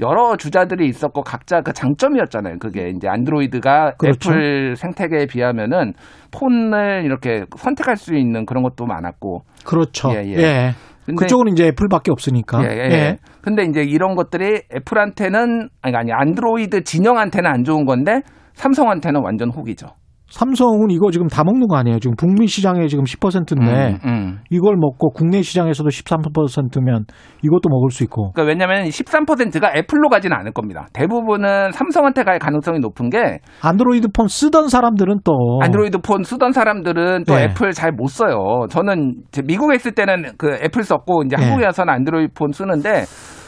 여러 0.00 0.36
주자들이 0.36 0.86
있었고 0.88 1.22
각자 1.22 1.60
그 1.60 1.72
장점이었잖아요. 1.72 2.58
그게 2.58 2.88
이제 2.88 3.08
안드로이드가 3.08 3.92
그렇죠. 3.96 4.32
애플 4.32 4.76
생태계에 4.76 5.26
비하면은 5.26 5.92
폰을 6.32 7.04
이렇게 7.04 7.44
선택할 7.56 7.96
수 7.96 8.14
있는 8.14 8.44
그런 8.44 8.62
것도 8.64 8.86
많았고. 8.86 9.42
그렇죠. 9.64 10.10
예, 10.12 10.22
예. 10.24 10.36
예. 10.36 10.70
그쪽은 11.06 11.52
이제 11.52 11.66
애플밖에 11.66 12.10
없으니까. 12.10 12.64
예, 12.64 12.68
예, 12.76 12.90
예. 12.90 13.18
근데 13.42 13.64
이제 13.64 13.82
이런 13.82 14.14
것들이 14.14 14.62
애플한테는 14.74 15.68
아니 15.82 15.96
아니 15.96 16.12
안드로이드 16.12 16.84
진영한테는 16.84 17.50
안 17.50 17.64
좋은 17.64 17.84
건데 17.84 18.22
삼성한테는 18.54 19.22
완전 19.22 19.50
혹이죠. 19.50 19.88
삼성은 20.34 20.90
이거 20.90 21.12
지금 21.12 21.28
다 21.28 21.44
먹는 21.44 21.68
거 21.68 21.76
아니에요? 21.76 22.00
지금 22.00 22.16
북미 22.16 22.48
시장에 22.48 22.88
지금 22.88 23.04
10%인데 23.04 23.98
음, 24.04 24.10
음. 24.10 24.38
이걸 24.50 24.74
먹고 24.76 25.12
국내 25.12 25.42
시장에서도 25.42 25.88
13%면 25.88 27.04
이것도 27.42 27.68
먹을 27.68 27.90
수 27.92 28.02
있고. 28.02 28.32
그러니까 28.32 28.42
왜냐하면 28.50 28.88
13%가 28.88 29.72
애플로 29.76 30.08
가지는 30.08 30.36
않을 30.36 30.52
겁니다. 30.52 30.86
대부분은 30.92 31.70
삼성한테 31.70 32.24
갈 32.24 32.40
가능성이 32.40 32.80
높은 32.80 33.10
게 33.10 33.38
안드로이드 33.62 34.08
폰 34.08 34.26
쓰던 34.26 34.68
사람들은 34.68 35.20
또 35.22 35.60
안드로이드 35.62 35.98
폰 35.98 36.24
쓰던 36.24 36.50
사람들은 36.50 37.24
또 37.28 37.34
예. 37.38 37.44
애플 37.44 37.70
잘 37.70 37.92
못 37.92 38.08
써요. 38.08 38.66
저는 38.70 39.22
미국에 39.46 39.76
있을 39.76 39.92
때는 39.92 40.32
그 40.36 40.58
애플 40.64 40.82
썼고 40.82 41.22
이제 41.26 41.36
예. 41.38 41.44
한국에 41.44 41.66
와서는 41.66 41.94
안드로이드 41.94 42.32
폰 42.34 42.50
쓰는데 42.50 43.04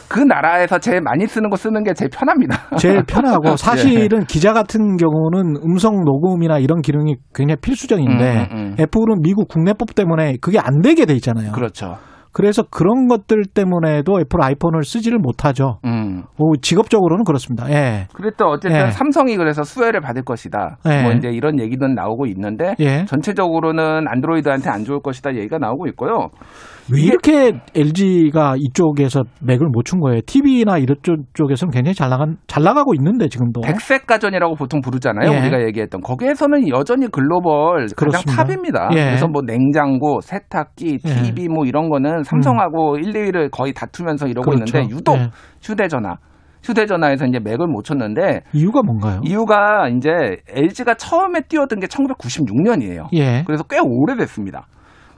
그 0.09 0.21
나라에서 0.21 0.79
제일 0.79 1.01
많이 1.01 1.27
쓰는 1.27 1.51
거 1.51 1.57
쓰는 1.57 1.83
게 1.85 1.93
제일 1.95 2.11
편합니다. 2.11 2.57
제일 2.79 3.03
편하고 3.05 3.51
예. 3.51 3.57
사실은 3.57 4.25
기자 4.25 4.53
같은 4.53 4.97
경우는 4.97 5.57
음성 5.65 6.05
녹음이나 6.05 6.59
이런 6.59 6.81
기능이 6.81 7.17
굉장히 7.35 7.61
필수적인데 7.61 8.49
음, 8.51 8.57
음, 8.57 8.57
음. 8.57 8.77
애플은 8.79 9.23
미국 9.23 9.49
국내법 9.49 9.95
때문에 9.95 10.37
그게 10.41 10.59
안 10.59 10.81
되게 10.83 11.07
돼 11.07 11.15
있잖아요. 11.15 11.53
그렇죠. 11.53 11.97
그래서 12.37 12.63
그런 12.71 13.09
것들 13.09 13.45
때문에도 13.55 14.21
애플 14.21 14.43
아이폰을 14.43 14.85
쓰지를 14.85 15.19
못하죠. 15.19 15.79
음. 15.87 16.25
뭐 16.37 16.53
직업적으로는 16.61 17.25
그렇습니다. 17.25 17.67
예. 17.71 18.09
그랬던 18.13 18.47
어쨌든 18.47 18.89
예. 18.89 18.91
삼성이 18.91 19.39
그래서 19.39 19.63
수혜를 19.63 20.03
받을 20.03 20.23
것이다. 20.23 20.77
예. 20.87 21.03
뭐 21.03 21.13
이제 21.13 21.31
이런 21.31 21.59
얘기는 21.59 21.95
나오고 21.95 22.27
있는데 22.27 22.75
예. 22.79 23.07
전체적으로는 23.07 24.07
안드로이드한테 24.07 24.69
안 24.69 24.85
좋을 24.85 25.01
것이다 25.01 25.35
얘기가 25.35 25.57
나오고 25.57 25.87
있고요. 25.87 26.29
왜 26.93 27.03
이렇게 27.03 27.53
LG가 27.75 28.55
이쪽에서 28.59 29.25
맥을 29.43 29.67
못 29.73 29.85
춘 29.87 30.01
거예요? 30.01 30.21
TV나 30.27 30.79
이런 30.79 30.97
쪽- 31.03 31.17
쪽에서는 31.35 31.71
굉장히 31.73 31.95
잘 31.95 32.09
나간 32.11 32.37
잘 32.47 32.63
나가고 32.65 32.95
있는데 32.95 33.29
지금도. 33.29 33.61
백색 33.61 34.07
가전이라고 34.07 34.55
보통 34.57 34.81
부르잖아요. 34.81 35.31
예. 35.33 35.41
우리가 35.41 35.63
얘기했던 35.67 36.01
거기에서는 36.01 36.69
여전히 36.69 37.07
글로벌 37.09 37.87
그렇습니다. 37.97 38.19
가장 38.19 38.47
탑입니다. 38.47 38.89
예. 38.93 39.05
그래서 39.07 39.29
뭐 39.29 39.43
냉장고, 39.43 40.21
세탁기, 40.21 40.99
예. 41.05 41.15
TV 41.23 41.49
뭐 41.49 41.65
이런 41.67 41.89
거는 41.89 42.23
삼성하고 42.25 42.99
1, 42.99 43.13
2위를 43.13 43.51
거의 43.51 43.73
다투면서 43.73 44.27
이러고 44.27 44.51
그렇죠. 44.51 44.79
있는데 44.79 44.95
유독 44.95 45.17
예. 45.17 45.31
휴대전화 45.63 46.17
휴대전화에서 46.65 47.27
이제 47.27 47.39
맥을 47.39 47.69
못 47.69 47.85
쳤는데 47.85 48.41
이유가 48.53 48.83
뭔가요? 48.83 49.21
이유가 49.25 49.89
이제 49.89 50.11
LG가 50.49 50.95
처음에 50.95 51.43
뛰어든 51.49 51.79
게 51.79 51.87
1996년이에요. 51.87 53.07
예. 53.15 53.45
그래서 53.47 53.63
꽤 53.65 53.79
오래됐습니다. 53.81 54.67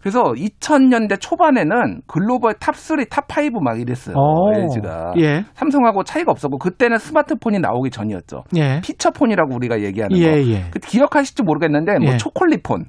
그래서 0.00 0.22
2000년대 0.22 1.20
초반에는 1.20 2.02
글로벌 2.06 2.54
탑3, 2.54 3.08
탑5 3.08 3.62
막 3.62 3.80
이랬어요. 3.80 4.16
오. 4.16 4.52
LG가. 4.54 5.14
예. 5.18 5.44
삼성하고 5.54 6.04
차이가 6.04 6.30
없었고 6.30 6.58
그때는 6.58 6.98
스마트폰이 6.98 7.58
나오기 7.58 7.90
전이었죠. 7.90 8.44
예. 8.56 8.80
피처폰이라고 8.82 9.54
우리가 9.54 9.80
얘기하는 9.82 10.16
예, 10.18 10.30
거. 10.30 10.48
예. 10.50 10.64
그 10.70 10.78
기억하실지 10.78 11.42
모르겠는데 11.42 11.98
뭐 11.98 12.12
예. 12.12 12.16
초콜릿폰. 12.16 12.86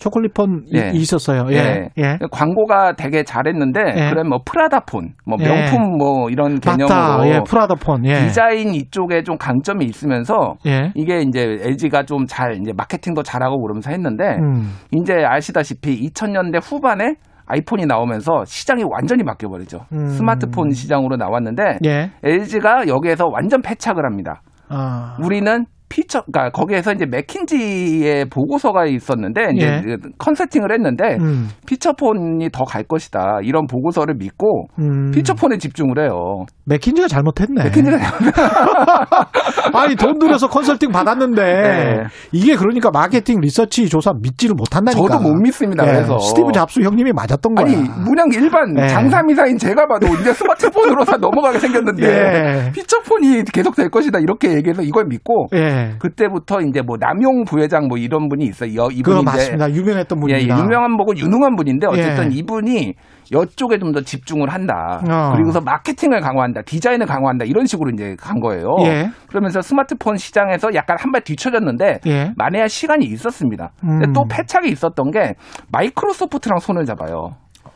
초콜릿폰 0.00 0.64
이- 0.66 0.76
예. 0.76 0.90
있었어요. 0.94 1.46
예. 1.52 1.88
예. 1.98 2.18
광고가 2.32 2.94
되게 2.94 3.22
잘했는데 3.22 3.80
예. 3.80 4.10
그래 4.10 4.22
뭐 4.28 4.38
프라다폰, 4.44 5.10
뭐 5.26 5.36
예. 5.40 5.44
명품 5.44 5.98
뭐 5.98 6.28
이런 6.30 6.58
개념으로 6.58 6.88
맞다. 6.88 7.28
예, 7.28 7.40
프라다폰. 7.46 8.04
예. 8.06 8.14
디자인 8.26 8.74
이쪽에 8.74 9.22
좀 9.22 9.36
강점이 9.36 9.84
있으면서 9.84 10.54
예. 10.66 10.90
이게 10.94 11.20
이제 11.20 11.58
LG가 11.62 12.04
좀 12.04 12.24
잘 12.26 12.56
이제 12.60 12.72
마케팅도 12.76 13.22
잘하고 13.22 13.60
그러면서 13.60 13.90
했는데 13.90 14.36
음. 14.40 14.72
이제 14.92 15.14
아시다시피 15.24 16.00
2000년대 16.08 16.60
후반에 16.62 17.14
아이폰이 17.46 17.86
나오면서 17.86 18.44
시장이 18.46 18.84
완전히 18.88 19.24
바뀌어버리죠. 19.24 19.80
음. 19.92 20.06
스마트폰 20.08 20.70
시장으로 20.70 21.16
나왔는데 21.16 21.78
예. 21.86 22.10
LG가 22.22 22.86
여기에서 22.88 23.26
완전 23.26 23.60
패착을 23.62 24.04
합니다. 24.04 24.42
아. 24.68 25.16
우리는 25.24 25.64
피처, 25.90 26.22
그러니까 26.22 26.50
거기에서 26.58 26.92
이제 26.92 27.04
맥킨지의 27.04 28.26
보고서가 28.30 28.86
있었는데 28.86 29.40
이제 29.56 29.66
예. 29.66 29.80
그 29.84 29.96
컨설팅을 30.18 30.72
했는데 30.72 31.16
음. 31.20 31.48
피처폰이 31.66 32.48
더 32.52 32.64
갈 32.64 32.84
것이다 32.84 33.40
이런 33.42 33.66
보고서를 33.66 34.14
믿고 34.16 34.66
음. 34.78 35.10
피처폰에 35.10 35.58
집중을 35.58 35.98
해요. 35.98 36.44
맥킨지가 36.66 37.08
잘못했네. 37.08 37.64
맥킨지가 37.64 37.98
아니 39.74 39.96
돈 39.96 40.18
들여서 40.18 40.48
컨설팅 40.48 40.90
받았는데 40.92 41.42
네. 41.42 42.04
이게 42.32 42.54
그러니까 42.54 42.90
마케팅 42.92 43.40
리서치 43.40 43.88
조사 43.88 44.12
믿지를 44.20 44.54
못한다니까. 44.54 45.02
저도 45.02 45.20
못 45.20 45.34
믿습니다. 45.42 45.84
예, 45.86 45.92
그래서 45.92 46.18
스티브 46.18 46.52
잡스 46.52 46.80
형님이 46.80 47.12
맞았던 47.12 47.54
거야. 47.54 47.66
아니 47.66 47.76
뭐 47.76 47.93
그냥 47.93 48.28
일반 48.32 48.72
네. 48.74 48.86
장삼이사인 48.88 49.58
제가 49.58 49.86
봐도 49.86 50.06
이제 50.20 50.32
스마트폰으로 50.32 51.04
다 51.04 51.16
넘어가게 51.20 51.58
생겼는데 51.58 52.06
예. 52.06 52.70
피처폰이 52.72 53.42
계속 53.52 53.74
될 53.74 53.90
것이다 53.90 54.20
이렇게 54.20 54.52
얘기해서 54.54 54.82
이걸 54.82 55.06
믿고 55.06 55.48
예. 55.80 55.94
그때부터 55.98 56.60
이제 56.60 56.82
뭐 56.82 56.96
남용 56.98 57.44
부회장 57.44 57.88
뭐 57.88 57.96
이런 57.98 58.28
분이 58.28 58.44
있어요. 58.46 58.74
여- 58.76 58.88
이분이 58.90 59.24
맞습니다. 59.24 59.70
유명했던 59.72 60.18
예, 60.18 60.20
분입니다. 60.20 60.56
예, 60.58 60.62
유명한 60.62 60.96
보고 60.96 61.16
유능한 61.16 61.56
분인데 61.56 61.86
어쨌든 61.86 62.32
예. 62.32 62.36
이분이 62.36 62.94
이쪽에 63.32 63.78
좀 63.78 63.92
더 63.92 64.00
집중을 64.00 64.48
한다. 64.50 65.00
어. 65.08 65.32
그리고서 65.34 65.60
마케팅을 65.60 66.20
강화한다. 66.20 66.62
디자인을 66.62 67.06
강화한다. 67.06 67.44
이런 67.44 67.66
식으로 67.66 67.90
이제 67.90 68.16
간 68.18 68.40
거예요. 68.40 68.76
예. 68.82 69.10
그러면서 69.28 69.60
스마트폰 69.62 70.16
시장에서 70.16 70.74
약간 70.74 70.96
한 70.98 71.10
발 71.12 71.20
뒤쳐졌는데 71.22 72.00
예. 72.06 72.32
만회할 72.36 72.68
시간이 72.68 73.04
있었습니다. 73.06 73.72
음. 73.84 74.12
또 74.12 74.24
패착이 74.28 74.68
있었던 74.70 75.10
게 75.10 75.34
마이크로소프트랑 75.72 76.58
손을 76.60 76.84
잡아요. 76.84 77.30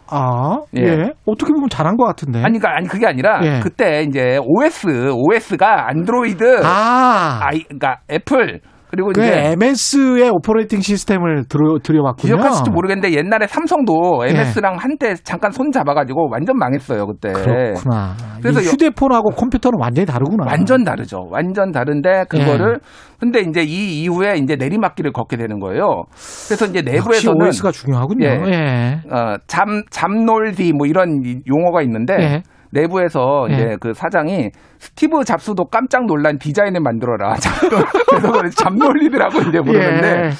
아, 0.08 0.58
예. 0.76 0.82
예. 0.82 1.12
어떻게 1.26 1.52
보면 1.52 1.68
잘한 1.68 1.96
것 1.96 2.04
같은데. 2.04 2.38
아니, 2.42 2.58
그러니까, 2.58 2.76
아니 2.76 2.88
그게 2.88 3.06
아니라 3.06 3.40
예. 3.42 3.60
그때 3.60 4.02
이제 4.02 4.38
OS, 4.42 5.10
OS가 5.12 5.88
안드로이드, 5.88 6.60
아, 6.64 7.40
아이, 7.42 7.62
그러니까 7.64 7.98
애플 8.10 8.60
그리고 8.94 9.10
그 9.14 9.20
이제 9.22 9.52
MS의 9.52 10.30
operating 10.30 10.80
system을 10.80 11.44
들여, 11.48 11.78
들여왔군요. 11.82 12.36
기억하실지 12.36 12.70
모르겠는데 12.70 13.16
옛날에 13.16 13.46
삼성도 13.46 14.24
MS랑 14.26 14.76
한때 14.78 15.14
잠깐 15.24 15.50
손 15.50 15.72
잡아가지고 15.72 16.28
완전 16.30 16.56
망했어요 16.58 17.06
그때. 17.06 17.32
그렇구나. 17.32 18.14
그래서 18.40 18.60
이 18.60 18.66
여- 18.66 18.70
휴대폰하고 18.70 19.30
컴퓨터는 19.30 19.78
완전히 19.80 20.06
다르구나. 20.06 20.44
완전 20.46 20.84
다르죠. 20.84 21.26
완전 21.30 21.72
다른데 21.72 22.24
그거를 22.28 22.78
근데 23.18 23.40
이제 23.40 23.62
이 23.62 24.02
이후에 24.02 24.36
이제 24.36 24.54
내리막길을 24.56 25.12
걷게 25.12 25.36
되는 25.36 25.58
거예요. 25.58 26.04
그래서 26.46 26.66
이제 26.66 26.82
내부에서는 26.82 27.46
OS가 27.46 27.70
중요하군요. 27.72 28.26
예. 28.26 28.40
예. 28.46 29.00
어, 29.10 29.36
잠 29.46 29.82
잠놀디 29.90 30.72
뭐 30.72 30.86
이런 30.86 31.22
이- 31.24 31.40
용어가 31.48 31.82
있는데 31.82 32.14
예. 32.20 32.42
내부에서 32.74 33.46
예. 33.50 33.54
이제 33.54 33.76
그 33.80 33.94
사장이 33.94 34.50
스티브 34.78 35.24
잡스도 35.24 35.64
깜짝 35.66 36.06
놀란 36.06 36.38
디자인을 36.38 36.80
만들어라. 36.80 37.34
그래서 38.10 38.32
그걸 38.32 38.50
잠놀리드라고 38.50 39.38
이제 39.48 39.60
부르는데 39.60 40.08
예. 40.08 40.30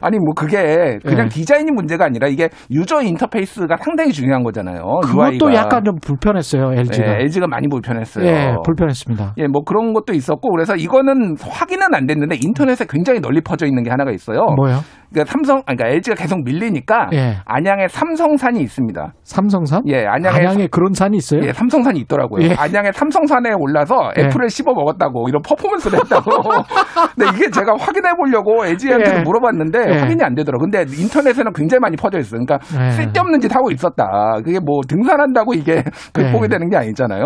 아니 0.00 0.18
뭐 0.18 0.34
그게 0.34 0.98
그냥 1.02 1.26
예. 1.26 1.28
디자인이 1.28 1.70
문제가 1.72 2.04
아니라 2.04 2.28
이게 2.28 2.50
유저 2.70 3.00
인터페이스가 3.02 3.76
상당히 3.78 4.12
중요한 4.12 4.42
거잖아요. 4.42 4.82
그것도 5.02 5.46
UI가. 5.46 5.54
약간 5.54 5.82
좀 5.84 5.96
불편했어요, 5.98 6.72
LG가. 6.74 7.06
예, 7.06 7.22
LG가 7.22 7.46
많이 7.46 7.68
불편했어요. 7.68 8.26
예, 8.26 8.54
불편했습니다. 8.64 9.34
예, 9.38 9.46
뭐 9.46 9.62
그런 9.62 9.94
것도 9.94 10.12
있었고 10.12 10.50
그래서 10.50 10.76
이거는 10.76 11.36
확인은 11.40 11.94
안 11.94 12.06
됐는데 12.06 12.36
인터넷에 12.42 12.84
굉장히 12.86 13.20
널리 13.20 13.40
퍼져 13.40 13.66
있는 13.66 13.82
게 13.82 13.90
하나가 13.90 14.10
있어요. 14.10 14.44
뭐요? 14.56 14.80
그러니까 15.14 15.30
삼성, 15.30 15.62
아니, 15.66 15.76
그러니까 15.76 15.88
LG가 15.94 16.16
계속 16.16 16.42
밀리니까 16.44 17.08
예. 17.12 17.36
안양에 17.44 17.86
삼성산이 17.88 18.60
있습니다. 18.60 19.14
삼성산? 19.22 19.82
예, 19.86 20.04
안양에 20.04 20.36
안양에 20.36 20.66
그런 20.66 20.92
산이 20.92 21.16
있어요? 21.16 21.40
예, 21.44 21.52
삼성산이 21.52 22.00
있더라고요. 22.00 22.44
예. 22.44 22.54
안양에 22.54 22.90
삼성산에 22.92 23.52
올라서 23.56 24.10
예. 24.18 24.22
애플을 24.22 24.50
씹어 24.50 24.74
먹었다고 24.74 25.28
이런 25.28 25.40
퍼포먼스를 25.42 26.00
했다고. 26.00 26.30
근데 27.14 27.30
이게 27.36 27.50
제가 27.50 27.76
확인해 27.78 28.10
보려고 28.16 28.66
LG한테 28.66 29.18
예. 29.18 29.22
물어봤는데 29.22 29.78
예. 29.88 29.98
확인이 30.00 30.22
안 30.22 30.34
되더라고요. 30.34 30.68
근데 30.70 30.84
인터넷에는 31.00 31.52
굉장히 31.52 31.78
많이 31.80 31.96
퍼져 31.96 32.18
있어요. 32.18 32.40
그러니까 32.44 32.58
예. 32.84 32.90
쓸데없는 32.90 33.40
짓 33.40 33.54
하고 33.54 33.70
있었다. 33.70 34.04
그게 34.44 34.58
뭐 34.58 34.80
등산한다고 34.88 35.54
이게 35.54 35.84
극복이 36.12 36.44
예. 36.44 36.48
되는 36.48 36.68
게 36.68 36.76
아니잖아요. 36.76 37.24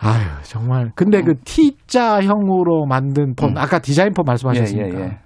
아유, 0.00 0.22
정말. 0.42 0.92
근데 0.94 1.22
그 1.22 1.34
T자형으로 1.44 2.86
만든 2.86 3.34
폰, 3.34 3.58
아까 3.58 3.80
디자인 3.80 4.12
폰 4.12 4.24
말씀하셨으니까. 4.26 4.86
음. 4.86 4.94
예, 4.94 5.00
예, 5.00 5.04
예. 5.06 5.18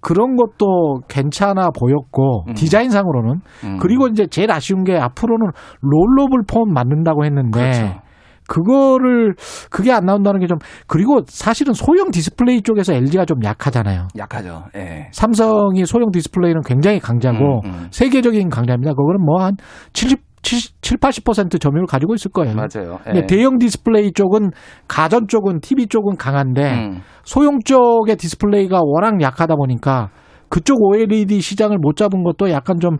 그런 0.00 0.36
것도 0.36 1.00
괜찮아 1.08 1.70
보였고, 1.70 2.44
음. 2.48 2.54
디자인상으로는. 2.54 3.40
음. 3.64 3.78
그리고 3.80 4.06
이제 4.08 4.26
제일 4.26 4.52
아쉬운 4.52 4.84
게 4.84 4.96
앞으로는 4.96 5.46
rollable 5.80 6.42
폰 6.46 6.72
만든다고 6.72 7.24
했는데, 7.24 7.60
그렇죠. 7.60 8.00
그거를 8.48 9.34
그게 9.70 9.90
안 9.90 10.04
나온다는 10.04 10.38
게 10.40 10.46
좀 10.46 10.58
그리고 10.86 11.20
사실은 11.26 11.72
소형 11.74 12.12
디스플레이 12.12 12.62
쪽에서 12.62 12.92
LG가 12.94 13.24
좀 13.24 13.42
약하잖아요. 13.42 14.06
약하죠. 14.16 14.66
예. 14.76 15.08
삼성이 15.10 15.84
소형 15.84 16.12
디스플레이는 16.12 16.62
굉장히 16.64 17.00
강자고 17.00 17.62
음, 17.64 17.70
음. 17.70 17.88
세계적인 17.90 18.48
강자입니다. 18.48 18.92
그거는 18.92 19.24
뭐 19.24 19.42
한 19.42 19.56
70, 19.92 20.20
70, 20.20 20.25
7, 20.46 20.98
80% 20.98 21.60
점유율 21.60 21.86
가지고 21.86 22.14
있을 22.14 22.30
거예요. 22.30 22.54
맞아요. 22.54 23.00
예. 23.14 23.26
대형 23.26 23.58
디스플레이 23.58 24.12
쪽은 24.12 24.50
가전 24.86 25.26
쪽은 25.26 25.60
TV 25.60 25.88
쪽은 25.88 26.16
강한데 26.16 26.72
음. 26.72 27.00
소형 27.24 27.58
쪽의 27.64 28.16
디스플레이가 28.16 28.80
워낙 28.82 29.20
약하다 29.20 29.56
보니까 29.56 30.10
그쪽 30.48 30.82
OLED 30.82 31.40
시장을 31.40 31.78
못 31.78 31.96
잡은 31.96 32.22
것도 32.22 32.50
약간 32.50 32.78
좀 32.80 32.96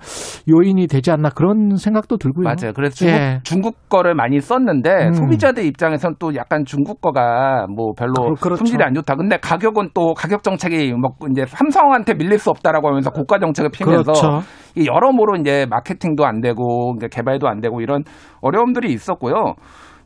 요인이 0.49 0.87
되지 0.87 1.11
않나 1.11 1.31
그런 1.31 1.77
생각도 1.77 2.17
들고요. 2.17 2.45
맞아요. 2.45 2.73
그래서 2.75 2.95
중국, 2.97 3.15
예. 3.15 3.41
중국 3.45 3.89
거를 3.89 4.15
많이 4.15 4.41
썼는데 4.41 4.91
음. 5.09 5.13
소비자들 5.13 5.65
입장에선 5.65 6.17
또 6.19 6.35
약간 6.35 6.65
중국 6.65 7.01
거가 7.01 7.67
뭐 7.75 7.93
별로 7.97 8.35
그- 8.35 8.41
그렇죠. 8.41 8.59
품질이 8.59 8.83
안 8.83 8.95
좋다. 8.95 9.15
근데 9.17 9.37
가격은 9.39 9.91
또 9.95 10.15
가격 10.15 10.43
정책이 10.43 10.93
뭐 10.95 11.11
이제 11.31 11.45
삼성한테 11.47 12.15
밀릴 12.15 12.39
수 12.39 12.51
없다라고 12.51 12.89
하면서 12.89 13.11
고가 13.11 13.39
정책을 13.39 13.71
피면서 13.71 14.03
그렇죠. 14.13 14.41
이 14.77 14.87
여러모로 14.87 15.37
이제 15.41 15.67
마케팅도 15.71 16.27
안 16.27 16.41
되고 16.41 16.97
개발도 17.11 17.49
안 17.49 17.61
되고 17.61 17.81
이런 17.81 18.03
어려움들이 18.43 18.93
있었고요. 18.93 19.55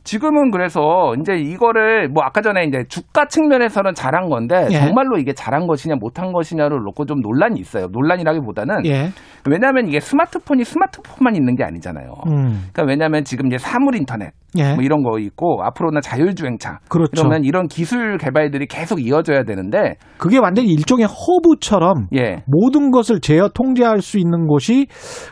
지금은 0.03 0.51
그래서 0.51 1.13
이제 1.19 1.35
이거를 1.35 2.09
뭐 2.09 2.23
아까 2.23 2.41
전에 2.41 2.63
이제 2.63 2.83
주가 2.87 3.25
측면에서는 3.25 3.93
잘한 3.93 4.29
건데 4.29 4.67
예. 4.71 4.79
정말로 4.79 5.17
이게 5.17 5.33
잘한 5.33 5.67
것이냐 5.67 5.95
못한 5.99 6.31
것이냐를 6.31 6.79
놓고 6.83 7.05
좀 7.05 7.21
논란이 7.21 7.59
있어요. 7.59 7.87
논란이라기보다는 7.91 8.85
예. 8.85 9.09
왜냐하면 9.49 9.87
이게 9.87 9.99
스마트폰이 9.99 10.63
스마트폰만 10.63 11.35
있는 11.35 11.55
게 11.55 11.63
아니잖아요. 11.63 12.13
음. 12.27 12.69
그러니까 12.73 12.83
왜냐하면 12.87 13.23
지금 13.23 13.47
이제 13.47 13.57
사물 13.57 13.95
인터넷 13.95 14.31
예. 14.57 14.73
뭐 14.73 14.83
이런 14.83 15.01
거 15.03 15.17
있고 15.19 15.63
앞으로는 15.63 16.01
자율주행차 16.01 16.79
그렇죠. 16.89 17.21
이러면 17.21 17.45
이런 17.45 17.67
기술 17.67 18.17
개발들이 18.17 18.67
계속 18.67 19.01
이어져야 19.01 19.43
되는데 19.43 19.95
그게 20.17 20.37
완전히 20.37 20.69
일종의 20.73 21.07
허브처럼 21.07 22.07
예 22.15 22.43
모든 22.45 22.91
것을 22.91 23.21
제어 23.21 23.49
통제할 23.53 24.01
수 24.01 24.19
있는 24.19 24.47
곳이 24.47 24.87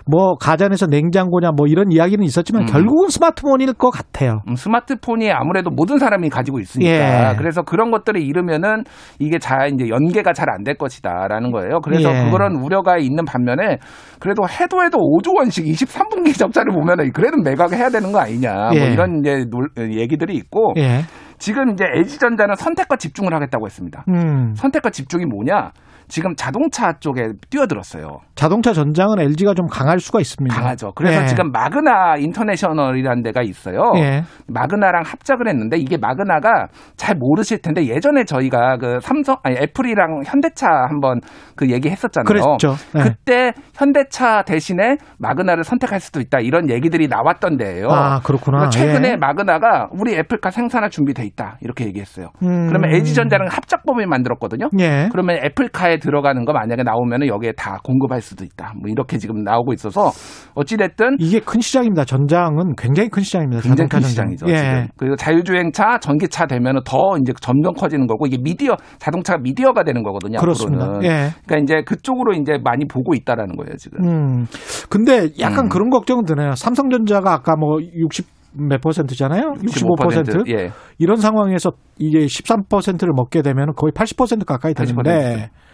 뭐 0.05 0.35
가전에서 0.35 0.87
냉장고냐 0.87 1.51
뭐 1.55 1.67
이런 1.67 1.91
이야기는 1.91 2.23
있었지만 2.23 2.63
음. 2.63 2.65
결국은 2.67 3.09
스마트폰일 3.09 3.73
것 3.73 3.89
같아요. 3.89 4.39
음, 4.47 4.55
스마트폰이 4.59 5.31
아무래도 5.31 5.71
모든 5.71 5.97
사람이 5.97 6.29
가지고 6.29 6.59
있으니까 6.59 7.31
예. 7.31 7.35
그래서 7.37 7.63
그런 7.63 7.89
것들을 7.89 8.21
잃으면은 8.21 8.83
이게 9.19 9.39
잘 9.39 9.71
이제 9.73 9.89
연계가 9.89 10.33
잘 10.33 10.49
안 10.51 10.63
될 10.63 10.75
것이다라는 10.75 11.51
거예요. 11.51 11.79
그래서 11.81 12.13
예. 12.13 12.29
그런 12.31 12.55
우려가 12.57 12.97
있는 12.97 13.23
반면에 13.25 13.77
그래도 14.19 14.43
해도 14.47 14.83
해도 14.83 14.97
5조 14.99 15.37
원씩 15.37 15.65
23분기 15.65 16.37
적자를 16.37 16.73
보면은 16.73 17.11
그래도 17.13 17.37
매각해야 17.43 17.89
되는 17.89 18.11
거 18.11 18.19
아니냐 18.19 18.53
뭐 18.53 18.75
예. 18.75 18.91
이런 18.91 19.19
이제 19.19 19.45
놀- 19.49 19.69
얘기들이 19.77 20.35
있고 20.35 20.73
예. 20.77 21.01
지금 21.37 21.69
이제 21.71 21.85
LG전자는 21.95 22.55
선택과 22.55 22.97
집중을 22.97 23.33
하겠다고 23.33 23.65
했습니다. 23.65 24.03
음. 24.09 24.53
선택과 24.55 24.89
집중이 24.89 25.23
뭐냐? 25.25 25.71
지금 26.09 26.35
자동차 26.35 26.93
쪽에 26.99 27.29
뛰어들었어요. 27.49 28.19
자동차 28.35 28.73
전장은 28.73 29.19
LG가 29.19 29.53
좀 29.53 29.67
강할 29.67 29.99
수가 29.99 30.19
있습니다. 30.19 30.55
강하죠. 30.55 30.91
그래서 30.95 31.21
예. 31.21 31.25
지금 31.27 31.51
마그나 31.51 32.15
인터내셔널이라는 32.17 33.21
데가 33.21 33.43
있어요. 33.43 33.93
예. 33.97 34.23
마그나랑 34.47 35.03
합작을 35.05 35.47
했는데 35.47 35.77
이게 35.77 35.97
마그나가 35.97 36.67
잘 36.97 37.15
모르실 37.15 37.61
텐데 37.61 37.85
예전에 37.85 38.23
저희가 38.23 38.77
그 38.77 38.99
삼성 39.01 39.37
아니 39.43 39.55
애플이랑 39.57 40.23
현대차 40.25 40.67
한번 40.89 41.21
그 41.55 41.69
얘기했었잖아요. 41.69 42.25
그랬죠. 42.25 42.75
네. 42.93 43.03
그때 43.03 43.53
현대차 43.75 44.41
대신에 44.43 44.97
마그나를 45.19 45.63
선택할 45.63 45.99
수도 45.99 46.19
있다 46.19 46.39
이런 46.39 46.69
얘기들이 46.69 47.07
나왔던 47.07 47.57
데예요. 47.57 47.87
아, 47.89 48.19
그렇구나. 48.21 48.57
그러니까 48.57 48.69
최근에 48.71 49.09
예. 49.11 49.15
마그나가 49.15 49.89
우리 49.91 50.15
애플카 50.15 50.49
생산할 50.49 50.89
준비돼 50.89 51.23
있다 51.25 51.57
이렇게 51.61 51.85
얘기했어요. 51.85 52.31
음. 52.41 52.67
그러면 52.67 52.91
LG전자랑 52.95 53.47
합작법을 53.51 54.07
만들었거든요. 54.07 54.69
예. 54.79 55.09
그러면 55.11 55.37
애플카에 55.43 55.98
들어가는 55.99 56.45
거 56.45 56.53
만약에 56.53 56.83
나오면 56.83 57.27
여기에 57.27 57.53
다 57.53 57.77
공급할 57.83 58.21
수도 58.21 58.43
있다. 58.43 58.73
뭐 58.79 58.89
이렇게 58.89 59.17
지금 59.17 59.43
나오고 59.43 59.73
있어서 59.73 60.11
어찌됐든 60.55 61.17
이게 61.19 61.39
큰 61.39 61.61
시장입니다. 61.61 62.05
전장은 62.05 62.75
굉장히 62.77 63.09
큰 63.09 63.23
시장입니다. 63.23 63.61
굉장히 63.61 63.89
큰 63.89 64.01
전장. 64.01 64.09
시장이죠. 64.09 64.45
예. 64.49 64.55
지금. 64.55 64.87
그리고 64.97 65.15
자율주행차, 65.15 65.99
전기차 65.99 66.47
되면은 66.47 66.81
더 66.85 67.17
이제 67.21 67.33
점점 67.41 67.73
커지는 67.73 68.07
거고 68.07 68.25
이게 68.25 68.37
미디어 68.41 68.75
자동차가 68.97 69.39
미디어가 69.39 69.83
되는 69.83 70.03
거거든요. 70.03 70.39
그렇습니다. 70.39 70.85
앞으로는. 70.85 71.05
예. 71.05 71.29
그러니까 71.45 71.57
이제 71.63 71.83
그쪽으로 71.83 72.33
이제 72.33 72.57
많이 72.63 72.85
보고 72.87 73.13
있다라는 73.13 73.55
거예요 73.55 73.75
지금. 73.77 74.03
음. 74.03 74.45
근데 74.89 75.29
약간 75.39 75.65
음. 75.65 75.69
그런 75.69 75.89
걱정은 75.89 76.25
드네요. 76.25 76.55
삼성전자가 76.55 77.33
아까 77.33 77.55
뭐 77.55 77.79
60 77.81 78.39
몇 78.53 78.81
퍼센트잖아요? 78.81 79.53
65%? 79.61 80.49
예. 80.49 80.71
이런 80.97 81.17
상황에서 81.17 81.71
이게 81.97 82.25
13%를 82.25 83.13
먹게 83.15 83.41
되면 83.41 83.73
거의 83.75 83.91
80% 83.91 84.45
가까이 84.45 84.73
되는데 84.73 85.49
80%. 85.49 85.68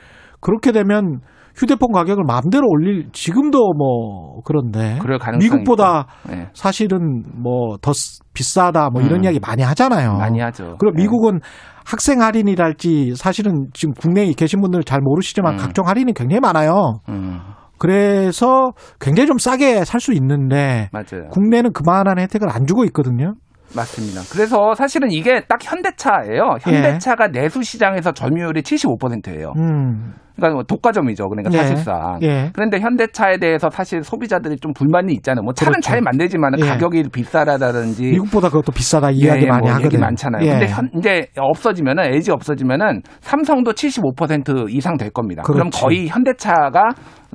그렇게 0.46 0.72
되면 0.72 1.22
휴대폰 1.56 1.92
가격을 1.92 2.24
마음대로 2.28 2.68
올릴 2.70 3.10
지금도 3.14 3.74
뭐 3.78 4.42
그런데 4.46 5.00
그럴 5.02 5.18
가능성이 5.18 5.50
미국보다. 5.50 6.06
예. 6.32 6.50
사실은 6.54 7.24
뭐 7.42 7.78
더 7.82 7.92
비싸다 8.34 8.90
뭐 8.92 9.02
이런 9.02 9.22
음. 9.22 9.24
이야기 9.24 9.40
많이 9.40 9.64
하잖아요. 9.64 10.18
많이 10.18 10.40
하죠. 10.40 10.76
그리고 10.80 10.96
예. 11.00 11.02
미국은 11.02 11.40
학생 11.84 12.22
할인이랄지 12.22 13.14
사실은 13.16 13.70
지금 13.74 13.94
국내에 13.96 14.32
계신 14.34 14.62
분들 14.62 14.84
잘 14.84 15.00
모르시지만 15.02 15.54
음. 15.54 15.58
각종 15.58 15.88
할인이 15.88 16.14
굉장히 16.14 16.40
많아요. 16.42 17.00
음, 17.10 17.40
그래서 17.80 18.72
굉장히 19.00 19.26
좀 19.28 19.38
싸게 19.40 19.84
살 19.86 20.00
수 20.00 20.14
있는데 20.14 20.90
맞아요. 20.92 21.30
국내는 21.32 21.74
그만한 21.74 22.20
혜택을 22.20 22.50
안 22.52 22.68
주고 22.68 22.84
있거든요. 22.86 23.34
맞습니다. 23.76 24.22
그래서 24.32 24.76
사실은 24.76 25.10
이게 25.12 25.42
딱 25.48 25.60
현대차예요. 25.64 26.58
현대차가 26.62 27.30
내수 27.30 27.64
시장에서 27.64 28.12
점유율이 28.12 28.62
75%예요. 28.62 29.54
음. 29.58 30.14
그러니까 30.36 30.56
뭐 30.56 30.64
독과점이죠. 30.64 31.28
그러니까 31.30 31.54
예. 31.54 31.58
사실상. 31.58 32.20
예. 32.22 32.50
그런데 32.54 32.80
현대차에 32.80 33.38
대해서 33.38 33.70
사실 33.70 34.04
소비자들이 34.04 34.58
좀 34.58 34.74
불만이 34.74 35.14
있잖아요. 35.14 35.44
뭐 35.44 35.54
차는 35.54 35.72
그렇죠. 35.74 35.88
잘 35.90 36.02
만들지만 36.02 36.54
예. 36.60 36.66
가격이 36.66 37.04
비싸다든지 37.12 38.04
미국보다 38.12 38.50
그것도 38.50 38.72
비싸다 38.72 39.12
이 39.12 39.18
이야기 39.18 39.44
예, 39.44 39.48
많이 39.48 39.62
뭐 39.68 39.74
하거든요. 39.76 40.02
많잖아요. 40.02 40.46
예. 40.46 40.50
근데 40.52 40.68
현, 40.68 40.90
이제 40.98 41.28
없어지면은 41.38 42.04
LG 42.06 42.32
없어지면은 42.32 43.02
삼성도 43.22 43.74
75% 43.74 44.70
이상 44.70 44.98
될 44.98 45.10
겁니다. 45.12 45.44
그럼 45.44 45.70
그렇지. 45.70 45.82
거의 45.82 46.08
현대차가 46.08 46.90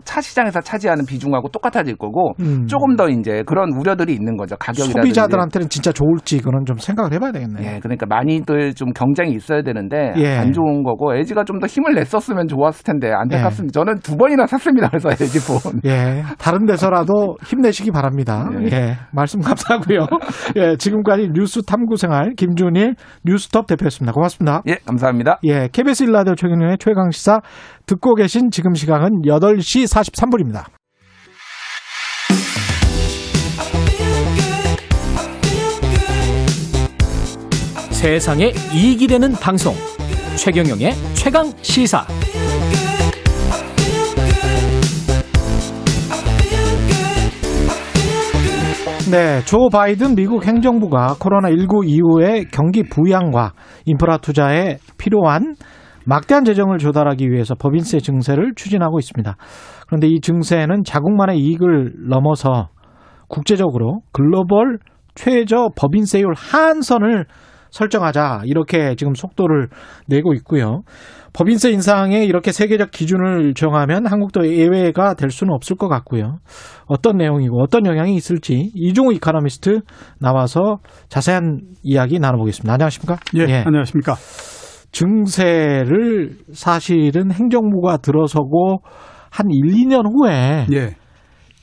차 0.05 0.21
시장에서 0.21 0.61
차지하는 0.61 1.05
비중하고 1.05 1.49
똑같아질 1.49 1.97
거고 1.97 2.33
음. 2.41 2.67
조금 2.67 2.97
더 2.97 3.09
이제 3.11 3.43
그런 3.47 3.71
우려들이 3.77 4.15
있는 4.15 4.37
거죠. 4.39 4.57
가격이라든지. 4.57 4.93
소비자들한테는 4.99 5.69
진짜 5.69 5.93
좋을지 5.93 6.39
그건 6.39 6.65
좀 6.65 6.79
생각을 6.79 7.13
해봐야 7.13 7.33
되겠네요. 7.33 7.67
예, 7.75 7.81
그러니까 7.81 8.07
많이들 8.07 8.73
좀 8.75 8.93
경쟁이 8.95 9.33
있어야 9.33 9.61
되는데 9.63 10.15
예. 10.17 10.39
안 10.39 10.53
좋은 10.53 10.83
거고 10.83 11.15
LG가 11.15 11.45
좀 11.45 11.61
더 11.61 11.67
힘을 11.67 11.93
냈었으면 11.95 12.49
좋았을 12.49 12.85
텐데 12.85 12.90
안타깝습니다. 12.99 13.73
저는 13.73 14.01
두 14.01 14.17
번이나 14.17 14.47
샀습니다. 14.47 14.89
그래서 14.89 15.11
LG 15.11 15.39
폰. 15.47 15.81
예, 15.85 16.23
다른 16.39 16.67
데서라도 16.67 17.37
힘내시기 17.45 17.91
바랍니다. 17.91 18.49
예, 18.73 18.97
말씀 19.13 19.41
감사하고요. 19.41 20.07
예, 20.57 20.77
지금까지 20.77 21.31
뉴스 21.33 21.63
탐구 21.63 21.97
생활 21.97 22.35
김준일 22.37 22.95
뉴스톱 23.25 23.67
대표였습니다. 23.67 24.13
고맙습니다. 24.13 24.63
예, 24.67 24.77
감사합니다. 24.87 25.39
예, 25.45 25.69
KBS 25.73 26.05
일라디오 26.05 26.35
최경영의 26.35 26.79
최강 26.79 27.11
시사 27.11 27.41
듣고 27.87 28.15
계신 28.15 28.51
지금 28.51 28.75
시각은 28.75 29.23
8시 29.27 29.87
43분입니다. 29.87 30.65
세상에 38.01 38.53
이익이 38.73 39.07
되는 39.09 39.33
방송 39.33 39.75
최경영의 40.37 40.95
최강 41.13 41.53
시사 41.61 42.07
네, 49.11 49.45
조 49.45 49.69
바이든 49.69 50.15
미국 50.15 50.47
행정부가 50.47 51.17
코로나19 51.19 51.85
이후의 51.85 52.45
경기 52.53 52.85
부양과 52.85 53.55
인프라 53.85 54.19
투자에 54.19 54.77
필요한 54.99 55.57
막대한 56.07 56.45
재정을 56.45 56.79
조달하기 56.79 57.29
위해서 57.29 57.57
법인세 57.57 57.99
증세를 57.99 58.53
추진하고 58.55 59.01
있습니다. 59.01 59.37
그런데 59.89 60.07
이 60.07 60.21
증세는 60.21 60.85
자국만의 60.85 61.41
이익을 61.41 62.09
넘어서 62.09 62.69
국제적으로 63.27 64.03
글로벌 64.13 64.79
최저 65.17 65.71
법인세율 65.77 66.33
하한선을 66.37 67.25
설정하자 67.71 68.43
이렇게 68.45 68.95
지금 68.95 69.15
속도를 69.15 69.71
내고 70.07 70.35
있고요. 70.35 70.83
법인세 71.33 71.71
인상에 71.71 72.25
이렇게 72.25 72.53
세계적 72.53 72.91
기준을 72.91 73.55
정하면 73.55 74.07
한국도 74.07 74.49
예외가 74.49 75.15
될 75.15 75.31
수는 75.31 75.53
없을 75.55 75.77
것 75.77 75.89
같고요. 75.89 76.39
어떤 76.87 77.17
내용이고 77.17 77.63
어떤 77.63 77.87
영향이 77.87 78.15
있을지 78.15 78.71
이종우 78.75 79.13
이카노미스트 79.15 79.81
나와서 80.19 80.79
자세한 81.09 81.61
이야기 81.83 82.19
나눠보겠습니다. 82.19 82.73
안녕하십니까? 82.73 83.19
예, 83.37 83.63
안녕하십니까? 83.65 84.17
증세를 84.93 86.37
사실은 86.53 87.31
행정부가 87.31 87.99
들어서고 87.99 88.83
한 89.31 89.47
1, 89.51 89.87
2년 89.87 90.03
후에 90.13 90.67
예. 90.73 90.97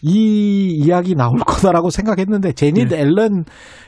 이 0.02 0.70
이야기 0.84 1.16
나올 1.16 1.34
거다라고 1.46 1.90
생각했는데 1.90 2.54
제닛 2.54 2.92
예. 2.92 3.00
앨런 3.00 3.44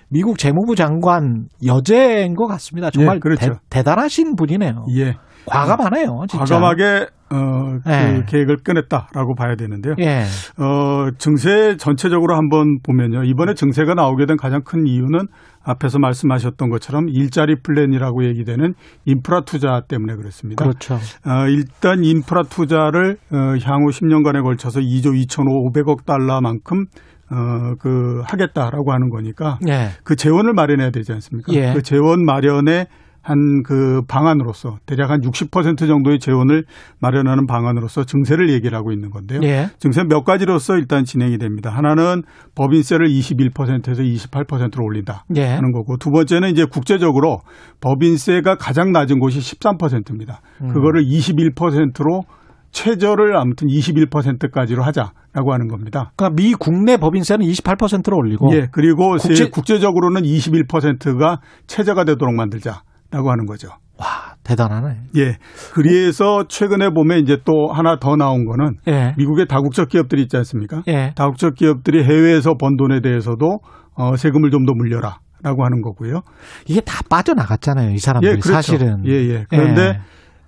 미국 0.10 0.38
재무부 0.38 0.76
장관 0.76 1.48
여제인 1.66 2.36
것 2.36 2.48
같습니다. 2.48 2.90
정말 2.90 3.16
예, 3.16 3.20
그렇죠. 3.20 3.54
대, 3.70 3.84
단하신 3.84 4.36
분이네요. 4.36 4.86
예. 4.98 5.16
과감하네요. 5.50 6.26
진짜. 6.30 6.46
과감하게 6.46 7.08
어, 7.32 7.78
그 7.84 7.92
예. 7.92 8.24
계획을 8.28 8.58
꺼냈다라고 8.64 9.36
봐야 9.36 9.56
되는데요. 9.56 9.94
예. 10.00 10.24
어, 10.58 11.12
증세 11.18 11.78
전체적으로 11.78 12.36
한번 12.36 12.80
보면요. 12.82 13.24
이번에 13.24 13.54
증세가 13.54 13.94
나오게 13.94 14.26
된 14.26 14.36
가장 14.38 14.64
큰 14.64 14.88
이유는 14.88 15.28
앞에서 15.64 16.00
말씀하셨던 16.00 16.70
것처럼 16.70 17.10
일자리 17.10 17.56
플랜이라고 17.62 18.26
얘기되는 18.26 18.74
인프라 19.06 19.42
투자 19.46 19.82
때문에 19.88 20.16
그렇습니다. 20.16 20.64
그렇죠. 20.64 20.96
어, 20.96 21.48
일단 21.48 22.04
인프라 22.04 22.44
투자를 22.44 23.18
어, 23.32 23.38
향후 23.64 23.90
10년간에 23.92 24.42
걸쳐서 24.44 24.80
2조 24.80 25.14
2,500억 25.28 26.06
달러만큼 26.06 26.86
어, 27.32 27.76
그 27.80 28.22
하겠다라고 28.26 28.92
하는 28.92 29.10
거니까 29.10 29.60
예. 29.68 29.90
그 30.04 30.16
재원을 30.16 30.54
마련해야 30.54 30.90
되지 30.90 31.12
않습니까? 31.14 31.54
예. 31.54 31.74
그 31.74 31.84
재원 31.84 32.26
마련에 32.26 32.88
한 33.22 33.62
그 33.66 34.02
방안으로서 34.08 34.78
대략 34.86 35.12
한 35.12 35.20
60% 35.22 35.78
정도의 35.88 36.20
재원을 36.20 36.64
마련하는 37.00 37.46
방안으로서 37.48 38.04
증세를 38.06 38.50
얘기를 38.50 38.78
하고 38.78 38.92
있는 38.92 39.10
건데요. 39.10 39.42
예. 39.44 39.68
증세 39.80 40.04
몇 40.04 40.24
가지로서 40.24 40.78
일단 40.78 41.04
진행이 41.04 41.38
됩니다. 41.38 41.70
하나는 41.70 42.24
법인세를 42.56 43.08
21%에서 43.08 44.02
28%로 44.02 44.84
올린다 44.86 45.26
예. 45.36 45.46
하는 45.46 45.72
거고 45.72 45.98
두 45.98 46.10
번째는 46.12 46.50
이제 46.52 46.66
국제적으로 46.66 47.40
법인세가 47.82 48.56
가장 48.56 48.92
낮은 48.92 49.20
곳이 49.20 49.40
13%입니다. 49.40 50.42
음. 50.62 50.70
그거를 50.74 51.04
21%로 51.04 52.24
최저를 52.72 53.36
아무튼 53.36 53.68
21%까지로 53.68 54.84
하자라고 54.84 55.54
하는 55.54 55.68
겁니다. 55.68 56.12
그러니까 56.16 56.36
미 56.42 56.54
국내 56.54 56.98
법인세는 56.98 57.46
28%로 57.46 58.16
올리고 58.18 58.54
예, 58.54 58.68
그리고 58.72 59.12
국제- 59.14 59.28
국제, 59.30 59.50
국제적으로는 59.50 60.22
21%가 60.22 61.40
최저가 61.68 62.04
되도록 62.06 62.36
만들자 62.36 62.82
라고 63.12 63.32
하는 63.32 63.46
거죠. 63.46 63.70
와 63.98 64.36
대단하네. 64.44 64.98
예. 65.18 65.38
그래서 65.74 66.46
최근에 66.48 66.90
보면 66.92 67.20
이제 67.20 67.38
또 67.46 67.72
하나 67.74 67.98
더 68.00 68.16
나온 68.16 68.46
거는 68.46 68.76
예. 68.88 69.14
미국의 69.18 69.48
다국적 69.48 69.90
기업들이 69.90 70.22
있지 70.24 70.38
않습니까? 70.38 70.84
예. 70.88 71.12
다국적 71.16 71.56
기업들이 71.56 72.04
해외에서 72.04 72.54
번 72.56 72.78
돈에 72.78 73.02
대해서도 73.02 73.60
어, 73.96 74.16
세금을 74.16 74.52
좀 74.52 74.66
더 74.66 74.74
물려라. 74.74 75.20
라고 75.42 75.64
하는 75.64 75.82
거고요. 75.82 76.20
이게 76.68 76.82
다 76.82 77.00
빠져나갔잖아요, 77.10 77.92
이 77.92 77.98
사람들이 77.98 78.30
예, 78.30 78.36
그렇죠. 78.40 78.52
사실은. 78.52 79.06
예, 79.08 79.12
예. 79.14 79.46
그런데 79.50 79.82
예. 79.82 80.00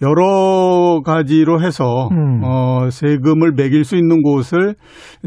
여러 0.02 1.02
가지로 1.06 1.62
해서 1.62 2.10
음. 2.12 2.42
어, 2.44 2.90
세금을 2.90 3.52
매길 3.56 3.84
수 3.84 3.96
있는 3.96 4.24
곳을 4.24 4.76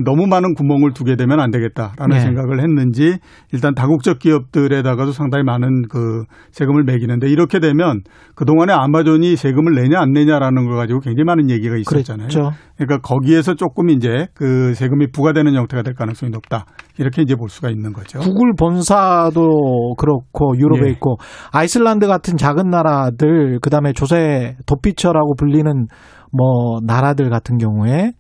너무 0.05 0.27
많은 0.27 0.55
구멍을 0.55 0.93
두게 0.93 1.15
되면 1.15 1.39
안 1.39 1.51
되겠다라는 1.53 2.17
네. 2.17 2.21
생각을 2.21 2.61
했는지 2.61 3.19
일단 3.53 3.75
다국적 3.75 4.19
기업들에다가도 4.19 5.13
상당히 5.13 5.45
많은 5.45 5.83
그 5.89 6.25
세금을 6.51 6.83
매기는데 6.83 7.29
이렇게 7.29 7.61
되면 7.61 8.01
그동안에 8.35 8.73
아마존이 8.73 9.37
세금을 9.37 9.75
내냐 9.75 10.01
안 10.01 10.13
내냐라는 10.13 10.67
걸 10.67 10.77
가지고 10.77 11.01
굉장히 11.01 11.25
많은 11.25 11.51
얘기가 11.51 11.77
있었잖아요. 11.77 12.29
그랬죠. 12.29 12.51
그러니까 12.77 12.99
거기에서 12.99 13.55
조금 13.55 13.91
이제 13.91 14.27
그 14.35 14.75
세금이 14.75 15.13
부과되는 15.13 15.55
형태가 15.55 15.85
될 15.85 15.95
가능성이 15.95 16.31
높다. 16.31 16.67
이렇게 16.99 17.23
이제 17.23 17.37
볼 17.37 17.49
수가 17.49 17.71
있는 17.71 17.93
거죠. 17.93 18.19
구글 18.19 18.53
본사도 18.59 19.95
그렇고 19.97 20.57
유럽에 20.59 20.89
예. 20.89 20.93
있고 20.93 21.17
아이슬란드 21.53 22.07
같은 22.09 22.37
작은 22.37 22.71
나라들 22.71 23.61
그다음에 23.61 23.93
조세 23.93 24.57
도피처라고 24.67 25.35
불리는 25.37 25.87
뭐 26.33 26.79
나라들 26.85 27.31
같은 27.31 27.59
경우에 27.59 28.13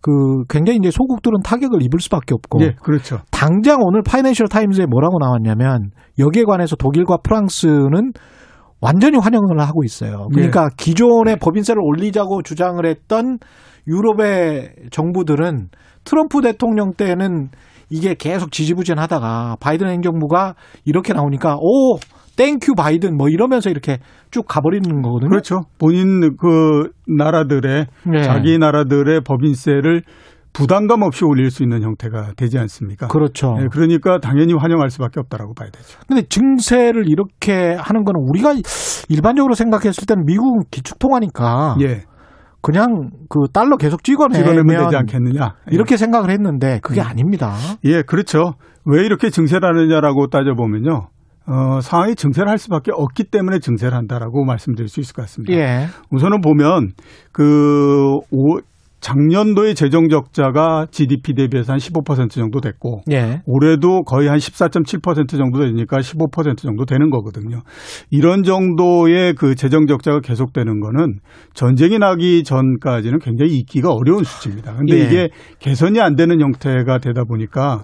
그 0.00 0.44
굉장히 0.48 0.78
이제 0.78 0.90
소국들은 0.90 1.42
타격을 1.44 1.80
입을 1.82 2.00
수밖에 2.00 2.34
없고 2.34 2.60
예, 2.62 2.74
그렇죠. 2.82 3.20
당장 3.30 3.78
오늘 3.82 4.02
파이낸셜 4.02 4.48
타임즈에 4.48 4.86
뭐라고 4.86 5.18
나왔냐면 5.18 5.90
여기에 6.18 6.44
관해서 6.44 6.74
독일과 6.76 7.18
프랑스는 7.22 8.12
완전히 8.80 9.16
환영을 9.16 9.60
하고 9.60 9.84
있어요. 9.84 10.26
그러니까 10.34 10.68
기존의 10.76 11.36
법인세를 11.40 11.80
올리자고 11.80 12.42
주장을 12.42 12.84
했던 12.84 13.38
유럽의 13.86 14.74
정부들은 14.90 15.68
트럼프 16.04 16.40
대통령 16.40 16.92
때는 16.92 17.50
이게 17.90 18.14
계속 18.14 18.50
지지부진하다가 18.50 19.58
바이든 19.60 19.88
행정부가 19.88 20.54
이렇게 20.84 21.12
나오니까 21.12 21.58
오 21.60 21.98
thank 22.36 22.60
you 22.60 22.74
바이든 22.74 23.16
뭐 23.16 23.28
이러면서 23.28 23.70
이렇게 23.70 23.98
쭉 24.30 24.44
가버리는 24.48 25.02
거거든요. 25.02 25.28
그렇죠. 25.28 25.60
본인 25.78 26.36
그 26.36 26.90
나라들의 27.06 27.86
네. 28.10 28.22
자기 28.22 28.58
나라들의 28.58 29.20
법인세를 29.22 30.02
부담감 30.52 31.02
없이 31.02 31.24
올릴 31.24 31.50
수 31.50 31.62
있는 31.62 31.82
형태가 31.82 32.32
되지 32.36 32.58
않습니까? 32.58 33.08
그렇죠. 33.08 33.54
네, 33.58 33.68
그러니까 33.70 34.18
당연히 34.18 34.52
환영할 34.52 34.90
수밖에 34.90 35.18
없다라고 35.20 35.54
봐야 35.54 35.70
되죠. 35.70 35.98
근데 36.06 36.22
증세를 36.28 37.08
이렇게 37.08 37.74
하는 37.78 38.04
거는 38.04 38.20
우리가 38.28 38.54
일반적으로 39.08 39.54
생각했을 39.54 40.06
때는 40.06 40.24
미국은 40.26 40.64
기축통화니까 40.70 41.76
예. 41.80 42.02
그냥 42.60 43.10
그 43.28 43.40
달러 43.52 43.76
계속 43.76 44.04
찍어내면, 44.04 44.44
찍어내면 44.44 44.84
되지 44.84 44.96
않겠느냐. 44.96 45.54
이렇게 45.70 45.96
생각을 45.96 46.30
했는데 46.30 46.80
그게 46.82 47.00
아닙니다. 47.00 47.54
예, 47.84 48.02
그렇죠. 48.02 48.52
왜 48.84 49.04
이렇게 49.04 49.30
증세를 49.30 49.66
하느냐라고 49.68 50.28
따져보면요. 50.28 51.08
어, 51.46 51.80
상황이 51.80 52.14
증세를 52.14 52.48
할 52.48 52.58
수밖에 52.58 52.90
없기 52.94 53.24
때문에 53.24 53.58
증세를 53.58 53.96
한다라고 53.96 54.44
말씀드릴 54.44 54.88
수 54.88 55.00
있을 55.00 55.14
것 55.14 55.22
같습니다. 55.22 55.54
예. 55.54 55.86
우선은 56.10 56.40
보면 56.40 56.92
그 57.32 58.18
오, 58.30 58.58
작년도의 59.02 59.74
재정 59.74 60.08
적자가 60.08 60.86
GDP 60.90 61.34
대비해서 61.34 61.72
한 61.72 61.78
15% 61.78 62.30
정도 62.30 62.60
됐고 62.60 63.02
예. 63.10 63.42
올해도 63.46 64.04
거의 64.04 64.28
한 64.28 64.38
14.7% 64.38 65.36
정도 65.36 65.58
되니까 65.58 65.98
15% 65.98 66.58
정도 66.58 66.84
되는 66.84 67.10
거거든요. 67.10 67.62
이런 68.10 68.44
정도의 68.44 69.34
그 69.34 69.56
재정 69.56 69.86
적자가 69.86 70.20
계속되는 70.20 70.78
거는 70.78 71.18
전쟁이 71.52 71.98
나기 71.98 72.44
전까지는 72.44 73.18
굉장히 73.18 73.58
잊기가 73.58 73.92
어려운 73.92 74.22
수치입니다. 74.22 74.76
근데 74.76 75.00
예. 75.00 75.04
이게 75.04 75.28
개선이 75.58 76.00
안 76.00 76.14
되는 76.14 76.40
형태가 76.40 76.98
되다 76.98 77.24
보니까 77.24 77.82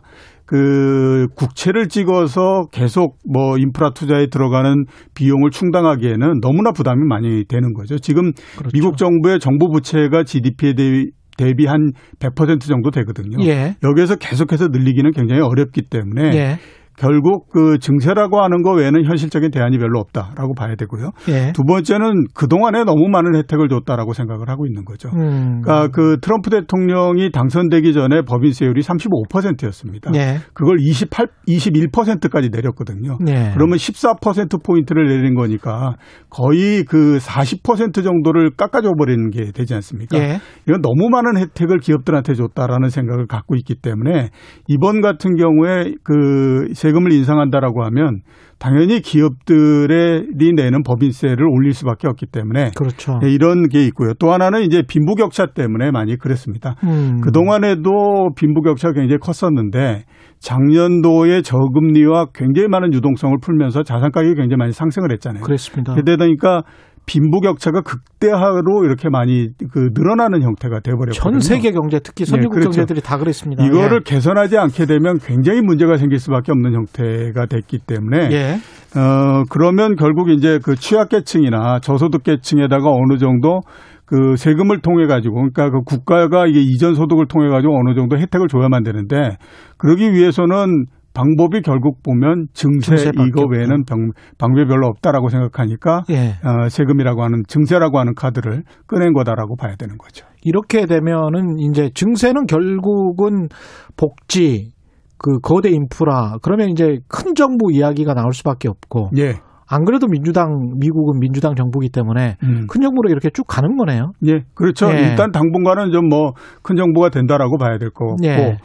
그 0.49 1.27
국채를 1.37 1.89
찍어서 1.89 2.69
계속 2.73 3.19
뭐 3.31 3.59
인프라 3.59 3.91
투자에 3.91 4.29
들어가는 4.29 4.87
비용을 5.15 5.51
충당하기에는 5.51 6.41
너무나 6.41 6.73
부담이 6.73 7.05
많이 7.07 7.45
되는 7.47 7.75
거죠. 7.75 7.99
지금 7.99 8.33
그렇죠. 8.57 8.71
미국 8.73 8.97
정부의 8.97 9.41
정부 9.41 9.69
부채가 9.71 10.25
GDP에 10.25 10.73
대비 10.73 11.11
대비 11.37 11.67
한 11.67 11.93
100% 12.19 12.63
정도 12.63 12.91
되거든요. 12.91 13.45
예. 13.45 13.77
여기에서 13.85 14.17
계속해서 14.17 14.69
늘리기는 14.69 15.13
굉장히 15.13 15.43
어렵기 15.43 15.83
때문에 15.91 16.35
예. 16.35 16.59
결국 16.99 17.49
그 17.51 17.79
증세라고 17.79 18.41
하는 18.43 18.63
거 18.63 18.73
외에는 18.73 19.05
현실적인 19.05 19.51
대안이 19.51 19.79
별로 19.79 20.01
없다라고 20.01 20.55
봐야 20.55 20.75
되고요. 20.75 21.13
예. 21.29 21.53
두 21.53 21.63
번째는 21.63 22.27
그동안에 22.35 22.85
너무 22.85 23.09
많은 23.09 23.37
혜택을 23.37 23.69
줬다라고 23.69 24.13
생각을 24.13 24.49
하고 24.49 24.67
있는 24.67 24.85
거죠. 24.85 25.09
음. 25.15 25.63
그러니까 25.63 25.89
그 25.89 26.19
트럼프 26.21 26.51
대통령이 26.51 27.31
당선되기 27.31 27.93
전에 27.93 28.23
법인세율이 28.23 28.83
35%였습니다. 28.83 30.11
예. 30.15 30.39
그걸 30.53 30.79
28, 30.81 31.29
21%까지 31.47 32.51
내렸거든요. 32.51 33.19
예. 33.29 33.53
그러면 33.55 33.79
14% 33.79 34.65
포인트를 34.65 35.09
내린 35.09 35.35
거니까 35.35 35.95
거의 36.31 36.85
그 36.85 37.19
40% 37.19 38.03
정도를 38.03 38.51
깎아줘 38.57 38.93
버리는 38.99 39.31
게 39.31 39.53
되지 39.53 39.75
않습니까? 39.75 40.19
예. 40.19 40.41
이건 40.67 40.83
너무 40.83 41.09
많은 41.11 41.39
혜택을 41.39 41.79
기업들한테 41.79 42.35
줬다라는 42.35 42.91
생각을 42.91 43.27
갖고 43.27 43.55
있기 43.55 43.77
때문에 43.77 44.31
이번 44.67 45.01
같은 45.01 45.37
경우에 45.37 45.95
그 46.03 46.67
세금을 46.89 47.13
인상한다라고 47.13 47.85
하면 47.85 48.23
당연히 48.59 49.01
기업들이 49.01 50.53
내는 50.55 50.83
법인세를 50.83 51.47
올릴 51.47 51.73
수밖에 51.73 52.09
없기 52.09 52.27
때문에 52.27 52.73
그렇죠. 52.77 53.19
네, 53.23 53.31
이런 53.31 53.69
게 53.69 53.85
있고요. 53.87 54.15
또 54.19 54.33
하나는 54.33 54.63
이제 54.63 54.83
빈부격차 54.83 55.47
때문에 55.55 55.91
많이 55.91 56.17
그랬습니다. 56.17 56.75
음. 56.85 57.21
그 57.23 57.31
동안에도 57.31 58.31
빈부격차가 58.37 58.95
굉장히 58.95 59.19
컸었는데 59.19 60.05
작년도에 60.41 61.43
저금리와 61.43 62.27
굉장히 62.35 62.69
많은 62.69 62.93
유동성을 62.93 63.37
풀면서 63.41 63.83
자산 63.83 64.11
가격이 64.11 64.35
굉장히 64.35 64.57
많이 64.57 64.73
상승을 64.73 65.13
했잖아요. 65.13 65.43
그랬습니다. 65.43 65.95
그러다 65.95 66.17
보니까 66.17 66.63
빈부격차가 67.09 67.81
극대화로 67.81 68.85
이렇게 68.85 69.09
많이 69.09 69.49
그 69.73 69.89
늘어나는 69.95 70.43
형태가 70.43 70.81
돼버렸거든요. 70.81 71.13
전 71.13 71.41
세계 71.41 71.73
경제 71.73 71.99
특히 71.99 72.27
선진국 72.27 72.55
네, 72.55 72.61
그렇죠. 72.61 72.77
경제들이 72.77 73.01
다 73.01 73.17
그랬습니다. 73.17 73.65
이거를 73.65 74.03
개선하지 74.03 74.59
않게 74.59 74.85
되면 74.87 75.19
굉장히 75.19 75.63
문제가 75.63 75.97
생길 75.97 76.19
수밖에 76.19 76.53
없는 76.53 76.75
형태가 76.75 77.47
됐기 77.47 77.79
때문에 77.87 78.29
예. 78.31 78.55
어 78.99 79.45
그러면 79.51 79.97
결국 79.97 80.31
이제 80.31 80.59
그 80.63 80.77
취약계층이나 80.77 81.81
저소득계층에다가 81.81 82.91
어느 82.91 83.19
정도 83.19 83.61
그 84.05 84.37
세금을 84.37 84.81
통해 84.81 85.07
가지고 85.07 85.35
그러니까 85.35 85.71
그 85.71 85.81
국가가 85.85 86.47
이게 86.47 86.61
이전 86.61 86.95
소득을 86.95 87.27
통해 87.27 87.49
가지고 87.49 87.79
어느 87.79 87.95
정도 87.95 88.17
혜택을 88.17 88.49
줘야만 88.49 88.83
되는데 88.83 89.37
그러기 89.77 90.13
위해서는 90.13 90.87
방법이 91.19 91.63
결국 91.63 92.01
보면 92.05 92.47
증세 92.55 92.95
증세밖에 92.95 93.29
이거. 93.29 93.45
외에는 93.51 93.83
병, 93.85 94.13
방법이 94.39 94.67
별로 94.69 94.87
없다라고 94.87 95.29
생각하니까 95.31 96.05
예. 96.11 96.37
어, 96.47 96.69
세금이라고 96.69 97.25
하는 97.25 97.43
증세라고 97.49 97.99
하는 97.99 98.15
카드를 98.15 98.63
꺼낸 98.87 99.13
거다라고 99.13 99.57
봐야 99.57 99.75
되는 99.75 99.99
거죠. 99.99 100.27
이렇게 100.45 100.87
되면은 100.87 101.59
이제 101.59 101.91
증세는 101.93 102.47
결국은 102.47 103.49
복지 103.97 104.71
그 105.19 105.41
거대 105.41 105.71
인프라 105.71 106.37
그러면 106.41 106.69
이제 106.69 106.99
큰 107.09 107.35
정부 107.35 107.73
이야기가 107.73 108.15
나올 108.15 108.33
수밖에 108.33 108.69
없고 108.69 109.11
예. 109.19 109.41
안 109.71 109.85
그래도 109.85 110.07
민주당 110.07 110.75
미국은 110.79 111.21
민주당 111.21 111.55
정부기 111.55 111.91
때문에 111.91 112.37
음. 112.43 112.67
큰 112.69 112.81
정부로 112.81 113.11
이렇게 113.11 113.29
쭉 113.31 113.45
가는 113.47 113.77
거네요. 113.77 114.13
예, 114.27 114.41
그렇죠. 114.55 114.91
예. 114.93 115.11
일단 115.11 115.31
당분간은 115.31 115.93
좀 115.93 116.09
뭐 116.09 116.33
큰 116.63 116.77
정부가 116.77 117.11
된다라고 117.11 117.59
봐야 117.59 117.79
될것 117.79 118.17
같고, 118.17 118.27
예. 118.27 118.57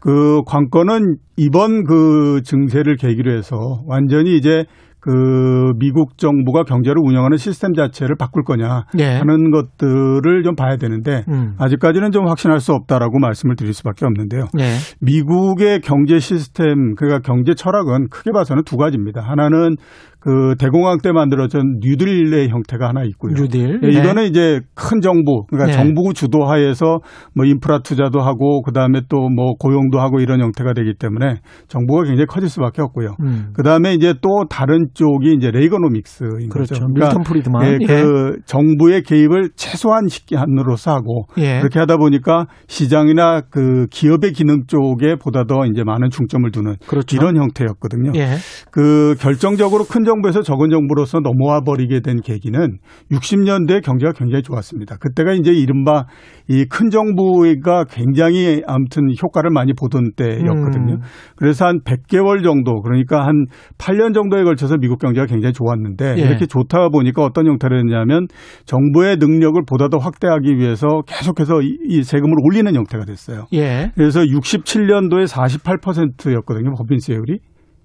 그 0.00 0.42
관건은 0.46 1.16
이번 1.36 1.84
그 1.84 2.42
증세를 2.44 2.96
계기로 2.96 3.32
해서 3.32 3.56
완전히 3.86 4.36
이제 4.36 4.64
그 5.02 5.72
미국 5.78 6.18
정부가 6.18 6.64
경제를 6.64 6.96
운영하는 7.02 7.38
시스템 7.38 7.72
자체를 7.72 8.16
바꿀 8.18 8.44
거냐 8.44 8.84
예. 8.98 9.04
하는 9.16 9.50
것들을 9.50 10.42
좀 10.44 10.54
봐야 10.54 10.76
되는데 10.76 11.24
음. 11.28 11.54
아직까지는 11.58 12.10
좀 12.10 12.28
확신할 12.28 12.60
수 12.60 12.72
없다라고 12.74 13.18
말씀을 13.18 13.56
드릴 13.56 13.72
수밖에 13.72 14.04
없는데요. 14.04 14.44
예. 14.58 14.74
미국의 15.00 15.80
경제 15.80 16.18
시스템, 16.18 16.94
그러니까 16.96 17.20
경제 17.20 17.54
철학은 17.54 18.08
크게 18.10 18.30
봐서는 18.32 18.64
두 18.64 18.76
가지입니다. 18.76 19.22
하나는 19.22 19.76
그 20.20 20.54
대공황 20.58 20.98
때 20.98 21.12
만들어진 21.12 21.78
뉴딜의 21.80 22.50
형태가 22.50 22.88
하나 22.88 23.04
있고요. 23.04 23.32
뉴딜. 23.34 23.80
예, 23.82 23.86
네. 23.88 23.98
이거는 24.00 24.24
이제 24.24 24.60
큰 24.74 25.00
정부, 25.00 25.44
그러니까 25.48 25.70
네. 25.70 25.72
정부 25.72 26.12
주도하에서 26.12 27.00
뭐 27.34 27.46
인프라 27.46 27.78
투자도 27.82 28.20
하고 28.20 28.62
그다음에 28.62 29.00
또 29.08 29.30
뭐 29.30 29.54
고용도 29.58 30.00
하고 30.00 30.20
이런 30.20 30.40
형태가 30.40 30.72
되기 30.74 30.94
때문에 30.98 31.40
정부가 31.68 32.02
굉장히 32.04 32.26
커질 32.26 32.48
수밖에 32.48 32.82
없고요. 32.82 33.14
음. 33.20 33.50
그다음에 33.54 33.94
이제 33.94 34.14
또 34.20 34.44
다른 34.50 34.88
쪽이 34.92 35.34
이제 35.34 35.50
레이거노믹스인 35.50 36.48
그렇죠. 36.50 36.74
거죠. 36.74 36.86
밀턴 36.92 37.22
프리드만. 37.22 37.64
예, 37.64 37.78
예. 37.80 37.86
그 37.86 38.36
정부의 38.44 39.02
개입을 39.02 39.50
최소화 39.56 40.08
시킴으로서 40.08 40.92
하고 40.92 41.26
예. 41.38 41.58
그렇게 41.60 41.78
하다 41.78 41.96
보니까 41.98 42.46
시장이나 42.66 43.42
그 43.50 43.86
기업의 43.90 44.32
기능 44.32 44.64
쪽에 44.66 45.14
보다 45.16 45.44
더 45.44 45.64
이제 45.66 45.84
많은 45.84 46.10
중점을 46.10 46.50
두는 46.50 46.74
그렇죠. 46.86 47.16
이런 47.16 47.36
형태였거든요. 47.36 48.12
예. 48.16 48.36
그 48.70 49.14
결정적으로 49.20 49.84
큰 49.84 50.04
정부에서 50.10 50.42
적은 50.42 50.70
정부로서 50.70 51.20
넘어와 51.20 51.60
버리게 51.60 52.00
된 52.00 52.20
계기는 52.20 52.78
60년대 53.12 53.82
경제가 53.84 54.12
굉장히 54.12 54.42
좋았습니다. 54.42 54.96
그때가 54.98 55.32
이제 55.34 55.52
이른바 55.52 56.04
이 56.48 56.64
큰 56.68 56.90
정부가 56.90 57.84
굉장히 57.84 58.62
아무튼 58.66 59.02
효과를 59.22 59.50
많이 59.50 59.72
보던 59.72 60.12
때였거든요. 60.16 60.94
음. 60.94 61.00
그래서 61.36 61.64
한 61.66 61.80
100개월 61.84 62.42
정도 62.42 62.80
그러니까 62.82 63.24
한 63.24 63.46
8년 63.78 64.12
정도에 64.14 64.42
걸쳐서 64.42 64.76
미국 64.78 64.98
경제가 64.98 65.26
굉장히 65.26 65.52
좋았는데 65.52 66.16
예. 66.18 66.22
이렇게 66.22 66.46
좋다 66.46 66.88
보니까 66.88 67.22
어떤 67.22 67.46
형태로 67.46 67.78
했냐면 67.78 68.26
정부의 68.66 69.16
능력을 69.18 69.60
보다 69.68 69.88
더 69.88 69.98
확대하기 69.98 70.56
위해서 70.58 71.02
계속해서 71.06 71.62
이- 71.62 71.78
이 71.88 72.02
세금을 72.02 72.34
올리는 72.42 72.74
형태가 72.74 73.04
됐어요. 73.04 73.46
예. 73.52 73.92
그래서 73.94 74.20
67년도에 74.20 75.26
48%였거든요. 75.26 76.74
법인세율이. 76.76 77.38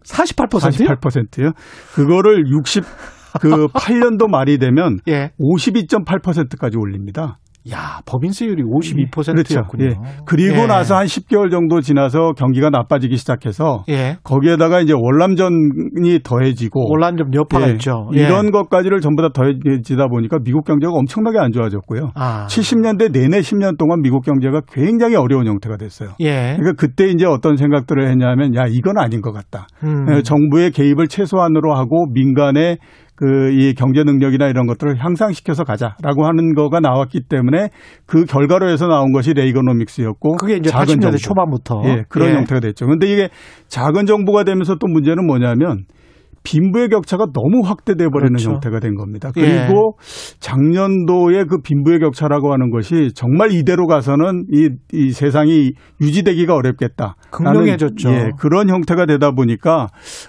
48%요? 0.05 0.59
48%요. 0.59 1.51
그거를 1.93 2.47
60, 2.47 2.83
그 3.41 3.67
8년도 3.67 4.27
말이 4.27 4.57
되면 4.57 4.99
예. 5.07 5.31
52.8%까지 5.39 6.77
올립니다. 6.77 7.39
야, 7.71 7.99
법인세율이 8.05 8.61
52%였군요. 8.63 9.33
그렇죠. 9.33 10.01
예. 10.05 10.15
그리고 10.25 10.63
예. 10.63 10.65
나서 10.67 10.95
한 10.95 11.07
10개월 11.07 11.49
정도 11.49 11.81
지나서 11.81 12.33
경기가 12.33 12.69
나빠지기 12.69 13.17
시작해서 13.17 13.83
예. 13.89 14.17
거기에다가 14.23 14.81
이제 14.81 14.93
월남전이 14.93 16.19
더해지고 16.23 16.91
월남전 16.91 17.33
여파가 17.33 17.69
예. 17.69 17.71
있죠. 17.73 18.09
예. 18.15 18.19
이런 18.19 18.51
것까지를 18.51 19.01
전부 19.01 19.23
다 19.23 19.29
더해지다 19.33 20.07
보니까 20.07 20.37
미국 20.43 20.65
경제가 20.65 20.93
엄청나게 20.93 21.39
안 21.39 21.51
좋아졌고요. 21.51 22.11
아. 22.13 22.45
70년대 22.47 23.11
내내 23.11 23.39
10년 23.39 23.79
동안 23.79 24.01
미국 24.01 24.23
경제가 24.23 24.61
굉장히 24.71 25.15
어려운 25.15 25.47
형태가 25.47 25.77
됐어요. 25.77 26.09
예. 26.19 26.55
그러니까 26.57 26.73
그때 26.77 27.07
이제 27.07 27.25
어떤 27.25 27.57
생각들을 27.57 28.07
했냐면 28.07 28.55
야 28.55 28.65
이건 28.69 28.99
아닌 28.99 29.21
것 29.21 29.31
같다. 29.31 29.67
음. 29.83 30.07
에, 30.09 30.21
정부의 30.21 30.69
개입을 30.69 31.07
최소한으로 31.07 31.75
하고 31.75 32.05
민간의 32.13 32.77
그 33.15 33.45
이 33.55 33.73
경제 33.73 34.03
능력이나 34.03 34.47
이런 34.47 34.67
것들을 34.67 35.03
향상시켜서 35.03 35.63
가자라고 35.63 36.25
하는 36.25 36.53
거가 36.53 36.79
나왔기 36.79 37.21
때문에 37.29 37.69
그 38.05 38.25
결과로 38.25 38.69
해서 38.69 38.87
나온 38.87 39.11
것이 39.13 39.33
레이거노믹스였고 39.33 40.35
그게 40.35 40.57
이제 40.57 40.69
작은 40.69 40.95
80년대 40.95 41.01
정부. 41.01 41.17
초반부터. 41.17 41.81
예, 41.85 42.03
그런 42.09 42.29
예. 42.29 42.33
형태가 42.35 42.59
됐죠. 42.59 42.85
근데 42.87 43.07
이게 43.07 43.29
작은 43.67 44.05
정부가 44.05 44.43
되면서 44.43 44.75
또 44.75 44.87
문제는 44.87 45.25
뭐냐면 45.25 45.85
빈부의 46.45 46.87
격차가 46.89 47.25
너무 47.33 47.61
확대돼 47.65 48.07
버리는 48.07 48.33
그렇죠. 48.33 48.51
형태가 48.51 48.79
된 48.79 48.95
겁니다. 48.95 49.31
예. 49.37 49.41
그리고 49.41 49.97
작년도에 50.39 51.45
그 51.45 51.57
빈부의 51.61 51.99
격차라고 51.99 52.53
하는 52.53 52.69
것이 52.69 53.11
정말 53.13 53.51
이대로 53.51 53.87
가서는 53.87 54.45
이, 54.53 54.69
이 54.93 55.11
세상이 55.11 55.73
유지되기가 55.99 56.55
어렵겠다. 56.55 57.15
극명해졌죠. 57.31 58.09
예, 58.11 58.29
그런 58.39 58.69
형태가 58.69 59.05
되다 59.07 59.31
보니까 59.31 59.87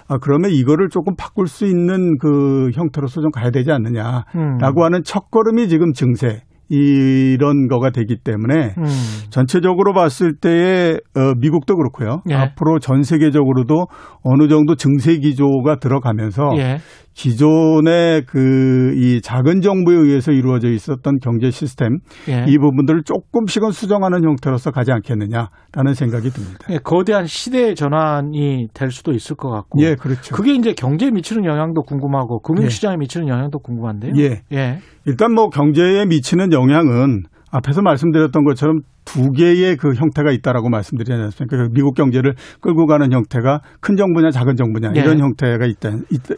아 0.09 0.17
그러면 0.19 0.51
이거를 0.51 0.89
조금 0.89 1.15
바꿀 1.15 1.47
수 1.47 1.65
있는 1.65 2.17
그 2.17 2.71
형태로서 2.73 3.21
좀 3.21 3.31
가야 3.31 3.51
되지 3.51 3.71
않느냐라고 3.71 4.25
음. 4.35 4.83
하는 4.83 5.03
첫걸음이 5.03 5.69
지금 5.69 5.93
증세 5.93 6.41
이런 6.69 7.67
거가 7.67 7.91
되기 7.91 8.17
때문에 8.23 8.73
음. 8.77 8.85
전체적으로 9.29 9.93
봤을 9.93 10.35
때에 10.35 10.97
어, 11.15 11.33
미국도 11.39 11.75
그렇고요. 11.75 12.21
예. 12.29 12.35
앞으로 12.35 12.79
전 12.79 13.03
세계적으로도 13.03 13.87
어느 14.23 14.47
정도 14.47 14.75
증세 14.75 15.17
기조가 15.17 15.77
들어가면서 15.79 16.49
예. 16.57 16.79
기존의 17.17 18.25
그 18.25 18.77
이 18.97 19.21
작은 19.21 19.61
정부에 19.61 19.95
의해서 19.95 20.31
이루어져 20.31 20.69
있었던 20.69 21.19
경제 21.21 21.51
시스템 21.51 21.99
예. 22.29 22.45
이 22.47 22.57
부분들을 22.57 23.03
조금씩은 23.03 23.71
수정하는 23.71 24.23
형태로서 24.23 24.71
가지 24.71 24.91
않겠느냐라는 24.91 25.93
생각이 25.93 26.29
듭니다. 26.29 26.65
예, 26.69 26.77
거대한 26.77 27.25
시대 27.25 27.73
전환이 27.73 28.67
될 28.73 28.91
수도 28.91 29.11
있을 29.13 29.35
것 29.35 29.49
같고. 29.49 29.81
예, 29.81 29.95
그렇죠. 29.95 30.35
그게 30.35 30.53
이제 30.53 30.73
경제에 30.73 31.11
미치는 31.11 31.45
영향도 31.45 31.83
궁금하고 31.83 32.41
금융시장에 32.41 32.97
미치는 32.97 33.27
영향도 33.27 33.59
궁금한데요. 33.59 34.13
예. 34.17 34.41
예. 34.53 34.79
일단 35.05 35.33
뭐 35.33 35.49
경제에 35.49 36.05
미치는 36.05 36.51
영향은 36.53 37.23
앞에서 37.57 37.81
말씀드렸던 37.81 38.43
것처럼 38.43 38.81
두 39.05 39.31
개의 39.31 39.77
그 39.77 39.93
형태가 39.93 40.31
있다라고 40.31 40.69
말씀드리지 40.69 41.13
않았습니까? 41.13 41.57
그 41.57 41.69
미국 41.71 41.95
경제를 41.95 42.33
끌고 42.61 42.87
가는 42.87 43.11
형태가 43.11 43.61
큰 43.79 43.95
정부냐 43.95 44.31
작은 44.31 44.55
정부냐 44.55 44.91
예. 44.95 44.99
이런 44.99 45.19
형태가 45.19 45.65
있다, 45.65 45.91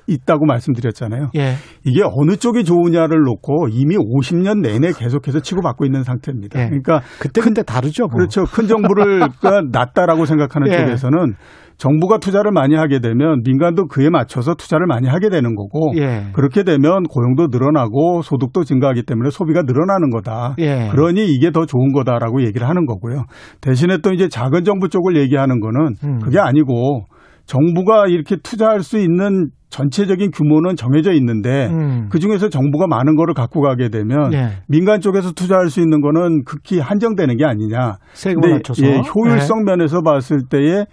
있, 0.07 0.25
다고 0.25 0.45
말씀드렸잖아요. 0.45 1.31
예. 1.35 1.55
이게 1.83 2.01
어느 2.03 2.35
쪽이 2.35 2.63
좋으냐를 2.63 3.21
놓고 3.21 3.69
이미 3.71 3.95
50년 3.97 4.61
내내 4.61 4.91
계속해서 4.93 5.39
치고받고 5.39 5.85
있는 5.85 6.03
상태입니다. 6.03 6.59
예. 6.61 6.65
그러니까 6.65 7.01
그때 7.19 7.41
그때 7.41 7.63
다르죠. 7.63 8.03
뭐. 8.03 8.17
그렇죠. 8.17 8.43
큰 8.43 8.67
정부를 8.67 9.19
가 9.41 9.61
낫다라고 9.71 10.25
생각하는 10.25 10.71
예. 10.71 10.77
쪽에서는 10.77 11.33
정부가 11.79 12.17
투자를 12.17 12.51
많이 12.51 12.75
하게 12.75 12.99
되면 12.99 13.41
민간도 13.43 13.87
그에 13.87 14.09
맞춰서 14.09 14.53
투자를 14.53 14.85
많이 14.85 15.07
하게 15.07 15.29
되는 15.29 15.55
거고 15.55 15.93
예. 15.95 16.25
그렇게 16.33 16.63
되면 16.63 17.03
고용도 17.03 17.47
늘어나고 17.49 18.21
소득도 18.21 18.65
증가하기 18.65 19.03
때문에 19.03 19.29
소비가 19.29 19.61
늘어나는 19.61 20.09
거다. 20.09 20.55
예. 20.59 20.89
그러니 20.91 21.33
이게 21.33 21.51
더 21.51 21.65
좋은 21.65 21.93
거다라고 21.93 22.43
얘기를 22.43 22.67
하는 22.67 22.85
거고요. 22.85 23.23
대신에 23.61 23.99
또 24.03 24.11
이제 24.11 24.27
작은 24.27 24.65
정부 24.65 24.89
쪽을 24.89 25.15
얘기하는 25.15 25.61
거는 25.61 25.95
음. 26.03 26.19
그게 26.19 26.37
아니고 26.37 27.05
정부가 27.45 28.07
이렇게 28.07 28.35
투자할 28.35 28.81
수 28.81 28.99
있는 28.99 29.49
전체적인 29.69 30.31
규모는 30.31 30.75
정해져 30.75 31.13
있는데 31.13 31.67
음. 31.67 32.09
그 32.09 32.19
중에서 32.19 32.49
정부가 32.49 32.87
많은 32.87 33.15
거를 33.15 33.33
갖고 33.33 33.61
가게 33.61 33.87
되면 33.87 34.33
예. 34.33 34.49
민간 34.67 34.99
쪽에서 34.99 35.31
투자할 35.31 35.69
수 35.69 35.79
있는 35.79 36.01
거는 36.01 36.43
극히 36.43 36.79
한정되는 36.79 37.37
게 37.37 37.45
아니냐. 37.45 37.99
세금을 38.11 38.41
근데 38.41 38.55
낮춰서. 38.55 38.85
예, 38.85 39.01
효율성 39.15 39.63
면에서 39.63 40.01
봤을 40.01 40.41
때에 40.49 40.81
어, 40.81 40.85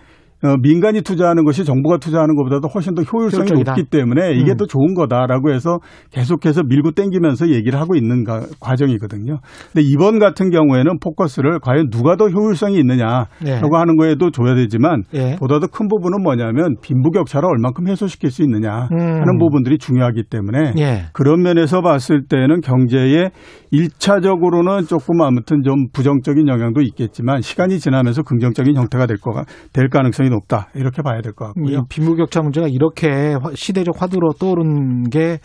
민간이 0.62 1.00
투자하는 1.02 1.44
것이 1.44 1.64
정부가 1.64 1.96
투자하는 1.98 2.36
것보다도 2.36 2.68
훨씬 2.68 2.94
더 2.94 3.02
효율성이 3.02 3.40
효율적이다. 3.48 3.72
높기 3.72 3.84
때문에 3.90 4.32
이게 4.34 4.52
음. 4.52 4.56
더 4.56 4.66
좋은 4.66 4.94
거다라고 4.94 5.50
해서 5.52 5.78
계속해서 6.12 6.62
밀고 6.64 6.92
땡기면서 6.92 7.48
얘기를 7.50 7.80
하고 7.80 7.94
있는 7.96 8.22
가- 8.22 8.46
과정이거든요. 8.60 9.38
근데 9.72 9.82
이번 9.86 10.18
같은 10.18 10.50
경우에는 10.50 10.98
포커스를 11.00 11.58
과연 11.60 11.90
누가 11.90 12.16
더 12.16 12.28
효율성이 12.28 12.78
있느냐라고 12.78 13.28
예. 13.46 13.60
하는 13.72 13.96
거에도 13.96 14.30
줘야 14.30 14.54
되지만 14.54 15.02
예. 15.14 15.36
보다 15.38 15.58
더 15.58 15.66
큰 15.66 15.88
부분은 15.88 16.22
뭐냐면 16.22 16.76
빈부격차를 16.80 17.48
얼만큼 17.48 17.88
해소시킬 17.88 18.30
수 18.30 18.42
있느냐 18.42 18.88
음. 18.92 18.98
하는 18.98 19.38
부분들이 19.38 19.78
중요하기 19.78 20.24
때문에 20.30 20.74
예. 20.78 21.02
그런 21.12 21.42
면에서 21.42 21.80
봤을 21.82 22.22
때는 22.28 22.60
경제에 22.60 23.30
일차적으로는 23.70 24.84
조금 24.86 25.20
아무튼 25.22 25.62
좀 25.62 25.88
부정적인 25.92 26.46
영향도 26.48 26.80
있겠지만 26.82 27.40
시간이 27.40 27.78
지나면서 27.78 28.22
긍정적인 28.22 28.76
형태가 28.76 29.06
될 29.06 29.16
거가 29.18 29.44
될 29.72 29.88
가능성이 29.88 30.25
높다 30.28 30.68
이렇게 30.74 31.02
봐야 31.02 31.20
될것이 31.20 31.52
같고요. 31.54 31.84
빈부격차 31.88 32.40
문제가 32.42 32.66
이렇게 32.68 33.34
화- 33.40 33.50
시대적 33.54 34.00
화두로 34.00 34.32
떠오른 34.38 35.04
게 35.10 35.38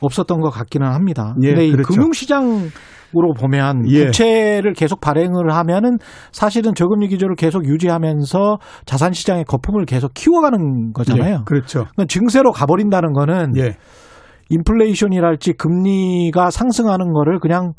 없었던 0.00 0.40
것 0.40 0.50
같기는 0.50 0.86
합니다. 0.86 1.34
예, 1.42 1.48
근데 1.48 1.66
이 1.66 1.72
그렇죠. 1.72 1.92
금융시장 1.94 2.70
으로 3.16 3.32
보면 3.32 3.90
예. 3.90 4.04
부채를 4.04 4.74
계속 4.74 5.00
발행을 5.00 5.50
하면은 5.50 5.96
사실은 6.30 6.74
저금리 6.74 7.08
기조를 7.08 7.36
계속 7.36 7.64
유지하면서 7.64 8.58
자산 8.84 9.14
시장의 9.14 9.44
거품을 9.44 9.86
계속 9.86 10.12
키워가는 10.12 10.92
거잖아요. 10.92 11.34
예, 11.36 11.38
그렇죠. 11.46 11.84
그러니까 11.94 12.04
증세로 12.06 12.52
가버린다는 12.52 13.14
거는 13.14 13.56
예. 13.56 13.76
인플레이션이랄지 14.50 15.54
금리가 15.54 16.50
상승하는 16.50 17.12
거를 17.12 17.38
그냥 17.38 17.72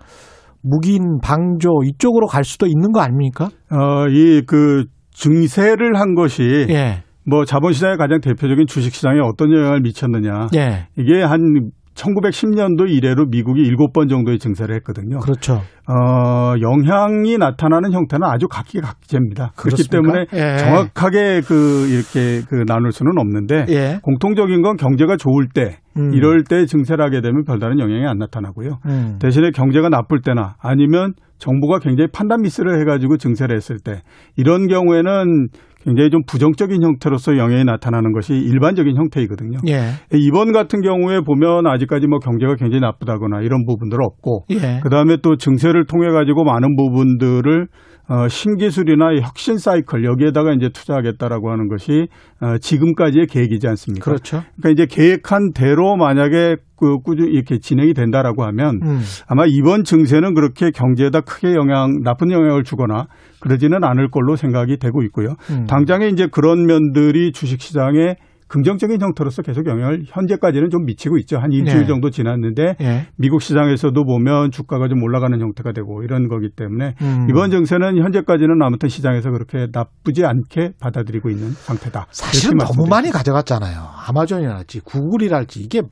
묵인 0.63 1.19
방조 1.23 1.69
이쪽으로 1.85 2.27
갈 2.27 2.43
수도 2.43 2.65
있는 2.67 2.91
거 2.91 2.99
아닙니까? 3.01 3.49
어, 3.71 4.07
이 4.09 4.41
그 4.47 4.85
증세를 5.19 5.99
한 5.99 6.15
것이 6.15 6.65
예. 6.69 7.03
뭐 7.25 7.43
자본시장의 7.43 7.97
가장 7.97 8.21
대표적인 8.21 8.67
주식시장에 8.67 9.19
어떤 9.19 9.51
영향을 9.51 9.81
미쳤느냐. 9.81 10.47
예. 10.55 10.87
이게 10.97 11.21
한 11.21 11.71
1910년도 11.93 12.89
이래로 12.89 13.25
미국이 13.25 13.61
일곱 13.61 13.91
번 13.91 14.07
정도의 14.07 14.39
증세를 14.39 14.75
했거든요. 14.77 15.19
그렇죠. 15.19 15.61
어, 15.89 16.53
영향이 16.61 17.37
나타나는 17.37 17.91
형태는 17.91 18.25
아주 18.25 18.47
각기각제입니다. 18.47 19.51
그렇기 19.57 19.83
그렇습니까? 19.83 19.91
때문에 19.91 20.25
예. 20.33 20.57
정확하게 20.57 21.41
그 21.41 21.87
이렇게 21.89 22.41
그 22.47 22.63
나눌 22.65 22.93
수는 22.93 23.11
없는데 23.17 23.65
예. 23.69 23.99
공통적인 24.01 24.61
건 24.61 24.77
경제가 24.77 25.17
좋을 25.17 25.49
때 25.53 25.79
음. 25.97 26.13
이럴 26.13 26.45
때 26.45 26.65
증세를 26.65 27.03
하게 27.03 27.19
되면 27.19 27.43
별다른 27.43 27.79
영향이 27.79 28.07
안 28.07 28.17
나타나고요. 28.17 28.77
음. 28.85 29.17
대신에 29.19 29.51
경제가 29.51 29.89
나쁠 29.89 30.21
때나 30.21 30.55
아니면 30.61 31.13
정부가 31.39 31.79
굉장히 31.79 32.09
판단 32.11 32.41
미스를 32.41 32.79
해가지고 32.81 33.17
증세를 33.17 33.55
했을 33.55 33.77
때 33.79 34.01
이런 34.35 34.67
경우에는 34.67 35.47
굉장히 35.83 36.09
좀 36.09 36.21
부정적인 36.27 36.83
형태로서 36.83 37.37
영향이 37.37 37.63
나타나는 37.63 38.11
것이 38.11 38.33
일반적인 38.33 38.97
형태이거든요. 38.97 39.59
예. 39.69 39.91
이번 40.13 40.51
같은 40.51 40.81
경우에 40.81 41.21
보면 41.21 41.67
아직까지 41.67 42.07
뭐 42.07 42.19
경제가 42.19 42.55
굉장히 42.55 42.81
나쁘다거나 42.81 43.41
이런 43.41 43.65
부분들 43.65 43.97
없고 44.01 44.45
예. 44.51 44.81
그다음에 44.83 45.17
또 45.23 45.37
증세를 45.37 45.85
통해 45.85 46.09
가지고 46.09 46.43
많은 46.43 46.75
부분들을 46.75 47.67
어, 48.09 48.27
신기술이나 48.27 49.17
혁신 49.21 49.57
사이클 49.57 50.03
여기에다가 50.03 50.51
이제 50.53 50.69
투자하겠다라고 50.69 51.51
하는 51.51 51.67
것이 51.67 52.07
어, 52.41 52.57
지금까지의 52.57 53.27
계획이지 53.27 53.67
않습니까? 53.67 54.03
그렇죠. 54.03 54.43
그러니까 54.57 54.69
이제 54.69 54.85
계획한 54.87 55.53
대로 55.53 55.95
만약에 55.95 56.57
그 56.75 56.99
꾸준히 56.99 57.31
이렇게 57.31 57.59
진행이 57.59 57.93
된다라고 57.93 58.43
하면 58.45 58.79
음. 58.81 59.01
아마 59.27 59.43
이번 59.45 59.83
증세는 59.83 60.33
그렇게 60.33 60.71
경제에다 60.71 61.21
크게 61.21 61.53
영향 61.53 62.01
나쁜 62.01 62.31
영향을 62.31 62.63
주거나 62.63 63.07
그러지는 63.39 63.83
않을 63.83 64.09
걸로 64.09 64.35
생각이 64.35 64.77
되고 64.77 65.03
있고요. 65.03 65.35
음. 65.51 65.67
당장에 65.67 66.07
이제 66.07 66.27
그런 66.31 66.65
면들이 66.65 67.31
주식 67.31 67.61
시장에 67.61 68.15
긍정적인 68.49 68.99
형태로서 68.99 69.41
계속 69.43 69.67
영향을 69.67 70.03
현재까지는 70.05 70.69
좀 70.69 70.83
미치고 70.85 71.17
있죠. 71.19 71.37
한 71.37 71.51
일주일 71.51 71.81
네. 71.81 71.87
정도 71.87 72.09
지났는데 72.09 72.75
예. 72.81 73.07
미국 73.15 73.41
시장에서도 73.41 74.03
보면 74.03 74.51
주가가 74.51 74.87
좀 74.87 75.01
올라가는 75.03 75.39
형태가 75.39 75.71
되고 75.71 76.03
이런 76.03 76.27
거기 76.27 76.49
때문에 76.49 76.95
음. 77.01 77.27
이번 77.29 77.51
증세는 77.51 77.97
현재까지는 77.97 78.61
아무튼 78.61 78.89
시장에서 78.89 79.31
그렇게 79.31 79.67
나쁘지 79.71 80.25
않게 80.25 80.71
받아들이고 80.81 81.29
있는 81.29 81.51
상태다. 81.51 82.07
사실은 82.11 82.57
너무. 82.57 82.89
많이 82.89 83.11
가져갔잖아요. 83.11 83.79
아마존이랄지 84.07 84.81
구글이랄지 84.81 85.61
이게 85.61 85.83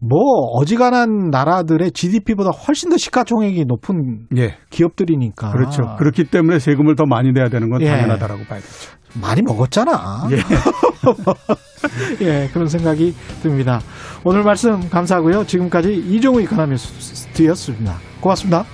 뭐 0.00 0.20
어지간한 0.54 1.30
나라들의 1.30 1.90
GDP보다 1.90 2.50
훨씬 2.50 2.90
더 2.90 2.96
시가총액이 2.96 3.64
높은 3.64 4.26
예. 4.36 4.56
기업들이니까 4.70 5.50
그렇죠. 5.50 5.96
그렇기 5.98 6.24
때문에 6.24 6.58
세금을 6.58 6.94
더 6.94 7.04
많이 7.04 7.32
내야 7.32 7.48
되는 7.48 7.68
건 7.68 7.80
아. 7.82 7.84
예. 7.84 7.88
당연하다라고 7.90 8.44
봐야겠죠. 8.44 8.98
많이 9.20 9.42
먹었잖아. 9.42 10.28
예, 12.20 12.48
그런 12.52 12.68
생각이 12.68 13.14
듭니다. 13.42 13.80
오늘 14.22 14.42
말씀 14.42 14.88
감사하고요. 14.88 15.46
지금까지 15.46 15.94
이종우 15.94 16.42
이카노미스트였습니다. 16.42 17.96
고맙습니다. 18.20 18.64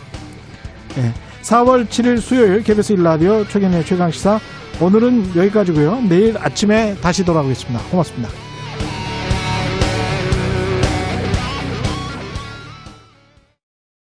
예, 0.98 1.12
4월 1.42 1.86
7일 1.86 2.20
수요일 2.20 2.62
KBS 2.62 2.96
1라디오 2.96 3.48
최경의 3.48 3.84
최강시사 3.84 4.40
오늘은 4.80 5.36
여기까지고요. 5.36 6.02
내일 6.08 6.36
아침에 6.36 6.96
다시 7.00 7.24
돌아오겠습니다. 7.24 7.84
고맙습니다. 7.90 8.53